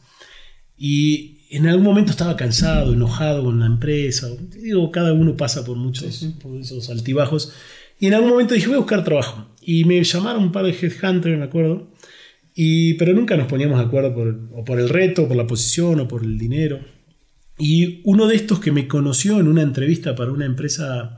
Y 0.77 1.39
en 1.49 1.67
algún 1.67 1.83
momento 1.83 2.11
estaba 2.11 2.35
cansado, 2.35 2.93
enojado 2.93 3.43
con 3.43 3.59
la 3.59 3.65
empresa. 3.65 4.27
Digo, 4.61 4.91
cada 4.91 5.13
uno 5.13 5.35
pasa 5.35 5.65
por 5.65 5.77
muchos 5.77 6.25
por 6.41 6.57
esos 6.57 6.89
altibajos. 6.89 7.51
Y 7.99 8.07
en 8.07 8.13
algún 8.13 8.29
momento 8.29 8.53
dije, 8.53 8.67
voy 8.67 8.77
a 8.77 8.79
buscar 8.79 9.03
trabajo. 9.03 9.45
Y 9.72 9.84
me 9.86 10.03
llamaron 10.03 10.41
un 10.41 10.51
par 10.51 10.65
de 10.65 10.72
headhunters, 10.72 11.38
me 11.38 11.43
acuerdo. 11.43 11.91
Y, 12.55 12.95
pero 12.95 13.13
nunca 13.13 13.38
nos 13.38 13.45
poníamos 13.45 13.78
de 13.78 13.86
acuerdo 13.86 14.15
por, 14.15 14.49
o 14.51 14.63
por 14.63 14.80
el 14.80 14.89
reto, 14.89 15.28
por 15.28 15.38
la 15.38 15.45
posición 15.45 15.99
o 15.99 16.07
por 16.07 16.24
el 16.24 16.39
dinero. 16.39 16.80
Y 17.59 18.01
uno 18.03 18.26
de 18.26 18.36
estos 18.36 18.59
que 18.59 18.72
me 18.72 18.88
conoció 18.88 19.39
en 19.39 19.47
una 19.47 19.61
entrevista 19.61 20.15
para 20.15 20.32
una 20.32 20.45
empresa, 20.45 21.17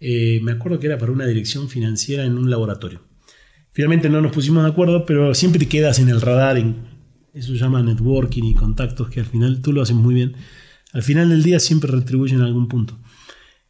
eh, 0.00 0.40
me 0.42 0.50
acuerdo 0.50 0.80
que 0.80 0.88
era 0.88 0.98
para 0.98 1.12
una 1.12 1.28
dirección 1.28 1.68
financiera 1.68 2.24
en 2.24 2.36
un 2.36 2.50
laboratorio. 2.50 3.02
Finalmente 3.70 4.08
no 4.08 4.20
nos 4.20 4.32
pusimos 4.32 4.64
de 4.64 4.70
acuerdo, 4.70 5.06
pero 5.06 5.32
siempre 5.32 5.60
te 5.60 5.68
quedas 5.68 6.00
en 6.00 6.08
el 6.08 6.20
radar, 6.20 6.58
en, 6.58 6.88
eso 7.34 7.52
se 7.52 7.58
llama 7.58 7.84
networking 7.84 8.42
y 8.42 8.54
contactos, 8.54 9.10
que 9.10 9.20
al 9.20 9.26
final 9.26 9.62
tú 9.62 9.72
lo 9.72 9.82
haces 9.82 9.94
muy 9.94 10.16
bien. 10.16 10.34
Al 10.92 11.04
final 11.04 11.28
del 11.28 11.44
día 11.44 11.60
siempre 11.60 11.92
retribuyen 11.92 12.38
en 12.38 12.46
algún 12.46 12.66
punto. 12.66 12.98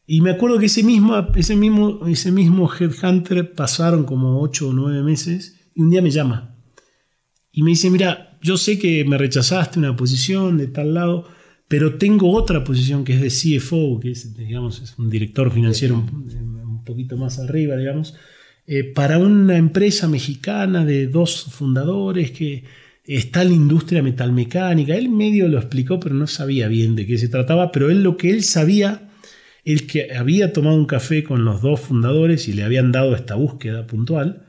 Y 0.06 0.20
me 0.20 0.30
acuerdo 0.30 0.58
que 0.58 0.66
ese 0.66 0.82
mismo, 0.82 1.16
ese 1.34 1.56
mismo, 1.56 2.06
ese 2.06 2.30
mismo 2.30 2.70
Headhunter 2.72 3.54
pasaron 3.54 4.04
como 4.04 4.40
8 4.40 4.68
o 4.68 4.72
9 4.72 5.02
meses 5.02 5.60
y 5.74 5.82
un 5.82 5.90
día 5.90 6.02
me 6.02 6.10
llama. 6.10 6.56
Y 7.52 7.62
me 7.62 7.70
dice, 7.70 7.90
mira, 7.90 8.38
yo 8.42 8.56
sé 8.56 8.78
que 8.78 9.04
me 9.04 9.18
rechazaste 9.18 9.78
una 9.78 9.96
posición 9.96 10.58
de 10.58 10.68
tal 10.68 10.94
lado, 10.94 11.26
pero 11.68 11.96
tengo 11.96 12.32
otra 12.32 12.62
posición 12.62 13.04
que 13.04 13.14
es 13.14 13.20
de 13.20 13.58
CFO, 13.58 13.98
que 13.98 14.12
es, 14.12 14.36
digamos, 14.36 14.80
es 14.80 14.96
un 14.98 15.10
director 15.10 15.52
financiero 15.52 15.96
un, 15.96 16.84
poquito 16.84 17.16
más 17.16 17.40
arriba, 17.40 17.76
digamos, 17.76 18.14
eh, 18.68 18.84
para 18.84 19.18
una 19.18 19.56
empresa 19.56 20.06
mexicana 20.06 20.84
de 20.84 21.08
dos 21.08 21.46
fundadores 21.50 22.30
que 22.30 22.62
está 23.04 23.42
en 23.42 23.48
la 23.48 23.54
industria 23.54 24.02
metalmecánica. 24.04 24.94
Él 24.94 25.08
medio 25.08 25.48
lo 25.48 25.58
explicó, 25.58 25.98
pero 25.98 26.14
no 26.14 26.28
sabía 26.28 26.68
bien 26.68 26.94
de 26.94 27.06
qué 27.06 27.18
se 27.18 27.28
trataba, 27.28 27.72
pero 27.72 27.90
él 27.90 28.04
lo 28.04 28.16
que 28.16 28.30
él 28.30 28.44
sabía, 28.44 29.10
el 29.66 29.86
que 29.88 30.14
había 30.14 30.52
tomado 30.52 30.76
un 30.76 30.86
café 30.86 31.24
con 31.24 31.44
los 31.44 31.60
dos 31.60 31.80
fundadores 31.80 32.46
y 32.46 32.52
le 32.52 32.62
habían 32.62 32.92
dado 32.92 33.14
esta 33.14 33.34
búsqueda 33.34 33.86
puntual, 33.86 34.46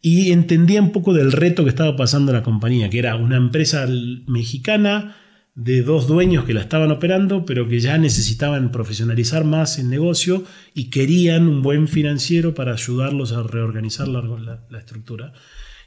y 0.00 0.32
entendía 0.32 0.80
un 0.80 0.92
poco 0.92 1.12
del 1.12 1.32
reto 1.32 1.64
que 1.64 1.70
estaba 1.70 1.96
pasando 1.96 2.32
la 2.32 2.42
compañía, 2.42 2.88
que 2.88 3.00
era 3.00 3.16
una 3.16 3.36
empresa 3.36 3.86
mexicana 4.26 5.16
de 5.54 5.82
dos 5.82 6.06
dueños 6.06 6.44
que 6.44 6.54
la 6.54 6.60
estaban 6.60 6.90
operando, 6.92 7.44
pero 7.44 7.68
que 7.68 7.80
ya 7.80 7.98
necesitaban 7.98 8.72
profesionalizar 8.72 9.44
más 9.44 9.78
el 9.78 9.90
negocio 9.90 10.44
y 10.74 10.90
querían 10.90 11.46
un 11.46 11.62
buen 11.62 11.88
financiero 11.88 12.54
para 12.54 12.72
ayudarlos 12.72 13.32
a 13.32 13.42
reorganizar 13.42 14.08
la, 14.08 14.78
estructura. 14.78 15.32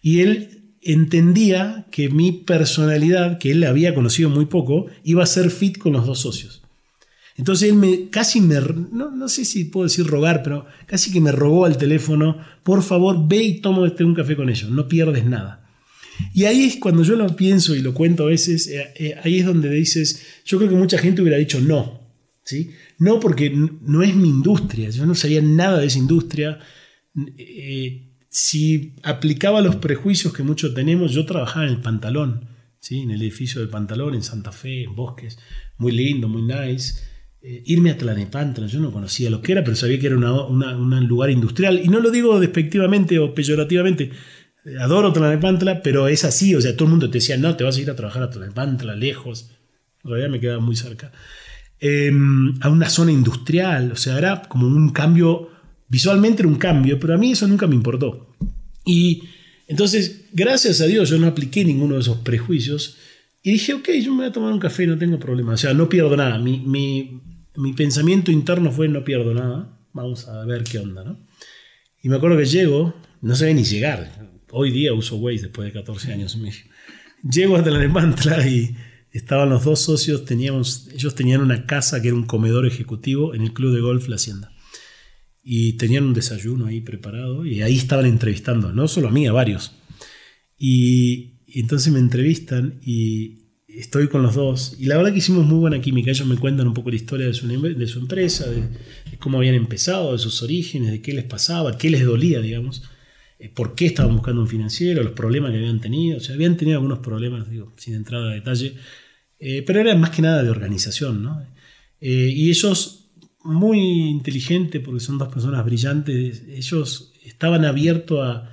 Y 0.02 0.20
él 0.20 0.76
entendía 0.82 1.88
que 1.92 2.10
mi 2.10 2.32
personalidad, 2.32 3.38
que 3.38 3.52
él 3.52 3.64
había 3.64 3.96
conocido 3.96 4.30
muy 4.30 4.46
poco, 4.46 4.88
iba 5.04 5.24
a 5.24 5.28
ser 5.28 5.50
fit 5.50 5.78
con 5.78 5.94
los 5.94 6.06
dos 6.06 6.20
socios. 6.20 6.65
Entonces 7.38 7.72
él 7.72 8.10
casi 8.12 8.40
me, 8.40 8.60
no, 8.92 9.12
no, 9.12 9.28
sé 9.28 9.44
si 9.44 9.66
puedo 9.66 9.86
decir 9.86 10.08
rogar, 10.08 10.42
pero 10.42 10.66
casi 10.86 11.12
que 11.12 11.20
me 11.20 11.34
rogó 11.34 11.66
al 11.66 11.78
teléfono, 11.78 12.38
por 12.64 12.82
favor 12.82 13.28
ve 13.28 13.44
y 13.44 13.62
toma 13.62 13.86
este 13.86 14.06
un 14.06 14.16
café 14.16 14.36
con 14.36 14.50
ellos, 14.50 14.70
no 14.70 14.88
pierdes 14.88 15.26
nada. 15.26 15.70
Y 16.34 16.46
ahí 16.46 16.64
es 16.64 16.78
cuando 16.78 17.04
yo 17.04 17.18
lo 17.18 17.36
pienso 17.36 17.76
y 17.76 17.82
lo 17.82 17.94
cuento 17.94 18.24
a 18.24 18.28
veces, 18.28 18.68
eh, 18.68 18.94
eh, 18.96 19.16
ahí 19.22 19.40
es 19.40 19.46
donde 19.46 19.70
dices, 19.70 20.26
yo 20.46 20.58
creo 20.58 20.70
que 20.70 20.76
mucha 20.76 20.98
gente 20.98 21.22
hubiera 21.22 21.38
dicho 21.38 21.60
no, 21.60 22.10
¿sí? 22.44 22.72
No 23.00 23.20
porque 23.20 23.50
no 23.50 24.02
es 24.02 24.16
mi 24.16 24.30
industria, 24.30 24.90
yo 24.90 25.06
no 25.06 25.14
sabía 25.14 25.42
nada 25.42 25.80
de 25.80 25.88
esa 25.88 26.00
industria. 26.00 26.60
Eh, 27.38 28.14
si 28.30 28.96
aplicaba 29.04 29.62
los 29.62 29.78
prejuicios 29.78 30.34
que 30.34 30.44
muchos 30.44 30.74
tenemos, 30.74 31.12
yo 31.12 31.26
trabajaba 31.26 31.66
en 31.66 31.74
el 31.74 31.82
pantalón, 31.82 32.50
¿sí? 32.80 33.00
en 33.00 33.12
el 33.12 33.22
edificio 33.22 33.62
del 33.62 33.70
pantalón, 33.70 34.14
en 34.14 34.24
Santa 34.24 34.52
Fe, 34.52 34.84
en 34.84 34.96
Bosques, 34.96 35.38
muy 35.78 35.92
lindo, 35.92 36.28
muy 36.28 36.42
nice. 36.42 36.96
Irme 37.66 37.92
a 37.92 37.98
Tlanepantla, 37.98 38.68
yo 38.68 38.80
no 38.80 38.92
conocía 38.92 39.30
lo 39.30 39.42
que 39.42 39.52
era, 39.52 39.64
pero 39.64 39.76
sabía 39.76 40.00
que 40.00 40.08
era 40.08 40.18
un 40.18 41.08
lugar 41.08 41.30
industrial. 41.30 41.82
Y 41.84 41.90
no 41.90 42.00
lo 42.00 42.10
digo 42.10 42.40
despectivamente 42.40 43.20
o 43.20 43.34
peyorativamente, 43.34 44.12
adoro 44.80 45.14
Tlalnepantla, 45.14 45.82
pero 45.82 46.08
es 46.08 46.26
así, 46.26 46.56
o 46.56 46.62
sea, 46.62 46.76
todo 46.76 46.86
el 46.86 46.92
mundo 46.92 47.10
te 47.10 47.20
decía, 47.20 47.38
no, 47.38 47.56
te 47.56 47.64
vas 47.64 47.78
a 47.78 47.82
ir 47.82 47.90
a 47.90 47.96
trabajar 47.96 48.24
a 48.24 48.30
Tlalnepantla, 48.30 48.96
lejos, 48.96 49.52
en 50.04 50.10
realidad 50.10 50.30
me 50.30 50.40
quedaba 50.40 50.60
muy 50.60 50.76
cerca, 50.76 51.12
em, 51.80 52.56
a 52.62 52.70
una 52.70 52.90
zona 52.90 53.12
industrial, 53.12 53.92
o 53.92 53.96
sea, 53.96 54.18
era 54.18 54.42
como 54.44 54.68
un 54.68 54.90
cambio, 54.90 55.50
visualmente 55.88 56.42
era 56.42 56.50
un 56.50 56.58
cambio, 56.58 57.00
pero 57.00 57.14
a 57.14 57.18
mí 57.18 57.32
eso 57.32 57.48
nunca 57.48 57.68
me 57.68 57.76
importó. 57.76 58.36
Y 58.86 59.24
entonces, 59.68 60.26
gracias 60.32 60.82
a 60.82 60.86
Dios, 60.86 61.10
yo 61.10 61.18
no 61.18 61.28
apliqué 61.28 61.64
ninguno 61.64 61.96
de 61.96 62.02
esos 62.02 62.18
prejuicios 62.18 62.98
y 63.44 63.52
dije, 63.52 63.74
ok, 63.74 63.90
yo 64.02 64.12
me 64.12 64.18
voy 64.18 64.26
a 64.28 64.32
tomar 64.32 64.52
un 64.52 64.60
café, 64.60 64.88
no 64.88 64.98
tengo 64.98 65.20
problema, 65.20 65.54
o 65.54 65.58
sea, 65.58 65.74
no 65.74 65.88
pierdo 65.90 66.16
nada, 66.18 66.40
mi, 66.40 66.60
mi, 66.60 67.22
mi 67.58 67.74
pensamiento 67.74 68.32
interno 68.32 68.72
fue, 68.72 68.88
no 68.88 69.04
pierdo 69.04 69.34
nada, 69.34 69.80
vamos 69.94 70.28
a 70.28 70.46
ver 70.46 70.64
qué 70.64 70.80
onda, 70.80 71.04
¿no? 71.04 71.20
Y 72.02 72.10
me 72.10 72.18
acuerdo 72.18 72.38
que 72.38 72.46
llego, 72.46 72.94
no 73.22 73.36
ve 73.36 73.54
ni 73.54 73.64
llegar, 73.64 74.30
hoy 74.52 74.72
día 74.72 74.94
uso 74.94 75.18
Waze 75.18 75.44
después 75.44 75.66
de 75.66 75.74
14 75.74 76.14
años 76.14 76.36
en 76.36 76.44
México. 76.44 76.70
Llego 77.30 77.56
hasta 77.56 77.72
la 77.72 77.80
Nemantla 77.80 78.48
y 78.48 78.76
estaban 79.12 79.50
los 79.50 79.64
dos 79.64 79.80
socios, 79.80 80.24
ellos 80.30 81.16
tenían 81.16 81.42
una 81.42 81.66
casa 81.66 82.02
que 82.02 82.10
era 82.10 82.18
un 82.18 82.26
comedor 82.26 82.66
ejecutivo 82.66 83.34
en 83.34 83.42
el 83.42 83.54
club 83.54 83.74
de 83.74 83.82
golf 83.82 84.08
La 84.08 84.18
Hacienda. 84.18 84.52
Y 85.44 85.74
tenían 85.74 86.06
un 86.06 86.14
desayuno 86.14 86.66
ahí 86.66 86.82
preparado 86.82 87.46
y 87.46 87.62
ahí 87.62 87.78
estaban 87.78 88.08
entrevistando, 88.08 88.74
no 88.74 88.88
solo 88.88 89.10
a 89.10 89.12
mí, 89.12 89.28
a 89.28 89.32
varios. 89.32 89.74
Y, 90.58 91.36
entonces 91.48 91.94
me 91.94 92.00
entrevistan 92.00 92.80
y 92.82 93.45
estoy 93.80 94.08
con 94.08 94.22
los 94.24 94.36
dos. 94.36 94.76
Y 94.80 94.86
la 94.86 94.98
verdad 94.98 95.12
que 95.12 95.20
hicimos 95.20 95.46
muy 95.46 95.60
buena 95.60 95.82
química. 95.82 96.12
Ellos 96.12 96.28
me 96.28 96.38
cuentan 96.38 96.68
un 96.68 96.74
poco 96.74 96.90
la 96.90 96.96
historia 96.96 97.28
de 97.28 97.34
su, 97.34 97.48
de 97.48 97.88
su 97.88 98.00
empresa, 98.00 98.50
de, 98.50 98.64
cómo 99.20 99.38
habían 99.38 99.56
empezado, 99.56 100.14
de 100.14 100.20
sus 100.20 100.42
orígenes, 100.44 100.92
de 100.92 101.02
qué 101.02 101.14
les 101.14 101.26
pasaba, 101.26 101.78
qué 101.78 101.90
les 101.90 102.06
dolía, 102.06 102.40
digamos. 102.40 102.84
Eh, 103.40 103.50
por 103.50 103.76
qué 103.76 103.86
estaban 103.86 104.16
buscando 104.16 104.42
un 104.42 104.48
financiero, 104.48 105.04
los 105.04 105.14
problemas 105.14 105.52
que 105.52 105.58
habían 105.58 105.82
tenido. 105.82 106.18
O 106.18 106.20
sea, 106.20 106.36
habían 106.36 106.58
tenido 106.58 106.78
algunos 106.78 107.00
problemas, 107.00 107.50
digo, 107.50 107.74
sin 107.78 107.96
entrar 107.96 108.24
a 108.24 108.30
detalle, 108.30 108.76
eh, 109.40 109.64
pero 109.66 109.80
era 109.82 109.96
más 109.96 110.12
que 110.12 110.22
nada 110.22 110.44
de 110.44 110.50
organización. 110.50 111.24
¿no? 111.24 111.42
Eh, 112.02 112.32
y 112.34 112.50
ellos, 112.50 113.10
muy 113.44 113.80
inteligentes, 114.10 114.82
porque 114.82 115.00
son 115.00 115.18
dos 115.18 115.28
personas 115.28 115.64
brillantes, 115.66 116.44
ellos 116.50 117.14
estaban 117.24 117.66
abiertos 117.66 118.20
a, 118.22 118.52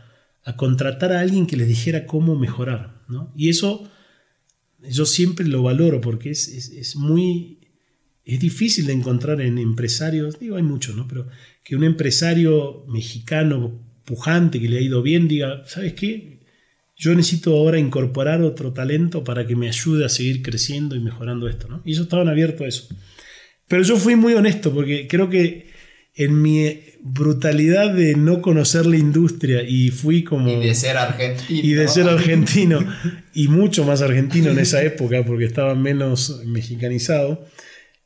contratar 0.56 1.12
a 1.12 1.20
alguien 1.20 1.46
que 1.46 1.56
les 1.56 1.68
dijera 1.68 2.04
cómo 2.04 2.34
mejorar. 2.34 3.04
¿no? 3.08 3.32
Y 3.36 3.48
eso 3.48 3.88
yo 4.88 5.06
siempre 5.06 5.46
lo 5.46 5.62
valoro 5.62 6.00
porque 6.00 6.30
es, 6.30 6.48
es, 6.48 6.96
muy... 6.96 7.58
Es 8.24 8.38
difícil 8.38 8.86
de 8.86 8.92
encontrar 8.92 9.40
en 9.40 9.58
empresarios, 9.58 10.38
digo, 10.38 10.56
hay 10.56 10.62
muchos, 10.62 10.94
¿no? 10.94 11.08
Pero 11.08 11.26
que 11.64 11.74
un 11.74 11.82
empresario 11.82 12.84
mexicano 12.86 13.80
pujante, 14.04 14.60
que 14.60 14.68
le 14.68 14.78
ha 14.78 14.80
ido 14.80 15.02
bien, 15.02 15.26
diga, 15.26 15.64
¿sabes 15.66 15.94
qué? 15.94 16.40
Yo 16.96 17.14
necesito 17.16 17.52
ahora 17.56 17.80
incorporar 17.80 18.42
otro 18.42 18.72
talento 18.72 19.24
para 19.24 19.44
que 19.44 19.56
me 19.56 19.66
ayude 19.66 20.04
a 20.04 20.08
seguir 20.08 20.42
creciendo 20.42 20.94
y 20.94 21.00
mejorando 21.00 21.48
esto, 21.48 21.66
¿no? 21.66 21.82
Y 21.84 21.92
ellos 21.92 22.04
estaban 22.04 22.28
abiertos 22.28 22.60
a 22.60 22.68
eso. 22.68 22.96
Pero 23.66 23.82
yo 23.82 23.96
fui 23.96 24.14
muy 24.14 24.34
honesto 24.34 24.72
porque 24.72 25.08
creo 25.08 25.28
que 25.28 25.71
en 26.14 26.42
mi 26.42 26.80
brutalidad 27.00 27.94
de 27.94 28.14
no 28.16 28.42
conocer 28.42 28.86
la 28.86 28.96
industria 28.96 29.62
y 29.62 29.90
fui 29.90 30.24
como... 30.24 30.50
Y 30.50 30.66
de 30.66 30.74
ser 30.74 30.96
argentino. 30.96 31.60
Y 31.62 31.72
de 31.72 31.88
ser 31.88 32.08
argentino 32.08 32.80
y 33.34 33.48
mucho 33.48 33.84
más 33.84 34.02
argentino 34.02 34.50
en 34.50 34.58
esa 34.58 34.82
época 34.82 35.24
porque 35.24 35.44
estaba 35.44 35.74
menos 35.74 36.42
mexicanizado. 36.46 37.46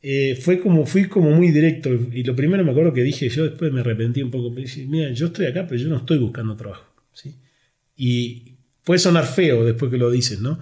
Eh, 0.01 0.37
fue 0.41 0.59
como, 0.59 0.85
fui 0.85 1.07
como 1.09 1.31
muy 1.31 1.51
directo. 1.51 1.89
Y 2.11 2.23
lo 2.23 2.35
primero 2.35 2.63
me 2.63 2.71
acuerdo 2.71 2.93
que 2.93 3.03
dije, 3.03 3.27
yo 3.29 3.43
después 3.43 3.71
me 3.73 3.81
arrepentí 3.81 4.21
un 4.21 4.31
poco. 4.31 4.55
Dije, 4.55 4.85
mira, 4.87 5.11
yo 5.11 5.27
estoy 5.27 5.47
acá, 5.47 5.67
pero 5.67 5.81
yo 5.81 5.89
no 5.89 5.97
estoy 5.97 6.17
buscando 6.17 6.55
trabajo. 6.55 6.85
¿sí? 7.13 7.35
Y 7.95 8.57
puede 8.83 8.99
sonar 8.99 9.25
feo 9.25 9.65
después 9.65 9.91
que 9.91 9.97
lo 9.97 10.09
dices, 10.09 10.39
¿no? 10.39 10.59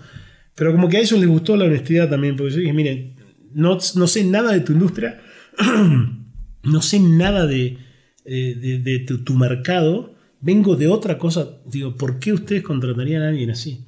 Pero 0.55 0.71
como 0.71 0.89
que 0.89 0.97
a 0.97 1.01
ellos 1.01 1.19
les 1.19 1.29
gustó 1.29 1.55
la 1.57 1.65
honestidad 1.65 2.09
también, 2.09 2.35
porque 2.35 2.53
yo 2.53 2.59
dije, 2.59 2.73
miren, 2.73 3.15
no, 3.53 3.77
no 3.95 4.07
sé 4.07 4.23
nada 4.23 4.53
de 4.53 4.61
tu 4.61 4.71
industria, 4.73 5.21
no 6.65 6.81
sé 6.81 6.99
nada 6.99 7.47
de, 7.47 7.77
eh, 8.25 8.79
de, 8.83 8.99
tu, 8.99 9.33
mercado, 9.35 10.15
vengo 10.41 10.75
de 10.75 10.87
otra 10.87 11.17
cosa. 11.17 11.61
Digo, 11.65 11.95
¿por 11.95 12.19
qué 12.19 12.33
ustedes 12.33 12.63
contratarían 12.63 13.21
a 13.21 13.29
alguien 13.29 13.51
así? 13.51 13.85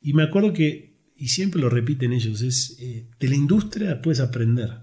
Y 0.00 0.12
me 0.14 0.22
acuerdo 0.22 0.52
que 0.52 0.92
y 1.22 1.28
siempre 1.28 1.60
lo 1.60 1.68
repiten 1.68 2.12
ellos, 2.12 2.42
es 2.42 2.76
eh, 2.80 3.06
de 3.20 3.28
la 3.28 3.36
industria 3.36 4.02
puedes 4.02 4.18
aprender, 4.18 4.80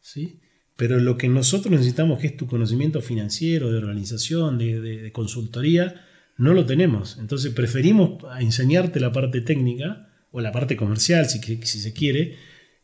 ¿sí? 0.00 0.40
Pero 0.76 0.98
lo 0.98 1.18
que 1.18 1.28
nosotros 1.28 1.70
necesitamos, 1.70 2.18
que 2.18 2.28
es 2.28 2.38
tu 2.38 2.46
conocimiento 2.46 3.02
financiero, 3.02 3.70
de 3.70 3.76
organización, 3.76 4.56
de, 4.56 5.10
consultoría, 5.12 6.06
no 6.38 6.54
lo 6.54 6.64
tenemos. 6.64 7.18
Entonces 7.20 7.52
preferimos 7.52 8.24
enseñarte 8.40 8.98
la 8.98 9.12
parte 9.12 9.42
técnica 9.42 10.08
o 10.30 10.40
la 10.40 10.52
parte 10.52 10.74
comercial, 10.74 11.28
si, 11.28 11.38
si 11.38 11.78
se 11.78 11.92
quiere, 11.92 12.36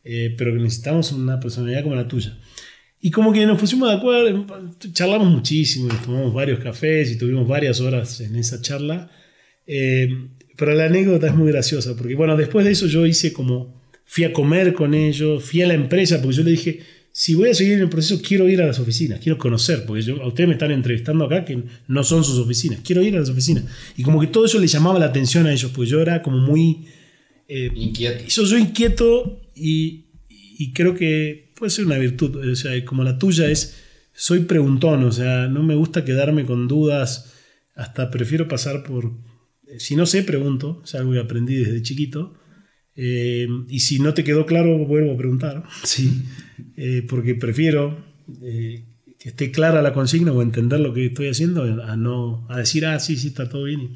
eh, 0.03 0.35
pero 0.37 0.53
necesitamos 0.53 1.11
una 1.11 1.39
personalidad 1.39 1.81
como 1.81 1.95
la 1.95 2.07
tuya. 2.07 2.37
Y 3.01 3.09
como 3.09 3.33
que 3.33 3.45
nos 3.45 3.59
pusimos 3.59 3.89
de 3.89 3.95
acuerdo, 3.95 4.45
charlamos 4.93 5.27
muchísimo, 5.27 5.89
tomamos 6.05 6.33
varios 6.33 6.59
cafés 6.59 7.11
y 7.11 7.17
tuvimos 7.17 7.47
varias 7.47 7.81
horas 7.81 8.21
en 8.21 8.35
esa 8.35 8.61
charla. 8.61 9.09
Eh, 9.65 10.07
pero 10.55 10.75
la 10.75 10.85
anécdota 10.85 11.27
es 11.27 11.35
muy 11.35 11.51
graciosa, 11.51 11.95
porque 11.97 12.13
bueno, 12.13 12.37
después 12.37 12.63
de 12.63 12.71
eso 12.71 12.85
yo 12.85 13.07
hice 13.07 13.33
como, 13.33 13.81
fui 14.05 14.23
a 14.23 14.31
comer 14.31 14.73
con 14.73 14.93
ellos, 14.93 15.43
fui 15.43 15.63
a 15.63 15.67
la 15.67 15.73
empresa, 15.73 16.21
porque 16.21 16.37
yo 16.37 16.43
le 16.43 16.51
dije, 16.51 16.79
si 17.11 17.35
voy 17.35 17.49
a 17.49 17.53
seguir 17.53 17.73
en 17.73 17.81
el 17.81 17.89
proceso, 17.89 18.21
quiero 18.25 18.47
ir 18.47 18.61
a 18.61 18.67
las 18.67 18.79
oficinas, 18.79 19.19
quiero 19.19 19.37
conocer, 19.37 19.85
porque 19.85 20.03
yo, 20.03 20.21
a 20.21 20.27
ustedes 20.27 20.47
me 20.47 20.53
están 20.53 20.71
entrevistando 20.71 21.25
acá 21.25 21.43
que 21.43 21.63
no 21.87 22.03
son 22.03 22.23
sus 22.23 22.37
oficinas, 22.37 22.79
quiero 22.83 23.01
ir 23.01 23.15
a 23.15 23.19
las 23.19 23.29
oficinas. 23.29 23.65
Y 23.97 24.03
como 24.03 24.21
que 24.21 24.27
todo 24.27 24.45
eso 24.45 24.59
le 24.59 24.67
llamaba 24.67 24.99
la 24.99 25.07
atención 25.07 25.45
a 25.47 25.51
ellos, 25.51 25.71
pues 25.73 25.89
yo 25.89 26.01
era 26.01 26.21
como 26.21 26.37
muy... 26.37 26.85
Eh, 27.47 27.69
inquieto. 27.75 28.23
Yo 28.27 28.45
soy 28.45 28.61
inquieto 28.61 29.41
y, 29.55 30.05
y, 30.29 30.71
creo 30.71 30.95
que 30.95 31.50
puede 31.61 31.69
ser 31.69 31.85
una 31.85 31.99
virtud, 31.99 32.37
o 32.37 32.55
sea, 32.55 32.83
como 32.85 33.03
la 33.03 33.19
tuya 33.19 33.47
es, 33.47 33.79
soy 34.13 34.39
preguntón, 34.45 35.03
o 35.03 35.11
sea, 35.11 35.45
no 35.45 35.61
me 35.61 35.75
gusta 35.75 36.03
quedarme 36.03 36.43
con 36.43 36.67
dudas 36.67 37.35
hasta 37.75 38.09
prefiero 38.09 38.47
pasar 38.47 38.81
por... 38.81 39.11
Si 39.77 39.95
no 39.95 40.07
sé, 40.07 40.23
pregunto, 40.23 40.81
es 40.83 40.95
algo 40.95 41.11
que 41.11 41.19
aprendí 41.19 41.53
desde 41.53 41.83
chiquito. 41.83 42.33
Eh, 42.95 43.47
y 43.69 43.79
si 43.81 43.99
no 43.99 44.15
te 44.15 44.23
quedó 44.23 44.47
claro, 44.47 44.75
vuelvo 44.87 45.13
a 45.13 45.17
preguntar. 45.17 45.63
Sí, 45.83 46.23
eh, 46.77 47.05
porque 47.07 47.35
prefiero 47.35 48.03
eh, 48.41 48.87
que 49.19 49.29
esté 49.29 49.51
clara 49.51 49.83
la 49.83 49.93
consigna 49.93 50.31
o 50.31 50.41
entender 50.41 50.79
lo 50.79 50.95
que 50.95 51.05
estoy 51.05 51.27
haciendo 51.27 51.61
a 51.83 51.95
no 51.95 52.47
a 52.49 52.57
decir, 52.57 52.87
ah, 52.87 52.99
sí, 52.99 53.17
sí, 53.17 53.27
está 53.27 53.47
todo 53.47 53.65
bien. 53.65 53.93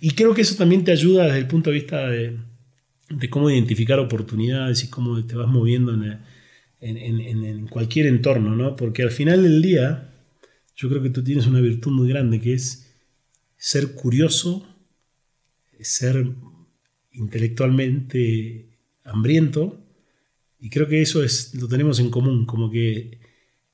Y, 0.00 0.10
creo 0.10 0.34
que 0.34 0.42
eso 0.42 0.56
también 0.56 0.82
te 0.82 0.90
ayuda 0.90 1.26
desde 1.26 1.38
el 1.38 1.46
punto 1.46 1.70
de 1.70 1.74
vista 1.74 2.08
de, 2.08 2.38
de 3.08 3.30
cómo 3.30 3.50
identificar 3.50 4.00
oportunidades 4.00 4.82
y 4.82 4.88
cómo 4.90 5.24
te 5.24 5.36
vas 5.36 5.46
moviendo 5.46 5.94
en, 5.94 6.18
en, 6.84 7.66
cualquier 7.68 8.06
entorno, 8.06 8.54
¿no? 8.54 8.76
Porque 8.76 9.02
al 9.02 9.10
final 9.10 9.42
del 9.42 9.62
día, 9.62 10.12
yo 10.76 10.88
creo 10.88 11.02
que 11.02 11.10
tú 11.10 11.24
tienes 11.24 11.46
una 11.46 11.60
virtud 11.60 11.92
muy 11.92 12.08
grande 12.08 12.40
que 12.40 12.54
es 12.54 12.94
ser 13.56 13.94
curioso, 13.94 14.66
ser 15.80 16.26
intelectualmente 17.12 18.78
hambriento, 19.04 19.80
y 20.60 20.70
creo 20.70 20.88
que 20.88 21.02
eso 21.02 21.22
es, 21.22 21.54
lo 21.54 21.68
tenemos 21.68 21.98
en 22.00 22.10
común, 22.10 22.46
como 22.46 22.70
que 22.70 23.18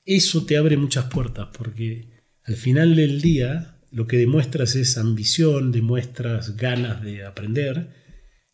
eso 0.05 0.45
te 0.45 0.57
abre 0.57 0.77
muchas 0.77 1.07
puertas, 1.07 1.49
porque 1.57 2.09
al 2.45 2.57
final 2.57 2.97
del 2.97 3.21
día 3.21 3.79
lo 3.91 4.07
que 4.07 4.17
demuestras 4.17 4.77
es 4.77 4.99
ambición, 4.99 5.73
demuestras 5.73 6.57
ganas 6.57 7.03
de 7.03 7.25
aprender, 7.25 7.95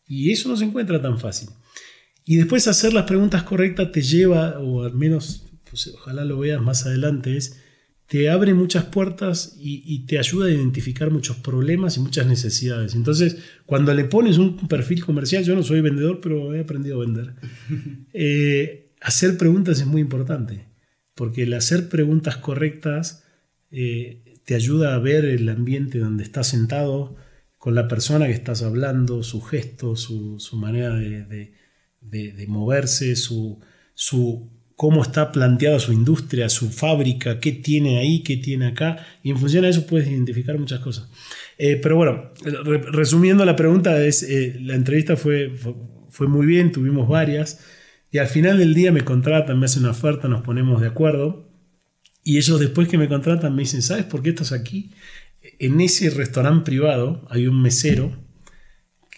y 0.07 0.31
eso 0.31 0.49
no 0.49 0.57
se 0.57 0.65
encuentra 0.65 1.01
tan 1.01 1.19
fácil. 1.19 1.49
Y 2.27 2.35
después 2.35 2.67
hacer 2.67 2.91
las 2.93 3.05
preguntas 3.05 3.43
correctas 3.43 3.93
te 3.93 4.01
lleva, 4.01 4.59
o 4.59 4.83
al 4.83 4.93
menos, 4.93 5.45
pues, 5.69 5.87
ojalá 5.95 6.25
lo 6.25 6.37
veas 6.39 6.61
más 6.61 6.85
adelante, 6.85 7.37
es, 7.37 7.61
te 8.05 8.29
abre 8.29 8.53
muchas 8.53 8.83
puertas 8.83 9.55
y, 9.57 10.05
te 10.07 10.19
ayuda 10.19 10.47
a 10.47 10.51
identificar 10.51 11.09
muchos 11.09 11.37
problemas 11.37 11.95
y 11.95 12.01
muchas 12.01 12.27
necesidades. 12.27 12.95
Entonces, 12.95 13.37
cuando 13.65 13.93
le 13.93 14.03
pones 14.03 14.37
un 14.37 14.67
perfil 14.67 15.05
comercial, 15.05 15.45
yo 15.45 15.55
no 15.55 15.63
soy 15.63 15.79
vendedor, 15.79 16.19
pero 16.21 16.53
he 16.53 16.59
aprendido 16.59 16.97
a 16.97 17.05
vender, 17.05 17.33
eh, 18.13 18.91
hacer 18.99 19.37
preguntas 19.37 19.79
es 19.79 19.85
muy 19.85 20.01
importante, 20.01 20.67
porque 21.15 21.43
el 21.43 21.53
hacer 21.53 21.87
preguntas 21.87 22.35
correctas 22.35 23.23
eh, 23.71 24.21
te 24.43 24.55
ayuda 24.55 24.95
a 24.95 24.99
ver 24.99 25.23
el 25.23 25.47
ambiente 25.47 25.99
donde 25.99 26.23
estás 26.23 26.47
sentado, 26.47 27.15
con 27.57 27.73
la 27.73 27.87
persona 27.87 28.27
que 28.27 28.33
estás 28.33 28.63
hablando, 28.63 29.23
su 29.23 29.41
gesto, 29.41 29.95
su, 29.95 30.39
manera 30.53 30.93
de 30.93 31.23
de, 31.23 31.66
moverse, 32.47 33.15
su, 33.15 33.59
su, 33.93 34.49
cómo 34.77 35.01
está 35.01 35.31
planteada 35.31 35.79
su 35.79 35.91
industria, 35.91 36.49
su 36.49 36.69
fábrica, 36.69 37.39
qué 37.39 37.51
tiene 37.51 37.97
ahí, 37.97 38.21
qué 38.21 38.37
tiene 38.37 38.67
acá, 38.67 39.05
y 39.23 39.31
en 39.31 39.37
función 39.37 39.63
de 39.63 39.69
eso 39.69 39.87
puedes 39.87 40.07
identificar 40.07 40.57
muchas 40.57 40.79
cosas. 40.81 41.09
Eh, 41.57 41.79
pero 41.81 41.95
bueno, 41.95 42.31
resumiendo 42.91 43.43
la 43.43 43.55
pregunta, 43.55 43.99
es, 44.05 44.21
eh, 44.21 44.55
la 44.61 44.75
entrevista 44.75 45.17
fue, 45.17 45.51
fue, 46.09 46.27
muy 46.27 46.45
bien, 46.45 46.71
tuvimos 46.71 47.09
varias, 47.09 47.59
y 48.11 48.19
al 48.19 48.27
final 48.27 48.59
del 48.59 48.75
día 48.75 48.91
me 48.91 49.03
contratan, 49.03 49.59
me 49.59 49.65
hacen 49.65 49.81
una 49.81 49.91
oferta, 49.91 50.27
nos 50.27 50.43
ponemos 50.43 50.79
de 50.79 50.87
acuerdo, 50.87 51.49
y 52.23 52.37
ellos 52.37 52.59
después 52.59 52.87
que 52.87 52.99
me 52.99 53.07
contratan 53.07 53.55
me 53.55 53.63
dicen, 53.63 53.81
¿sabes 53.81 54.05
por 54.05 54.21
qué 54.21 54.29
estás 54.29 54.51
aquí? 54.51 54.91
En 55.57 55.81
ese 55.81 56.11
restaurante 56.11 56.65
privado 56.65 57.25
hay 57.31 57.47
un 57.47 57.59
mesero, 57.63 58.15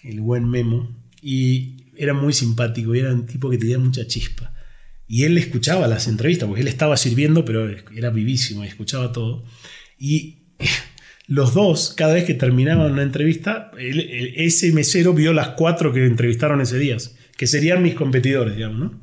el 0.03 0.21
buen 0.21 0.47
Memo, 0.49 0.95
y 1.21 1.78
era 1.99 2.13
muy 2.13 2.31
simpático 2.31 2.95
y 2.95 2.99
era 2.99 3.13
un 3.13 3.25
tipo 3.25 3.49
que 3.49 3.57
tenía 3.57 3.77
mucha 3.77 4.07
chispa. 4.07 4.53
Y 5.05 5.23
él 5.23 5.37
escuchaba 5.37 5.87
las 5.87 6.07
entrevistas, 6.07 6.47
porque 6.47 6.61
él 6.61 6.69
estaba 6.69 6.95
sirviendo, 6.95 7.43
pero 7.43 7.69
era 7.93 8.09
vivísimo 8.09 8.63
y 8.63 8.67
escuchaba 8.67 9.11
todo. 9.11 9.43
Y 9.97 10.43
los 11.27 11.53
dos, 11.53 11.93
cada 11.97 12.13
vez 12.13 12.23
que 12.23 12.35
terminaban 12.35 12.93
una 12.93 13.03
entrevista, 13.03 13.71
ese 13.77 14.71
mesero 14.71 15.13
vio 15.13 15.33
las 15.33 15.49
cuatro 15.49 15.91
que 15.91 16.05
entrevistaron 16.05 16.61
ese 16.61 16.79
día, 16.79 16.95
que 17.35 17.47
serían 17.47 17.83
mis 17.83 17.95
competidores, 17.95 18.55
digamos, 18.55 18.79
¿no? 18.79 19.01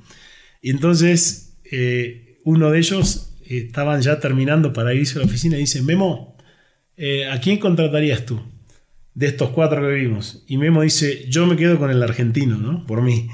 Y 0.62 0.70
entonces 0.70 1.58
eh, 1.70 2.40
uno 2.44 2.70
de 2.70 2.78
ellos 2.78 3.34
estaban 3.44 4.00
ya 4.00 4.20
terminando 4.20 4.72
para 4.72 4.94
irse 4.94 5.16
a 5.16 5.18
la 5.18 5.26
oficina 5.26 5.56
y 5.56 5.60
dice, 5.60 5.82
Memo, 5.82 6.38
eh, 6.96 7.26
¿a 7.26 7.40
quién 7.40 7.58
contratarías 7.58 8.24
tú? 8.24 8.40
De 9.16 9.26
estos 9.28 9.48
cuatro 9.50 9.80
que 9.80 9.94
vimos. 9.94 10.44
Y 10.46 10.58
Memo 10.58 10.82
dice, 10.82 11.26
yo 11.28 11.46
me 11.46 11.56
quedo 11.56 11.78
con 11.78 11.90
el 11.90 12.02
argentino, 12.02 12.58
¿no? 12.58 12.86
Por 12.86 13.00
mí. 13.00 13.30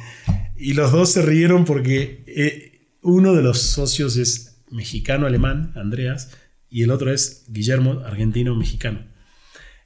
Y 0.56 0.74
los 0.74 0.92
dos 0.92 1.10
se 1.10 1.22
rieron 1.22 1.64
porque 1.64 2.22
eh, 2.28 2.96
uno 3.02 3.34
de 3.34 3.42
los 3.42 3.60
socios 3.60 4.16
es 4.16 4.62
mexicano-alemán, 4.70 5.72
Andreas, 5.74 6.30
y 6.70 6.84
el 6.84 6.92
otro 6.92 7.12
es 7.12 7.46
Guillermo, 7.48 8.00
argentino-mexicano. 8.06 9.00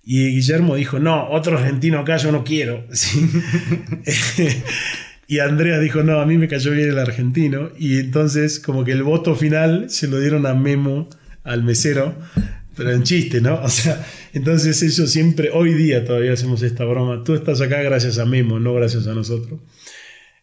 Y 0.05 0.28
Guillermo 0.35 0.77
dijo, 0.77 0.98
no, 0.98 1.31
otro 1.31 1.56
argentino 1.56 1.98
acá 1.98 2.18
yo 2.18 2.31
no 2.31 2.44
quiero. 2.44 2.86
y 5.27 5.39
Andreas 5.39 5.81
dijo, 5.81 6.02
no, 6.02 6.20
a 6.20 6.27
mí 6.27 6.36
me 6.36 6.47
cayó 6.47 6.73
bien 6.73 6.90
el 6.90 6.98
argentino. 6.98 7.70
Y 7.78 7.98
entonces 8.01 8.60
como 8.60 8.85
que 8.85 8.93
el 8.93 9.02
voto 9.02 9.35
final 9.35 9.89
se 9.89 10.09
lo 10.09 10.20
dieron 10.20 10.44
a 10.44 10.52
Memo, 10.52 11.09
al 11.43 11.62
mesero, 11.62 12.14
pero 12.77 12.93
en 12.93 13.03
chiste, 13.03 13.40
¿no? 13.40 13.55
O 13.62 13.69
sea, 13.69 14.07
entonces 14.32 14.81
ellos 14.82 15.11
siempre, 15.11 15.51
hoy 15.53 15.74
día 15.74 16.05
todavía 16.05 16.35
hacemos 16.35 16.62
esta 16.62 16.85
broma, 16.85 17.24
tú 17.24 17.35
estás 17.35 17.61
acá 17.61 17.82
gracias 17.82 18.19
a 18.19 18.27
Memo, 18.27 18.61
no 18.61 18.74
gracias 18.74 19.07
a 19.07 19.15
nosotros. 19.15 19.61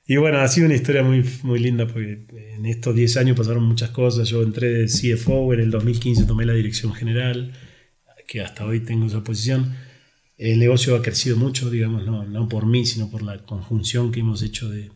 Y 0.06 0.18
bueno, 0.18 0.40
ha 0.40 0.48
sido 0.50 0.66
una 0.66 0.76
historia 0.76 1.04
muy, 1.04 1.24
muy 1.44 1.60
linda 1.60 1.88
porque 1.88 2.26
en 2.56 2.66
estos 2.66 2.94
10 2.94 3.18
años 3.18 3.38
pasaron 3.38 3.64
muchas 3.64 3.92
cosas. 3.92 4.28
Yo 4.28 4.44
entré 4.44 4.68
de 4.70 4.88
CFO, 4.88 5.54
en 5.54 5.62
el 5.62 5.72
2015 5.72 6.26
tomé 6.26 6.46
la 6.46 6.54
dirección 6.54 6.94
general, 6.94 7.54
que 8.28 8.42
hasta 8.42 8.66
hoy 8.66 8.82
tengo 8.82 9.06
esa 9.06 9.24
posición. 9.24 9.76
El 10.38 10.60
negocio 10.60 10.96
ha 10.98 11.02
crecido 11.02 11.38
mucho, 11.38 11.70
digamos, 11.70 12.06
no, 12.06 12.26
no 12.26 12.50
por 12.50 12.66
mí, 12.66 12.86
sino 12.86 13.10
por 13.10 13.22
la 13.22 13.46
conjunción 13.46 14.12
que 14.12 14.20
hemos 14.20 14.42
hecho 14.42 14.70
de, 14.70 14.92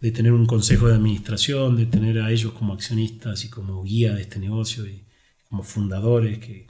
de 0.00 0.12
tener 0.12 0.32
un 0.32 0.46
consejo 0.46 0.86
de 0.86 0.94
administración, 0.94 1.76
de 1.76 1.86
tener 1.86 2.20
a 2.20 2.30
ellos 2.30 2.52
como 2.52 2.74
accionistas 2.74 3.44
y 3.44 3.50
como 3.50 3.82
guía 3.82 4.14
de 4.14 4.22
este 4.22 4.38
negocio 4.38 4.86
y 4.86 5.04
como 5.48 5.64
fundadores 5.64 6.38
que, 6.38 6.68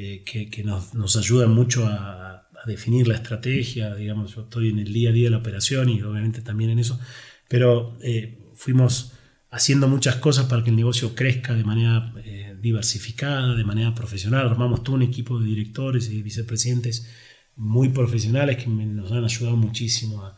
eh, 0.00 0.22
que, 0.22 0.62
nos, 0.62 0.94
nos, 0.94 1.16
ayudan 1.16 1.50
mucho 1.50 1.84
a, 1.84 2.48
definir 2.66 3.08
la 3.08 3.16
estrategia, 3.16 3.96
digamos, 3.96 4.36
yo 4.36 4.42
estoy 4.42 4.68
en 4.68 4.78
el 4.78 4.92
día 4.92 5.10
a 5.10 5.12
día 5.12 5.24
de 5.24 5.30
la 5.30 5.38
operación 5.38 5.88
y 5.88 6.00
obviamente 6.02 6.40
también 6.40 6.70
en 6.70 6.78
eso, 6.78 7.00
pero 7.48 7.98
eh, 8.00 8.38
fuimos 8.54 9.14
haciendo 9.50 9.88
muchas 9.88 10.16
cosas 10.16 10.46
para 10.46 10.62
que 10.62 10.70
el 10.70 10.76
negocio 10.76 11.16
crezca 11.16 11.54
de 11.54 11.64
manera 11.64 12.14
eh, 12.24 12.54
diversificada, 12.60 13.56
de 13.56 13.64
manera 13.64 13.92
profesional, 13.92 14.46
armamos 14.46 14.84
todo 14.84 14.94
un 14.94 15.02
equipo 15.02 15.40
de 15.40 15.46
directores 15.46 16.08
y 16.10 16.22
vicepresidentes 16.22 17.08
muy 17.56 17.88
profesionales 17.88 18.56
que 18.56 18.68
nos 18.68 19.10
han 19.10 19.24
ayudado 19.24 19.56
muchísimo 19.56 20.24
a, 20.24 20.36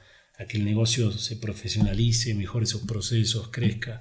que 0.49 0.57
el 0.57 0.65
negocio 0.65 1.12
se 1.12 1.37
profesionalice, 1.37 2.35
mejore 2.35 2.65
sus 2.65 2.82
procesos, 2.82 3.49
crezca. 3.49 4.01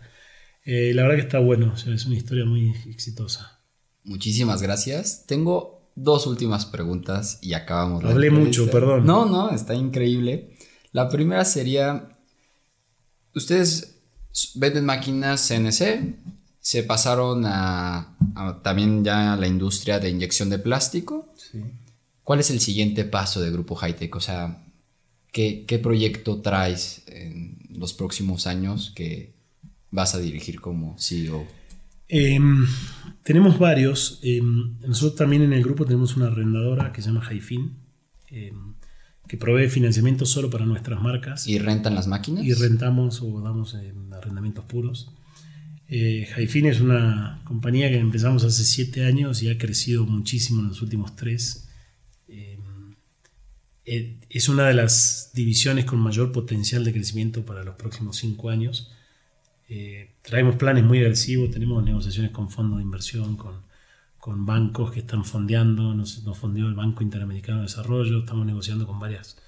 la 0.64 1.02
verdad 1.02 1.15
que 1.15 1.23
está 1.23 1.40
bueno, 1.40 1.73
es 1.76 2.06
una 2.06 2.15
historia 2.15 2.45
muy 2.45 2.72
exitosa. 2.88 3.59
Muchísimas 4.04 4.62
gracias. 4.62 5.26
Tengo 5.26 5.82
dos 5.96 6.28
últimas 6.28 6.66
preguntas 6.66 7.40
y 7.42 7.54
acabamos. 7.54 8.04
Hablé 8.04 8.32
mucho, 8.32 8.70
perdón. 8.70 9.06
No, 9.06 9.26
no, 9.26 9.52
está 9.52 9.74
increíble. 9.74 10.56
La 10.92 11.10
primera 11.10 11.46
sería, 11.46 12.18
ustedes 13.36 14.00
venden 14.56 14.86
máquinas 14.86 15.48
CNC, 15.48 16.16
se 16.60 16.84
pasaron 16.84 17.44
a, 17.46 18.18
también 18.64 19.04
ya 19.04 19.34
a 19.34 19.38
la 19.38 19.48
industria 19.48 20.00
de 20.00 20.10
inyección 20.10 20.50
de 20.50 20.60
plástico. 20.60 21.34
Sí. 21.36 21.62
¿Cuál 22.24 22.40
es 22.40 22.50
el 22.52 22.60
siguiente 22.60 23.06
paso 23.06 23.42
de 23.42 23.52
Grupo 23.52 23.76
Hightech? 23.76 24.16
O 24.16 24.22
sea, 24.22 24.64
¿qué, 25.32 25.66
¿qué 25.68 25.80
proyecto 25.80 26.42
traes 26.42 27.04
en 27.08 27.58
los 27.72 27.94
próximos 27.94 28.46
años 28.48 28.92
que 28.96 29.34
vas 29.92 30.16
a 30.16 30.20
dirigir 30.20 30.62
como 30.62 30.96
CEO? 31.00 31.48
Em, 32.08 32.68
tenemos 33.30 33.60
varios. 33.60 34.19
Em, 34.23 34.80
nosotros 34.80 35.15
también 35.15 35.43
en 35.43 35.53
el 35.53 35.61
grupo 35.61 35.85
tenemos 35.85 36.18
una 36.18 36.30
arrendadora 36.30 36.91
que 36.91 37.03
se 37.03 37.10
llama 37.10 37.23
Haifin, 37.30 37.77
em, 38.31 38.73
que 39.27 39.38
provee 39.38 39.69
financiamiento 39.69 40.26
solo 40.26 40.49
para 40.49 40.65
nuestras 40.65 40.99
marcas. 40.99 41.47
¿Y 41.47 41.60
rentan 41.60 41.93
las 41.93 42.07
máquinas? 42.07 42.43
Y 42.43 42.56
rentamos 42.56 43.22
o 43.22 43.39
damos 43.39 43.77
arrendamientos 44.14 44.65
puros. 44.65 45.11
Eh, 45.88 46.27
es 46.38 46.81
una 46.81 47.43
compañía 47.43 47.89
que 47.89 47.99
empezamos 47.99 48.43
hace 48.45 48.64
siete 48.64 49.06
años 49.06 49.43
y 49.43 49.49
ha 49.51 49.60
crecido 49.60 50.07
muchísimo 50.07 50.61
en 50.61 50.69
los 50.69 50.81
últimos 50.81 51.15
tres. 51.15 51.69
Eh, 52.27 52.57
es 54.27 54.49
una 54.49 54.68
de 54.68 54.73
las 54.73 55.30
divisiones 55.35 55.85
con 55.85 55.99
mayor 55.99 56.31
potencial 56.31 56.84
de 56.84 56.93
crecimiento 56.93 57.45
para 57.45 57.64
los 57.64 57.76
próximos 57.76 58.18
cinco 58.18 58.49
años. 58.49 58.91
Eh, 59.68 60.15
traemos 60.30 60.57
planes 60.57 60.84
muy 60.84 60.99
agresivos, 60.99 61.49
tenemos 61.49 61.84
negociaciones 61.84 62.31
con 62.31 62.51
fondos 62.51 62.77
de 62.77 62.84
inversión, 62.84 63.35
con, 63.35 63.64
con 64.19 64.45
bancos 64.45 64.91
que 64.91 64.99
están 64.99 65.26
fondeando, 65.26 65.95
nos, 65.95 66.23
nos 66.23 66.38
fondeó 66.38 66.68
el 66.68 66.76
Banco 66.76 67.01
Interamericano 67.01 67.57
de 67.57 67.64
Desarrollo, 67.64 68.19
estamos 68.19 68.45
negociando 68.45 68.85
con 68.85 68.99
varias 68.99 69.41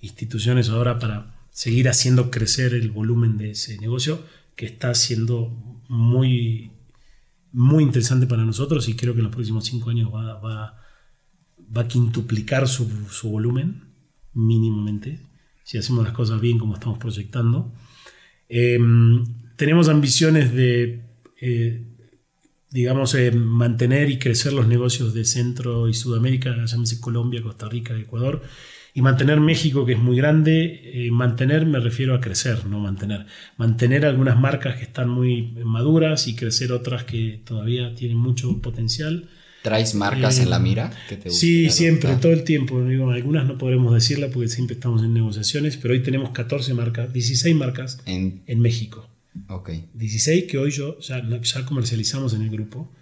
instituciones 0.00 0.70
ahora 0.70 0.98
para 0.98 1.36
seguir 1.50 1.88
haciendo 1.88 2.32
crecer 2.32 2.74
el 2.74 2.90
volumen 2.90 3.38
de 3.38 3.52
ese 3.52 3.78
negocio 3.78 4.24
que 4.56 4.66
está 4.66 4.92
siendo 4.96 5.52
muy, 5.88 6.72
muy 7.52 7.84
interesante 7.84 8.26
para 8.26 8.44
nosotros 8.44 8.88
y 8.88 8.96
creo 8.96 9.12
que 9.12 9.20
en 9.20 9.26
los 9.26 9.34
próximos 9.34 9.64
cinco 9.64 9.90
años 9.90 10.12
va, 10.12 10.40
va, 10.40 10.82
va 11.76 11.80
a 11.80 11.88
quintuplicar 11.88 12.66
su, 12.66 12.88
su 13.08 13.30
volumen 13.30 13.84
mínimamente, 14.32 15.20
si 15.62 15.78
hacemos 15.78 16.02
las 16.02 16.12
cosas 16.12 16.40
bien 16.40 16.58
como 16.58 16.74
estamos 16.74 16.98
proyectando. 16.98 17.72
Em, 18.48 19.43
tenemos 19.56 19.88
ambiciones 19.88 20.52
de, 20.52 21.00
eh, 21.40 21.82
digamos, 22.70 23.14
eh, 23.14 23.30
mantener 23.30 24.10
y 24.10 24.18
crecer 24.18 24.52
los 24.52 24.66
negocios 24.66 25.14
de 25.14 25.24
Centro 25.24 25.88
y 25.88 25.94
Sudamérica, 25.94 26.54
llámese 26.64 27.00
Colombia, 27.00 27.42
Costa 27.42 27.68
Rica, 27.68 27.96
Ecuador, 27.96 28.42
y 28.96 29.02
mantener 29.02 29.40
México, 29.40 29.84
que 29.84 29.92
es 29.92 29.98
muy 29.98 30.16
grande. 30.16 30.80
Eh, 31.06 31.10
mantener 31.10 31.66
me 31.66 31.80
refiero 31.80 32.14
a 32.14 32.20
crecer, 32.20 32.64
no 32.66 32.78
mantener. 32.78 33.26
Mantener 33.56 34.06
algunas 34.06 34.38
marcas 34.38 34.76
que 34.76 34.84
están 34.84 35.08
muy 35.08 35.52
maduras 35.64 36.28
y 36.28 36.36
crecer 36.36 36.70
otras 36.72 37.04
que 37.04 37.40
todavía 37.44 37.94
tienen 37.94 38.16
mucho 38.16 38.60
potencial. 38.60 39.28
¿Traes 39.62 39.94
marcas 39.94 40.38
en 40.38 40.50
la 40.50 40.58
mira? 40.58 40.92
sí, 41.26 41.70
siempre, 41.70 42.14
todo 42.16 42.32
el 42.32 42.44
tiempo. 42.44 42.84
Digo, 42.84 43.10
algunas 43.10 43.46
no 43.46 43.56
podremos 43.58 43.94
decirla 43.94 44.28
porque 44.28 44.48
siempre 44.48 44.74
estamos 44.74 45.02
en 45.02 45.14
negociaciones, 45.14 45.76
pero 45.76 45.94
hoy 45.94 46.02
tenemos 46.02 46.30
14 46.30 46.74
marcas, 46.74 47.12
16 47.12 47.56
marcas 47.56 47.98
en, 48.04 48.42
en 48.46 48.60
México. 48.60 49.08
Ok. 49.48 49.70
16 49.94 50.44
que 50.44 50.58
hoy 50.58 50.70
yo 50.70 50.98
ya, 51.00 51.22
ya 51.28 51.64
comercializamos 51.64 52.34
en 52.34 52.42
el 52.42 52.50
grupo 52.50 52.92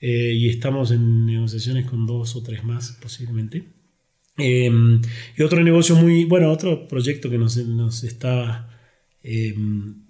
eh, 0.00 0.32
y 0.34 0.48
estamos 0.48 0.90
en 0.90 1.26
negociaciones 1.26 1.86
con 1.86 2.06
dos 2.06 2.36
o 2.36 2.42
tres 2.42 2.64
más 2.64 2.98
posiblemente. 3.00 3.68
Em, 4.36 5.00
y 5.36 5.42
otro 5.42 5.62
negocio 5.62 5.96
muy, 5.96 6.24
bueno, 6.24 6.52
otro 6.52 6.86
proyecto 6.86 7.28
que 7.28 7.38
nos, 7.38 7.56
nos 7.56 8.04
está, 8.04 8.68
em, 9.22 10.04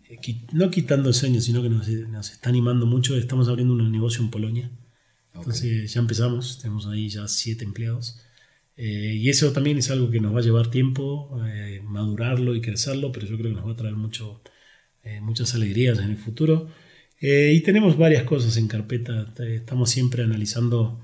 no 0.53 0.71
quitando 0.71 1.09
el 1.09 1.15
sueño, 1.15 1.41
sino 1.41 1.63
que 1.63 1.71
nos, 1.71 1.89
nos 1.89 2.31
está 2.31 2.51
animando 2.51 2.85
mucho, 2.87 3.17
estamos 3.17 3.49
abriendo 3.49 3.75
un 3.75 3.91
negocio 3.91 4.23
en 4.23 4.31
Polonia 4.31 4.71
entonces 5.39 5.93
ya 5.93 6.01
empezamos, 6.01 6.59
tenemos 6.59 6.87
ahí 6.87 7.09
ya 7.09 7.29
siete 7.29 7.65
empleados. 7.65 8.21
Eh, 8.77 9.15
y 9.17 9.29
eso 9.29 9.53
también 9.53 9.79
es 9.79 9.91
algo 9.91 10.11
que 10.11 10.21
nos 10.21 10.35
va 10.35 10.39
a 10.39 10.43
llevar 10.43 10.71
tiempo, 10.71 11.37
eh, 11.47 11.81
madurarlo 11.85 12.55
y 12.55 12.61
crecerlo, 12.61 13.11
pero 13.13 13.27
yo 13.27 13.37
creo 13.37 13.51
que 13.51 13.57
nos 13.57 13.67
va 13.67 13.73
a 13.73 13.77
traer 13.77 13.97
mucho, 13.97 14.41
eh, 15.05 15.21
muchas 15.21 15.55
alegrías 15.55 15.99
en 15.99 16.11
el 16.11 16.17
futuro. 16.17 16.69
y 17.21 17.61
tenemos 17.63 17.97
varias 17.97 18.25
cosas 18.25 18.57
en 18.57 18.69
carpeta. 18.69 19.35
Estamos 19.39 19.91
siempre 19.91 20.23
analizando 20.23 21.01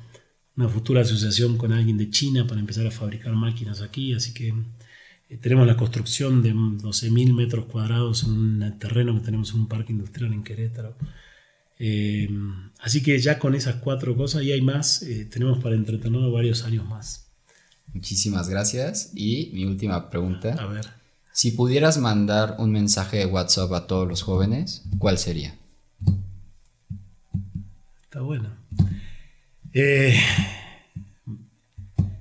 una 0.56 0.68
futura 0.68 1.00
asociación 1.02 1.56
con 1.58 1.72
alguien 1.72 1.98
de 1.98 2.10
China 2.10 2.46
para 2.46 2.60
empezar 2.60 2.86
a 2.86 2.90
fabricar 2.90 3.32
máquinas 3.34 3.80
aquí. 3.80 4.14
Así 4.14 4.32
que 4.32 4.54
tenemos 5.40 5.66
la 5.66 5.76
construcción 5.76 6.42
de 6.42 6.54
12.000 6.54 7.34
metros 7.34 7.66
cuadrados 7.66 8.24
en 8.24 8.30
un 8.30 8.78
terreno 8.78 9.14
que 9.14 9.24
tenemos 9.24 9.52
en 9.52 9.60
un 9.60 9.68
parque 9.68 9.92
industrial 9.92 10.32
en 10.32 10.44
Querétaro. 10.44 10.96
Eh, 11.78 12.28
así 12.80 13.02
que 13.02 13.18
ya 13.18 13.38
con 13.38 13.54
esas 13.54 13.76
cuatro 13.76 14.16
cosas 14.16 14.42
y 14.42 14.52
hay 14.52 14.62
más, 14.62 15.02
eh, 15.02 15.26
tenemos 15.26 15.62
para 15.62 15.74
entretener 15.74 16.30
varios 16.30 16.64
años 16.64 16.86
más. 16.86 17.32
Muchísimas 17.92 18.48
gracias. 18.48 19.12
Y 19.14 19.50
mi 19.52 19.64
última 19.64 20.10
pregunta. 20.10 20.54
A 20.54 20.66
ver. 20.66 21.03
Si 21.35 21.51
pudieras 21.51 21.98
mandar 21.98 22.55
un 22.61 22.70
mensaje 22.70 23.16
de 23.16 23.27
WhatsApp 23.27 23.73
a 23.73 23.89
todos 23.89 24.06
los 24.06 24.23
jóvenes, 24.23 24.85
¿cuál 25.01 25.19
sería? 25.19 25.59
Está 28.05 28.20
bueno. 28.20 28.51
Eh, 29.73 30.16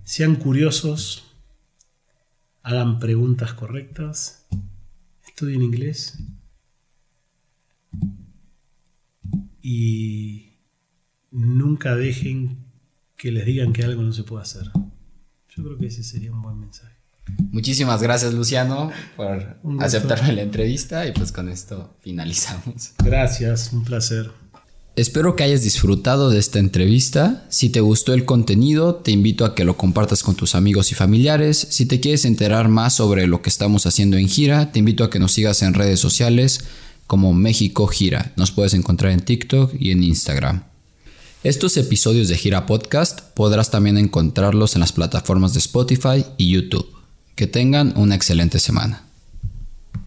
sean 0.03 0.35
curiosos, 0.35 1.35
hagan 2.63 2.97
preguntas 2.97 3.53
correctas, 3.53 4.47
estudien 5.27 5.61
inglés 5.61 6.17
y 9.61 10.53
nunca 11.29 11.95
dejen 11.95 12.65
que 13.15 13.31
les 13.31 13.45
digan 13.45 13.73
que 13.73 13.83
algo 13.83 14.01
no 14.01 14.11
se 14.11 14.23
puede 14.23 14.41
hacer. 14.41 14.71
Yo 15.49 15.63
creo 15.63 15.77
que 15.77 15.85
ese 15.85 16.03
sería 16.03 16.31
un 16.31 16.41
buen 16.41 16.59
mensaje. 16.59 16.92
Muchísimas 17.51 18.01
gracias 18.01 18.33
Luciano 18.33 18.91
por 19.15 19.57
aceptarme 19.79 20.33
la 20.33 20.41
entrevista 20.41 21.07
y 21.07 21.11
pues 21.11 21.31
con 21.31 21.49
esto 21.49 21.95
finalizamos. 22.01 22.91
Gracias, 23.03 23.71
un 23.73 23.83
placer. 23.83 24.31
Espero 24.95 25.35
que 25.35 25.43
hayas 25.43 25.63
disfrutado 25.63 26.29
de 26.29 26.37
esta 26.37 26.59
entrevista. 26.59 27.45
Si 27.49 27.69
te 27.69 27.81
gustó 27.81 28.13
el 28.13 28.25
contenido, 28.25 28.95
te 28.95 29.09
invito 29.09 29.43
a 29.43 29.55
que 29.55 29.63
lo 29.63 29.75
compartas 29.75 30.21
con 30.21 30.35
tus 30.35 30.53
amigos 30.53 30.91
y 30.91 30.95
familiares. 30.95 31.67
Si 31.71 31.87
te 31.87 31.99
quieres 31.99 32.25
enterar 32.25 32.67
más 32.67 32.93
sobre 32.95 33.25
lo 33.25 33.41
que 33.41 33.49
estamos 33.49 33.87
haciendo 33.87 34.17
en 34.17 34.29
gira, 34.29 34.71
te 34.71 34.77
invito 34.77 35.03
a 35.03 35.09
que 35.09 35.17
nos 35.17 35.31
sigas 35.31 35.63
en 35.63 35.73
redes 35.73 35.99
sociales 35.99 36.65
como 37.07 37.33
México 37.33 37.87
Gira. 37.87 38.33
Nos 38.35 38.51
puedes 38.51 38.75
encontrar 38.75 39.13
en 39.13 39.21
TikTok 39.21 39.73
y 39.79 39.89
en 39.89 40.03
Instagram. 40.03 40.65
Estos 41.43 41.75
episodios 41.77 42.27
de 42.27 42.37
Gira 42.37 42.67
Podcast 42.67 43.21
podrás 43.33 43.71
también 43.71 43.97
encontrarlos 43.97 44.75
en 44.75 44.81
las 44.81 44.91
plataformas 44.91 45.53
de 45.53 45.59
Spotify 45.59 46.23
y 46.37 46.51
YouTube. 46.51 47.02
Que 47.35 47.47
tengan 47.47 47.93
una 47.95 48.15
excelente 48.15 48.59
semana. 48.59 49.03